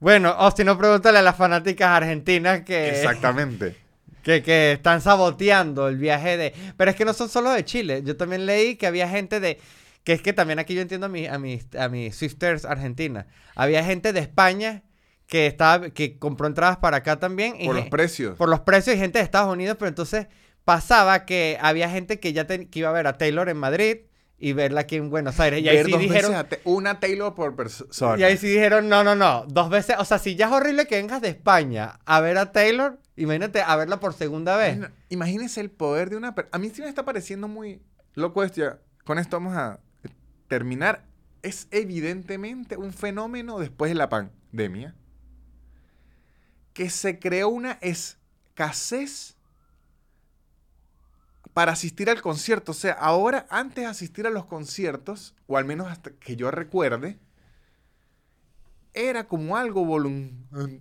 Bueno, 0.00 0.28
Austin, 0.28 0.66
no 0.66 0.76
pregúntale 0.78 1.18
a 1.18 1.22
las 1.22 1.36
fanáticas 1.36 1.88
argentinas 1.88 2.60
que, 2.62 2.90
Exactamente. 2.90 3.76
que, 4.22 4.42
que 4.42 4.72
están 4.72 5.00
saboteando 5.00 5.88
el 5.88 5.96
viaje 5.96 6.36
de... 6.36 6.54
Pero 6.76 6.90
es 6.90 6.96
que 6.96 7.04
no 7.04 7.12
son 7.12 7.28
solo 7.28 7.50
de 7.50 7.64
Chile. 7.64 8.02
Yo 8.04 8.16
también 8.16 8.46
leí 8.46 8.76
que 8.76 8.86
había 8.86 9.08
gente 9.08 9.40
de... 9.40 9.58
Que 10.04 10.12
es 10.12 10.22
que 10.22 10.32
también 10.32 10.58
aquí 10.60 10.74
yo 10.74 10.80
entiendo 10.82 11.06
a, 11.06 11.08
mi- 11.08 11.26
a, 11.26 11.38
mis, 11.38 11.66
a 11.74 11.88
mis 11.88 12.14
sisters 12.14 12.64
argentinas. 12.64 13.26
Había 13.56 13.84
gente 13.84 14.12
de 14.12 14.20
España 14.20 14.82
que, 15.28 15.46
estaba, 15.46 15.90
que 15.90 16.18
compró 16.18 16.46
entradas 16.48 16.78
para 16.78 16.96
acá 16.98 17.20
también. 17.20 17.54
y 17.60 17.66
Por 17.66 17.76
los 17.76 17.86
precios. 17.88 18.36
por 18.36 18.48
los 18.48 18.60
precios 18.60 18.96
y 18.96 18.98
gente 18.98 19.18
de 19.18 19.24
Estados 19.24 19.52
Unidos, 19.52 19.76
pero 19.78 19.90
entonces 19.90 20.26
pasaba 20.64 21.24
que 21.24 21.58
había 21.60 21.88
gente 21.88 22.18
que 22.18 22.32
ya 22.32 22.46
que 22.46 22.68
iba 22.72 22.88
a 22.88 22.92
ver 22.92 23.06
a 23.06 23.16
Taylor 23.18 23.48
en 23.48 23.58
Madrid 23.58 23.98
y 24.38 24.52
verla 24.52 24.82
aquí 24.82 24.96
en 24.96 25.10
Buenos 25.10 25.38
Aires. 25.40 25.60
Y 25.62 25.68
ahí 25.68 25.76
Ver 25.76 25.86
sí 25.86 25.92
dos 25.92 26.00
dijeron... 26.00 26.32
veces 26.32 26.60
una 26.64 26.98
Taylor 27.00 27.34
por 27.34 27.54
persona. 27.56 28.18
Y 28.18 28.22
ahí 28.22 28.36
sí 28.36 28.48
dijeron, 28.48 28.88
no, 28.88 29.04
no, 29.04 29.14
no, 29.14 29.44
dos 29.48 29.68
veces, 29.68 29.96
o 29.98 30.04
sea, 30.04 30.18
si 30.18 30.34
ya 30.36 30.46
es 30.46 30.52
horrible 30.52 30.86
que 30.86 30.96
vengas 30.96 31.20
de 31.20 31.28
España 31.28 31.98
a 32.06 32.20
ver 32.20 32.38
a 32.38 32.52
Taylor, 32.52 32.98
imagínate 33.16 33.60
a 33.60 33.76
verla 33.76 34.00
por 34.00 34.14
segunda 34.14 34.56
vez. 34.56 34.78
Imagínese 35.10 35.60
el 35.60 35.70
poder 35.70 36.08
de 36.10 36.16
una... 36.16 36.34
A 36.52 36.58
mí 36.58 36.70
sí 36.70 36.82
me 36.82 36.88
está 36.88 37.04
pareciendo 37.04 37.48
muy 37.48 37.82
loco 38.14 38.42
esto. 38.44 38.60
ya. 38.60 38.78
Con 39.04 39.18
esto 39.18 39.36
vamos 39.36 39.56
a 39.56 39.80
terminar. 40.46 41.04
Es 41.42 41.66
evidentemente 41.70 42.76
un 42.76 42.92
fenómeno 42.92 43.58
después 43.58 43.90
de 43.90 43.94
la 43.96 44.08
pandemia 44.08 44.94
que 46.78 46.90
se 46.90 47.18
creó 47.18 47.48
una 47.48 47.72
escasez 47.80 49.34
para 51.52 51.72
asistir 51.72 52.08
al 52.08 52.22
concierto. 52.22 52.70
O 52.70 52.74
sea, 52.74 52.92
ahora, 52.92 53.48
antes 53.50 53.82
de 53.82 53.86
asistir 53.86 54.28
a 54.28 54.30
los 54.30 54.44
conciertos, 54.44 55.34
o 55.48 55.56
al 55.58 55.64
menos 55.64 55.88
hasta 55.88 56.12
que 56.12 56.36
yo 56.36 56.52
recuerde, 56.52 57.18
era 58.94 59.26
como 59.26 59.56
algo 59.56 59.84
voluntario. 59.84 60.78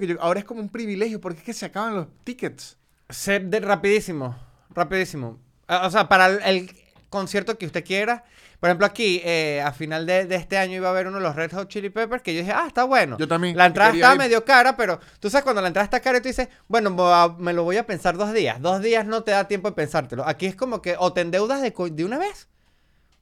Que 0.00 0.06
yo- 0.06 0.22
ahora 0.22 0.40
es 0.40 0.46
como 0.46 0.62
un 0.62 0.70
privilegio 0.70 1.20
porque 1.20 1.40
es 1.40 1.44
que 1.44 1.52
se 1.52 1.66
acaban 1.66 1.94
los 1.94 2.06
tickets. 2.24 2.78
Se- 3.10 3.38
de- 3.38 3.60
rapidísimo, 3.60 4.34
rapidísimo. 4.70 5.38
Ah, 5.68 5.86
O 5.86 5.90
sea, 5.90 6.08
para 6.08 6.26
el 6.48 6.70
concierto 7.10 7.58
que 7.58 7.66
usted 7.66 7.84
quiera. 7.84 8.24
Por 8.60 8.68
ejemplo, 8.68 8.86
aquí, 8.86 9.20
eh, 9.24 9.62
a 9.64 9.72
final 9.72 10.04
de, 10.06 10.26
de 10.26 10.36
este 10.36 10.58
año 10.58 10.76
iba 10.76 10.88
a 10.88 10.90
haber 10.90 11.06
uno 11.06 11.16
de 11.16 11.22
los 11.22 11.34
Red 11.34 11.52
Hot 11.52 11.68
Chili 11.68 11.88
Peppers 11.90 12.22
que 12.22 12.34
yo 12.34 12.40
dije, 12.40 12.52
ah, 12.52 12.64
está 12.66 12.84
bueno. 12.84 13.16
Yo 13.18 13.26
también. 13.26 13.56
La 13.56 13.66
entrada 13.66 13.94
ir. 13.94 14.18
medio 14.18 14.44
cara, 14.44 14.76
pero 14.76 15.00
tú 15.18 15.30
sabes 15.30 15.44
cuando 15.44 15.60
la 15.62 15.68
entrada 15.68 15.84
está 15.84 16.00
cara 16.00 16.18
y 16.18 16.20
tú 16.20 16.28
dices, 16.28 16.48
bueno, 16.68 16.90
me 17.38 17.52
lo 17.52 17.64
voy 17.64 17.78
a 17.78 17.86
pensar 17.86 18.16
dos 18.18 18.32
días. 18.34 18.60
Dos 18.60 18.82
días 18.82 19.06
no 19.06 19.22
te 19.22 19.30
da 19.32 19.48
tiempo 19.48 19.68
de 19.68 19.74
pensártelo. 19.74 20.26
Aquí 20.26 20.46
es 20.46 20.54
como 20.56 20.82
que 20.82 20.94
o 20.98 21.12
te 21.12 21.22
endeudas 21.22 21.62
de, 21.62 22.04
una 22.04 22.18
vez 22.18 22.48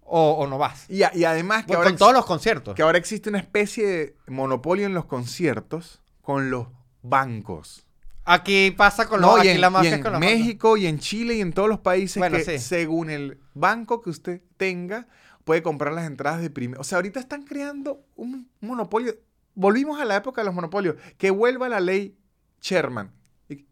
o, 0.02 0.32
o 0.32 0.46
no 0.48 0.58
vas. 0.58 0.86
Y, 0.90 1.02
a- 1.04 1.12
y 1.14 1.24
además 1.24 1.66
que 1.66 1.74
ahora, 1.74 1.90
con 1.90 1.98
todos 1.98 2.12
los 2.14 2.26
conciertos. 2.26 2.74
que 2.74 2.82
ahora 2.82 2.98
existe 2.98 3.28
una 3.28 3.38
especie 3.38 3.86
de 3.86 4.16
monopolio 4.26 4.86
en 4.86 4.94
los 4.94 5.04
conciertos 5.04 6.00
con 6.20 6.50
los 6.50 6.66
bancos. 7.02 7.84
Aquí 8.24 8.72
pasa 8.72 9.06
con 9.08 9.20
los 9.22 9.30
No, 9.30 9.36
y 9.38 9.40
aquí 9.40 9.48
en, 9.50 9.60
la 9.62 9.68
y 9.68 9.70
mafia 9.70 9.94
en 9.94 10.02
con 10.02 10.12
los 10.12 10.20
bancos. 10.20 10.36
México 10.38 10.76
y 10.76 10.86
en 10.86 10.98
Chile 10.98 11.34
y 11.36 11.40
en 11.40 11.52
todos 11.54 11.68
los 11.68 11.78
países 11.78 12.18
Bueno, 12.18 12.36
que 12.36 12.44
sí. 12.44 12.58
según 12.58 13.08
el 13.08 13.38
banco 13.58 14.00
que 14.00 14.10
usted 14.10 14.42
tenga 14.56 15.06
puede 15.44 15.62
comprar 15.62 15.92
las 15.92 16.06
entradas 16.06 16.40
de 16.42 16.50
primero. 16.50 16.80
O 16.80 16.84
sea, 16.84 16.96
ahorita 16.96 17.20
están 17.20 17.42
creando 17.42 18.04
un 18.16 18.50
monopolio. 18.60 19.14
Volvimos 19.54 20.00
a 20.00 20.04
la 20.04 20.16
época 20.16 20.40
de 20.42 20.46
los 20.46 20.54
monopolios. 20.54 20.96
Que 21.16 21.30
vuelva 21.30 21.68
la 21.68 21.80
ley 21.80 22.18
Sherman. 22.60 23.12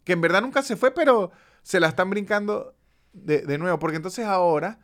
Que 0.05 0.13
en 0.13 0.21
verdad 0.21 0.41
nunca 0.43 0.63
se 0.63 0.77
fue, 0.77 0.91
pero 0.91 1.31
se 1.63 1.79
la 1.81 1.89
están 1.89 2.09
brincando 2.11 2.75
de, 3.13 3.43
de 3.43 3.59
nuevo. 3.59 3.79
Porque 3.79 3.97
entonces 3.97 4.25
ahora, 4.25 4.79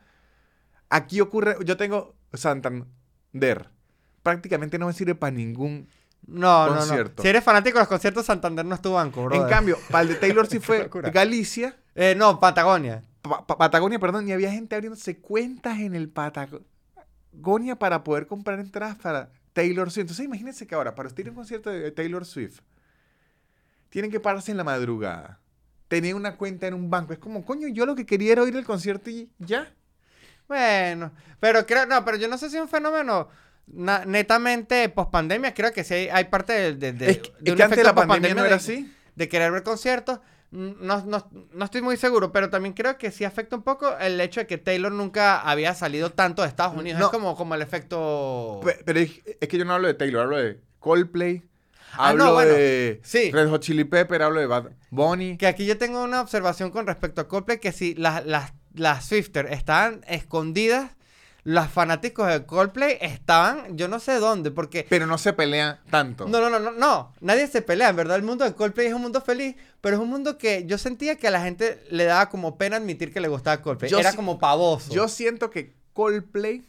aquí 0.89 1.19
ocurre, 1.19 1.55
yo 1.65 1.77
tengo 1.77 2.15
Santander. 2.33 3.69
Prácticamente 4.21 4.77
no 4.77 4.87
me 4.87 4.93
sirve 4.93 5.15
para 5.15 5.31
ningún 5.31 5.87
No, 6.27 6.67
no, 6.67 6.73
no. 6.73 6.79
concierto. 6.79 7.23
Si 7.23 7.27
eres 7.27 7.43
fanático 7.43 7.77
de 7.77 7.81
los 7.81 7.89
conciertos, 7.89 8.25
Santander 8.25 8.65
no 8.65 8.75
es 8.75 8.81
tu 8.81 8.93
banco, 8.93 9.23
bro. 9.25 9.35
En 9.35 9.49
cambio, 9.49 9.77
para 9.89 10.03
el 10.03 10.09
de 10.09 10.15
Taylor 10.15 10.47
sí 10.47 10.59
fue. 10.61 10.89
Galicia, 11.11 11.75
Eh, 11.95 12.15
no, 12.15 12.39
Patagonia. 12.39 13.01
Pa- 13.23 13.47
Pa- 13.47 13.57
Patagonia, 13.57 13.97
perdón, 13.99 14.27
y 14.27 14.31
había 14.33 14.51
gente 14.51 14.75
abriéndose 14.75 15.17
cuentas 15.17 15.79
en 15.79 15.95
el 15.95 16.09
Patagonia 16.09 17.75
para 17.79 18.03
poder 18.03 18.27
comprar 18.27 18.59
entradas 18.59 18.97
para 18.97 19.31
Taylor 19.53 19.89
Swift. 19.91 20.03
Entonces 20.03 20.25
imagínense 20.25 20.67
que 20.67 20.75
ahora, 20.75 20.93
para 20.93 21.07
usted 21.07 21.23
ir 21.23 21.27
a 21.27 21.31
un 21.31 21.35
concierto 21.37 21.69
de 21.69 21.89
Taylor 21.91 22.25
Swift, 22.25 22.59
tienen 23.89 24.11
que 24.11 24.19
pararse 24.19 24.51
en 24.51 24.57
la 24.57 24.63
madrugada. 24.63 25.39
Tener 25.87 26.15
una 26.15 26.35
cuenta 26.37 26.67
en 26.67 26.73
un 26.73 26.89
banco. 26.89 27.13
Es 27.13 27.19
como, 27.19 27.45
coño, 27.45 27.67
yo 27.67 27.85
lo 27.85 27.95
que 27.95 28.05
quería 28.05 28.33
era 28.33 28.47
ir 28.47 28.55
al 28.57 28.65
concierto 28.65 29.09
y 29.09 29.29
ya. 29.39 29.71
Bueno, 30.47 31.11
pero 31.39 31.65
creo, 31.65 31.85
no, 31.85 32.03
pero 32.03 32.17
yo 32.17 32.27
no 32.27 32.37
sé 32.37 32.49
si 32.49 32.57
es 32.57 32.61
un 32.61 32.67
fenómeno 32.67 33.29
na- 33.67 34.03
netamente 34.05 34.89
post 34.89 35.11
pandemia. 35.11 35.53
Creo 35.53 35.71
que 35.71 35.83
sí 35.83 35.93
hay, 35.93 36.09
hay 36.09 36.25
parte 36.25 36.51
de, 36.53 36.73
de, 36.75 36.91
de- 36.93 37.11
es 37.11 37.17
que, 37.19 37.29
de 37.31 37.37
es 37.45 37.51
un 37.51 37.55
que 37.57 37.63
antes 37.63 37.77
de 37.77 37.83
la 37.83 37.93
pandemia 37.95 38.33
no 38.33 38.41
era 38.41 38.49
de- 38.49 38.55
así. 38.55 38.93
de 39.15 39.29
querer 39.29 39.51
ver 39.51 39.63
conciertos. 39.63 40.19
No, 40.53 41.03
no, 41.03 41.27
no 41.51 41.65
estoy 41.65 41.81
muy 41.81 41.97
seguro, 41.97 42.31
pero 42.31 42.49
también 42.51 42.73
creo 42.75 42.97
que 42.99 43.09
sí 43.09 43.23
afecta 43.25 43.55
un 43.55 43.63
poco 43.63 43.97
el 43.97 44.21
hecho 44.21 44.39
de 44.41 44.45
que 44.47 44.59
Taylor 44.59 44.91
nunca 44.91 45.41
había 45.41 45.73
salido 45.73 46.11
tanto 46.11 46.43
de 46.43 46.47
Estados 46.47 46.77
Unidos. 46.77 46.99
No. 46.99 47.07
Es 47.07 47.11
como, 47.11 47.35
como 47.35 47.55
el 47.55 47.63
efecto... 47.63 48.61
Pe- 48.63 48.79
Pero 48.85 48.99
es, 48.99 49.11
es 49.41 49.47
que 49.47 49.57
yo 49.57 49.65
no 49.65 49.73
hablo 49.73 49.87
de 49.87 49.95
Taylor, 49.95 50.21
hablo 50.23 50.37
de 50.37 50.59
Coldplay. 50.79 51.41
Ah, 51.95 52.09
Hablo 52.09 52.33
bueno, 52.33 52.51
de 52.53 52.99
sí. 53.03 53.31
Red 53.31 53.49
Hot 53.49 53.61
Chili 53.61 53.83
Pepper, 53.83 54.21
hablo 54.23 54.39
de 54.39 54.45
Bad 54.47 54.71
Bunny. 54.91 55.37
Que 55.37 55.47
aquí 55.47 55.65
yo 55.65 55.77
tengo 55.77 56.03
una 56.03 56.21
observación 56.21 56.69
con 56.71 56.85
respecto 56.87 57.21
a 57.21 57.27
Coldplay, 57.27 57.59
que 57.59 57.71
si 57.71 57.93
las, 57.95 58.25
las, 58.25 58.53
las 58.75 59.05
Swifter 59.05 59.47
estaban 59.53 60.01
escondidas, 60.07 60.91
los 61.43 61.67
fanáticos 61.67 62.27
de 62.27 62.45
Coldplay 62.45 62.97
estaban, 63.01 63.77
yo 63.77 63.87
no 63.87 63.99
sé 63.99 64.19
dónde, 64.19 64.51
porque... 64.51 64.85
Pero 64.89 65.05
no 65.05 65.17
se 65.17 65.33
pelean 65.33 65.79
tanto. 65.89 66.27
No, 66.27 66.39
no, 66.39 66.49
no, 66.49 66.59
no, 66.59 66.71
no, 66.71 67.13
nadie 67.19 67.47
se 67.47 67.61
pelea, 67.61 67.89
en 67.89 67.95
verdad 67.97 68.15
el 68.15 68.23
mundo 68.23 68.45
de 68.45 68.53
Coldplay 68.53 68.87
es 68.87 68.93
un 68.93 69.01
mundo 69.01 69.19
feliz, 69.21 69.55
pero 69.81 69.97
es 69.97 70.01
un 70.01 70.09
mundo 70.09 70.37
que 70.37 70.65
yo 70.65 70.77
sentía 70.77 71.17
que 71.17 71.27
a 71.27 71.31
la 71.31 71.41
gente 71.41 71.83
le 71.89 72.05
daba 72.05 72.29
como 72.29 72.57
pena 72.57 72.77
admitir 72.77 73.11
que 73.11 73.19
le 73.19 73.27
gustaba 73.27 73.61
Coldplay, 73.61 73.91
Yo 73.91 73.99
era 73.99 74.15
como 74.15 74.39
pavoso. 74.39 74.93
Yo 74.93 75.07
siento 75.07 75.49
que 75.49 75.75
Coldplay 75.93 76.63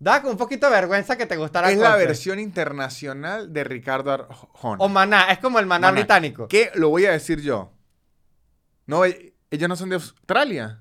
Daba 0.00 0.20
como 0.20 0.32
un 0.32 0.38
poquito 0.38 0.66
de 0.66 0.72
vergüenza 0.72 1.18
que 1.18 1.26
te 1.26 1.36
gustara 1.36 1.72
es 1.72 1.78
la 1.78 1.96
versión 1.96 2.38
internacional 2.38 3.52
de 3.52 3.64
Ricardo 3.64 4.12
Arjona. 4.12 4.76
O 4.78 4.88
Maná, 4.88 5.32
es 5.32 5.40
como 5.40 5.58
el 5.58 5.66
Maná, 5.66 5.88
Maná. 5.88 6.00
británico. 6.00 6.46
¿Qué 6.46 6.70
lo 6.74 6.88
voy 6.90 7.06
a 7.06 7.10
decir 7.10 7.40
yo? 7.40 7.72
No, 8.86 9.04
ellos 9.04 9.68
no 9.68 9.74
son 9.74 9.88
de 9.88 9.96
Australia. 9.96 10.80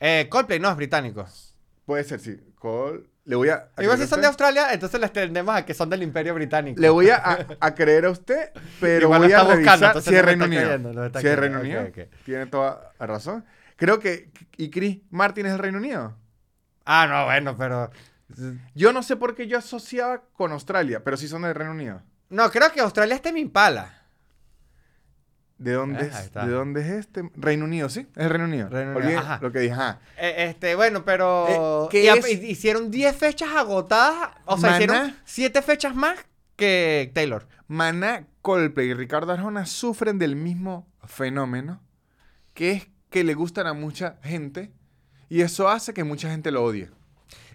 Eh, 0.00 0.28
Coldplay 0.30 0.58
no 0.58 0.70
es 0.70 0.76
británico. 0.76 1.26
Puede 1.84 2.04
ser, 2.04 2.20
sí. 2.20 2.40
Le 3.24 3.36
voy 3.36 3.48
a. 3.50 3.68
a 3.76 3.96
si 3.96 4.06
son 4.06 4.20
de. 4.20 4.26
Australia, 4.26 4.72
entonces 4.72 4.98
les 5.00 5.12
tendemos 5.12 5.54
a 5.54 5.64
que 5.66 5.74
son 5.74 5.90
del 5.90 6.02
Imperio 6.02 6.34
Británico. 6.34 6.80
Le 6.80 6.88
voy 6.88 7.10
a, 7.10 7.16
a- 7.16 7.46
a 7.60 7.74
creer 7.74 8.06
a 8.06 8.10
usted, 8.10 8.50
pero 8.80 9.02
Igual 9.02 9.20
voy 9.22 9.32
a 9.32 9.36
está 9.36 9.42
buscando, 9.42 9.56
revisar 9.70 9.86
entonces 9.88 10.10
si 10.10 10.16
es 10.16 10.24
Reino 10.24 10.44
está 10.46 10.76
Unido. 10.78 11.04
está 11.06 11.20
Si 11.20 11.26
es 11.26 11.38
Reino. 11.38 11.60
Unido. 11.60 11.86
Tiene 12.24 12.46
toda 12.46 12.92
la 12.98 13.06
razón. 13.06 13.44
Creo 13.76 13.98
que. 14.00 14.30
¿Y 14.56 14.70
Chris 14.70 14.98
Martin 15.10 15.46
es 15.46 15.52
del 15.52 15.60
Reino 15.60 15.78
Unido? 15.78 16.16
Ah, 16.84 17.06
no, 17.06 17.26
bueno, 17.26 17.54
pero... 17.58 17.90
Yo 18.74 18.92
no 18.94 19.02
sé 19.02 19.16
por 19.16 19.34
qué 19.34 19.46
yo 19.46 19.58
asociaba 19.58 20.22
con 20.32 20.52
Australia, 20.52 21.02
pero 21.04 21.16
sí 21.18 21.28
son 21.28 21.42
del 21.42 21.54
Reino 21.54 21.72
Unido. 21.72 22.02
No, 22.30 22.50
creo 22.50 22.72
que 22.72 22.80
Australia 22.80 23.20
es 23.22 23.32
mi 23.32 23.40
Impala. 23.40 23.97
¿De 25.58 25.72
dónde, 25.72 26.10
Ah, 26.12 26.20
es. 26.22 26.32
¿De 26.34 26.46
dónde 26.52 26.80
es 26.82 26.86
este? 26.88 27.28
Reino 27.34 27.64
Unido, 27.64 27.88
¿sí? 27.88 28.06
Es 28.14 28.24
el 28.24 28.30
Reino 28.30 28.44
Unido. 28.44 28.68
Reino 28.68 28.96
Unido, 28.96 29.18
ajá. 29.18 29.38
lo 29.42 29.50
que 29.50 29.58
dije. 29.58 29.72
Ajá. 29.74 29.98
Eh, 30.16 30.46
este, 30.50 30.74
bueno, 30.76 31.04
pero... 31.04 31.86
Eh, 31.86 31.88
¿qué 31.90 32.04
y 32.04 32.08
a- 32.08 32.14
es? 32.14 32.28
y- 32.28 32.46
hicieron 32.50 32.90
10 32.92 33.16
fechas 33.16 33.48
agotadas. 33.56 34.30
O 34.44 34.56
sea, 34.56 34.70
Maná. 34.70 34.84
hicieron 34.84 35.16
7 35.24 35.62
fechas 35.62 35.94
más 35.96 36.16
que 36.54 37.10
Taylor. 37.12 37.48
Maná, 37.66 38.26
Coldplay 38.42 38.88
y 38.90 38.94
Ricardo 38.94 39.32
Arjona 39.32 39.66
sufren 39.66 40.18
del 40.18 40.36
mismo 40.36 40.86
fenómeno, 41.04 41.82
que 42.54 42.70
es 42.72 42.88
que 43.10 43.24
le 43.24 43.34
gustan 43.34 43.66
a 43.66 43.72
mucha 43.74 44.16
gente 44.22 44.70
y 45.28 45.40
eso 45.42 45.68
hace 45.68 45.92
que 45.92 46.04
mucha 46.04 46.30
gente 46.30 46.50
lo 46.52 46.62
odie. 46.64 46.88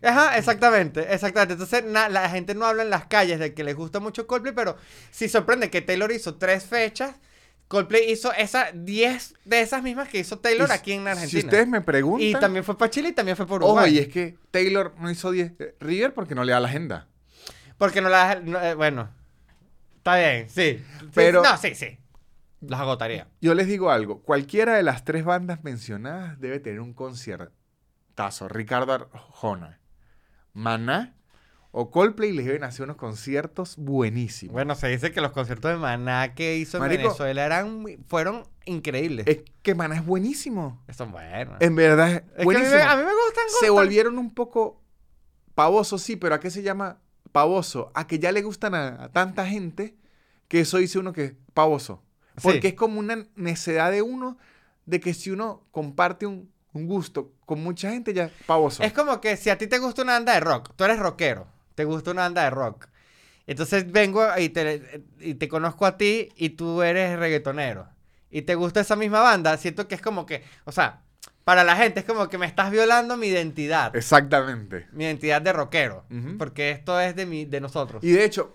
Ajá, 0.03 0.37
exactamente, 0.37 1.13
exactamente. 1.13 1.53
Entonces, 1.53 1.85
na- 1.85 2.09
la 2.09 2.29
gente 2.29 2.53
no 2.53 2.65
habla 2.65 2.83
en 2.83 2.89
las 2.89 3.05
calles 3.05 3.39
de 3.39 3.53
que 3.53 3.63
les 3.63 3.75
gusta 3.75 3.99
mucho 4.01 4.27
Coldplay, 4.27 4.53
pero 4.53 4.75
sí 5.09 5.29
sorprende 5.29 5.69
que 5.69 5.81
Taylor 5.81 6.11
hizo 6.11 6.35
3 6.35 6.63
fechas. 6.65 7.15
Coldplay 7.67 8.11
hizo 8.11 8.31
esas 8.33 8.69
10 8.73 9.35
de 9.45 9.61
esas 9.61 9.81
mismas 9.81 10.07
que 10.07 10.19
hizo 10.19 10.37
Taylor 10.39 10.69
Y 10.69 10.71
aquí 10.71 10.91
en 10.93 11.07
Argentina. 11.07 11.29
Si 11.29 11.45
ustedes 11.45 11.67
me 11.67 11.81
preguntan, 11.81 12.27
Y 12.27 12.33
también 12.33 12.63
fue 12.63 12.77
para 12.77 12.91
Chile 12.91 13.09
y 13.09 13.13
también 13.13 13.35
fue 13.35 13.47
por 13.47 13.63
ojo, 13.63 13.73
Uruguay. 13.73 13.95
y 13.95 13.99
es 13.99 14.07
que 14.09 14.37
Taylor 14.51 14.93
no 14.99 15.09
hizo 15.09 15.31
10 15.31 15.53
eh, 15.59 15.75
River 15.79 16.13
porque 16.13 16.35
no 16.35 16.43
le 16.43 16.51
da 16.51 16.59
la 16.59 16.67
agenda. 16.67 17.07
Porque 17.77 18.01
no 18.01 18.09
las... 18.09 18.43
no, 18.43 18.61
eh, 18.61 18.75
bueno. 18.75 19.09
Está 19.97 20.17
bien, 20.17 20.49
sí. 20.49 20.83
Sí, 20.99 21.09
Pero- 21.13 21.41
No, 21.41 21.57
sí, 21.57 21.73
sí. 21.75 21.97
Las 22.61 22.79
agotaría. 22.79 23.27
Yo 23.41 23.55
les 23.55 23.67
digo 23.67 23.91
algo, 23.91 24.21
cualquiera 24.21 24.75
de 24.75 24.83
las 24.83 25.03
tres 25.03 25.25
bandas 25.25 25.63
mencionadas 25.63 26.39
debe 26.39 26.59
tener 26.59 26.79
un 26.79 26.93
conciertazo. 26.93 28.47
Ricardo 28.47 28.93
Arjona, 28.93 29.79
Maná 30.53 31.13
o 31.75 31.89
Coldplay 31.89 32.31
les 32.31 32.45
deben 32.45 32.63
hacer 32.63 32.83
unos 32.83 32.97
conciertos 32.97 33.77
buenísimos. 33.77 34.53
Bueno, 34.53 34.75
se 34.75 34.87
dice 34.89 35.11
que 35.11 35.21
los 35.21 35.31
conciertos 35.31 35.71
de 35.71 35.77
Maná 35.77 36.35
que 36.35 36.55
hizo 36.57 36.77
en. 36.77 36.87
Venezuela 36.87 37.43
eran, 37.43 37.83
fueron 38.07 38.43
increíbles. 38.65 39.25
Es 39.27 39.39
que 39.63 39.73
Maná 39.73 39.95
es 39.95 40.05
buenísimo. 40.05 40.81
Son 40.95 41.11
buenos. 41.11 41.57
En 41.59 41.75
verdad 41.75 42.11
es 42.11 42.15
Es 42.17 42.21
que 42.23 42.35
a 42.35 42.37
mí, 42.39 42.43
buenísimo. 42.45 42.75
me, 42.75 42.81
a 42.83 42.95
mí 42.95 43.01
me 43.03 43.11
gustan 43.11 43.43
Se 43.59 43.69
gustan. 43.69 43.73
volvieron 43.85 44.17
un 44.19 44.33
poco 44.33 44.81
pavosos, 45.55 46.01
sí, 46.01 46.15
pero 46.15 46.35
¿a 46.35 46.39
qué 46.39 46.49
se 46.51 46.61
llama 46.61 46.99
pavoso? 47.31 47.91
A 47.95 48.05
que 48.07 48.19
ya 48.19 48.31
le 48.31 48.41
gustan 48.43 48.75
a, 48.75 49.03
a 49.05 49.09
tanta 49.11 49.45
gente 49.47 49.95
que 50.47 50.59
eso 50.61 50.77
dice 50.77 50.99
uno 50.99 51.11
que 51.11 51.23
es 51.25 51.33
pavoso. 51.53 52.03
Porque 52.41 52.61
Sí. 52.61 52.67
es 52.67 52.73
como 52.75 52.99
una 52.99 53.25
necedad 53.35 53.91
de 53.91 54.01
uno 54.01 54.37
de 54.85 54.99
que 54.99 55.13
si 55.13 55.31
uno 55.31 55.65
comparte 55.71 56.25
un, 56.25 56.51
un 56.73 56.87
gusto 56.87 57.31
con 57.45 57.63
mucha 57.63 57.89
gente 57.91 58.13
ya 58.13 58.25
es 58.25 58.31
pavoso. 58.45 58.83
Es 58.83 58.93
como 58.93 59.19
que 59.21 59.37
si 59.37 59.49
a 59.49 59.57
ti 59.57 59.67
te 59.67 59.79
gusta 59.79 60.01
una 60.03 60.13
banda 60.13 60.33
de 60.33 60.39
rock, 60.39 60.71
tú 60.75 60.83
eres 60.83 60.99
rockero, 60.99 61.47
te 61.75 61.85
gusta 61.85 62.11
una 62.11 62.23
banda 62.23 62.43
de 62.43 62.49
rock. 62.49 62.87
Entonces 63.45 63.91
vengo 63.91 64.25
y 64.37 64.49
te, 64.49 65.03
y 65.19 65.35
te 65.35 65.47
conozco 65.47 65.85
a 65.85 65.97
ti 65.97 66.29
y 66.35 66.49
tú 66.51 66.81
eres 66.81 67.17
reggaetonero. 67.19 67.87
Y 68.29 68.43
te 68.43 68.55
gusta 68.55 68.79
esa 68.79 68.95
misma 68.95 69.21
banda, 69.21 69.57
siento 69.57 69.87
que 69.87 69.95
es 69.95 70.01
como 70.01 70.25
que, 70.25 70.43
o 70.65 70.71
sea, 70.71 71.01
para 71.43 71.63
la 71.63 71.75
gente 71.75 71.99
es 71.99 72.05
como 72.05 72.29
que 72.29 72.37
me 72.37 72.45
estás 72.45 72.71
violando 72.71 73.17
mi 73.17 73.27
identidad. 73.27 73.95
Exactamente. 73.95 74.87
Mi 74.91 75.03
identidad 75.03 75.41
de 75.41 75.53
rockero. 75.53 76.05
Porque 76.37 76.71
esto 76.71 76.99
es 76.99 77.15
de, 77.15 77.25
mi, 77.25 77.45
de 77.45 77.59
nosotros. 77.59 78.03
Y 78.03 78.11
de 78.11 78.23
hecho, 78.23 78.53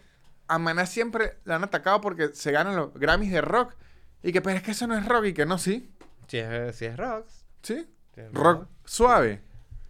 a 0.48 0.58
Maná 0.58 0.86
siempre 0.86 1.36
la 1.44 1.56
han 1.56 1.64
atacado 1.64 2.00
porque 2.00 2.30
se 2.32 2.50
ganan 2.50 2.76
los 2.76 2.94
Grammys 2.94 3.30
de 3.30 3.42
rock. 3.42 3.74
Y 4.22 4.32
que, 4.32 4.40
pero 4.40 4.56
es 4.56 4.62
que 4.62 4.70
eso 4.70 4.86
no 4.86 4.96
es 4.96 5.06
rock 5.06 5.26
y 5.26 5.34
que 5.34 5.46
no, 5.46 5.58
sí. 5.58 5.90
Si 6.26 6.38
es, 6.38 6.74
si 6.76 6.86
es 6.86 6.96
rock. 6.96 7.26
¿Sí? 7.62 7.86
es 8.16 8.32
Rock 8.32 8.66
suave, 8.84 9.42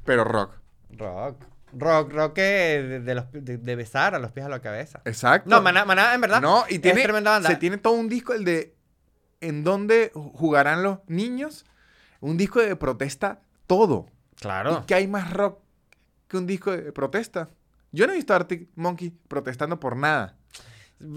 pero 0.05 0.25
rock. 0.25 0.55
Rock. 0.91 1.45
Rock, 1.73 2.13
rock 2.13 2.33
que 2.35 2.43
de, 2.43 3.01
de 3.01 3.15
los, 3.15 3.25
de, 3.33 3.59
de 3.59 3.77
besar 3.77 4.15
a 4.15 4.19
los 4.19 4.33
pies 4.33 4.47
a 4.47 4.49
la 4.49 4.61
cabeza. 4.61 5.01
Exacto. 5.05 5.51
No, 5.51 5.61
Maná, 5.61 5.85
Maná, 5.85 6.15
en 6.15 6.21
verdad. 6.21 6.41
No, 6.41 6.65
y 6.69 6.79
tiene, 6.79 7.01
es 7.01 7.05
tremenda 7.05 7.33
banda. 7.33 7.49
se 7.49 7.57
tiene 7.57 7.79
todo 7.79 7.95
un 7.95 8.09
disco, 8.09 8.33
el 8.33 8.45
de 8.45 8.75
en 9.41 9.65
donde 9.65 10.11
jugarán 10.15 10.83
los 10.83 10.99
niños. 11.07 11.65
Un 12.21 12.37
disco 12.37 12.61
de 12.61 12.75
protesta, 12.75 13.41
todo. 13.67 14.07
Claro. 14.41 14.81
¿Y 14.83 14.87
qué 14.87 14.95
hay 14.95 15.07
más 15.07 15.33
rock 15.33 15.61
que 16.27 16.37
un 16.37 16.47
disco 16.47 16.73
de 16.73 16.91
protesta? 16.93 17.51
Yo 17.93 18.07
no 18.07 18.13
he 18.13 18.17
visto 18.17 18.33
a 18.33 18.37
Arctic 18.37 18.69
Monkey 18.75 19.11
protestando 19.29 19.79
por 19.79 19.97
nada. 19.97 20.37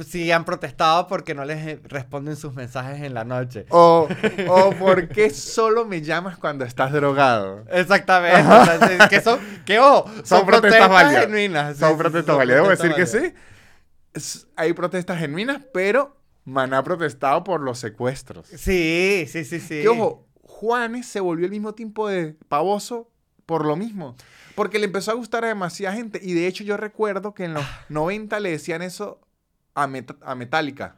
Sí, 0.08 0.32
han 0.32 0.46
protestado 0.46 1.08
porque 1.08 1.34
no 1.34 1.44
les 1.44 1.68
eh, 1.68 1.82
responden 1.84 2.36
sus 2.36 2.54
mensajes 2.54 3.02
en 3.02 3.16
la 3.16 3.24
noche. 3.24 3.66
O, 3.70 4.08
o 4.48 4.72
por 4.76 5.08
qué 5.10 5.32
solo 5.32 5.86
me 5.86 6.02
llamas 6.02 6.38
cuando 6.38 6.66
estás 6.66 6.92
drogado. 6.92 7.66
Exactamente. 7.72 8.42
o 8.42 8.66
sea, 8.66 8.88
sí, 8.88 9.10
que 9.10 9.22
son, 9.22 9.40
que 9.66 9.80
ojo, 9.80 10.08
son, 10.08 10.26
Son 10.26 10.46
protestas 10.46 10.88
protestas 10.88 11.22
genuinas. 11.22 11.78
Son 11.78 11.92
sí, 11.92 11.98
protestas 11.98 12.38
válidas. 12.38 12.62
Debo 12.62 12.70
decir 12.70 12.94
que 12.94 13.06
sí. 13.08 14.44
Hay 14.56 14.74
protestas 14.74 15.18
genuinas, 15.20 15.64
pero 15.74 16.16
Maná 16.46 16.80
ha 16.80 16.84
protestado 16.84 17.44
por 17.44 17.62
los 17.62 17.80
secuestros. 17.80 18.48
Sí, 18.48 19.26
sí, 19.28 19.44
sí, 19.46 19.60
sí. 19.60 19.82
Que 19.82 19.88
ojo, 19.88 20.28
Juanes 20.44 21.08
se 21.08 21.20
volvió 21.22 21.46
al 21.46 21.52
mismo 21.52 21.74
tiempo 21.74 22.08
de 22.08 22.36
pavoso 22.48 23.10
por 23.48 23.66
lo 23.66 23.76
mismo. 23.76 24.16
Porque 24.54 24.78
le 24.78 24.86
empezó 24.86 25.10
a 25.10 25.16
gustar 25.16 25.44
a 25.44 25.48
demasiada 25.48 25.96
gente. 25.96 26.20
Y 26.22 26.34
de 26.34 26.46
hecho 26.46 26.64
yo 26.64 26.78
recuerdo 26.78 27.34
que 27.34 27.46
en 27.46 27.56
los 27.56 27.66
90 27.90 28.40
le 28.40 28.52
decían 28.52 28.84
eso 28.84 29.22
a, 29.76 29.84
a 30.22 30.36
Metallica. 30.36 30.96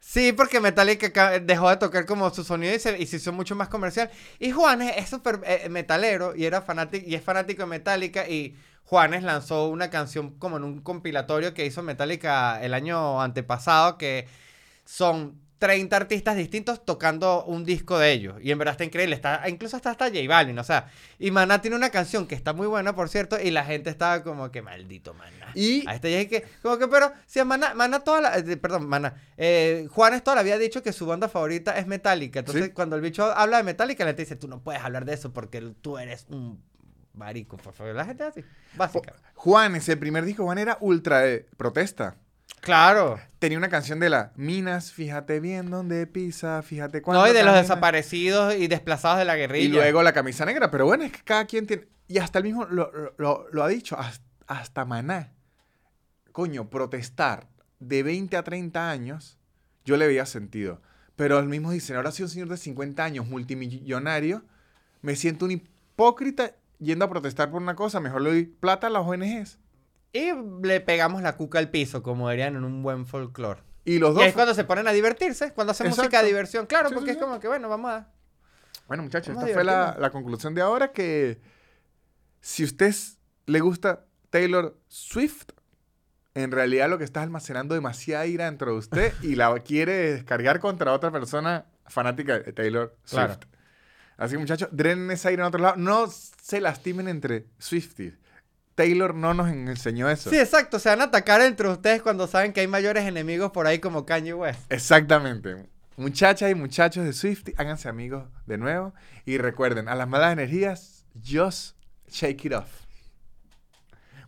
Sí, 0.00 0.32
porque 0.32 0.60
Metallica 0.60 1.12
ca- 1.12 1.38
dejó 1.38 1.70
de 1.70 1.76
tocar 1.76 2.06
como 2.06 2.28
su 2.30 2.42
sonido 2.44 2.74
y 2.74 2.78
se, 2.80 3.00
hizo 3.00 3.32
mucho 3.32 3.54
más 3.54 3.68
comercial. 3.68 4.10
Y 4.40 4.50
Juanes 4.50 4.94
es 4.96 5.08
súper 5.08 5.40
eh, 5.46 5.68
metalero 5.70 6.34
y, 6.36 6.44
era 6.44 6.60
fanático, 6.62 7.06
y 7.08 7.14
es 7.14 7.22
fanático 7.22 7.62
de 7.62 7.66
Metallica. 7.68 8.28
Y 8.28 8.56
Juanes 8.84 9.22
lanzó 9.22 9.68
una 9.68 9.90
canción 9.90 10.32
como 10.38 10.56
en 10.56 10.64
un 10.64 10.80
compilatorio 10.82 11.54
que 11.54 11.66
hizo 11.66 11.82
Metallica 11.82 12.60
el 12.62 12.74
año 12.74 13.22
antepasado, 13.22 13.96
que 13.98 14.26
son 14.84 15.40
30 15.62 15.94
artistas 15.96 16.34
distintos 16.34 16.84
tocando 16.84 17.44
un 17.44 17.64
disco 17.64 17.96
de 17.96 18.10
ellos. 18.10 18.34
Y 18.42 18.50
en 18.50 18.58
verdad 18.58 18.72
está 18.72 18.82
increíble. 18.84 19.14
Está, 19.14 19.48
incluso 19.48 19.76
hasta, 19.76 19.92
hasta 19.92 20.06
J 20.08 20.18
Balvin, 20.28 20.58
o 20.58 20.64
sea. 20.64 20.90
Y 21.20 21.30
Maná 21.30 21.62
tiene 21.62 21.76
una 21.76 21.90
canción 21.90 22.26
que 22.26 22.34
está 22.34 22.52
muy 22.52 22.66
buena, 22.66 22.96
por 22.96 23.08
cierto, 23.08 23.38
y 23.40 23.52
la 23.52 23.64
gente 23.64 23.88
estaba 23.88 24.24
como 24.24 24.50
que 24.50 24.60
maldito 24.60 25.14
Maná. 25.14 25.52
Y 25.54 25.86
A 25.86 25.94
este 25.94 26.20
es 26.20 26.26
que, 26.26 26.44
como 26.62 26.78
que, 26.78 26.88
pero, 26.88 27.12
si 27.26 27.38
a 27.38 27.44
Maná, 27.44 27.74
Maná 27.74 28.00
toda 28.00 28.20
la, 28.20 28.36
eh, 28.38 28.56
perdón, 28.56 28.88
Maná, 28.88 29.14
eh, 29.36 29.86
Juanes 29.92 30.24
toda 30.24 30.34
la 30.34 30.40
había 30.40 30.58
dicho 30.58 30.82
que 30.82 30.92
su 30.92 31.06
banda 31.06 31.28
favorita 31.28 31.78
es 31.78 31.86
Metallica. 31.86 32.40
Entonces, 32.40 32.64
Sí. 32.64 32.70
cuando 32.72 32.96
el 32.96 33.02
bicho 33.02 33.24
habla 33.30 33.58
de 33.58 33.62
Metallica, 33.62 34.04
le 34.04 34.14
dice, 34.14 34.34
tú 34.34 34.48
no 34.48 34.64
puedes 34.64 34.82
hablar 34.82 35.04
de 35.04 35.14
eso 35.14 35.32
porque 35.32 35.60
tú 35.80 35.96
eres 35.96 36.26
un 36.28 36.60
Marico, 37.14 37.56
por 37.56 37.72
favor, 37.72 37.94
la 37.94 38.04
gente 38.04 38.24
así. 38.24 38.42
Básica. 38.74 39.14
Juan, 39.34 39.76
ese 39.76 39.96
primer 39.96 40.24
disco, 40.24 40.42
Juan 40.42 40.58
era 40.58 40.76
ultra 40.80 41.20
de 41.20 41.46
protesta. 41.56 42.16
Claro. 42.62 43.18
Tenía 43.40 43.58
una 43.58 43.68
canción 43.68 43.98
de 43.98 44.08
la 44.08 44.32
Minas, 44.36 44.92
fíjate 44.92 45.40
bien 45.40 45.68
dónde 45.68 46.06
pisa, 46.06 46.62
fíjate 46.62 47.02
cuándo. 47.02 47.22
No, 47.22 47.28
y 47.28 47.32
de 47.32 47.40
los 47.40 47.46
camina". 47.46 47.60
desaparecidos 47.62 48.54
y 48.54 48.68
desplazados 48.68 49.18
de 49.18 49.24
la 49.24 49.34
guerrilla. 49.36 49.64
Y 49.64 49.68
luego 49.68 50.02
la 50.04 50.12
camisa 50.12 50.44
negra. 50.46 50.70
Pero 50.70 50.86
bueno, 50.86 51.02
es 51.02 51.10
que 51.12 51.22
cada 51.24 51.44
quien 51.46 51.66
tiene. 51.66 51.88
Y 52.06 52.18
hasta 52.18 52.38
el 52.38 52.44
mismo 52.44 52.64
lo, 52.66 52.92
lo- 52.92 53.14
lo- 53.18 53.46
lo 53.50 53.64
ha 53.64 53.68
dicho, 53.68 53.98
hasta, 53.98 54.24
hasta 54.46 54.84
Maná. 54.84 55.32
Coño, 56.30 56.70
protestar 56.70 57.48
de 57.80 58.04
20 58.04 58.36
a 58.36 58.44
30 58.44 58.90
años, 58.90 59.38
yo 59.84 59.96
le 59.96 60.06
veía 60.06 60.24
sentido. 60.24 60.80
Pero 61.16 61.40
el 61.40 61.46
mismo 61.48 61.72
dicen, 61.72 61.96
ahora 61.96 62.12
soy 62.12 62.22
un 62.24 62.28
señor 62.30 62.48
de 62.48 62.56
50 62.58 63.02
años, 63.04 63.26
multimillonario, 63.26 64.44
me 65.02 65.16
siento 65.16 65.46
un 65.46 65.50
hipócrita 65.50 66.52
yendo 66.78 67.04
a 67.04 67.10
protestar 67.10 67.50
por 67.50 67.60
una 67.60 67.74
cosa, 67.74 67.98
mejor 67.98 68.22
le 68.22 68.30
doy 68.30 68.44
plata 68.44 68.86
a 68.86 68.90
las 68.90 69.02
ONGs. 69.04 69.58
Y 70.12 70.30
le 70.62 70.80
pegamos 70.80 71.22
la 71.22 71.36
cuca 71.36 71.58
al 71.58 71.70
piso, 71.70 72.02
como 72.02 72.28
dirían 72.30 72.56
en 72.56 72.64
un 72.64 72.82
buen 72.82 73.06
folclore. 73.06 73.60
Y 73.84 73.98
los 73.98 74.14
dos. 74.14 74.24
es 74.24 74.34
cuando 74.34 74.54
se 74.54 74.64
ponen 74.64 74.86
a 74.86 74.92
divertirse, 74.92 75.52
cuando 75.52 75.70
hacen 75.72 75.88
música 75.88 76.20
de 76.20 76.28
diversión. 76.28 76.66
Claro, 76.66 76.88
Sí, 76.90 76.94
porque 76.94 77.10
sí, 77.10 77.12
es 77.12 77.16
sí. 77.16 77.22
como 77.24 77.40
que, 77.40 77.48
bueno, 77.48 77.68
vamos 77.68 77.90
a... 77.90 78.08
Bueno, 78.86 79.02
muchachos, 79.04 79.34
Vamos 79.34 79.44
a 79.44 79.48
esta 79.48 79.54
fue 79.60 79.64
la, 79.64 79.96
la 79.98 80.10
conclusión 80.10 80.54
de 80.54 80.60
ahora 80.60 80.92
que 80.92 81.40
si 82.40 82.62
usted 82.64 82.86
s- 82.86 83.16
le 83.46 83.60
gusta 83.60 84.04
Taylor 84.30 84.78
Swift, 84.88 85.44
en 86.34 86.50
realidad 86.50 86.88
lo 86.90 86.98
que 86.98 87.04
está 87.04 87.22
almacenando 87.22 87.74
demasiada 87.74 88.26
ira 88.26 88.44
dentro 88.46 88.72
de 88.72 88.78
usted 88.78 89.12
y 89.22 89.34
la 89.34 89.52
quiere 89.60 90.12
descargar 90.12 90.60
contra 90.60 90.92
otra 90.92 91.10
persona 91.10 91.66
fanática 91.86 92.38
de 92.38 92.52
Taylor 92.52 92.96
Swift. 93.04 93.24
Claro. 93.24 93.40
Así 94.16 94.34
que 94.34 94.38
muchachos, 94.38 94.68
drenen 94.72 95.10
esa 95.10 95.32
ira 95.32 95.42
en 95.42 95.48
otro 95.48 95.60
lado. 95.60 95.76
No 95.76 96.06
se 96.08 96.60
lastimen 96.60 97.08
entre 97.08 97.46
Swifties. 97.58 98.14
Taylor 98.74 99.14
no 99.14 99.34
nos 99.34 99.50
enseñó 99.50 100.08
eso. 100.08 100.30
Sí, 100.30 100.38
exacto. 100.38 100.78
Se 100.78 100.88
van 100.88 101.00
a 101.00 101.04
atacar 101.04 101.40
entre 101.40 101.68
ustedes 101.68 102.02
cuando 102.02 102.26
saben 102.26 102.52
que 102.52 102.60
hay 102.60 102.68
mayores 102.68 103.04
enemigos 103.04 103.50
por 103.50 103.66
ahí 103.66 103.78
como 103.78 104.06
Kanye 104.06 104.34
West. 104.34 104.60
Exactamente. 104.72 105.66
Muchachas 105.96 106.50
y 106.50 106.54
muchachos 106.54 107.04
de 107.04 107.12
Swift, 107.12 107.50
háganse 107.56 107.88
amigos 107.88 108.24
de 108.46 108.56
nuevo. 108.56 108.94
Y 109.26 109.38
recuerden, 109.38 109.88
a 109.88 109.94
las 109.94 110.08
malas 110.08 110.32
energías, 110.32 111.04
just 111.22 111.76
shake 112.08 112.46
it 112.46 112.54
off. 112.54 112.82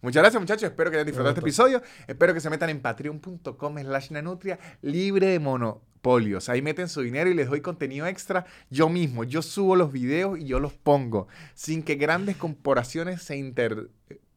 Muchas 0.03 0.23
gracias, 0.23 0.39
muchachos. 0.39 0.65
Espero 0.65 0.91
que 0.91 0.99
hayan 0.99 1.07
disfrutado 1.07 1.31
este 1.31 1.41
episodio. 1.41 1.83
Espero 2.07 2.35
que 2.35 2.41
se 2.41 2.51
metan 2.51 2.69
en 2.69 2.83
patreon.com 2.83 3.79
slash 3.79 4.11
nanutria 4.11 4.59
libre 4.83 5.29
de 5.29 5.39
monopolios. 5.39 6.51
Ahí 6.51 6.61
meten 6.61 6.91
su 6.91 7.01
dinero 7.01 7.31
y 7.31 7.35
les 7.35 7.49
doy 7.49 7.63
contenido 7.63 8.07
extra 8.07 8.45
yo 8.69 8.91
mismo. 8.91 9.25
Yo 9.25 9.41
subo 9.41 9.77
los 9.77 9.91
videos 9.91 10.39
y 10.39 10.45
yo 10.45 10.61
los 10.61 10.75
pongo. 10.75 11.29
Sin 11.55 11.83
que 11.83 11.95
grandes 11.95 12.37
corporaciones 12.37 13.23
se 13.23 13.37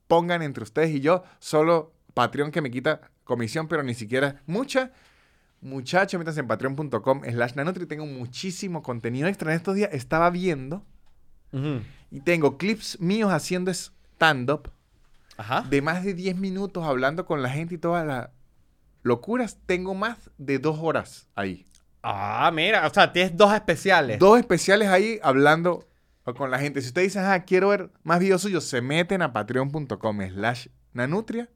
interpongan 0.08 0.42
entre 0.42 0.64
ustedes 0.64 0.92
y 0.92 1.02
yo. 1.02 1.24
Solo 1.40 1.92
Patreon 2.14 2.52
que 2.52 2.62
me 2.62 2.72
quita 2.72 3.02
comisión, 3.24 3.68
pero 3.68 3.84
ni 3.84 3.94
siquiera 3.94 4.42
mucha. 4.46 4.92
Muchachos, 5.60 6.18
métanse 6.18 6.40
en 6.40 6.48
patreon.com 6.48 7.24
slash 7.30 7.56
nanutri. 7.56 7.86
Tengo 7.86 8.06
muchísimo 8.06 8.82
contenido 8.82 9.28
extra. 9.28 9.52
En 9.52 9.58
estos 9.58 9.76
días 9.76 9.90
estaba 9.92 10.30
viendo 10.30 10.84
y 12.12 12.20
tengo 12.22 12.58
clips 12.58 13.00
míos 13.00 13.32
haciendo 13.32 13.72
stand-up 13.72 14.72
de 15.70 15.82
más 15.82 16.04
de 16.04 16.14
10 16.14 16.36
minutos 16.38 16.84
hablando 16.84 17.26
con 17.26 17.42
la 17.42 17.50
gente 17.50 17.76
y 17.76 17.78
todas 17.78 18.06
las 18.06 18.30
locuras. 19.04 19.58
Tengo 19.66 19.94
más 19.94 20.18
de 20.38 20.60
dos 20.60 20.78
horas 20.80 21.28
ahí. 21.36 21.66
Ah, 22.04 22.50
mira. 22.54 22.88
O 22.88 22.94
sea, 22.94 23.12
tienes 23.12 23.36
dos 23.36 23.54
especiales. 23.54 24.20
Dos 24.20 24.40
especiales 24.40 24.88
ahí 24.88 25.20
hablando 25.22 25.86
con 26.36 26.52
la 26.52 26.60
gente. 26.60 26.82
Si 26.82 26.88
ustedes 26.88 27.08
dicen, 27.14 27.24
ah, 27.26 27.44
quiero 27.46 27.70
ver 27.70 27.90
más 28.04 28.20
videos 28.20 28.42
suyos, 28.42 28.64
se 28.66 28.82
meten 28.82 29.22
a 29.22 29.32
patreon.com 29.34 30.20
slash 30.30 30.68
nanutria, 30.94 31.50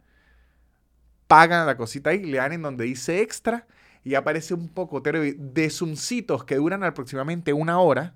pagan 1.27 1.65
la 1.65 1.77
cosita 1.77 2.09
ahí, 2.11 2.23
le 2.23 2.37
dan 2.37 2.53
en 2.53 2.61
donde 2.61 2.85
dice 2.85 3.21
extra 3.21 3.67
y 4.03 4.15
aparece 4.15 4.53
un 4.53 4.67
pocotero 4.69 5.21
de- 5.21 5.69
zoomcitos 5.69 6.43
que 6.43 6.55
duran 6.55 6.83
aproximadamente 6.83 7.53
una 7.53 7.79
hora. 7.79 8.15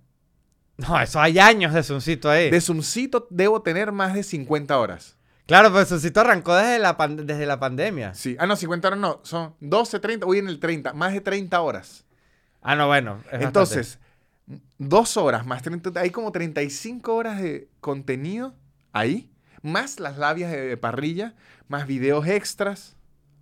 No, 0.77 0.99
eso 0.99 1.21
hay 1.21 1.39
años 1.39 1.73
de 1.73 1.83
Suncito 1.83 2.29
ahí. 2.29 2.49
De 2.49 2.59
zoomcito 2.59 3.27
debo 3.29 3.61
tener 3.61 3.91
más 3.93 4.13
de 4.13 4.23
50 4.23 4.77
horas. 4.77 5.17
Claro, 5.47 5.71
pero 5.71 5.85
Suncito 5.85 6.19
arrancó 6.19 6.53
desde 6.55 6.79
la, 6.79 6.97
desde 7.23 7.45
la 7.45 7.59
pandemia. 7.59 8.13
Sí. 8.13 8.35
Ah, 8.39 8.45
no, 8.47 8.55
50 8.57 8.87
horas 8.89 8.99
no. 8.99 9.19
Son 9.23 9.53
12, 9.61 9.99
30. 9.99 10.25
Voy 10.25 10.39
en 10.39 10.49
el 10.49 10.59
30. 10.59 10.91
Más 10.93 11.13
de 11.13 11.21
30 11.21 11.61
horas. 11.61 12.03
Ah, 12.61 12.75
no, 12.75 12.87
bueno. 12.87 13.21
Entonces, 13.31 13.99
dos 14.77 15.17
horas 15.17 15.45
más 15.45 15.61
30. 15.61 15.99
Hay 15.99 16.11
como 16.11 16.31
35 16.31 17.15
horas 17.15 17.41
de 17.41 17.69
contenido 17.79 18.55
ahí. 18.91 19.31
Más 19.61 19.99
las 19.99 20.17
labias 20.17 20.51
de, 20.51 20.77
parrilla. 20.77 21.35
Más 21.67 21.87
videos 21.87 22.27
extras. 22.27 22.95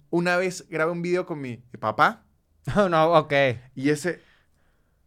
Una 0.09 0.37
vez 0.37 0.67
grabé 0.69 0.91
un 0.91 1.01
video 1.01 1.25
con 1.25 1.41
mi 1.41 1.57
papá. 1.79 2.25
No, 2.75 2.89
no, 2.89 3.13
ok. 3.13 3.33
Y 3.75 3.89
ese 3.89 4.21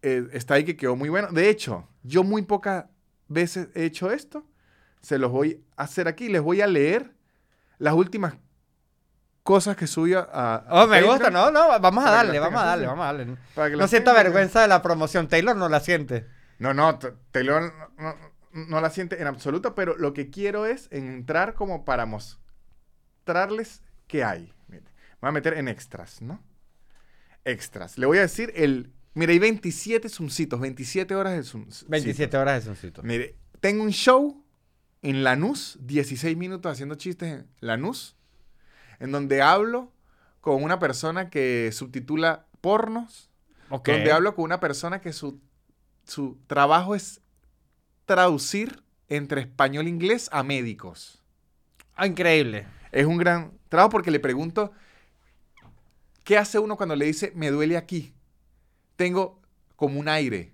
eh, 0.03 0.29
está 0.33 0.55
ahí 0.55 0.65
que 0.65 0.77
quedó 0.77 0.97
muy 0.97 1.09
bueno. 1.09 1.29
De 1.33 1.49
hecho, 1.49 1.89
yo 2.03 2.23
muy 2.25 2.43
pocas 2.43 2.87
veces 3.29 3.69
he 3.75 3.85
hecho 3.85 4.11
esto. 4.11 4.47
Se 5.01 5.19
los 5.19 5.31
voy 5.31 5.65
a 5.77 5.85
hacer 5.85 6.09
aquí. 6.09 6.29
Les 6.29 6.43
voy 6.43 6.61
a 6.61 6.67
leer 6.67 7.15
las 7.79 7.95
últimas 7.95 8.37
cosas 9.47 9.77
que 9.77 9.87
subí 9.87 10.13
a... 10.13 10.29
a- 10.31 10.67
Oh, 10.69 10.87
me 10.87 10.97
Patreon 10.99 11.11
gusta. 11.13 11.31
No, 11.31 11.51
no, 11.51 11.81
vamos 11.81 12.05
a 12.05 12.11
darle, 12.11 12.39
vamos 12.39 12.61
a 12.61 12.65
darle, 12.67 12.87
vamos 12.87 13.03
a 13.03 13.07
darle. 13.15 13.77
No 13.79 13.89
sienta 13.89 14.13
vergüenza 14.13 14.61
de 14.61 14.69
la 14.69 14.83
promoción. 14.83 15.29
Taylor 15.29 15.57
no 15.57 15.71
la 15.71 15.81
siente. 15.81 16.27
No, 16.59 16.75
no, 16.75 16.99
Taylor 17.31 17.73
no, 17.99 18.15
no- 18.53 18.81
la 18.81 18.91
siente 18.91 19.21
en 19.21 19.27
absoluto, 19.27 19.75
pero 19.75 19.97
lo 19.97 20.13
que 20.13 20.29
quiero 20.31 20.67
es 20.67 20.89
entrar 20.91 21.55
como 21.55 21.85
para 21.87 22.05
mostrarles 22.07 23.83
qué 24.07 24.25
hay. 24.25 24.53
Mire, 24.69 24.83
me 24.85 24.91
voy 25.23 25.29
a 25.29 25.33
meter 25.33 25.55
en 25.55 25.69
extras, 25.69 26.21
¿no? 26.21 26.43
Extras. 27.45 27.97
Le 27.99 28.07
voy 28.07 28.19
a 28.19 28.23
decir 28.23 28.53
el... 28.57 28.93
Mire, 29.15 29.33
hay 29.33 29.39
27 29.39 30.09
zoomcitos, 30.11 30.61
27 30.61 31.15
horas 31.15 31.35
de 31.35 31.43
zoom. 31.43 31.67
27 31.89 32.37
horas 32.37 32.57
de 32.65 32.67
Suncito. 32.67 33.03
Mire, 33.03 33.37
tengo 33.61 33.83
un 33.83 33.91
show 33.93 34.45
en 35.03 35.25
Lanús, 35.25 35.79
16 35.81 36.37
minutos 36.37 36.71
haciendo 36.71 36.97
chistes 36.97 37.33
en 37.33 37.47
Lanús, 37.61 38.17
en 39.01 39.13
donde 39.13 39.43
hablo 39.43 39.93
con 40.41 40.63
una 40.63 40.79
persona 40.79 41.31
que 41.31 41.71
subtitula 41.73 42.47
pornos, 42.61 43.31
Ok. 43.71 43.89
donde 43.89 44.13
hablo 44.13 44.35
con 44.35 44.45
una 44.45 44.61
persona 44.61 45.01
que 45.01 45.13
su, 45.13 45.41
su 46.05 46.39
trabajo 46.47 46.95
es 46.95 47.21
traducir 48.05 48.83
entre 49.09 49.41
español 49.41 49.87
e 49.87 49.91
inglés 49.91 50.29
a 50.33 50.43
médicos. 50.43 51.23
Ah, 51.97 52.07
increíble. 52.07 52.67
Es 52.93 53.07
un 53.07 53.17
gran 53.17 53.53
trabajo 53.69 53.91
porque 53.91 54.11
le 54.11 54.21
pregunto, 54.21 54.73
¿qué 56.25 56.39
hace 56.39 56.59
uno 56.59 56.77
cuando 56.77 56.95
le 56.97 57.07
dice, 57.07 57.33
me 57.35 57.51
duele 57.51 57.77
aquí? 57.77 58.15
Tengo 58.97 59.41
como 59.75 59.99
un 59.99 60.09
aire. 60.09 60.53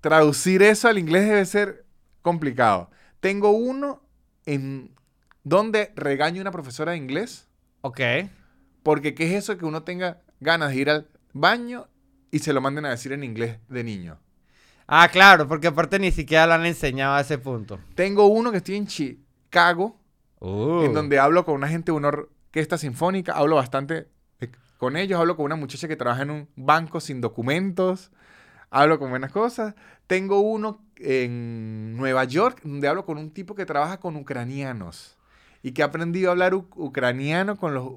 Traducir 0.00 0.62
eso 0.62 0.88
al 0.88 0.98
inglés 0.98 1.26
debe 1.26 1.44
ser 1.44 1.84
complicado. 2.22 2.90
Tengo 3.20 3.50
uno 3.50 4.02
en 4.46 4.94
donde 5.42 5.92
regaño 5.96 6.40
a 6.40 6.42
una 6.42 6.52
profesora 6.52 6.92
de 6.92 6.98
inglés 6.98 7.47
Ok. 7.80 8.00
porque 8.82 9.14
¿qué 9.14 9.26
es 9.26 9.44
eso 9.44 9.56
que 9.58 9.64
uno 9.64 9.82
tenga 9.82 10.20
ganas 10.40 10.70
de 10.70 10.76
ir 10.76 10.90
al 10.90 11.08
baño 11.32 11.88
y 12.30 12.38
se 12.40 12.52
lo 12.52 12.60
manden 12.60 12.86
a 12.86 12.90
decir 12.90 13.12
en 13.12 13.24
inglés 13.24 13.58
de 13.68 13.84
niño? 13.84 14.18
Ah, 14.86 15.08
claro, 15.12 15.46
porque 15.46 15.66
aparte 15.66 15.98
ni 15.98 16.10
siquiera 16.10 16.46
lo 16.46 16.54
han 16.54 16.64
enseñado 16.64 17.14
a 17.14 17.20
ese 17.20 17.36
punto. 17.38 17.78
Tengo 17.94 18.26
uno 18.26 18.50
que 18.50 18.56
estoy 18.58 18.76
en 18.76 18.86
Chicago, 18.86 19.96
Uh. 20.40 20.82
en 20.84 20.94
donde 20.94 21.18
hablo 21.18 21.44
con 21.44 21.56
una 21.56 21.66
gente 21.68 21.90
de 21.90 21.96
una 21.96 22.08
orquesta 22.08 22.78
sinfónica, 22.78 23.32
hablo 23.32 23.56
bastante 23.56 24.08
eh, 24.40 24.48
con 24.78 24.96
ellos, 24.96 25.18
hablo 25.18 25.34
con 25.36 25.44
una 25.46 25.56
muchacha 25.56 25.88
que 25.88 25.96
trabaja 25.96 26.22
en 26.22 26.30
un 26.30 26.48
banco 26.54 27.00
sin 27.00 27.20
documentos, 27.20 28.12
hablo 28.70 28.98
con 29.00 29.10
buenas 29.10 29.32
cosas. 29.32 29.74
Tengo 30.06 30.40
uno 30.40 30.80
en 30.96 31.96
Nueva 31.96 32.22
York, 32.24 32.60
donde 32.62 32.86
hablo 32.88 33.04
con 33.04 33.18
un 33.18 33.32
tipo 33.32 33.54
que 33.56 33.66
trabaja 33.66 33.98
con 33.98 34.14
ucranianos 34.16 35.17
y 35.62 35.72
que 35.72 35.82
ha 35.82 35.86
aprendido 35.86 36.28
a 36.28 36.32
hablar 36.32 36.54
ucraniano 36.54 37.56
con 37.56 37.74
los 37.74 37.92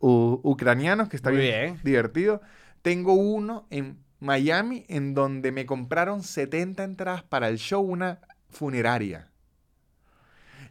ucranianos, 0.00 1.08
que 1.08 1.16
está 1.16 1.30
Muy 1.30 1.40
bien, 1.40 1.72
bien. 1.74 1.80
divertido. 1.82 2.40
Tengo 2.82 3.14
uno 3.14 3.66
en 3.70 3.98
Miami, 4.20 4.84
en 4.88 5.14
donde 5.14 5.52
me 5.52 5.66
compraron 5.66 6.22
70 6.22 6.84
entradas 6.84 7.22
para 7.22 7.48
el 7.48 7.58
show, 7.58 7.82
una 7.82 8.20
funeraria. 8.48 9.30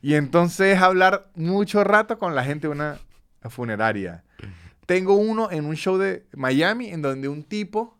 Y 0.02 0.14
entonces 0.16 0.80
hablar 0.80 1.30
mucho 1.36 1.84
rato 1.84 2.18
con 2.20 2.36
la 2.36 2.44
gente 2.44 2.68
de 2.68 2.74
una 2.74 3.00
funeraria. 3.50 4.24
Tengo 4.86 5.16
uno 5.16 5.50
en 5.52 5.66
un 5.66 5.76
show 5.76 5.98
de 5.98 6.26
Miami 6.36 6.90
en 6.90 7.02
donde 7.02 7.28
un 7.28 7.44
tipo 7.44 7.98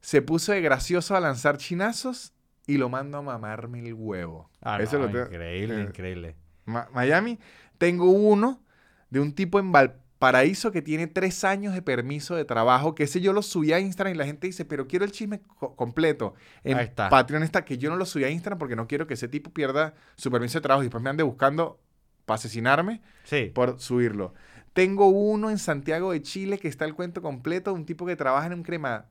se 0.00 0.20
puso 0.22 0.52
de 0.52 0.60
gracioso 0.60 1.16
a 1.16 1.20
lanzar 1.20 1.56
chinazos 1.56 2.32
y 2.66 2.76
lo 2.76 2.88
mando 2.88 3.18
a 3.18 3.22
mamarme 3.22 3.80
el 3.86 3.94
huevo. 3.94 4.50
Ah, 4.60 4.78
Eso 4.80 4.98
no, 4.98 5.08
lo 5.08 5.22
increíble, 5.22 5.80
eh, 5.80 5.82
increíble. 5.82 6.36
Ma- 6.70 6.88
Miami. 6.92 7.38
Tengo 7.78 8.10
uno 8.10 8.62
de 9.10 9.20
un 9.20 9.34
tipo 9.34 9.58
en 9.58 9.72
Paraíso 10.18 10.70
que 10.70 10.82
tiene 10.82 11.06
tres 11.06 11.44
años 11.44 11.72
de 11.74 11.80
permiso 11.82 12.34
de 12.36 12.44
trabajo, 12.44 12.94
que 12.94 13.04
ese 13.04 13.20
yo 13.22 13.32
lo 13.32 13.40
subí 13.42 13.72
a 13.72 13.80
Instagram 13.80 14.14
y 14.14 14.18
la 14.18 14.26
gente 14.26 14.46
dice, 14.46 14.64
pero 14.66 14.86
quiero 14.86 15.04
el 15.04 15.12
chisme 15.12 15.40
co- 15.58 15.74
completo. 15.76 16.34
En 16.62 16.76
Ahí 16.76 16.84
está. 16.84 17.08
Patreon 17.08 17.42
está 17.42 17.64
que 17.64 17.78
yo 17.78 17.88
no 17.90 17.96
lo 17.96 18.04
subí 18.04 18.24
a 18.24 18.30
Instagram 18.30 18.58
porque 18.58 18.76
no 18.76 18.86
quiero 18.86 19.06
que 19.06 19.14
ese 19.14 19.28
tipo 19.28 19.50
pierda 19.50 19.94
su 20.16 20.30
permiso 20.30 20.58
de 20.58 20.62
trabajo 20.62 20.82
y 20.82 20.86
después 20.86 21.02
me 21.02 21.08
ande 21.10 21.22
buscando 21.22 21.80
para 22.26 22.34
asesinarme 22.36 23.00
Sí. 23.24 23.50
por 23.54 23.80
subirlo. 23.80 24.34
Tengo 24.74 25.08
uno 25.08 25.48
en 25.50 25.58
Santiago 25.58 26.12
de 26.12 26.20
Chile 26.22 26.58
que 26.58 26.68
está 26.68 26.84
el 26.84 26.94
cuento 26.94 27.22
completo 27.22 27.72
de 27.72 27.76
un 27.78 27.86
tipo 27.86 28.04
que 28.06 28.14
trabaja 28.14 28.46
en 28.46 28.52
un 28.52 28.62
crematorio 28.62 29.08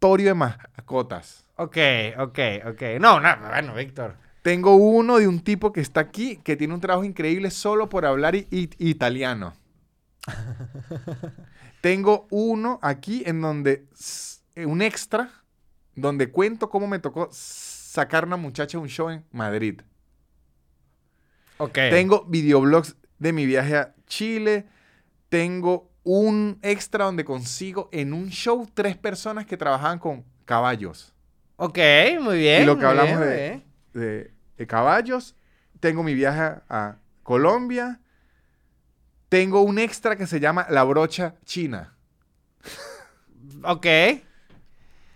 de 0.00 0.34
mascotas. 0.34 1.44
Ok, 1.56 1.76
ok, 2.18 2.38
ok. 2.68 2.82
No, 3.00 3.20
no, 3.20 3.28
bueno, 3.48 3.74
Víctor. 3.74 4.16
Tengo 4.42 4.76
uno 4.76 5.18
de 5.18 5.28
un 5.28 5.40
tipo 5.40 5.72
que 5.72 5.80
está 5.80 6.00
aquí 6.00 6.36
que 6.38 6.56
tiene 6.56 6.74
un 6.74 6.80
trabajo 6.80 7.04
increíble 7.04 7.50
solo 7.50 7.88
por 7.88 8.06
hablar 8.06 8.34
i- 8.34 8.46
i- 8.50 8.70
italiano. 8.78 9.54
Tengo 11.80 12.26
uno 12.30 12.78
aquí 12.82 13.22
en 13.26 13.40
donde 13.40 13.86
s- 13.92 14.40
eh, 14.54 14.66
un 14.66 14.82
extra 14.82 15.30
donde 15.94 16.30
cuento 16.30 16.70
cómo 16.70 16.86
me 16.86 16.98
tocó 16.98 17.28
sacar 17.32 18.24
una 18.24 18.36
muchacha 18.36 18.78
a 18.78 18.80
un 18.80 18.88
show 18.88 19.10
en 19.10 19.24
Madrid. 19.32 19.80
Ok. 21.58 21.74
Tengo 21.90 22.24
videoblogs 22.28 22.96
de 23.18 23.32
mi 23.32 23.46
viaje 23.46 23.76
a 23.76 23.94
Chile. 24.06 24.66
Tengo 25.28 25.90
un 26.04 26.58
extra 26.62 27.04
donde 27.04 27.24
consigo 27.24 27.88
en 27.92 28.12
un 28.12 28.30
show 28.30 28.66
tres 28.72 28.96
personas 28.96 29.44
que 29.46 29.56
trabajaban 29.56 29.98
con 29.98 30.24
caballos. 30.44 31.12
Ok, 31.56 31.78
muy 32.20 32.38
bien. 32.38 32.62
Y 32.62 32.64
lo 32.66 32.74
que 32.78 32.84
muy 32.86 32.86
hablamos 32.86 33.18
bien, 33.18 33.18
muy 33.18 33.28
de- 33.28 33.48
bien. 33.50 33.64
De, 33.92 34.32
de 34.56 34.66
caballos. 34.66 35.34
Tengo 35.80 36.02
mi 36.02 36.14
viaje 36.14 36.60
a 36.68 36.96
Colombia. 37.22 38.00
Tengo 39.28 39.60
un 39.62 39.78
extra 39.78 40.16
que 40.16 40.26
se 40.26 40.40
llama 40.40 40.66
La 40.70 40.84
Brocha 40.84 41.34
China. 41.44 41.94
Ok. 43.64 43.86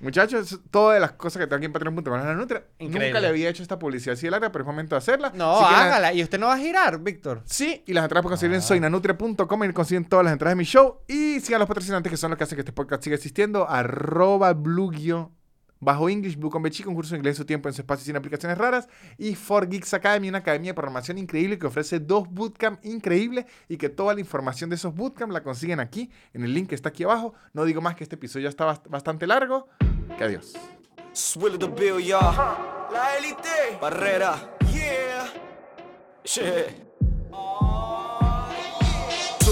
Muchachos, 0.01 0.59
todas 0.73 1.01
las 1.01 1.13
cosas 1.13 1.39
que 1.41 1.47
tengo 1.47 1.57
aquí 1.59 1.67
en 1.67 1.73
patreon.com. 1.73 2.13
La 2.13 2.33
Increíble. 2.81 3.09
Nunca 3.09 3.21
le 3.21 3.29
había 3.29 3.49
hecho 3.49 3.63
esta 3.63 3.79
publicidad 3.79 4.15
así 4.15 4.27
de 4.27 4.33
larga, 4.33 4.51
pero 4.51 4.65
es 4.65 4.67
momento 4.67 4.97
de 4.97 4.99
hacerla. 4.99 5.31
No, 5.33 5.61
Así 5.61 5.73
la- 5.73 5.85
hágala. 5.85 6.13
¿Y 6.13 6.23
usted 6.25 6.41
no 6.41 6.49
va 6.49 6.55
a 6.55 6.59
girar, 6.59 6.99
Víctor? 6.99 7.43
Sí, 7.45 7.85
y 7.87 7.93
las 7.93 8.03
entradas 8.03 8.23
pueden 8.25 8.33
conseguir 8.33 8.55
en 8.57 8.59
Ah. 8.61 8.65
soynanutria.com 8.65 9.65
y 9.65 9.73
consiguen 9.73 10.05
todas 10.07 10.25
las 10.25 10.33
entradas 10.33 10.53
de 10.53 10.57
mi 10.57 10.65
show. 10.65 10.99
Y 11.07 11.39
sigan 11.41 11.61
los 11.61 11.69
patrocinantes 11.69 12.11
que 12.11 12.17
son 12.17 12.31
los 12.31 12.37
que 12.39 12.43
hacen 12.45 12.57
que 12.57 12.63
este 12.63 12.73
podcast 12.73 13.05
siga 13.05 13.15
existiendo. 13.15 13.69
Arroba 13.69 14.53
blue 14.55 14.91
guion 14.91 15.31
bajo 15.83 16.09
English, 16.09 16.37
Blue 16.39 16.49
con 16.49 16.63
Bechi, 16.63 16.83
concurso 16.83 17.11
de 17.13 17.19
inglés 17.19 17.37
su 17.37 17.45
tiempo 17.45 17.69
en 17.69 17.75
su 17.75 17.83
espacio 17.83 18.07
sin 18.07 18.17
aplicaciones 18.17 18.57
raras. 18.57 18.89
Y 19.19 19.35
For 19.35 19.69
Geeks 19.69 19.93
Academy, 19.93 20.29
una 20.31 20.39
academia 20.39 20.71
de 20.71 20.75
programación 20.75 21.19
increíble 21.19 21.59
que 21.59 21.67
ofrece 21.67 22.01
dos 22.01 22.27
bootcamp 22.31 22.83
increíbles 22.85 23.45
y 23.69 23.77
que 23.77 23.89
toda 23.91 24.15
la 24.15 24.21
información 24.21 24.71
de 24.71 24.77
esos 24.77 24.95
bootcamp 24.95 25.33
la 25.33 25.43
consiguen 25.43 25.81
aquí, 25.81 26.11
en 26.33 26.45
el 26.45 26.55
link 26.55 26.69
que 26.71 26.75
está 26.77 26.89
aquí 26.91 27.03
abajo. 27.03 27.35
No 27.53 27.65
digo 27.65 27.81
más 27.83 27.97
que 27.97 28.05
este 28.05 28.15
episodio 28.15 28.45
ya 28.45 28.49
está 28.49 28.65
bast- 28.67 28.89
bastante 28.89 29.27
largo. 29.27 29.69
Que 30.17 30.25
adiós. 30.25 30.55
La 32.93 33.17
élite. 33.19 33.79
Barrera. 33.81 34.57
Yeah. 34.73 35.29